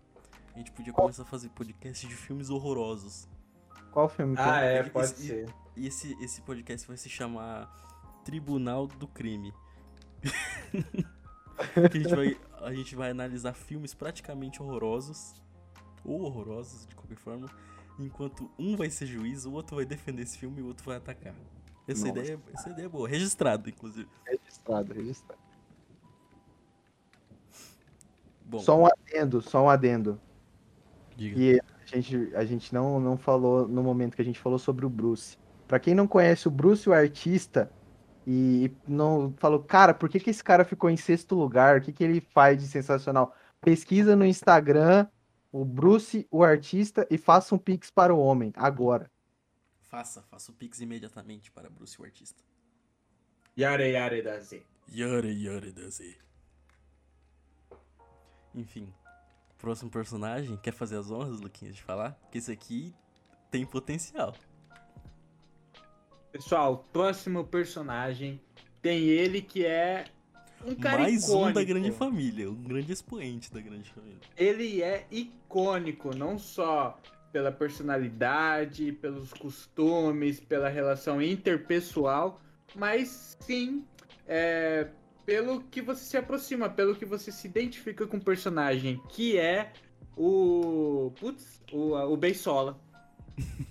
A 0.56 0.58
gente 0.58 0.72
podia 0.72 0.92
começar 0.94 1.22
a 1.22 1.26
fazer 1.26 1.50
podcast 1.50 2.08
de 2.08 2.16
filmes 2.16 2.50
horrorosos. 2.50 3.28
Qual 3.92 4.10
filme 4.10 4.36
que 4.36 4.42
Ah, 4.42 4.62
é, 4.62 4.84
pode 4.84 5.06
esse- 5.08 5.28
ser. 5.28 5.50
E 5.76 5.86
esse, 5.88 6.18
esse 6.24 6.42
podcast 6.42 6.88
vai 6.88 6.98
se 6.98 7.08
chamar 7.10 7.68
Tribunal 8.26 8.88
do 8.88 9.08
Crime. 9.08 9.54
que 11.92 11.98
a, 11.98 12.02
gente 12.02 12.16
vai, 12.16 12.38
a 12.62 12.74
gente 12.74 12.96
vai 12.96 13.12
analisar 13.12 13.54
filmes 13.54 13.94
praticamente 13.94 14.62
horrorosos, 14.62 15.36
ou 16.04 16.22
horrorosos 16.22 16.88
de 16.88 16.96
qualquer 16.96 17.18
forma, 17.18 17.48
enquanto 18.00 18.50
um 18.58 18.76
vai 18.76 18.90
ser 18.90 19.06
juiz, 19.06 19.46
o 19.46 19.52
outro 19.54 19.76
vai 19.76 19.86
defender 19.86 20.24
esse 20.24 20.38
filme 20.38 20.60
e 20.60 20.64
o 20.64 20.68
outro 20.68 20.86
vai 20.86 20.98
atacar. 20.98 21.36
Essa 21.88 22.08
Nossa. 22.08 22.20
ideia, 22.20 22.40
essa 22.54 22.70
ideia 22.70 22.86
é 22.86 22.90
boa, 22.90 23.08
registrado, 23.08 23.70
inclusive. 23.70 24.08
Registrado, 24.26 24.94
registrado. 24.94 25.40
Bom, 28.46 28.60
Só 28.60 28.80
um 28.80 28.86
adendo, 28.86 29.42
só 29.42 29.64
um 29.64 29.70
adendo. 29.70 30.20
diga. 31.16 31.40
E 31.40 31.60
a 31.60 31.96
gente, 31.96 32.36
a 32.36 32.46
gente 32.46 32.74
não, 32.74 33.00
não 33.00 33.18
falou 33.18 33.68
no 33.68 33.84
momento 33.84 34.16
que 34.16 34.22
a 34.22 34.26
gente 34.26 34.40
falou 34.40 34.60
sobre 34.60 34.86
o 34.86 34.90
Bruce. 34.90 35.38
Pra 35.68 35.80
quem 35.80 35.94
não 35.94 36.08
conhece 36.08 36.48
o 36.48 36.52
Bruce, 36.52 36.90
o 36.90 36.94
artista, 36.94 37.72
e 38.26 38.72
não 38.88 39.34
falou, 39.38 39.62
cara, 39.62 39.94
por 39.94 40.10
que, 40.10 40.20
que 40.20 40.30
esse 40.30 40.44
cara 40.44 40.64
ficou 40.66 40.90
em 40.90 40.98
sexto 40.98 41.36
lugar? 41.36 41.78
O 41.78 41.82
que, 41.82 41.92
que 41.92 42.04
ele 42.04 42.22
faz 42.22 42.58
de 42.58 42.68
sensacional? 42.68 43.34
Pesquisa 43.62 44.16
no 44.16 44.26
Instagram 44.26 45.08
o 45.52 45.66
Bruce, 45.66 46.28
o 46.30 46.44
artista, 46.44 47.08
e 47.10 47.18
faça 47.18 47.56
um 47.56 47.58
pix 47.58 47.90
para 47.90 48.14
o 48.14 48.20
homem, 48.20 48.52
agora. 48.56 49.10
Faça, 49.88 50.22
faça 50.24 50.52
o 50.52 50.54
Pix 50.56 50.82
imediatamente 50.82 51.50
para 51.50 51.70
Bruce, 51.70 52.00
o 52.00 52.04
artista. 52.04 52.44
Yare 53.58 53.92
Yare 53.92 54.22
da 54.22 54.40
Z. 54.40 54.62
Yare 54.94 55.32
Yare 55.44 55.72
Daze. 55.72 56.18
Enfim, 58.54 58.94
próximo 59.58 59.90
personagem, 59.90 60.58
quer 60.58 60.74
fazer 60.74 60.98
as 60.98 61.10
honras, 61.10 61.40
Luquinhas, 61.40 61.76
de 61.76 61.84
falar? 61.84 62.12
Porque 62.22 62.38
esse 62.38 62.52
aqui 62.52 62.94
tem 63.50 63.66
potencial. 63.66 64.36
Pessoal, 66.32 66.84
próximo 66.92 67.46
personagem 67.46 68.42
tem 68.82 69.06
ele 69.06 69.42
que 69.42 69.66
é 69.66 70.06
um 70.66 70.76
cara 70.76 71.04
Mais 71.04 71.30
um 71.30 71.52
da 71.52 71.62
icônico. 71.62 71.66
grande 71.66 71.92
família, 71.92 72.50
um 72.52 72.64
grande 72.64 72.92
expoente 72.92 73.52
da 73.54 73.62
grande 73.62 73.90
família. 73.92 74.20
Ele 74.36 74.82
é 74.82 75.08
icônico, 75.10 76.16
não 76.16 76.38
só 76.38 77.00
pela 77.32 77.52
personalidade, 77.52 78.92
pelos 78.94 79.34
costumes, 79.34 80.40
pela 80.40 80.70
relação 80.70 81.22
interpessoal, 81.22 82.42
mas 82.76 83.38
sim 83.40 83.86
é, 84.28 84.88
pelo 85.26 85.62
que 85.62 85.82
você 85.82 86.04
se 86.04 86.18
aproxima, 86.18 86.70
pelo 86.70 86.96
que 86.96 87.06
você 87.06 87.32
se 87.32 87.48
identifica 87.48 88.08
com 88.08 88.18
o 88.18 88.24
personagem, 88.24 89.02
que 89.10 89.38
é 89.38 89.72
o. 90.16 91.12
Putz, 91.20 91.62
o, 91.72 91.94
o 91.94 92.18
Beisola. 92.18 92.80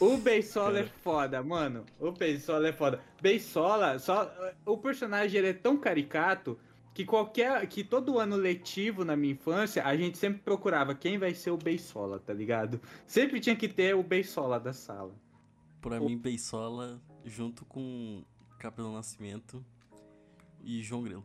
O 0.00 0.16
Beisola 0.16 0.80
é 0.80 0.84
foda, 0.84 1.40
mano. 1.44 1.84
O 2.00 2.10
Beisola 2.10 2.66
é 2.66 2.72
foda. 2.72 2.98
Beisola, 3.20 4.00
só 4.00 4.28
o 4.66 4.76
personagem 4.76 5.38
ele 5.38 5.50
é 5.50 5.52
tão 5.52 5.76
caricato 5.76 6.58
que 6.94 7.04
qualquer 7.04 7.66
que 7.66 7.82
todo 7.82 8.18
ano 8.18 8.36
letivo 8.36 9.04
na 9.04 9.16
minha 9.16 9.32
infância, 9.32 9.84
a 9.84 9.96
gente 9.96 10.18
sempre 10.18 10.40
procurava 10.42 10.94
quem 10.94 11.18
vai 11.18 11.34
ser 11.34 11.50
o 11.50 11.56
Beisola, 11.56 12.18
tá 12.18 12.32
ligado? 12.32 12.80
Sempre 13.06 13.40
tinha 13.40 13.56
que 13.56 13.68
ter 13.68 13.94
o 13.94 14.02
Beisola 14.02 14.60
da 14.60 14.72
sala. 14.72 15.14
Pra 15.80 15.98
mim, 15.98 16.16
Beisola, 16.18 17.00
junto 17.24 17.64
com 17.64 18.22
Capitão 18.58 18.92
Nascimento 18.92 19.64
e 20.62 20.82
João 20.82 21.02
Grilo. 21.02 21.24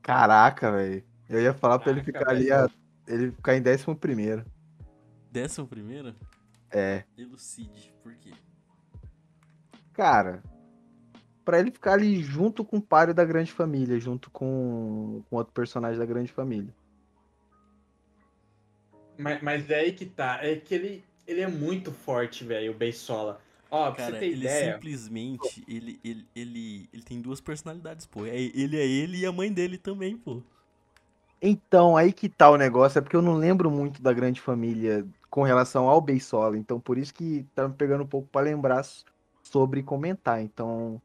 Caraca, 0.00 0.70
velho. 0.70 1.04
Eu 1.28 1.40
ia 1.40 1.54
falar 1.54 1.78
pra 1.78 1.90
ele 1.90 2.02
ficar 2.02 2.28
ali, 2.30 2.52
a- 2.52 2.68
ele 3.06 3.32
ficar 3.32 3.56
em 3.56 3.62
décimo 3.62 3.96
primeiro. 3.96 4.44
Décimo 5.30 5.66
primeiro? 5.66 6.14
É. 6.70 7.04
Elucide, 7.16 7.94
por 8.02 8.14
quê? 8.16 8.32
Cara, 9.92 10.42
pra 11.44 11.58
ele 11.58 11.70
ficar 11.70 11.94
ali 11.94 12.22
junto 12.22 12.64
com 12.64 12.78
o 12.78 12.82
páreo 12.82 13.14
da 13.14 13.24
grande 13.24 13.52
família, 13.52 13.98
junto 14.00 14.30
com, 14.30 15.22
com 15.28 15.36
outro 15.36 15.52
personagem 15.52 15.98
da 15.98 16.06
grande 16.06 16.32
família. 16.32 16.74
Mas, 19.18 19.42
mas 19.42 19.70
é 19.70 19.80
aí 19.80 19.92
que 19.92 20.06
tá, 20.06 20.40
é 20.42 20.56
que 20.56 20.74
ele, 20.74 21.04
ele 21.26 21.40
é 21.40 21.46
muito 21.46 21.92
forte, 21.92 22.44
velho, 22.44 22.72
o 22.72 22.74
Beisola. 22.74 23.40
Ó, 23.70 23.90
pra 23.90 23.94
Cara, 23.96 24.12
você 24.12 24.20
ter 24.20 24.26
ele 24.26 24.40
ideia, 24.40 24.74
simplesmente, 24.74 25.64
ele, 25.68 26.00
ele, 26.04 26.26
ele, 26.34 26.88
ele 26.92 27.02
tem 27.02 27.20
duas 27.20 27.40
personalidades, 27.40 28.06
pô. 28.06 28.26
É- 28.26 28.36
Ele 28.36 28.76
é 28.76 28.86
ele 28.86 29.18
e 29.18 29.26
a 29.26 29.32
mãe 29.32 29.52
dele 29.52 29.78
também, 29.78 30.16
pô. 30.16 30.42
Então, 31.40 31.96
aí 31.96 32.12
que 32.12 32.28
tá 32.28 32.50
o 32.50 32.56
negócio, 32.56 32.98
é 32.98 33.02
porque 33.02 33.16
eu 33.16 33.20
não 33.22 33.34
lembro 33.34 33.70
muito 33.70 34.02
da 34.02 34.12
grande 34.12 34.40
família 34.40 35.06
com 35.28 35.42
relação 35.42 35.88
ao 35.88 36.00
Beisola, 36.00 36.56
então 36.56 36.80
por 36.80 36.96
isso 36.96 37.12
que 37.12 37.44
tá 37.54 37.68
me 37.68 37.74
pegando 37.74 38.04
um 38.04 38.06
pouco 38.06 38.28
pra 38.28 38.40
lembrar 38.40 38.82
sobre 39.42 39.82
comentar. 39.82 40.40
Então, 40.40 41.02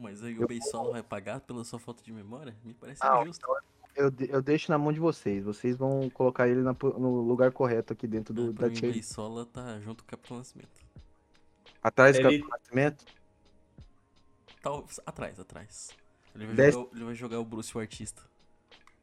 Mas 0.00 0.22
aí 0.24 0.38
o 0.42 0.46
Beisola 0.46 0.92
vai 0.92 1.02
pagar 1.02 1.40
pela 1.40 1.62
sua 1.62 1.78
falta 1.78 2.02
de 2.02 2.10
memória? 2.12 2.56
Me 2.64 2.72
parece 2.72 3.00
Ah, 3.04 3.20
injusto. 3.22 3.46
eu, 3.94 4.10
de- 4.10 4.30
eu 4.30 4.40
deixo 4.40 4.70
na 4.72 4.78
mão 4.78 4.92
de 4.92 4.98
vocês. 4.98 5.44
Vocês 5.44 5.76
vão 5.76 6.08
colocar 6.10 6.48
ele 6.48 6.62
na 6.62 6.72
no 6.72 7.20
lugar 7.20 7.52
correto 7.52 7.92
aqui 7.92 8.06
dentro 8.06 8.32
do, 8.32 8.48
Ah, 8.48 8.52
da 8.52 8.68
mim, 8.68 8.78
o. 8.78 8.80
Beisola 8.80 9.44
tá 9.44 9.78
junto 9.80 10.02
com 10.02 10.08
o 10.08 10.10
Capitão 10.10 10.38
Nascimento. 10.38 10.80
Atrás 11.82 12.16
do 12.16 12.20
Ele- 12.26 12.38
Capitão 12.38 12.58
Nascimento? 12.58 13.04
Tal, 14.62 14.86
atrás, 15.06 15.38
atrás. 15.38 15.90
Ele 16.34 16.46
vai, 16.46 16.54
Dez- 16.54 16.74
jogar, 16.74 16.88
o- 16.90 16.96
ele 16.96 17.04
vai 17.04 17.14
jogar 17.14 17.40
o 17.40 17.44
Bruce, 17.44 17.76
o 17.76 17.80
artista. 17.80 18.22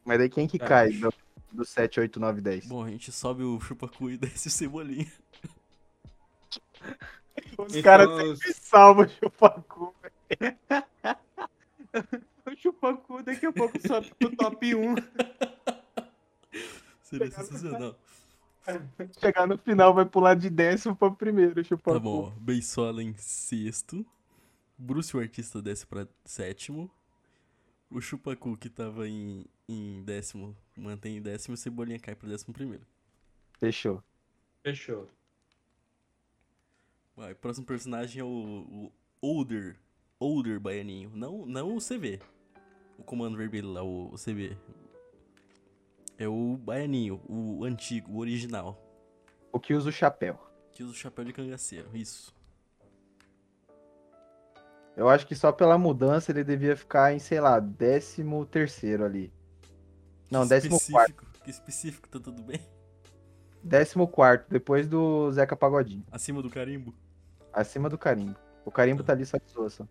Mas 0.04 0.18
daí 0.18 0.30
quem 0.30 0.48
que 0.48 0.58
Tá, 0.58 0.68
cai 0.68 0.92
do, 0.94 1.14
do 1.52 1.66
7, 1.66 2.00
8, 2.00 2.20
9, 2.20 2.42
10? 2.42 2.66
Bom, 2.66 2.84
a 2.84 2.90
gente 2.90 3.12
sobe 3.12 3.44
o 3.44 3.60
Chupacu 3.60 4.10
e 4.10 4.18
desce 4.40 4.48
o 4.48 4.52
Cebolinha. 4.52 5.12
Os 7.58 7.76
Então, 7.76 7.82
caras 7.84 8.40
sempre 8.40 8.54
salvam 8.54 9.06
o 9.06 9.10
Chupacu. 9.10 9.94
O 12.46 12.56
Chupacu 12.56 13.22
daqui 13.24 13.46
a 13.46 13.52
pouco 13.52 13.78
sobe 13.86 14.14
pro 14.16 14.36
top 14.36 14.76
1. 14.76 14.96
Seria 17.04 17.32
sensacional. 17.32 17.96
Chegar 19.20 19.48
no 19.48 19.58
final 19.58 19.94
vai 19.94 20.06
pular 20.06 20.34
de 20.36 20.50
décimo 20.50 20.96
pra 20.96 21.12
primeiro, 21.12 21.64
Chupacu. 21.64 21.98
Tá 21.98 22.00
bom. 22.00 22.32
Beisola 22.40 23.04
em 23.04 23.14
sexto. 23.18 24.06
Bruce, 24.78 25.16
o 25.16 25.20
artista, 25.20 25.62
desce 25.62 25.86
pra 25.86 26.08
sétimo. 26.24 26.90
O 27.90 28.02
Chupacu, 28.02 28.58
que 28.58 28.70
tava 28.70 29.08
em, 29.08 29.46
em 29.68 30.04
décimo, 30.04 30.56
mantém 30.76 31.18
em 31.18 31.22
décimo. 31.22 31.54
E 31.54 31.56
o 31.56 31.58
Cebolinha 31.58 32.00
cai 32.00 32.16
pra 32.16 32.30
décimo 32.30 32.54
primeiro. 32.54 32.86
Fechou. 33.60 34.04
Fechou. 34.64 35.10
Vai, 37.16 37.34
próximo 37.34 37.66
personagem 37.66 38.22
é 38.22 38.24
o, 38.24 38.28
o 38.30 38.92
Older. 39.22 39.76
Older 40.20 40.60
Baianinho. 40.60 41.12
Não, 41.14 41.46
não 41.46 41.76
o 41.76 41.80
CV. 41.80 42.20
O 42.98 43.04
comando 43.04 43.38
vermelho 43.38 43.72
lá, 43.72 43.84
o, 43.84 44.14
o 44.14 44.16
CV. 44.16 44.58
É 46.18 46.28
o 46.28 46.58
Baianinho, 46.58 47.22
o 47.30 47.64
antigo, 47.64 48.14
o 48.14 48.18
original. 48.18 48.82
O 49.52 49.60
que 49.60 49.74
usa 49.74 49.90
o 49.90 49.92
chapéu. 49.92 50.40
Que 50.72 50.84
usa 50.84 50.92
o 50.92 50.96
chapéu 50.96 51.24
de 51.24 51.34
cangaceiro. 51.34 51.90
Isso. 51.96 52.36
Eu 54.96 55.08
acho 55.08 55.28
que 55.28 55.36
só 55.36 55.52
pela 55.52 55.78
mudança 55.78 56.32
ele 56.32 56.44
devia 56.44 56.76
ficar 56.76 57.14
em, 57.14 57.20
sei 57.20 57.40
lá, 57.40 57.60
décimo 57.60 58.44
terceiro 58.48 59.06
ali. 59.06 59.32
Não, 60.32 60.42
Que 60.42 60.50
décimo 60.50 60.80
quarto. 60.92 61.24
Que 61.44 61.52
específico, 61.52 62.10
tá 62.10 62.20
tudo 62.20 62.42
bem? 62.42 62.60
Décimo 63.64 64.08
quarto, 64.08 64.50
depois 64.50 64.88
do 64.88 65.32
Zeca 65.32 65.56
Pagodinho. 65.56 66.04
Acima 66.12 66.42
do 66.42 66.50
carimbo? 66.50 66.96
Acima 67.54 67.90
do 67.90 67.98
carimbo. 67.98 68.36
O 68.66 68.72
carimbo 68.72 69.04
tá 69.04 69.14
ali 69.14 69.26
só 69.26 69.38
de 69.38 69.52
zoação. 69.52 69.88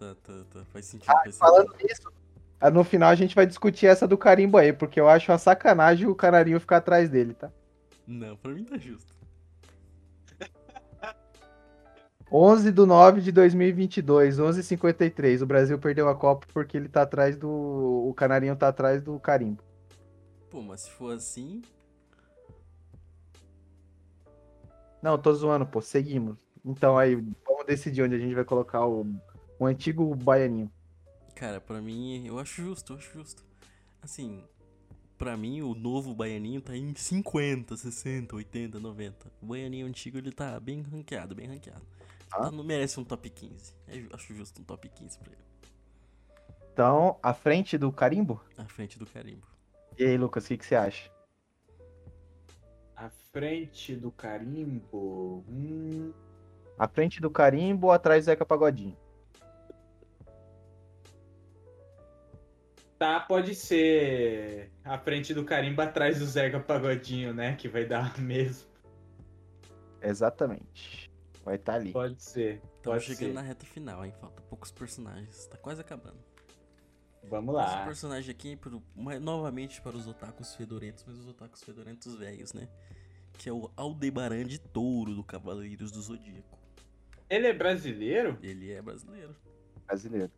Tá, 0.00 0.16
tá, 0.22 0.32
tá. 0.50 0.64
Faz 0.64 0.86
sentido, 0.86 1.12
faz 1.12 1.34
sentido. 1.34 1.38
Falando 1.38 1.76
nisso, 1.76 2.10
ah, 2.58 2.70
no 2.70 2.82
final 2.82 3.10
a 3.10 3.14
gente 3.14 3.34
vai 3.34 3.46
discutir 3.46 3.84
essa 3.84 4.08
do 4.08 4.16
carimbo 4.16 4.56
aí, 4.56 4.72
porque 4.72 4.98
eu 4.98 5.06
acho 5.06 5.30
uma 5.30 5.36
sacanagem 5.36 6.06
o 6.06 6.14
canarinho 6.14 6.58
ficar 6.58 6.78
atrás 6.78 7.10
dele, 7.10 7.34
tá? 7.34 7.52
Não, 8.06 8.34
pra 8.34 8.50
mim 8.52 8.64
tá 8.64 8.78
justo. 8.78 9.12
11 12.32 12.72
de 12.72 12.86
9 12.86 13.20
de 13.20 13.30
2022, 13.30 14.38
11h53. 14.38 15.42
O 15.42 15.46
Brasil 15.46 15.78
perdeu 15.78 16.08
a 16.08 16.14
Copa 16.14 16.46
porque 16.54 16.78
ele 16.78 16.88
tá 16.88 17.02
atrás 17.02 17.36
do. 17.36 17.50
O 17.50 18.14
canarinho 18.14 18.56
tá 18.56 18.68
atrás 18.68 19.02
do 19.02 19.20
carimbo. 19.20 19.62
Pô, 20.48 20.62
mas 20.62 20.82
se 20.82 20.90
for 20.92 21.14
assim. 21.14 21.60
Não, 25.02 25.18
tô 25.18 25.34
zoando, 25.34 25.66
pô. 25.66 25.82
Seguimos. 25.82 26.38
Então 26.64 26.96
aí, 26.96 27.16
vamos 27.46 27.66
decidir 27.66 28.02
onde 28.02 28.14
a 28.14 28.18
gente 28.18 28.34
vai 28.34 28.44
colocar 28.44 28.86
o, 28.86 29.06
o 29.60 29.66
antigo 29.66 30.12
baianinho. 30.16 30.72
Cara, 31.34 31.60
pra 31.60 31.80
mim, 31.80 32.26
eu 32.26 32.38
acho 32.38 32.62
justo, 32.62 32.92
eu 32.92 32.96
acho 32.98 33.12
justo. 33.12 33.44
Assim, 34.02 34.44
pra 35.18 35.36
mim, 35.36 35.62
o 35.62 35.74
novo 35.74 36.14
Baianinho 36.14 36.60
tá 36.62 36.76
em 36.76 36.94
50, 36.94 37.76
60, 37.76 38.36
80, 38.36 38.80
90. 38.80 39.32
O 39.42 39.46
Baianinho 39.46 39.86
antigo, 39.86 40.18
ele 40.18 40.32
tá 40.32 40.58
bem 40.60 40.82
ranqueado, 40.82 41.34
bem 41.34 41.48
ranqueado. 41.48 41.86
Tá, 42.28 42.50
não 42.50 42.64
merece 42.64 43.00
um 43.00 43.04
top 43.04 43.28
15. 43.30 43.74
Eu 43.88 44.08
acho 44.14 44.34
justo 44.34 44.60
um 44.62 44.64
top 44.64 44.88
15 44.88 45.18
pra 45.18 45.32
ele. 45.32 45.44
Então, 46.72 47.18
à 47.22 47.32
frente 47.34 47.78
do 47.78 47.92
carimbo? 47.92 48.40
À 48.56 48.64
frente 48.68 48.98
do 48.98 49.06
carimbo. 49.06 49.46
E 49.96 50.04
aí, 50.04 50.16
Lucas, 50.18 50.44
o 50.44 50.48
que, 50.48 50.58
que 50.58 50.66
você 50.66 50.74
acha? 50.74 51.10
À 52.94 53.10
frente 53.32 53.96
do 53.96 54.12
carimbo. 54.12 55.44
Hum, 55.48 56.12
À 56.76 56.88
frente 56.88 57.20
do 57.20 57.30
carimbo 57.30 57.86
ou 57.86 57.92
atrás 57.92 58.24
do 58.24 58.26
Zeca 58.26 58.44
Pagodinho? 58.44 58.96
Tá, 63.00 63.18
pode 63.18 63.54
ser 63.54 64.70
à 64.84 64.98
frente 64.98 65.32
do 65.32 65.42
carimbo 65.42 65.80
atrás 65.80 66.18
do 66.18 66.26
Zeca 66.26 66.60
Pagodinho, 66.60 67.32
né? 67.32 67.56
Que 67.56 67.66
vai 67.66 67.86
dar 67.86 68.16
mesmo. 68.20 68.68
Exatamente. 70.02 71.10
Vai 71.44 71.56
estar 71.56 71.74
ali. 71.74 71.92
Pode 71.92 72.22
ser. 72.22 72.56
Estamos 72.56 72.82
Pode 72.82 73.04
chegando 73.04 73.28
ser. 73.28 73.32
na 73.34 73.40
reta 73.40 73.64
final, 73.64 74.04
hein? 74.04 74.12
Falta 74.20 74.42
poucos 74.42 74.70
personagens. 74.70 75.46
Tá 75.46 75.56
quase 75.56 75.80
acabando. 75.80 76.18
Vamos 77.24 77.54
Esse 77.54 77.74
lá. 77.76 77.84
personagem 77.84 78.30
aqui, 78.30 78.56
pro- 78.56 78.82
mas 78.94 79.20
novamente 79.20 79.80
para 79.80 79.96
os 79.96 80.06
otakus 80.06 80.54
fedorentos, 80.54 81.04
mas 81.06 81.16
os 81.18 81.26
otakus 81.28 81.62
fedorentos 81.62 82.14
velhos, 82.16 82.52
né? 82.52 82.68
Que 83.34 83.48
é 83.48 83.52
o 83.52 83.70
Aldebaran 83.76 84.44
de 84.44 84.58
Touro 84.58 85.14
do 85.14 85.24
Cavaleiros 85.24 85.90
do 85.90 86.00
Zodíaco. 86.02 86.58
Ele 87.28 87.46
é 87.46 87.52
brasileiro? 87.52 88.38
Ele 88.42 88.70
é 88.72 88.82
brasileiro. 88.82 89.34
Brasileiro. 89.86 90.30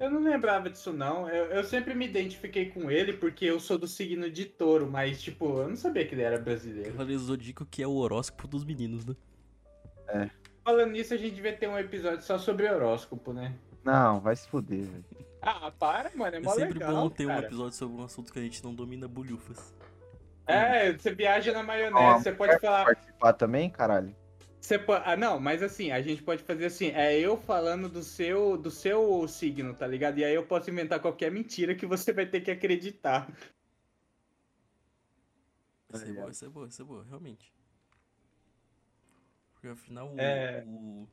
Eu 0.00 0.10
não 0.10 0.22
lembrava 0.22 0.70
disso, 0.70 0.94
não. 0.94 1.28
Eu, 1.28 1.44
eu 1.46 1.62
sempre 1.62 1.94
me 1.94 2.06
identifiquei 2.06 2.70
com 2.70 2.90
ele 2.90 3.12
porque 3.12 3.44
eu 3.44 3.60
sou 3.60 3.76
do 3.76 3.86
signo 3.86 4.30
de 4.30 4.46
touro, 4.46 4.90
mas, 4.90 5.20
tipo, 5.20 5.58
eu 5.60 5.68
não 5.68 5.76
sabia 5.76 6.06
que 6.06 6.14
ele 6.14 6.22
era 6.22 6.38
brasileiro. 6.38 6.92
Cavaleiros 6.92 7.24
do 7.24 7.28
Zodíaco 7.28 7.66
que 7.66 7.82
é 7.82 7.86
o 7.86 7.92
horóscopo 7.92 8.48
dos 8.48 8.64
meninos, 8.64 9.04
né? 9.04 9.14
Falando 10.64 10.92
nisso, 10.92 11.12
a 11.12 11.18
gente 11.18 11.34
devia 11.34 11.54
ter 11.54 11.68
um 11.68 11.78
episódio 11.78 12.22
só 12.22 12.38
sobre 12.38 12.66
horóscopo, 12.66 13.34
né? 13.34 13.54
Não, 13.84 14.20
vai 14.20 14.34
se 14.34 14.48
fuder, 14.48 14.84
velho. 14.84 15.04
Ah, 15.42 15.70
para, 15.70 16.10
mano, 16.14 16.36
é 16.36 16.38
É 16.38 16.42
mó 16.42 16.52
sempre 16.52 16.78
legal, 16.78 16.94
bom 16.94 17.10
ter 17.10 17.26
um 17.26 17.28
cara. 17.28 17.46
episódio 17.46 17.72
sobre 17.72 18.00
um 18.00 18.04
assunto 18.04 18.32
que 18.32 18.38
a 18.38 18.42
gente 18.42 18.64
não 18.64 18.74
domina 18.74 19.06
bulhufas. 19.06 19.74
É, 20.46 20.92
você 20.92 21.14
viaja 21.14 21.52
na 21.52 21.62
maionese, 21.62 21.94
Ó, 21.94 22.18
você 22.18 22.32
pode 22.32 22.58
falar... 22.58 22.84
Participar 22.86 23.32
também, 23.34 23.70
caralho? 23.70 24.14
Você 24.60 24.78
po- 24.78 24.92
Ah, 24.92 25.16
não, 25.16 25.40
mas 25.40 25.62
assim, 25.62 25.90
a 25.90 26.02
gente 26.02 26.22
pode 26.22 26.42
fazer 26.42 26.66
assim, 26.66 26.88
é 26.88 27.18
eu 27.18 27.36
falando 27.36 27.88
do 27.88 28.02
seu, 28.02 28.56
do 28.58 28.70
seu 28.70 29.26
signo, 29.26 29.74
tá 29.74 29.86
ligado? 29.86 30.18
E 30.18 30.24
aí 30.24 30.34
eu 30.34 30.44
posso 30.46 30.70
inventar 30.70 31.00
qualquer 31.00 31.30
mentira 31.32 31.74
que 31.74 31.86
você 31.86 32.12
vai 32.12 32.26
ter 32.26 32.40
que 32.42 32.50
acreditar. 32.50 33.32
Isso 35.92 36.04
é 36.04 36.12
boa, 36.12 36.30
isso 36.30 36.44
é 36.44 36.48
boa, 36.48 36.68
isso 36.68 36.82
é 36.82 36.84
boa, 36.84 37.04
realmente. 37.08 37.52
Porque 39.54 39.68
afinal, 39.68 40.12
o, 40.14 40.20
É. 40.20 40.62
o, 40.66 41.08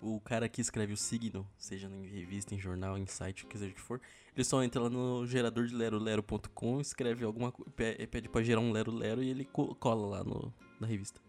o 0.00 0.20
cara 0.20 0.48
que 0.48 0.60
escreve 0.60 0.92
o 0.92 0.96
signo, 0.96 1.46
seja 1.58 1.88
em 1.88 2.06
revista, 2.06 2.54
em 2.54 2.58
jornal, 2.58 2.96
em 2.96 3.06
site, 3.06 3.44
o 3.44 3.48
que 3.48 3.58
seja 3.58 3.74
que 3.74 3.80
for, 3.80 4.00
ele 4.36 4.44
só 4.44 4.62
entra 4.62 4.82
lá 4.82 4.90
no 4.90 5.26
gerador 5.26 5.66
de 5.66 5.74
lerolero.com, 5.74 6.80
escreve 6.80 7.24
alguma 7.24 7.50
coisa, 7.50 7.72
pede 8.10 8.28
pra 8.28 8.42
gerar 8.42 8.60
um 8.60 8.70
lero 8.72 8.92
lero 8.92 9.22
e 9.22 9.28
ele 9.30 9.44
co- 9.46 9.74
cola 9.74 10.18
lá 10.18 10.24
no, 10.24 10.52
na 10.78 10.86
revista. 10.86 11.20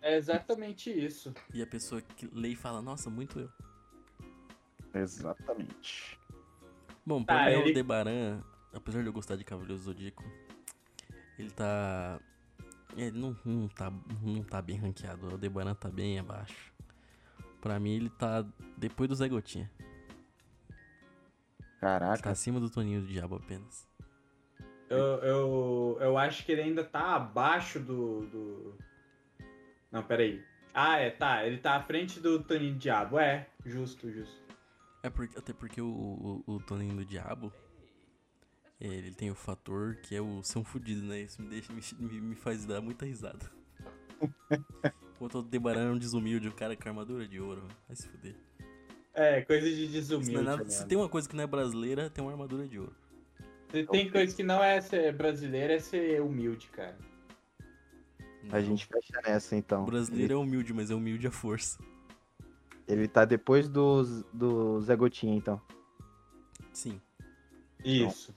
É 0.00 0.16
exatamente 0.16 0.90
isso. 0.90 1.34
E 1.52 1.60
a 1.62 1.66
pessoa 1.66 2.00
que 2.00 2.26
lê 2.32 2.50
e 2.50 2.56
fala, 2.56 2.80
nossa, 2.80 3.10
muito 3.10 3.38
eu. 3.40 3.50
Exatamente. 4.94 6.18
Bom, 7.04 7.24
pra 7.24 7.36
Tá, 7.36 7.44
mim, 7.46 7.56
ele- 7.56 7.70
o 7.70 7.74
Debaran, 7.74 8.42
apesar 8.72 9.00
de 9.02 9.08
eu 9.08 9.12
gostar 9.12 9.36
de 9.36 9.44
Cavaleiros 9.44 9.82
do 9.82 9.84
Zodíaco, 9.86 10.24
ele 11.38 11.50
tá. 11.50 12.20
Ele 12.96 13.18
não, 13.18 13.36
não, 13.44 13.68
tá, 13.68 13.92
não 14.22 14.42
tá 14.42 14.60
bem 14.62 14.76
ranqueado. 14.76 15.34
O 15.34 15.38
Debaran 15.38 15.74
tá 15.74 15.88
bem 15.90 16.18
abaixo. 16.18 16.72
Pra 17.60 17.78
mim, 17.78 17.90
ele 17.94 18.08
tá 18.10 18.44
depois 18.76 19.08
do 19.08 19.14
Zé 19.14 19.28
Gotinha. 19.28 19.70
Ele 20.70 21.80
tá 21.80 21.98
Caraca. 21.98 22.30
acima 22.30 22.58
do 22.58 22.70
Toninho 22.70 23.02
do 23.02 23.06
Diabo 23.06 23.36
apenas. 23.36 23.86
Eu, 24.88 24.96
eu, 25.22 25.98
eu 26.00 26.18
acho 26.18 26.44
que 26.46 26.52
ele 26.52 26.62
ainda 26.62 26.82
tá 26.82 27.14
abaixo 27.14 27.78
do, 27.78 28.22
do. 28.26 28.78
Não, 29.90 30.02
peraí. 30.02 30.42
Ah, 30.74 30.98
é, 30.98 31.10
tá. 31.10 31.46
Ele 31.46 31.58
tá 31.58 31.74
à 31.76 31.82
frente 31.82 32.20
do 32.20 32.42
Toninho 32.42 32.76
Diabo. 32.76 33.18
É, 33.18 33.48
justo, 33.64 34.10
justo. 34.10 34.36
É 35.02 35.10
porque, 35.10 35.38
até 35.38 35.52
porque 35.52 35.80
o, 35.80 35.88
o, 36.46 36.54
o 36.54 36.60
Toninho 36.60 36.96
do 36.96 37.04
Diabo. 37.04 37.52
Ele 38.80 39.10
tem 39.12 39.28
o 39.28 39.34
fator 39.34 39.96
que 39.96 40.14
é 40.14 40.20
o 40.20 40.40
ser 40.44 40.58
um 40.60 40.64
fudido, 40.64 41.02
né? 41.04 41.22
Isso 41.22 41.42
me, 41.42 41.48
deixa, 41.48 41.72
me, 41.72 42.20
me 42.20 42.36
faz 42.36 42.64
dar 42.64 42.80
muita 42.80 43.04
risada. 43.04 43.50
Enquanto 45.16 45.38
o 45.40 45.42
Debaran 45.42 45.88
é 45.88 45.90
um 45.90 45.98
desumilde, 45.98 46.46
o 46.46 46.54
cara 46.54 46.76
com 46.76 46.88
armadura 46.88 47.26
de 47.26 47.40
ouro. 47.40 47.66
Vai 47.88 47.96
se 47.96 48.06
fuder. 48.08 48.36
É, 49.14 49.40
coisa 49.42 49.68
de 49.68 49.82
não 49.82 49.88
é 49.88 49.92
desumilde. 49.92 50.42
nada- 50.42 50.64
se 50.64 50.70
mesmo. 50.76 50.88
tem 50.88 50.98
uma 50.98 51.08
coisa 51.08 51.28
que 51.28 51.34
não 51.34 51.42
é 51.42 51.46
brasileira, 51.48 52.08
tem 52.08 52.22
uma 52.22 52.30
armadura 52.30 52.68
de 52.68 52.78
ouro. 52.78 52.94
Se 53.72 53.84
tem 53.84 54.08
coisa 54.10 54.34
que 54.34 54.44
não 54.44 54.62
é 54.62 54.80
ser 54.80 55.12
brasileiro, 55.12 55.72
é 55.72 55.80
ser 55.80 56.22
humilde, 56.22 56.68
cara. 56.68 56.96
A 58.50 58.60
gente 58.60 58.86
fecha 58.86 59.20
nessa, 59.26 59.56
então. 59.56 59.82
O 59.82 59.86
brasileiro 59.86 60.34
é 60.34 60.36
humilde, 60.36 60.72
mas 60.72 60.90
é 60.90 60.94
humilde 60.94 61.26
à 61.26 61.30
força. 61.30 61.78
Ele 62.86 63.06
tá 63.06 63.24
depois 63.24 63.68
do, 63.68 64.02
do 64.32 64.80
Zé 64.80 64.96
Gotinha, 64.96 65.36
então. 65.36 65.60
Sim. 66.72 67.00
Isso. 67.84 68.34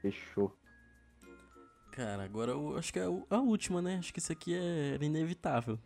Fechou. 0.00 0.56
Cara, 1.92 2.24
agora 2.24 2.52
eu 2.52 2.76
acho 2.78 2.90
que 2.92 2.98
é 2.98 3.04
a 3.04 3.38
última, 3.38 3.82
né? 3.82 3.98
Acho 3.98 4.12
que 4.12 4.18
isso 4.18 4.32
aqui 4.32 4.54
é, 4.54 4.94
era 4.94 5.04
inevitável. 5.04 5.78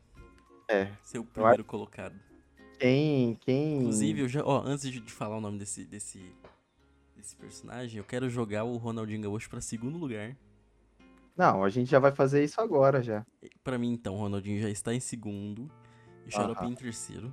É. 0.68 0.92
Ser 1.02 1.18
o 1.18 1.24
primeiro 1.24 1.64
colocado. 1.64 2.14
Quem. 2.78 3.34
quem... 3.36 3.78
Inclusive, 3.78 4.20
eu 4.20 4.28
já, 4.28 4.44
ó, 4.44 4.62
antes 4.64 4.88
de 4.90 5.00
de 5.00 5.12
falar 5.12 5.36
o 5.36 5.40
nome 5.40 5.58
desse, 5.58 5.84
desse, 5.84 6.32
desse 7.16 7.34
personagem, 7.34 7.98
eu 7.98 8.04
quero 8.04 8.28
jogar 8.30 8.62
o 8.64 8.76
Ronaldinho 8.76 9.22
Gaúcho 9.22 9.50
pra 9.50 9.60
segundo 9.60 9.98
lugar. 9.98 10.36
Não, 11.36 11.62
a 11.62 11.68
gente 11.68 11.90
já 11.90 11.98
vai 11.98 12.12
fazer 12.12 12.42
isso 12.42 12.60
agora 12.60 13.02
já. 13.02 13.26
Pra 13.62 13.78
mim, 13.78 13.92
então, 13.92 14.16
Ronaldinho 14.16 14.60
já 14.60 14.70
está 14.70 14.94
em 14.94 15.00
segundo 15.00 15.70
e 16.26 16.30
Xarope 16.30 16.64
em 16.64 16.74
terceiro. 16.74 17.32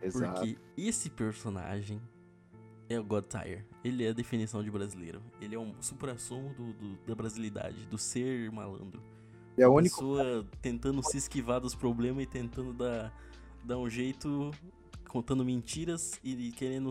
Exato. 0.00 0.40
Porque 0.40 0.58
esse 0.76 1.10
personagem 1.10 2.00
é 2.88 2.98
o 2.98 3.04
God 3.04 3.24
Tire. 3.24 3.64
Ele 3.82 4.04
é 4.04 4.10
a 4.10 4.12
definição 4.12 4.62
de 4.62 4.70
brasileiro. 4.70 5.22
Ele 5.40 5.54
é 5.54 5.58
um 5.58 5.74
supra-sumo 5.80 6.54
da 7.06 7.14
brasilidade, 7.14 7.86
do 7.86 7.98
ser 7.98 8.50
malandro. 8.52 9.02
É 9.56 9.66
o 9.66 9.70
Uma 9.70 9.78
único. 9.78 9.96
pessoa 9.96 10.46
tentando 10.60 11.02
se 11.02 11.16
esquivar 11.16 11.60
dos 11.60 11.74
problemas 11.74 12.24
e 12.24 12.26
tentando 12.26 12.72
dar, 12.72 13.12
dar 13.64 13.78
um 13.78 13.88
jeito, 13.88 14.50
contando 15.08 15.44
mentiras 15.44 16.18
e 16.22 16.52
querendo 16.52 16.90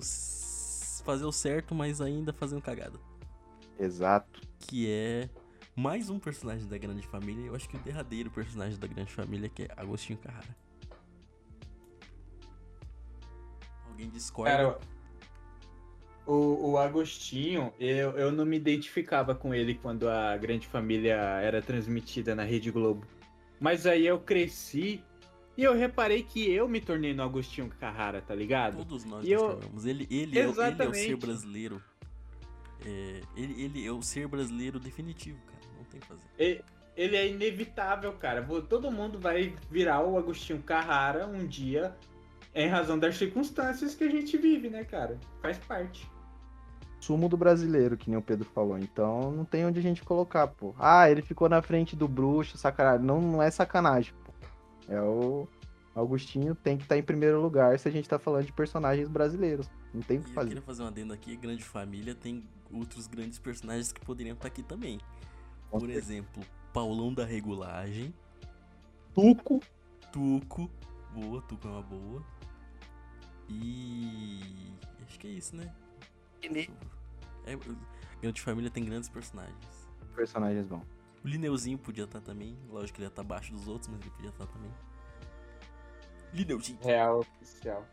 fazer 1.04 1.26
o 1.26 1.32
certo, 1.32 1.74
mas 1.74 2.02
ainda 2.02 2.32
fazendo 2.32 2.62
cagada. 2.62 3.00
Exato. 3.80 4.42
Que 4.60 4.88
é 4.88 5.30
mais 5.82 6.12
um 6.12 6.20
personagem 6.20 6.68
da 6.68 6.78
Grande 6.78 7.08
Família. 7.08 7.48
Eu 7.48 7.56
acho 7.56 7.68
que 7.68 7.76
o 7.76 7.80
derradeiro 7.80 8.30
personagem 8.30 8.78
da 8.78 8.86
Grande 8.86 9.12
Família, 9.12 9.50
que 9.50 9.64
é 9.64 9.68
Agostinho 9.76 10.20
Carrara. 10.20 10.56
Alguém 13.90 14.08
discorda? 14.10 14.52
Cara, 14.52 14.80
o, 16.28 16.72
o 16.72 16.78
Agostinho, 16.78 17.74
eu, 17.80 18.12
eu 18.12 18.32
não 18.32 18.46
me 18.46 18.58
identificava 18.58 19.34
com 19.34 19.56
ele 19.56 19.74
quando 19.74 20.08
a 20.08 20.38
Grande 20.38 20.68
Família 20.68 21.16
era 21.16 21.62
transmitida 21.64 22.36
na 22.36 22.44
Rede 22.44 22.70
Globo. 22.70 23.06
Mas 23.60 23.88
aí 23.88 24.06
eu 24.06 24.20
cresci 24.20 25.04
e 25.58 25.64
eu 25.64 25.74
reparei 25.74 26.22
que 26.22 26.48
eu 26.52 26.68
me 26.70 26.80
tornei 26.80 27.14
no 27.14 27.24
Agostinho 27.24 27.68
Carrara, 27.80 28.22
tá 28.22 28.36
ligado? 28.36 28.78
Todos 28.78 29.04
nós 29.04 29.26
E 29.26 29.32
eu-. 29.32 29.60
Ele, 29.84 30.08
ele, 30.12 30.38
é, 30.40 30.48
o- 30.48 30.62
ele 30.62 30.84
é 30.84 30.88
o 30.88 30.94
ser 30.94 31.16
brasileiro. 31.18 31.82
É, 32.86 33.22
ele, 33.36 33.64
ele 33.64 33.86
é 33.88 33.92
o 33.92 34.02
ser 34.02 34.28
brasileiro 34.28 34.80
definitivo, 34.80 35.38
tem 35.92 36.00
que 36.00 36.08
fazer. 36.08 36.22
E- 36.40 36.62
Ele 36.96 37.16
é 37.16 37.28
inevitável, 37.28 38.12
cara. 38.14 38.46
Todo 38.68 38.92
mundo 38.92 39.18
vai 39.18 39.56
virar 39.70 40.02
o 40.04 40.18
Agostinho 40.18 40.62
Carrara 40.62 41.26
um 41.26 41.48
dia 41.48 41.96
em 42.54 42.68
razão 42.68 43.00
das 43.00 43.16
circunstâncias 43.18 43.96
que 43.96 44.04
a 44.04 44.10
gente 44.10 44.38
vive, 44.38 44.70
né, 44.70 44.84
cara? 44.84 45.18
Faz 45.42 45.58
parte. 45.60 46.06
Sumo 47.00 47.30
do 47.30 47.38
brasileiro, 47.38 47.96
que 47.98 48.10
nem 48.10 48.20
o 48.20 48.22
Pedro 48.22 48.46
falou. 48.54 48.78
Então 48.78 49.32
não 49.32 49.46
tem 49.46 49.66
onde 49.66 49.80
a 49.80 49.82
gente 49.82 50.04
colocar, 50.04 50.48
pô. 50.48 50.76
Ah, 50.78 51.10
ele 51.10 51.22
ficou 51.22 51.48
na 51.50 51.62
frente 51.62 51.96
do 51.96 52.08
bruxo, 52.08 52.58
sacanagem. 52.58 53.06
Não, 53.06 53.22
não 53.22 53.42
é 53.42 53.50
sacanagem, 53.50 54.14
pô. 54.26 54.34
É 54.94 55.02
o. 55.02 55.48
Augustinho 55.94 56.56
tem 56.56 56.78
que 56.78 56.84
estar 56.84 56.98
em 56.98 57.04
primeiro 57.04 57.42
lugar 57.42 57.78
se 57.78 57.88
a 57.88 57.92
gente 57.92 58.08
tá 58.08 58.18
falando 58.18 58.46
de 58.46 58.54
personagens 58.54 59.10
brasileiros. 59.10 59.70
Não 59.94 60.02
tem 60.02 60.20
o 60.20 60.22
que 60.24 60.30
eu 60.30 60.34
fazer. 60.34 60.48
queria 60.50 60.62
fazer 60.64 60.84
um 60.84 60.88
adendo 60.88 61.12
aqui, 61.14 61.36
Grande 61.36 61.64
Família 61.64 62.16
tem 62.16 62.44
outros 62.72 63.08
grandes 63.08 63.38
personagens 63.40 63.92
que 63.92 64.00
poderiam 64.00 64.34
estar 64.34 64.48
aqui 64.48 64.64
também. 64.64 65.00
Por 65.72 65.90
exemplo, 65.90 66.44
Paulão 66.74 67.14
da 67.14 67.26
Regulagem, 67.26 68.14
Tuco. 69.14 69.60
Tuco, 70.12 70.70
boa, 71.14 71.42
Tuco 71.44 71.68
é 71.68 71.72
uma 71.72 71.82
boa. 71.82 72.24
E 73.50 74.74
acho 75.06 75.20
que 75.20 75.28
é 75.28 75.32
isso, 75.32 75.56
né? 75.56 75.74
É, 77.46 77.56
Grande 78.22 78.42
Família 78.42 78.70
tem 78.70 78.84
grandes 78.86 79.10
personagens. 79.10 79.90
Personagens 80.16 80.68
bons. 80.68 80.86
O 81.24 81.28
Lineuzinho 81.28 81.78
podia 81.78 82.06
estar 82.06 82.20
também, 82.22 82.58
lógico 82.70 82.96
que 82.96 83.02
ele 83.02 83.06
ia 83.06 83.10
estar 83.10 83.22
abaixo 83.22 83.52
dos 83.54 83.68
outros, 83.68 83.88
mas 83.90 84.02
ele 84.02 84.10
podia 84.12 84.30
estar 84.30 84.48
também. 84.48 84.72
Lineuzinho. 86.34 86.80
Real 86.82 87.20
oficial. 87.20 87.86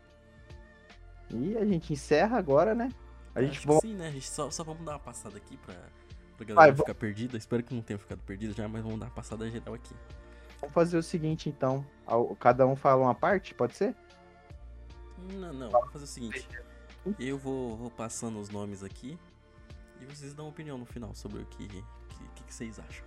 E 1.29 1.57
a 1.57 1.65
gente 1.65 1.93
encerra 1.93 2.37
agora, 2.37 2.73
né? 2.73 2.89
A 3.35 3.41
gente 3.41 3.51
Acho 3.51 3.59
que 3.61 3.67
volta. 3.67 3.87
sim, 3.87 3.93
né? 3.93 4.07
A 4.07 4.11
gente 4.11 4.27
só, 4.27 4.49
só 4.49 4.63
vamos 4.63 4.83
dar 4.83 4.93
uma 4.93 4.99
passada 4.99 5.37
aqui 5.37 5.57
pra, 5.57 5.75
pra 6.39 6.55
galera 6.55 6.71
Vai, 6.71 6.77
ficar 6.77 6.95
perdida. 6.95 7.37
Espero 7.37 7.61
que 7.63 7.73
não 7.73 7.81
tenha 7.81 7.99
ficado 7.99 8.19
perdida 8.19 8.53
já, 8.53 8.67
mas 8.67 8.81
vamos 8.81 8.99
dar 8.99 9.07
uma 9.07 9.11
passada 9.11 9.49
geral 9.49 9.73
aqui. 9.73 9.93
Vamos 10.59 10.73
fazer 10.73 10.97
o 10.97 11.03
seguinte, 11.03 11.49
então. 11.49 11.85
Cada 12.39 12.65
um 12.65 12.75
fala 12.75 13.03
uma 13.03 13.15
parte, 13.15 13.53
pode 13.53 13.75
ser? 13.75 13.95
Não, 15.33 15.53
não, 15.53 15.69
vamos 15.69 15.91
fazer 15.91 16.05
o 16.05 16.07
seguinte. 16.07 16.47
Eu 17.19 17.37
vou, 17.37 17.75
vou 17.77 17.89
passando 17.91 18.39
os 18.39 18.49
nomes 18.49 18.83
aqui 18.83 19.17
e 20.01 20.05
vocês 20.05 20.33
dão 20.33 20.47
opinião 20.47 20.77
no 20.77 20.85
final 20.85 21.13
sobre 21.13 21.41
o 21.41 21.45
que, 21.45 21.67
que, 21.67 22.43
que, 22.45 22.53
vocês 22.53 22.79
acham. 22.79 23.05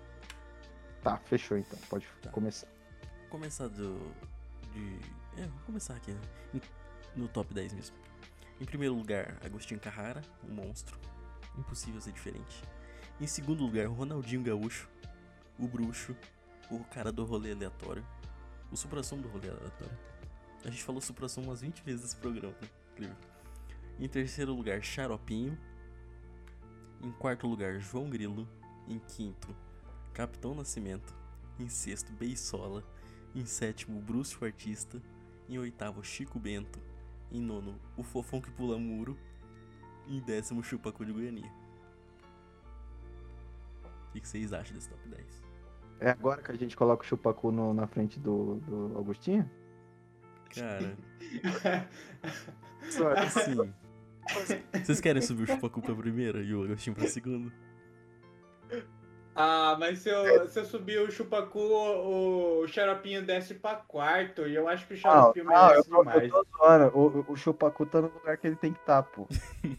Tá, 1.03 1.17
fechou 1.19 1.57
então. 1.59 1.79
Pode 1.89 2.07
Tá. 2.21 2.31
começar. 2.31 2.67
Vou 3.21 3.29
começar 3.31 3.69
do. 3.69 3.99
De. 4.73 4.99
É, 5.41 5.47
vou 5.47 5.61
começar 5.67 5.95
aqui, 5.95 6.13
né? 6.13 6.21
No 7.17 7.29
top 7.29 7.53
10 7.53 7.73
mesmo. 7.75 7.97
Em 8.61 8.65
primeiro 8.65 8.95
lugar, 8.95 9.37
Agostinho 9.45 9.81
Carrara, 9.81 10.23
um 10.49 10.55
monstro. 10.55 10.99
Impossível 11.59 12.01
ser 12.01 12.13
diferente. 12.13 12.63
Em 13.21 13.27
segundo 13.27 13.63
lugar, 13.63 13.87
Ronaldinho 13.87 14.43
Gaúcho, 14.43 14.89
o 15.59 15.69
bruxo, 15.69 16.17
o 16.71 16.83
cara 16.85 17.13
do 17.13 17.25
rolê 17.25 17.53
aleatório. 17.53 18.05
O 18.71 18.77
supra-sumo 18.77 19.23
do 19.23 19.29
rolê 19.29 19.49
aleatório. 19.49 19.99
A 20.65 20.71
gente 20.71 20.83
falou 20.83 21.01
supra-sumo 21.01 21.49
umas 21.49 21.61
20 21.61 21.83
vezes 21.83 22.03
nesse 22.03 22.17
programa, 22.17 22.55
né? 22.61 22.69
Incrível. 22.93 23.17
Em 23.99 24.09
terceiro 24.09 24.55
lugar, 24.55 24.83
Xaropinho. 24.83 25.59
Em 27.03 27.13
quarto 27.13 27.47
lugar, 27.47 27.79
João 27.81 28.09
Grilo. 28.09 28.49
Em 28.89 28.99
quinto, 28.99 29.55
Capitão 30.13 30.55
Nascimento. 30.55 31.15
Em 31.59 31.69
sexto, 31.69 32.13
Beisola. 32.13 32.83
Em 33.35 33.45
sétimo, 33.45 34.01
Bruce 34.01 34.37
o 34.41 34.45
Artista. 34.45 35.01
Em 35.49 35.59
oitavo, 35.59 36.03
Chico 36.03 36.39
Bento. 36.39 36.81
Em 37.31 37.41
nono, 37.41 37.79
o 37.97 38.03
Fofão 38.03 38.41
que 38.41 38.51
Pula 38.51 38.79
Muro. 38.79 39.17
Em 40.09 40.21
décimo, 40.21 40.65
Chupacu 40.65 41.05
de 41.05 41.13
Goiania. 41.13 41.62
O 44.15 44.21
que 44.21 44.29
vocês 44.29 44.53
acham 44.53 44.75
desse 44.75 44.89
top 44.89 45.09
10? 45.09 45.43
É 46.01 46.11
agora 46.11 46.43
que 46.43 46.51
a 46.53 46.57
gente 46.57 46.77
coloca 46.77 47.03
o 47.05 47.07
chupacu 47.07 47.51
no- 47.53 47.73
na 47.73 47.87
frente 47.87 48.19
do, 48.21 48.57
do 48.61 48.97
Augustinho? 48.97 49.49
Cara, 50.55 50.97
Só- 52.91 53.09
assim. 53.13 53.73
Vocês 54.85 55.01
querem 55.01 55.23
subir 55.23 55.45
o 55.45 55.47
Chupacu 55.47 55.81
pra 55.81 55.95
primeira 55.95 56.43
e 56.43 56.55
o 56.55 56.63
Agostinho 56.65 56.95
pra 56.95 57.07
segunda? 57.09 57.53
Ah, 59.35 59.77
mas 59.81 60.01
se 60.01 60.11
eu, 60.11 60.47
se 60.47 60.61
eu 60.61 60.65
subir 60.67 61.01
o 61.01 61.11
Chupacu, 61.11 61.59
o, 61.59 62.61
o 62.61 62.69
Xaropinho 62.69 63.25
desce 63.25 63.55
pra 63.55 63.77
quarto. 63.77 64.47
E 64.47 64.55
eu 64.55 64.69
acho 64.69 64.87
que 64.87 64.93
o 64.93 64.97
Não, 64.97 65.01
Xaropinho 65.03 65.45
não, 65.47 65.53
eu 65.55 65.69
merece 65.69 65.89
tô, 65.89 65.97
eu 65.97 66.05
demais. 66.05 66.31
tô 66.31 66.47
zoando. 66.59 66.99
O, 66.99 67.33
o 67.33 67.37
chupacu 67.37 67.87
tá 67.87 68.03
no 68.03 68.09
lugar 68.13 68.37
que 68.37 68.47
ele 68.47 68.57
tem 68.57 68.73
que 68.75 68.81
estar, 68.81 69.03
pô. 69.03 69.27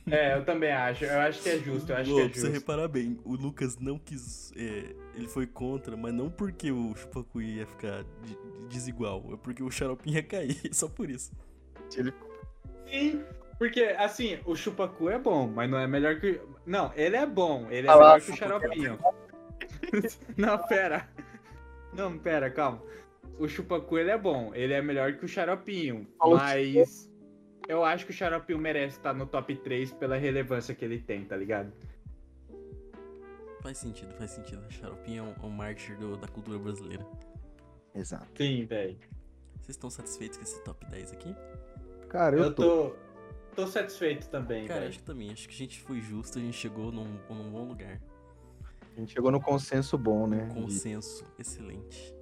É, 0.09 0.35
eu 0.35 0.43
também 0.43 0.71
acho. 0.71 1.05
Eu 1.05 1.19
acho 1.19 1.41
que 1.43 1.49
é 1.49 1.57
justo. 1.59 1.91
Eu 1.91 1.97
acho 1.97 2.11
que 2.15 2.19
é 2.19 2.23
pra 2.25 2.33
você 2.33 2.39
justo. 2.41 2.51
reparar 2.53 2.87
bem, 2.87 3.19
o 3.23 3.35
Lucas 3.35 3.77
não 3.77 3.99
quis. 3.99 4.51
é, 4.55 4.95
ele 5.15 5.27
foi 5.27 5.45
contra, 5.45 5.95
mas 5.95 6.13
não 6.13 6.31
porque 6.31 6.71
o 6.71 6.95
Chupacu 6.95 7.39
ia 7.39 7.67
ficar 7.67 8.03
de- 8.23 8.35
de- 8.35 8.67
desigual, 8.69 9.23
é 9.33 9.37
porque 9.37 9.61
o 9.61 9.69
Xaropinho 9.69 10.15
ia 10.15 10.23
cair, 10.23 10.57
só 10.73 10.87
por 10.87 11.09
isso. 11.11 11.31
Ele 11.95 12.11
Sim, 12.87 13.23
porque 13.59 13.81
assim, 13.99 14.39
o 14.45 14.55
Chupacu 14.55 15.09
é 15.09 15.19
bom, 15.19 15.47
mas 15.47 15.69
não 15.69 15.77
é 15.77 15.85
melhor 15.85 16.19
que. 16.19 16.41
Não, 16.65 16.91
ele 16.95 17.15
é 17.15 17.25
bom, 17.27 17.67
ele 17.69 17.87
é 17.87 17.91
Ah 17.91 17.95
lá, 17.95 18.03
melhor 18.15 18.21
que 18.21 18.31
o. 18.31 18.35
Xaropinho. 18.35 18.99
não, 20.37 20.57
pera. 20.67 21.07
Não, 21.93 22.17
pera, 22.17 22.49
calma. 22.49 22.81
O 23.39 23.47
Chupacu 23.47 23.97
ele 23.97 24.11
é 24.11 24.17
bom, 24.17 24.51
ele 24.53 24.73
é 24.73 24.81
melhor 24.81 25.13
que 25.17 25.25
o 25.25 25.27
Xaropinho, 25.27 26.07
Falou 26.19 26.37
mas 26.37 27.09
eu 27.67 27.83
acho 27.83 28.05
que 28.05 28.11
o 28.11 28.13
Xaropinho 28.13 28.59
merece 28.59 28.97
estar 28.97 29.13
no 29.13 29.25
top 29.25 29.55
3 29.55 29.91
pela 29.93 30.17
relevância 30.17 30.75
que 30.75 30.83
ele 30.85 30.99
tem, 30.99 31.25
tá 31.25 31.35
ligado? 31.35 31.71
Faz 33.61 33.77
sentido, 33.77 34.13
faz 34.15 34.31
sentido. 34.31 34.61
Xaropinho 34.71 35.19
é 35.19 35.27
um, 35.27 35.43
é 35.43 35.45
um 35.47 35.49
mártir 35.49 35.97
do- 35.97 36.17
da 36.17 36.27
cultura 36.27 36.59
brasileira. 36.59 37.05
Exato. 37.95 38.27
Sim, 38.35 38.65
velho. 38.65 38.97
Vocês 39.55 39.69
estão 39.69 39.89
satisfeitos 39.89 40.37
com 40.37 40.43
esse 40.43 40.61
top 40.63 40.85
10 40.87 41.13
aqui? 41.13 41.33
Cara, 42.09 42.35
eu, 42.35 42.43
Eu 42.43 42.53
tô. 42.53 42.89
tô. 42.89 42.95
tô 43.55 43.67
satisfeito 43.67 44.27
também, 44.29 44.67
Cara, 44.67 44.81
velho. 44.81 44.89
acho 44.89 44.99
que 44.99 45.05
também. 45.05 45.31
Acho 45.31 45.47
que 45.47 45.55
a 45.55 45.57
gente 45.57 45.79
foi 45.79 46.01
justo, 46.01 46.37
a 46.37 46.41
gente 46.41 46.57
chegou 46.57 46.91
num, 46.91 47.17
num 47.29 47.49
bom 47.51 47.65
lugar. 47.67 48.01
A 48.95 48.99
gente 48.99 49.13
chegou 49.13 49.31
no 49.31 49.41
consenso 49.41 49.97
bom, 49.97 50.27
né? 50.27 50.49
Consenso 50.53 51.25
excelente. 51.39 52.13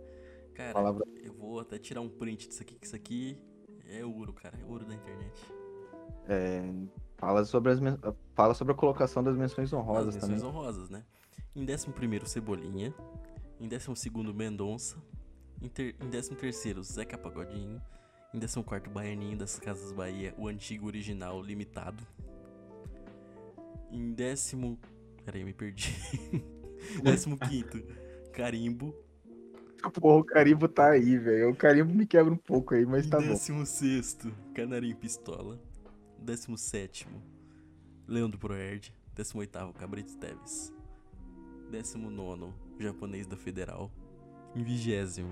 Cara, 0.54 0.74
Palavra- 0.74 1.06
eu 1.24 1.34
vou 1.34 1.60
até 1.60 1.78
tirar 1.78 2.02
um 2.02 2.10
print 2.10 2.48
disso 2.48 2.62
aqui, 2.62 2.76
que 2.76 2.86
isso 2.86 2.96
aqui 2.96 3.38
é 3.90 4.06
ouro, 4.06 4.32
cara. 4.34 4.58
É 4.62 4.66
ouro 4.66 4.86
da 4.86 4.94
internet. 4.94 5.42
É, 6.28 6.62
Fala 7.18 7.44
sobre, 7.46 7.72
as 7.72 7.80
Fala 8.34 8.54
sobre 8.54 8.74
a 8.74 8.76
colocação 8.76 9.24
das 9.24 9.36
menções 9.38 9.72
honrosas 9.74 10.16
As 10.16 10.24
menções 10.24 10.42
também. 10.42 10.56
honrosas, 10.56 10.90
né? 10.90 11.04
Em 11.56 11.64
11 11.64 12.30
Cebolinha. 12.30 12.94
Em 13.60 13.68
12 13.68 14.34
Mendonça. 14.34 14.98
Em, 15.62 15.68
ter... 15.68 15.96
em 16.02 16.10
13 16.10 16.82
Zeca 16.84 17.18
Pagodinho. 17.18 17.82
Em 18.34 18.40
14 18.40 18.90
Baianinho 18.90 19.38
das 19.38 19.60
Casas 19.60 19.92
Bahia, 19.92 20.34
o 20.38 20.48
antigo 20.48 20.88
original 20.88 21.42
limitado. 21.42 22.06
Em 23.92 24.14
décimo. 24.14 24.80
Peraí, 25.26 25.44
me 25.44 25.54
perdi. 25.54 25.92
15 27.38 27.86
Carimbo. 28.34 28.96
Porra, 29.90 30.20
o 30.20 30.24
carimbo 30.24 30.68
tá 30.68 30.92
aí, 30.92 31.18
velho. 31.18 31.50
O 31.50 31.56
carimbo 31.56 31.94
me 31.94 32.06
quebra 32.06 32.32
um 32.32 32.38
pouco 32.38 32.76
aí, 32.76 32.86
mas 32.86 33.08
tá 33.08 33.20
bom. 33.20 33.28
16 33.28 34.18
Canarinho 34.54 34.96
Pistola. 34.96 35.60
17 36.20 37.08
Leandro 38.08 38.38
Proerd. 38.38 38.94
18 39.16 39.74
Cabrito 39.74 40.16
Teves. 40.18 40.72
19 41.72 42.54
Japonês 42.80 43.26
da 43.26 43.36
Federal. 43.36 43.92
Em 44.56 44.64
20 44.64 45.26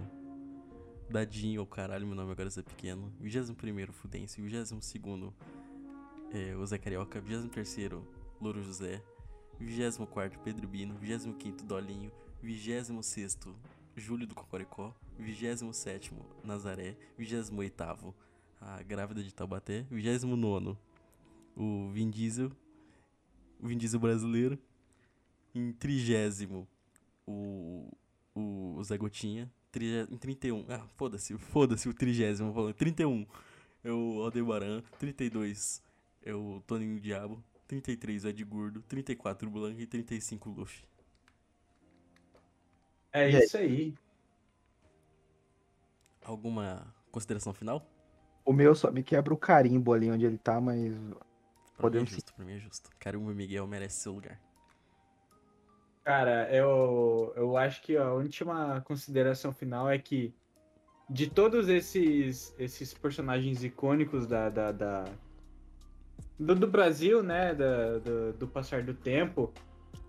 Dadinho, 1.09 1.61
ou 1.61 1.67
caralho, 1.67 2.05
meu 2.05 2.15
nome 2.15 2.31
agora 2.31 2.49
é 2.55 2.61
pequeno. 2.61 3.11
21 3.19 3.91
Fudense. 3.91 4.41
22 4.41 5.33
é, 6.31 6.55
o 6.55 6.65
Zé 6.65 6.77
Carioca. 6.77 7.19
23 7.19 7.91
Louro 8.41 8.63
José. 8.63 9.01
24 9.59 10.39
Pedro 10.39 10.67
Bino. 10.67 10.95
25 10.95 11.63
Dolinho. 11.63 12.11
26 12.41 13.37
Júlio 13.95 14.25
do 14.25 14.35
Cocoricó. 14.35 14.95
27 15.17 16.13
Nazaré. 16.43 16.95
28 17.17 18.15
a 18.61 18.81
Grávida 18.83 19.23
de 19.23 19.33
Taubaté. 19.33 19.85
29 19.91 20.77
o 21.55 21.89
Vin 21.91 22.09
Diesel. 22.09 22.51
O 23.61 23.67
Vin 23.67 23.77
Diesel 23.77 23.99
brasileiro. 23.99 24.57
Em 25.53 25.73
30 25.73 26.67
o, 27.27 27.91
o, 28.33 28.83
Zé 28.83 28.97
Gotinha. 28.97 29.51
Em 29.75 30.17
31. 30.17 30.65
Ah, 30.69 30.87
foda-se, 30.95 31.37
foda-se 31.37 31.89
o 31.89 31.93
trigésimo. 31.93 32.53
falando. 32.53 32.73
31 32.73 33.25
é 33.83 33.91
o 33.91 34.21
Aldebaran. 34.23 34.81
32 34.97 35.83
é 36.23 36.33
o 36.33 36.61
Toninho 36.65 36.99
Diabo. 36.99 37.43
33 37.69 38.25
o 38.25 38.27
Ed 38.29 38.43
Gordo. 38.43 38.81
34 38.81 39.47
o 39.47 39.51
Blanc 39.51 39.79
e 39.79 39.85
35 39.85 40.49
o 40.49 40.53
Luffy. 40.53 40.83
É 43.13 43.29
E 43.29 43.39
isso 43.45 43.57
aí. 43.57 43.93
Alguma 46.23 46.93
consideração 47.11 47.53
final? 47.53 47.87
O 48.43 48.51
meu 48.51 48.73
só 48.73 48.91
me 48.91 49.03
quebra 49.03 49.33
o 49.33 49.37
carimbo 49.37 49.93
ali 49.93 50.09
onde 50.09 50.25
ele 50.25 50.37
tá, 50.37 50.59
mas. 50.59 50.93
Pra 50.95 51.05
mim 51.05 51.15
é 51.15 51.81
Podemos 51.81 52.09
justo, 52.09 52.33
pra 52.33 52.43
mim 52.45 52.53
é 52.53 52.59
justo. 52.59 52.89
Caramba, 52.99 53.33
Miguel 53.33 53.65
merece 53.67 54.01
seu 54.01 54.13
lugar. 54.13 54.39
Cara, 56.03 56.51
eu, 56.53 57.31
eu 57.35 57.55
acho 57.55 57.81
que 57.83 57.95
a 57.95 58.11
última 58.11 58.81
consideração 58.81 59.53
final 59.53 59.87
é 59.89 59.99
que 59.99 60.33
de 61.07 61.29
todos 61.29 61.69
esses, 61.69 62.53
esses 62.57 62.93
personagens 62.95 63.63
icônicos 63.63 64.25
da, 64.25 64.49
da, 64.49 64.71
da- 64.71 65.05
do, 66.39 66.55
do 66.55 66.67
Brasil, 66.67 67.21
né, 67.21 67.53
da, 67.53 67.97
do, 67.99 68.33
do 68.33 68.47
passar 68.47 68.81
do 68.83 68.93
tempo, 68.93 69.53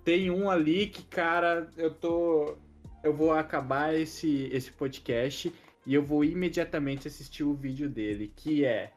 tem 0.05 0.31
um 0.31 0.48
ali 0.48 0.86
que, 0.86 1.02
cara, 1.02 1.69
eu 1.77 1.93
tô. 1.93 2.57
Eu 3.02 3.15
vou 3.15 3.32
acabar 3.32 3.94
esse, 3.94 4.48
esse 4.52 4.70
podcast 4.70 5.52
e 5.86 5.94
eu 5.94 6.02
vou 6.02 6.23
imediatamente 6.23 7.09
assistir 7.09 7.43
o 7.44 7.55
vídeo 7.55 7.89
dele, 7.89 8.31
que 8.36 8.65
é 8.65 8.93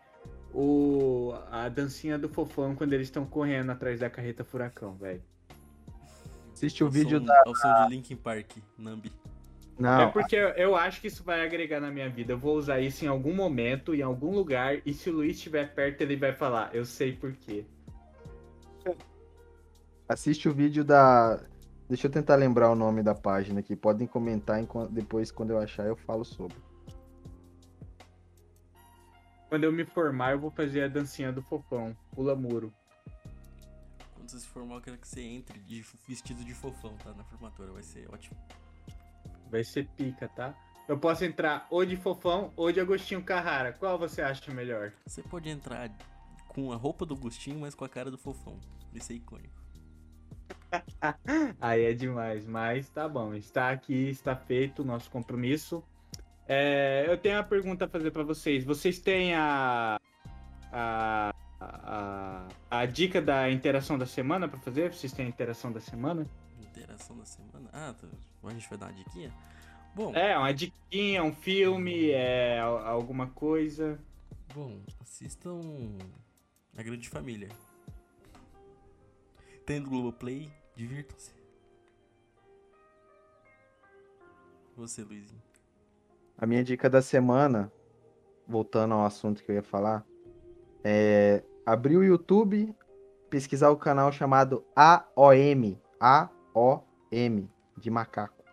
o, 0.54 1.34
a 1.50 1.70
dancinha 1.70 2.20
do 2.20 2.28
fofão 2.30 2.76
quando 2.76 2.92
eles 2.94 3.08
estão 3.08 3.26
correndo 3.26 3.72
atrás 3.72 4.02
da 4.02 4.10
carreta 4.10 4.44
furacão, 4.44 4.96
velho. 4.96 5.24
Assiste 6.54 6.84
o 6.84 6.90
vídeo 6.90 7.20
som- 7.20 7.26
da. 7.26 7.44
Ao 7.46 7.56
som 7.56 7.88
de 7.88 7.96
Linkin 7.96 8.16
Park, 8.18 8.58
Nambi. 8.78 9.12
Não, 9.78 10.02
É 10.02 10.08
porque 10.12 10.36
eu, 10.36 10.50
eu 10.50 10.76
acho 10.76 11.02
que 11.02 11.08
isso 11.08 11.24
vai 11.24 11.44
agregar 11.44 11.80
na 11.80 11.90
minha 11.90 12.10
vida. 12.10 12.34
Eu 12.34 12.38
vou 12.38 12.56
usar 12.56 12.80
isso 12.80 13.04
em 13.04 13.08
algum 13.08 13.34
momento, 13.34 13.94
em 13.96 14.02
algum 14.02 14.32
lugar, 14.32 14.78
e 14.86 14.94
se 14.94 15.10
o 15.10 15.14
Luiz 15.14 15.36
estiver 15.36 15.74
perto, 15.74 16.02
ele 16.02 16.16
vai 16.16 16.34
falar, 16.34 16.74
eu 16.76 16.86
sei 16.86 17.14
por 17.14 17.34
quê. 17.34 17.66
assiste 20.08 20.48
o 20.48 20.54
vídeo 20.54 20.84
da. 20.84 21.42
Deixa 21.90 22.08
eu 22.08 22.12
tentar 22.12 22.36
lembrar 22.36 22.70
o 22.72 22.76
nome 22.76 23.02
da 23.02 23.16
página 23.16 23.60
aqui. 23.60 23.76
Podem 23.76 24.06
comentar 24.08 24.62
enquanto- 24.62 24.92
depois, 24.92 25.32
quando 25.32 25.50
eu 25.52 25.58
achar, 25.60 25.86
eu 25.86 25.96
falo 25.96 26.24
sobre. 26.24 26.58
Quando 29.50 29.64
eu 29.66 29.72
me 29.72 29.86
formar, 29.86 30.32
eu 30.32 30.40
vou 30.40 30.50
fazer 30.50 30.84
a 30.84 30.88
dancinha 30.88 31.32
do 31.32 31.42
fofão, 31.42 31.96
pula 32.12 32.36
muro. 32.36 32.74
Quando 34.16 34.30
você 34.30 34.40
se 34.40 34.48
formar, 34.48 34.76
eu 34.76 34.82
quero 34.82 34.98
que 34.98 35.08
você 35.08 35.22
entre 35.22 35.60
de 35.60 35.86
vestido 36.08 36.44
de 36.44 36.54
fofão, 36.54 36.96
tá? 37.04 37.14
Na 37.14 37.24
formatura, 37.24 37.72
vai 37.72 37.84
ser 37.84 38.08
ótimo. 38.12 38.36
Vai 39.54 39.64
ser 39.64 39.88
pica, 39.96 40.28
tá? 40.30 40.52
Eu 40.88 40.98
posso 40.98 41.24
entrar 41.24 41.68
ou 41.70 41.86
de 41.86 41.96
fofão 41.96 42.52
ou 42.58 42.72
de 42.72 42.80
Agostinho 42.80 43.22
Carrara. 43.22 43.72
Qual 43.72 44.00
você 44.00 44.20
acha 44.20 44.52
melhor? 44.52 44.92
Você 45.06 45.22
pode 45.22 45.48
entrar 45.48 45.92
com 46.48 46.72
a 46.72 46.76
roupa 46.76 47.06
do 47.06 47.14
Agostinho, 47.14 47.60
mas 47.60 47.76
com 47.76 47.86
a 47.86 47.90
cara 47.90 48.10
do 48.10 48.18
fofão. 48.18 48.60
Isso 48.92 49.12
é 49.12 49.16
icônico. 49.16 49.54
Aí 51.62 51.86
é 51.86 51.94
demais, 51.94 52.48
mas 52.48 52.90
tá 52.90 53.08
bom. 53.08 53.36
Está 53.36 53.70
aqui, 53.70 54.10
está 54.10 54.36
feito 54.36 54.82
o 54.82 54.86
nosso 54.86 55.12
compromisso. 55.12 55.84
É, 56.48 57.06
eu 57.08 57.16
tenho 57.16 57.38
uma 57.38 57.44
pergunta 57.44 57.86
a 57.86 57.88
fazer 57.88 58.10
pra 58.10 58.24
vocês. 58.24 58.64
Vocês 58.64 58.98
têm 58.98 59.36
a, 59.36 60.00
a, 60.72 61.32
a, 61.62 62.48
a 62.72 62.86
dica 62.88 63.22
da 63.22 63.52
interação 63.52 64.00
da 64.00 64.08
semana 64.08 64.48
pra 64.48 64.58
fazer? 64.58 64.92
Vocês 64.92 65.14
têm 65.14 65.28
a 65.28 65.30
interação 65.30 65.72
da 65.72 65.80
semana? 65.80 66.26
Interação 66.84 67.18
da 67.18 67.24
semana. 67.24 67.70
Ah, 67.72 67.94
tá. 67.94 68.08
a 68.44 68.50
gente 68.52 68.68
vai 68.70 68.78
dar 68.78 68.88
uma 68.88 68.94
diquinha? 68.94 69.34
Bom, 69.96 70.14
É, 70.14 70.38
uma 70.38 70.54
diquinha, 70.54 71.24
um 71.24 71.32
filme, 71.34 72.10
é, 72.12 72.60
al- 72.60 72.86
alguma 72.86 73.28
coisa. 73.28 73.98
bom, 74.54 74.82
assistam 75.00 75.62
A 76.78 76.84
Grande 76.84 77.08
Família. 77.08 77.48
Tem 79.66 79.80
no 79.80 79.88
Globoplay, 79.90 80.52
divirtam-se. 80.76 81.32
Você, 84.76 85.04
Luizinho. 85.04 85.42
A 86.38 86.46
minha 86.46 86.64
dica 86.66 86.90
da 86.90 87.02
semana, 87.02 87.72
voltando 88.46 88.94
ao 88.96 89.06
assunto 89.06 89.42
que 89.42 89.50
eu 89.50 89.56
ia 89.56 89.64
falar, 89.64 90.06
é 90.84 91.44
abrir 91.66 91.96
o 91.96 92.04
YouTube, 92.04 92.76
pesquisar 93.30 93.70
o 93.70 93.78
canal 93.78 94.12
chamado 94.12 94.66
AOM, 94.76 95.78
A-O-M, 96.56 97.50
de 97.78 97.90
macaco, 97.90 98.44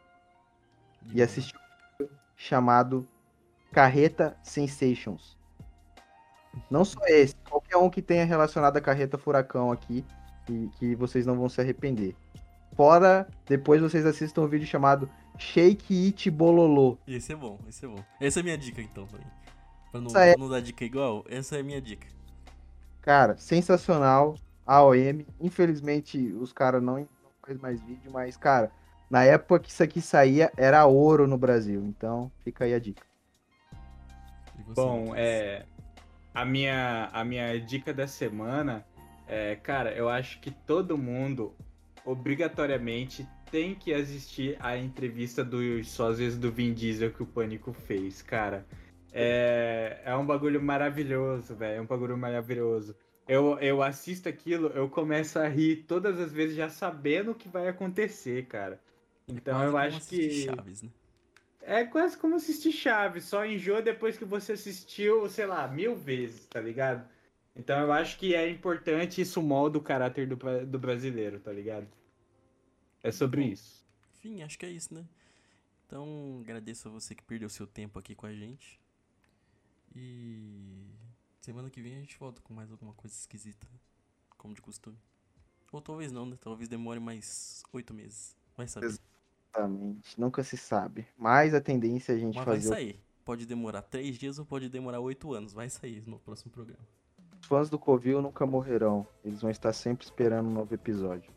e 1.13 1.23
assistir 1.23 1.57
um 1.57 2.05
vídeo 2.05 2.17
chamado 2.37 3.07
Carreta 3.73 4.37
Sensations. 4.43 5.39
Não 6.71 6.85
só 6.85 7.01
esse, 7.07 7.35
qualquer 7.49 7.77
um 7.77 7.89
que 7.89 8.03
tenha 8.03 8.25
relacionado 8.25 8.77
a 8.77 8.81
Carreta 8.81 9.17
Furacão 9.17 9.71
aqui, 9.71 10.05
e 10.49 10.69
que 10.79 10.95
vocês 10.97 11.25
não 11.27 11.37
vão 11.37 11.49
se 11.49 11.61
arrepender. 11.61 12.17
Fora, 12.75 13.29
depois 13.47 13.81
vocês 13.81 14.05
assistam 14.07 14.43
um 14.43 14.49
vídeo 14.49 14.67
chamado 14.67 15.09
Shake 15.39 16.07
It 16.07 16.31
Bololô. 16.31 16.99
Esse 17.07 17.33
é 17.33 17.37
bom, 17.37 17.59
esse 17.69 17.85
é 17.85 17.89
bom. 17.89 18.03
Essa 18.21 18.39
é 18.39 18.43
a 18.43 18.45
minha 18.45 18.59
dica 18.59 18.81
então 18.81 19.07
também. 19.07 19.27
Pra 19.91 20.01
não, 20.01 20.17
é- 20.17 20.33
pra 20.35 20.41
não 20.41 20.49
dar 20.49 20.61
dica 20.61 20.85
igual, 20.85 21.25
essa 21.29 21.57
é 21.57 21.61
a 21.61 21.63
minha 21.63 21.81
dica. 21.81 22.07
Cara, 23.01 23.37
sensacional. 23.37 24.37
AOM. 24.67 25.25
Infelizmente, 25.41 26.19
os 26.33 26.53
caras 26.53 26.83
não 26.83 26.99
faz 27.45 27.59
mais 27.59 27.81
vídeo, 27.83 28.11
mas, 28.13 28.37
cara, 28.37 28.71
na 29.09 29.25
época 29.25 29.61
que 29.61 29.71
isso 29.71 29.83
aqui 29.83 30.01
saía, 30.01 30.53
era 30.57 30.85
ouro 30.87 31.27
no 31.27 31.39
Brasil. 31.39 31.83
Então, 31.85 32.31
fica 32.45 32.65
aí 32.65 32.75
a 32.75 32.79
dica. 32.79 33.03
Bom, 34.75 35.15
é. 35.17 35.65
A 36.33 36.45
minha, 36.45 37.11
a 37.13 37.25
minha 37.25 37.61
dica 37.61 37.93
da 37.93 38.07
semana 38.07 38.87
é, 39.31 39.55
cara, 39.55 39.93
eu 39.93 40.09
acho 40.09 40.41
que 40.41 40.51
todo 40.51 40.99
mundo, 40.99 41.55
obrigatoriamente, 42.05 43.25
tem 43.49 43.77
que 43.77 43.95
assistir 43.95 44.57
a 44.59 44.77
entrevista 44.77 45.45
dos 45.45 45.89
sósias 45.89 46.37
do 46.37 46.51
Vin 46.51 46.75
Diesel 46.75 47.13
que 47.13 47.23
o 47.23 47.27
Pânico 47.27 47.73
fez, 47.73 48.23
cara. 48.23 48.67
É, 49.13 50.01
é 50.05 50.17
um 50.17 50.27
bagulho 50.27 50.61
maravilhoso, 50.61 51.55
velho. 51.55 51.79
É 51.79 51.81
um 51.81 51.87
bagulho 51.87 52.19
maravilhoso. 52.19 52.97
Eu, 53.31 53.57
eu 53.61 53.81
assisto 53.81 54.29
aquilo, 54.29 54.71
eu 54.71 54.89
começo 54.91 55.39
a 55.39 55.47
rir 55.47 55.85
todas 55.87 56.19
as 56.19 56.33
vezes 56.33 56.57
já 56.57 56.69
sabendo 56.69 57.31
o 57.31 57.35
que 57.35 57.49
vai 57.49 57.69
acontecer, 57.69 58.47
cara. 58.47 58.83
Então 59.29 59.55
Quase 59.55 59.67
eu 59.67 59.71
como 59.71 59.85
acho 59.85 59.97
assistir 59.99 60.29
que. 60.29 60.45
Chaves, 60.47 60.83
né? 60.83 60.91
É 61.63 61.85
quase 61.85 62.19
como 62.19 62.35
assistir 62.35 62.73
Chaves, 62.73 63.23
só 63.23 63.47
enjoa 63.47 63.81
depois 63.81 64.19
que 64.19 64.25
você 64.25 64.55
assistiu, 64.55 65.29
sei 65.29 65.47
lá, 65.47 65.69
mil 65.69 65.95
vezes, 65.95 66.45
tá 66.47 66.61
ligado? 66.61 67.09
Então 67.55 67.79
eu 67.81 67.93
acho 67.93 68.19
que 68.19 68.35
é 68.35 68.51
importante 68.51 69.21
isso 69.21 69.41
molda 69.41 69.79
o 69.79 69.81
caráter 69.81 70.27
do, 70.27 70.37
do 70.67 70.79
brasileiro, 70.81 71.39
tá 71.39 71.53
ligado? 71.53 71.87
É 73.01 73.13
sobre 73.13 73.45
isso. 73.45 73.87
Enfim, 74.17 74.43
acho 74.43 74.59
que 74.59 74.67
é 74.67 74.71
isso, 74.71 74.93
né? 74.93 75.05
Então, 75.87 76.41
agradeço 76.43 76.89
a 76.89 76.91
você 76.91 77.15
que 77.15 77.23
perdeu 77.23 77.49
seu 77.49 77.67
tempo 77.69 77.97
aqui 77.97 78.17
com 78.17 78.27
a 78.27 78.33
gente. 78.33 78.81
E 79.95 80.85
semana 81.41 81.71
que 81.71 81.81
vem 81.83 81.97
a 81.97 82.01
gente 82.01 82.19
volta 82.19 82.41
com 82.43 82.53
mais 82.55 82.71
alguma 82.71 82.93
coisa 82.95 83.15
esquisita. 83.15 83.67
como 84.37 84.55
de 84.55 84.63
costume. 84.63 84.97
Ou 85.71 85.81
talvez 85.83 86.11
não, 86.11 86.25
né? 86.27 86.37
Talvez 86.41 86.67
demore 86.69 86.99
mais 86.99 87.63
oito 87.75 87.93
meses. 87.93 88.35
Vai 88.57 88.67
saber. 88.67 88.87
Exatamente. 88.87 90.19
Nunca 90.19 90.43
se 90.43 90.57
sabe. 90.57 91.07
Mas 91.17 91.53
a 91.55 91.61
tendência 91.61 92.13
é 92.13 92.17
a 92.17 92.19
gente 92.19 92.37
Mas 92.37 92.45
vai 92.47 92.57
fazer. 92.57 92.69
o- 92.69 92.73
sair. 92.73 93.01
Pode 93.25 93.45
demorar 93.47 93.83
três 93.83 94.17
dias 94.17 94.39
ou 94.39 94.45
pode 94.47 94.69
demorar 94.71 94.99
oito 95.01 95.33
anos. 95.35 95.53
Vai 95.53 95.69
sair 95.69 96.03
no 96.09 96.19
próximo 96.19 96.51
programa. 96.51 96.83
Os 97.41 97.47
fãs 97.47 97.69
do 97.71 97.79
Covil 97.79 98.21
nunca 98.23 98.47
morrerão. 98.47 99.07
Eles 99.25 99.41
vão 99.43 99.51
estar 99.51 99.73
sempre 99.75 100.05
esperando 100.07 100.49
um 100.49 100.53
novo 100.53 100.75
episódio. 100.75 101.31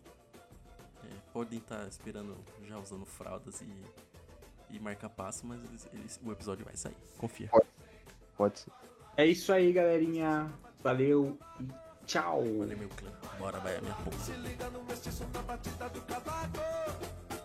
É, 1.04 1.10
podem 1.34 1.60
estar 1.60 1.86
esperando, 1.88 2.38
já 2.66 2.80
usando 2.80 3.06
fraldas 3.06 3.62
e, 3.62 3.84
e 4.70 4.80
marca-passo, 4.80 5.46
mas 5.46 5.64
eles- 5.66 5.88
eles- 5.94 6.20
o 6.24 6.32
episódio 6.32 6.64
vai 6.66 6.76
sair. 6.78 6.96
Confia. 7.18 7.50
Pode 8.38 8.60
ser. 8.60 8.72
É 9.16 9.26
isso 9.28 9.54
aí, 9.54 9.72
galerinha. 9.72 10.52
Valeu 10.84 11.38
e 11.60 11.68
tchau. 12.06 12.42
Valeu, 12.42 12.78
meu 12.78 12.90
clã. 12.90 13.12
Bora, 13.38 13.60
vai 13.60 13.78
a 13.78 13.82
minha 13.82 13.94
porra. 13.94 14.18
Se 14.18 14.32
liga 14.32 14.70
no 14.72 14.84
mestiço 14.84 15.24
na 15.34 15.42
batida 15.44 15.90
do 15.90 16.02
cavaco. 16.02 16.60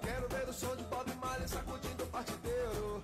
Quero 0.03 0.29
ver 0.29 0.49
o 0.49 0.53
som 0.53 0.75
de 0.77 0.83
Bob 0.85 1.15
Marley 1.21 1.47
sacudindo 1.47 2.05
o 2.05 2.07
partideiro. 2.07 3.03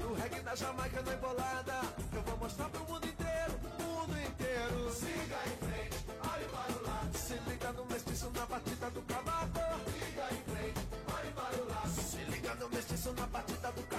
No 0.00 0.14
reggae 0.14 0.40
da 0.40 0.54
Jamaica 0.54 1.02
na 1.02 1.14
embolada. 1.14 1.80
Eu 2.14 2.22
vou 2.22 2.36
mostrar 2.38 2.68
pro 2.70 2.84
mundo 2.84 3.06
inteiro, 3.06 3.52
mundo 3.80 4.16
inteiro. 4.16 4.90
Siga 4.92 5.38
em 5.46 5.56
frente, 5.66 6.04
olhe 6.32 6.44
para 6.46 6.78
o 6.78 6.86
lado. 6.86 7.18
Se 7.18 7.34
liga 7.50 7.72
no 7.72 7.84
mestiço 7.86 8.30
na 8.30 8.46
batida 8.46 8.90
do 8.90 9.02
cavaco. 9.02 9.60
Siga 9.90 10.28
em 10.30 10.42
frente, 10.54 10.88
olhe 11.12 11.32
para 11.32 11.62
o 11.62 11.68
lado. 11.68 11.90
Se 11.90 12.18
liga 12.30 12.54
no 12.54 12.68
mestiço 12.70 13.12
na 13.14 13.26
batida 13.26 13.72
do 13.72 13.82
cavaco. 13.82 13.97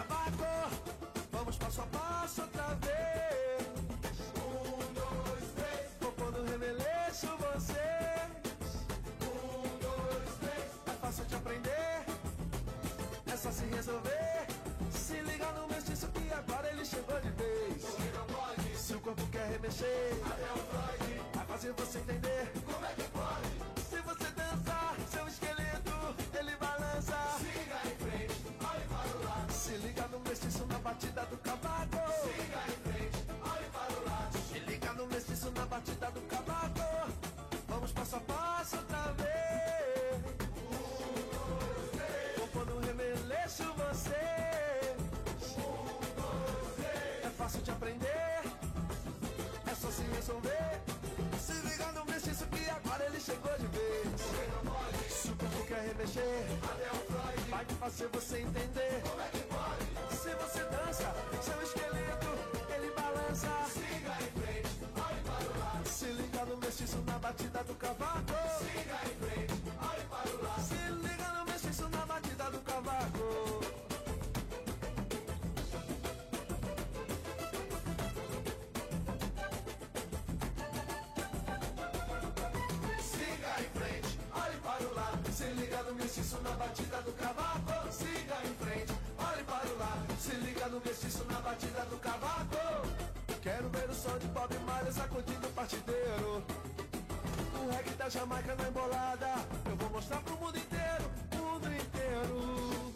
Fácil 11.09 11.25
de 11.25 11.35
aprender. 11.35 12.05
É 13.25 13.37
só 13.37 13.51
se 13.51 13.65
resolver. 13.65 14.45
Se 14.91 15.19
liga 15.21 15.51
no 15.53 15.67
mestiço 15.67 16.07
que 16.09 16.31
agora 16.31 16.69
ele 16.69 16.85
chegou 16.85 17.19
de 17.19 17.29
vez. 17.31 17.83
Porque 17.83 18.11
não 18.15 18.25
pode. 18.27 18.77
Se 18.77 18.93
o 18.93 18.99
corpo 18.99 19.25
quer 19.31 19.47
remexer. 19.49 20.13
Até 20.23 20.51
o 20.53 20.57
Freud. 20.69 21.21
Vai 21.33 21.45
fazer 21.47 21.73
você 21.73 21.97
entender. 21.97 22.38
Aprender. 47.89 48.41
É 49.65 49.75
só 49.75 49.89
se 49.89 50.03
resolver. 50.15 50.81
Se 51.39 51.53
liga 51.67 51.91
no 51.93 52.05
mestiço 52.05 52.45
que 52.47 52.69
agora 52.69 53.05
ele 53.05 53.19
chegou 53.19 53.51
de 53.57 53.67
vez. 53.67 54.21
Se 55.09 55.29
o 55.29 55.35
corpo 55.35 55.65
quer 55.65 55.81
remexer, 55.87 56.45
até 56.63 56.87
o 56.91 56.99
Freud 57.11 57.49
vai 57.49 57.65
fazer 57.79 58.07
você 58.13 58.39
entender. 58.41 58.88
Jamaica 98.19 98.53
na 98.53 98.67
embolada. 98.67 99.27
Eu 99.65 99.77
vou 99.77 99.89
mostrar 99.91 100.17
pro 100.17 100.35
mundo 100.35 100.57
inteiro, 100.57 101.09
mundo 101.37 101.67
inteiro. 101.67 102.93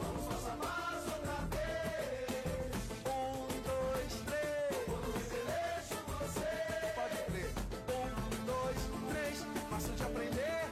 Vamos 0.00 0.24
passo 0.24 0.48
a 0.48 0.56
passo 0.56 1.08
outra 1.16 1.38
vez. 1.52 2.30
Um, 3.04 3.46
dois, 3.68 4.12
três. 4.28 4.84
Reveleixo 5.12 5.96
você. 6.18 6.52
Um, 7.92 8.44
dois, 8.46 8.80
três. 9.12 9.36
Fácil 9.68 9.92
de 9.96 10.02
aprender. 10.02 10.64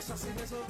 Só 0.00 0.16
se 0.16 0.28
resolver. 0.30 0.69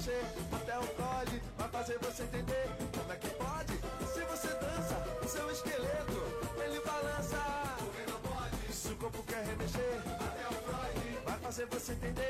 Remexer, 0.00 0.24
até 0.52 0.78
o 0.78 0.82
Freud 0.82 1.42
vai 1.58 1.68
fazer 1.68 1.98
você 1.98 2.22
entender. 2.22 2.68
Como 2.96 3.12
é 3.12 3.16
que 3.16 3.28
pode? 3.30 3.72
Se 4.12 4.20
você 4.22 4.48
dança, 4.48 4.96
o 5.22 5.28
seu 5.28 5.50
esqueleto 5.50 6.22
ele 6.64 6.80
balança. 6.80 7.76
Porque 7.78 8.10
não 8.10 8.20
pode, 8.20 8.72
se 8.72 8.92
o 8.92 8.96
corpo 8.96 9.22
quer 9.24 9.44
remexer, 9.44 10.00
até 10.20 10.48
o 10.48 10.52
Freud 10.62 11.18
vai 11.24 11.38
fazer 11.38 11.66
você 11.66 11.92
entender. 11.92 12.29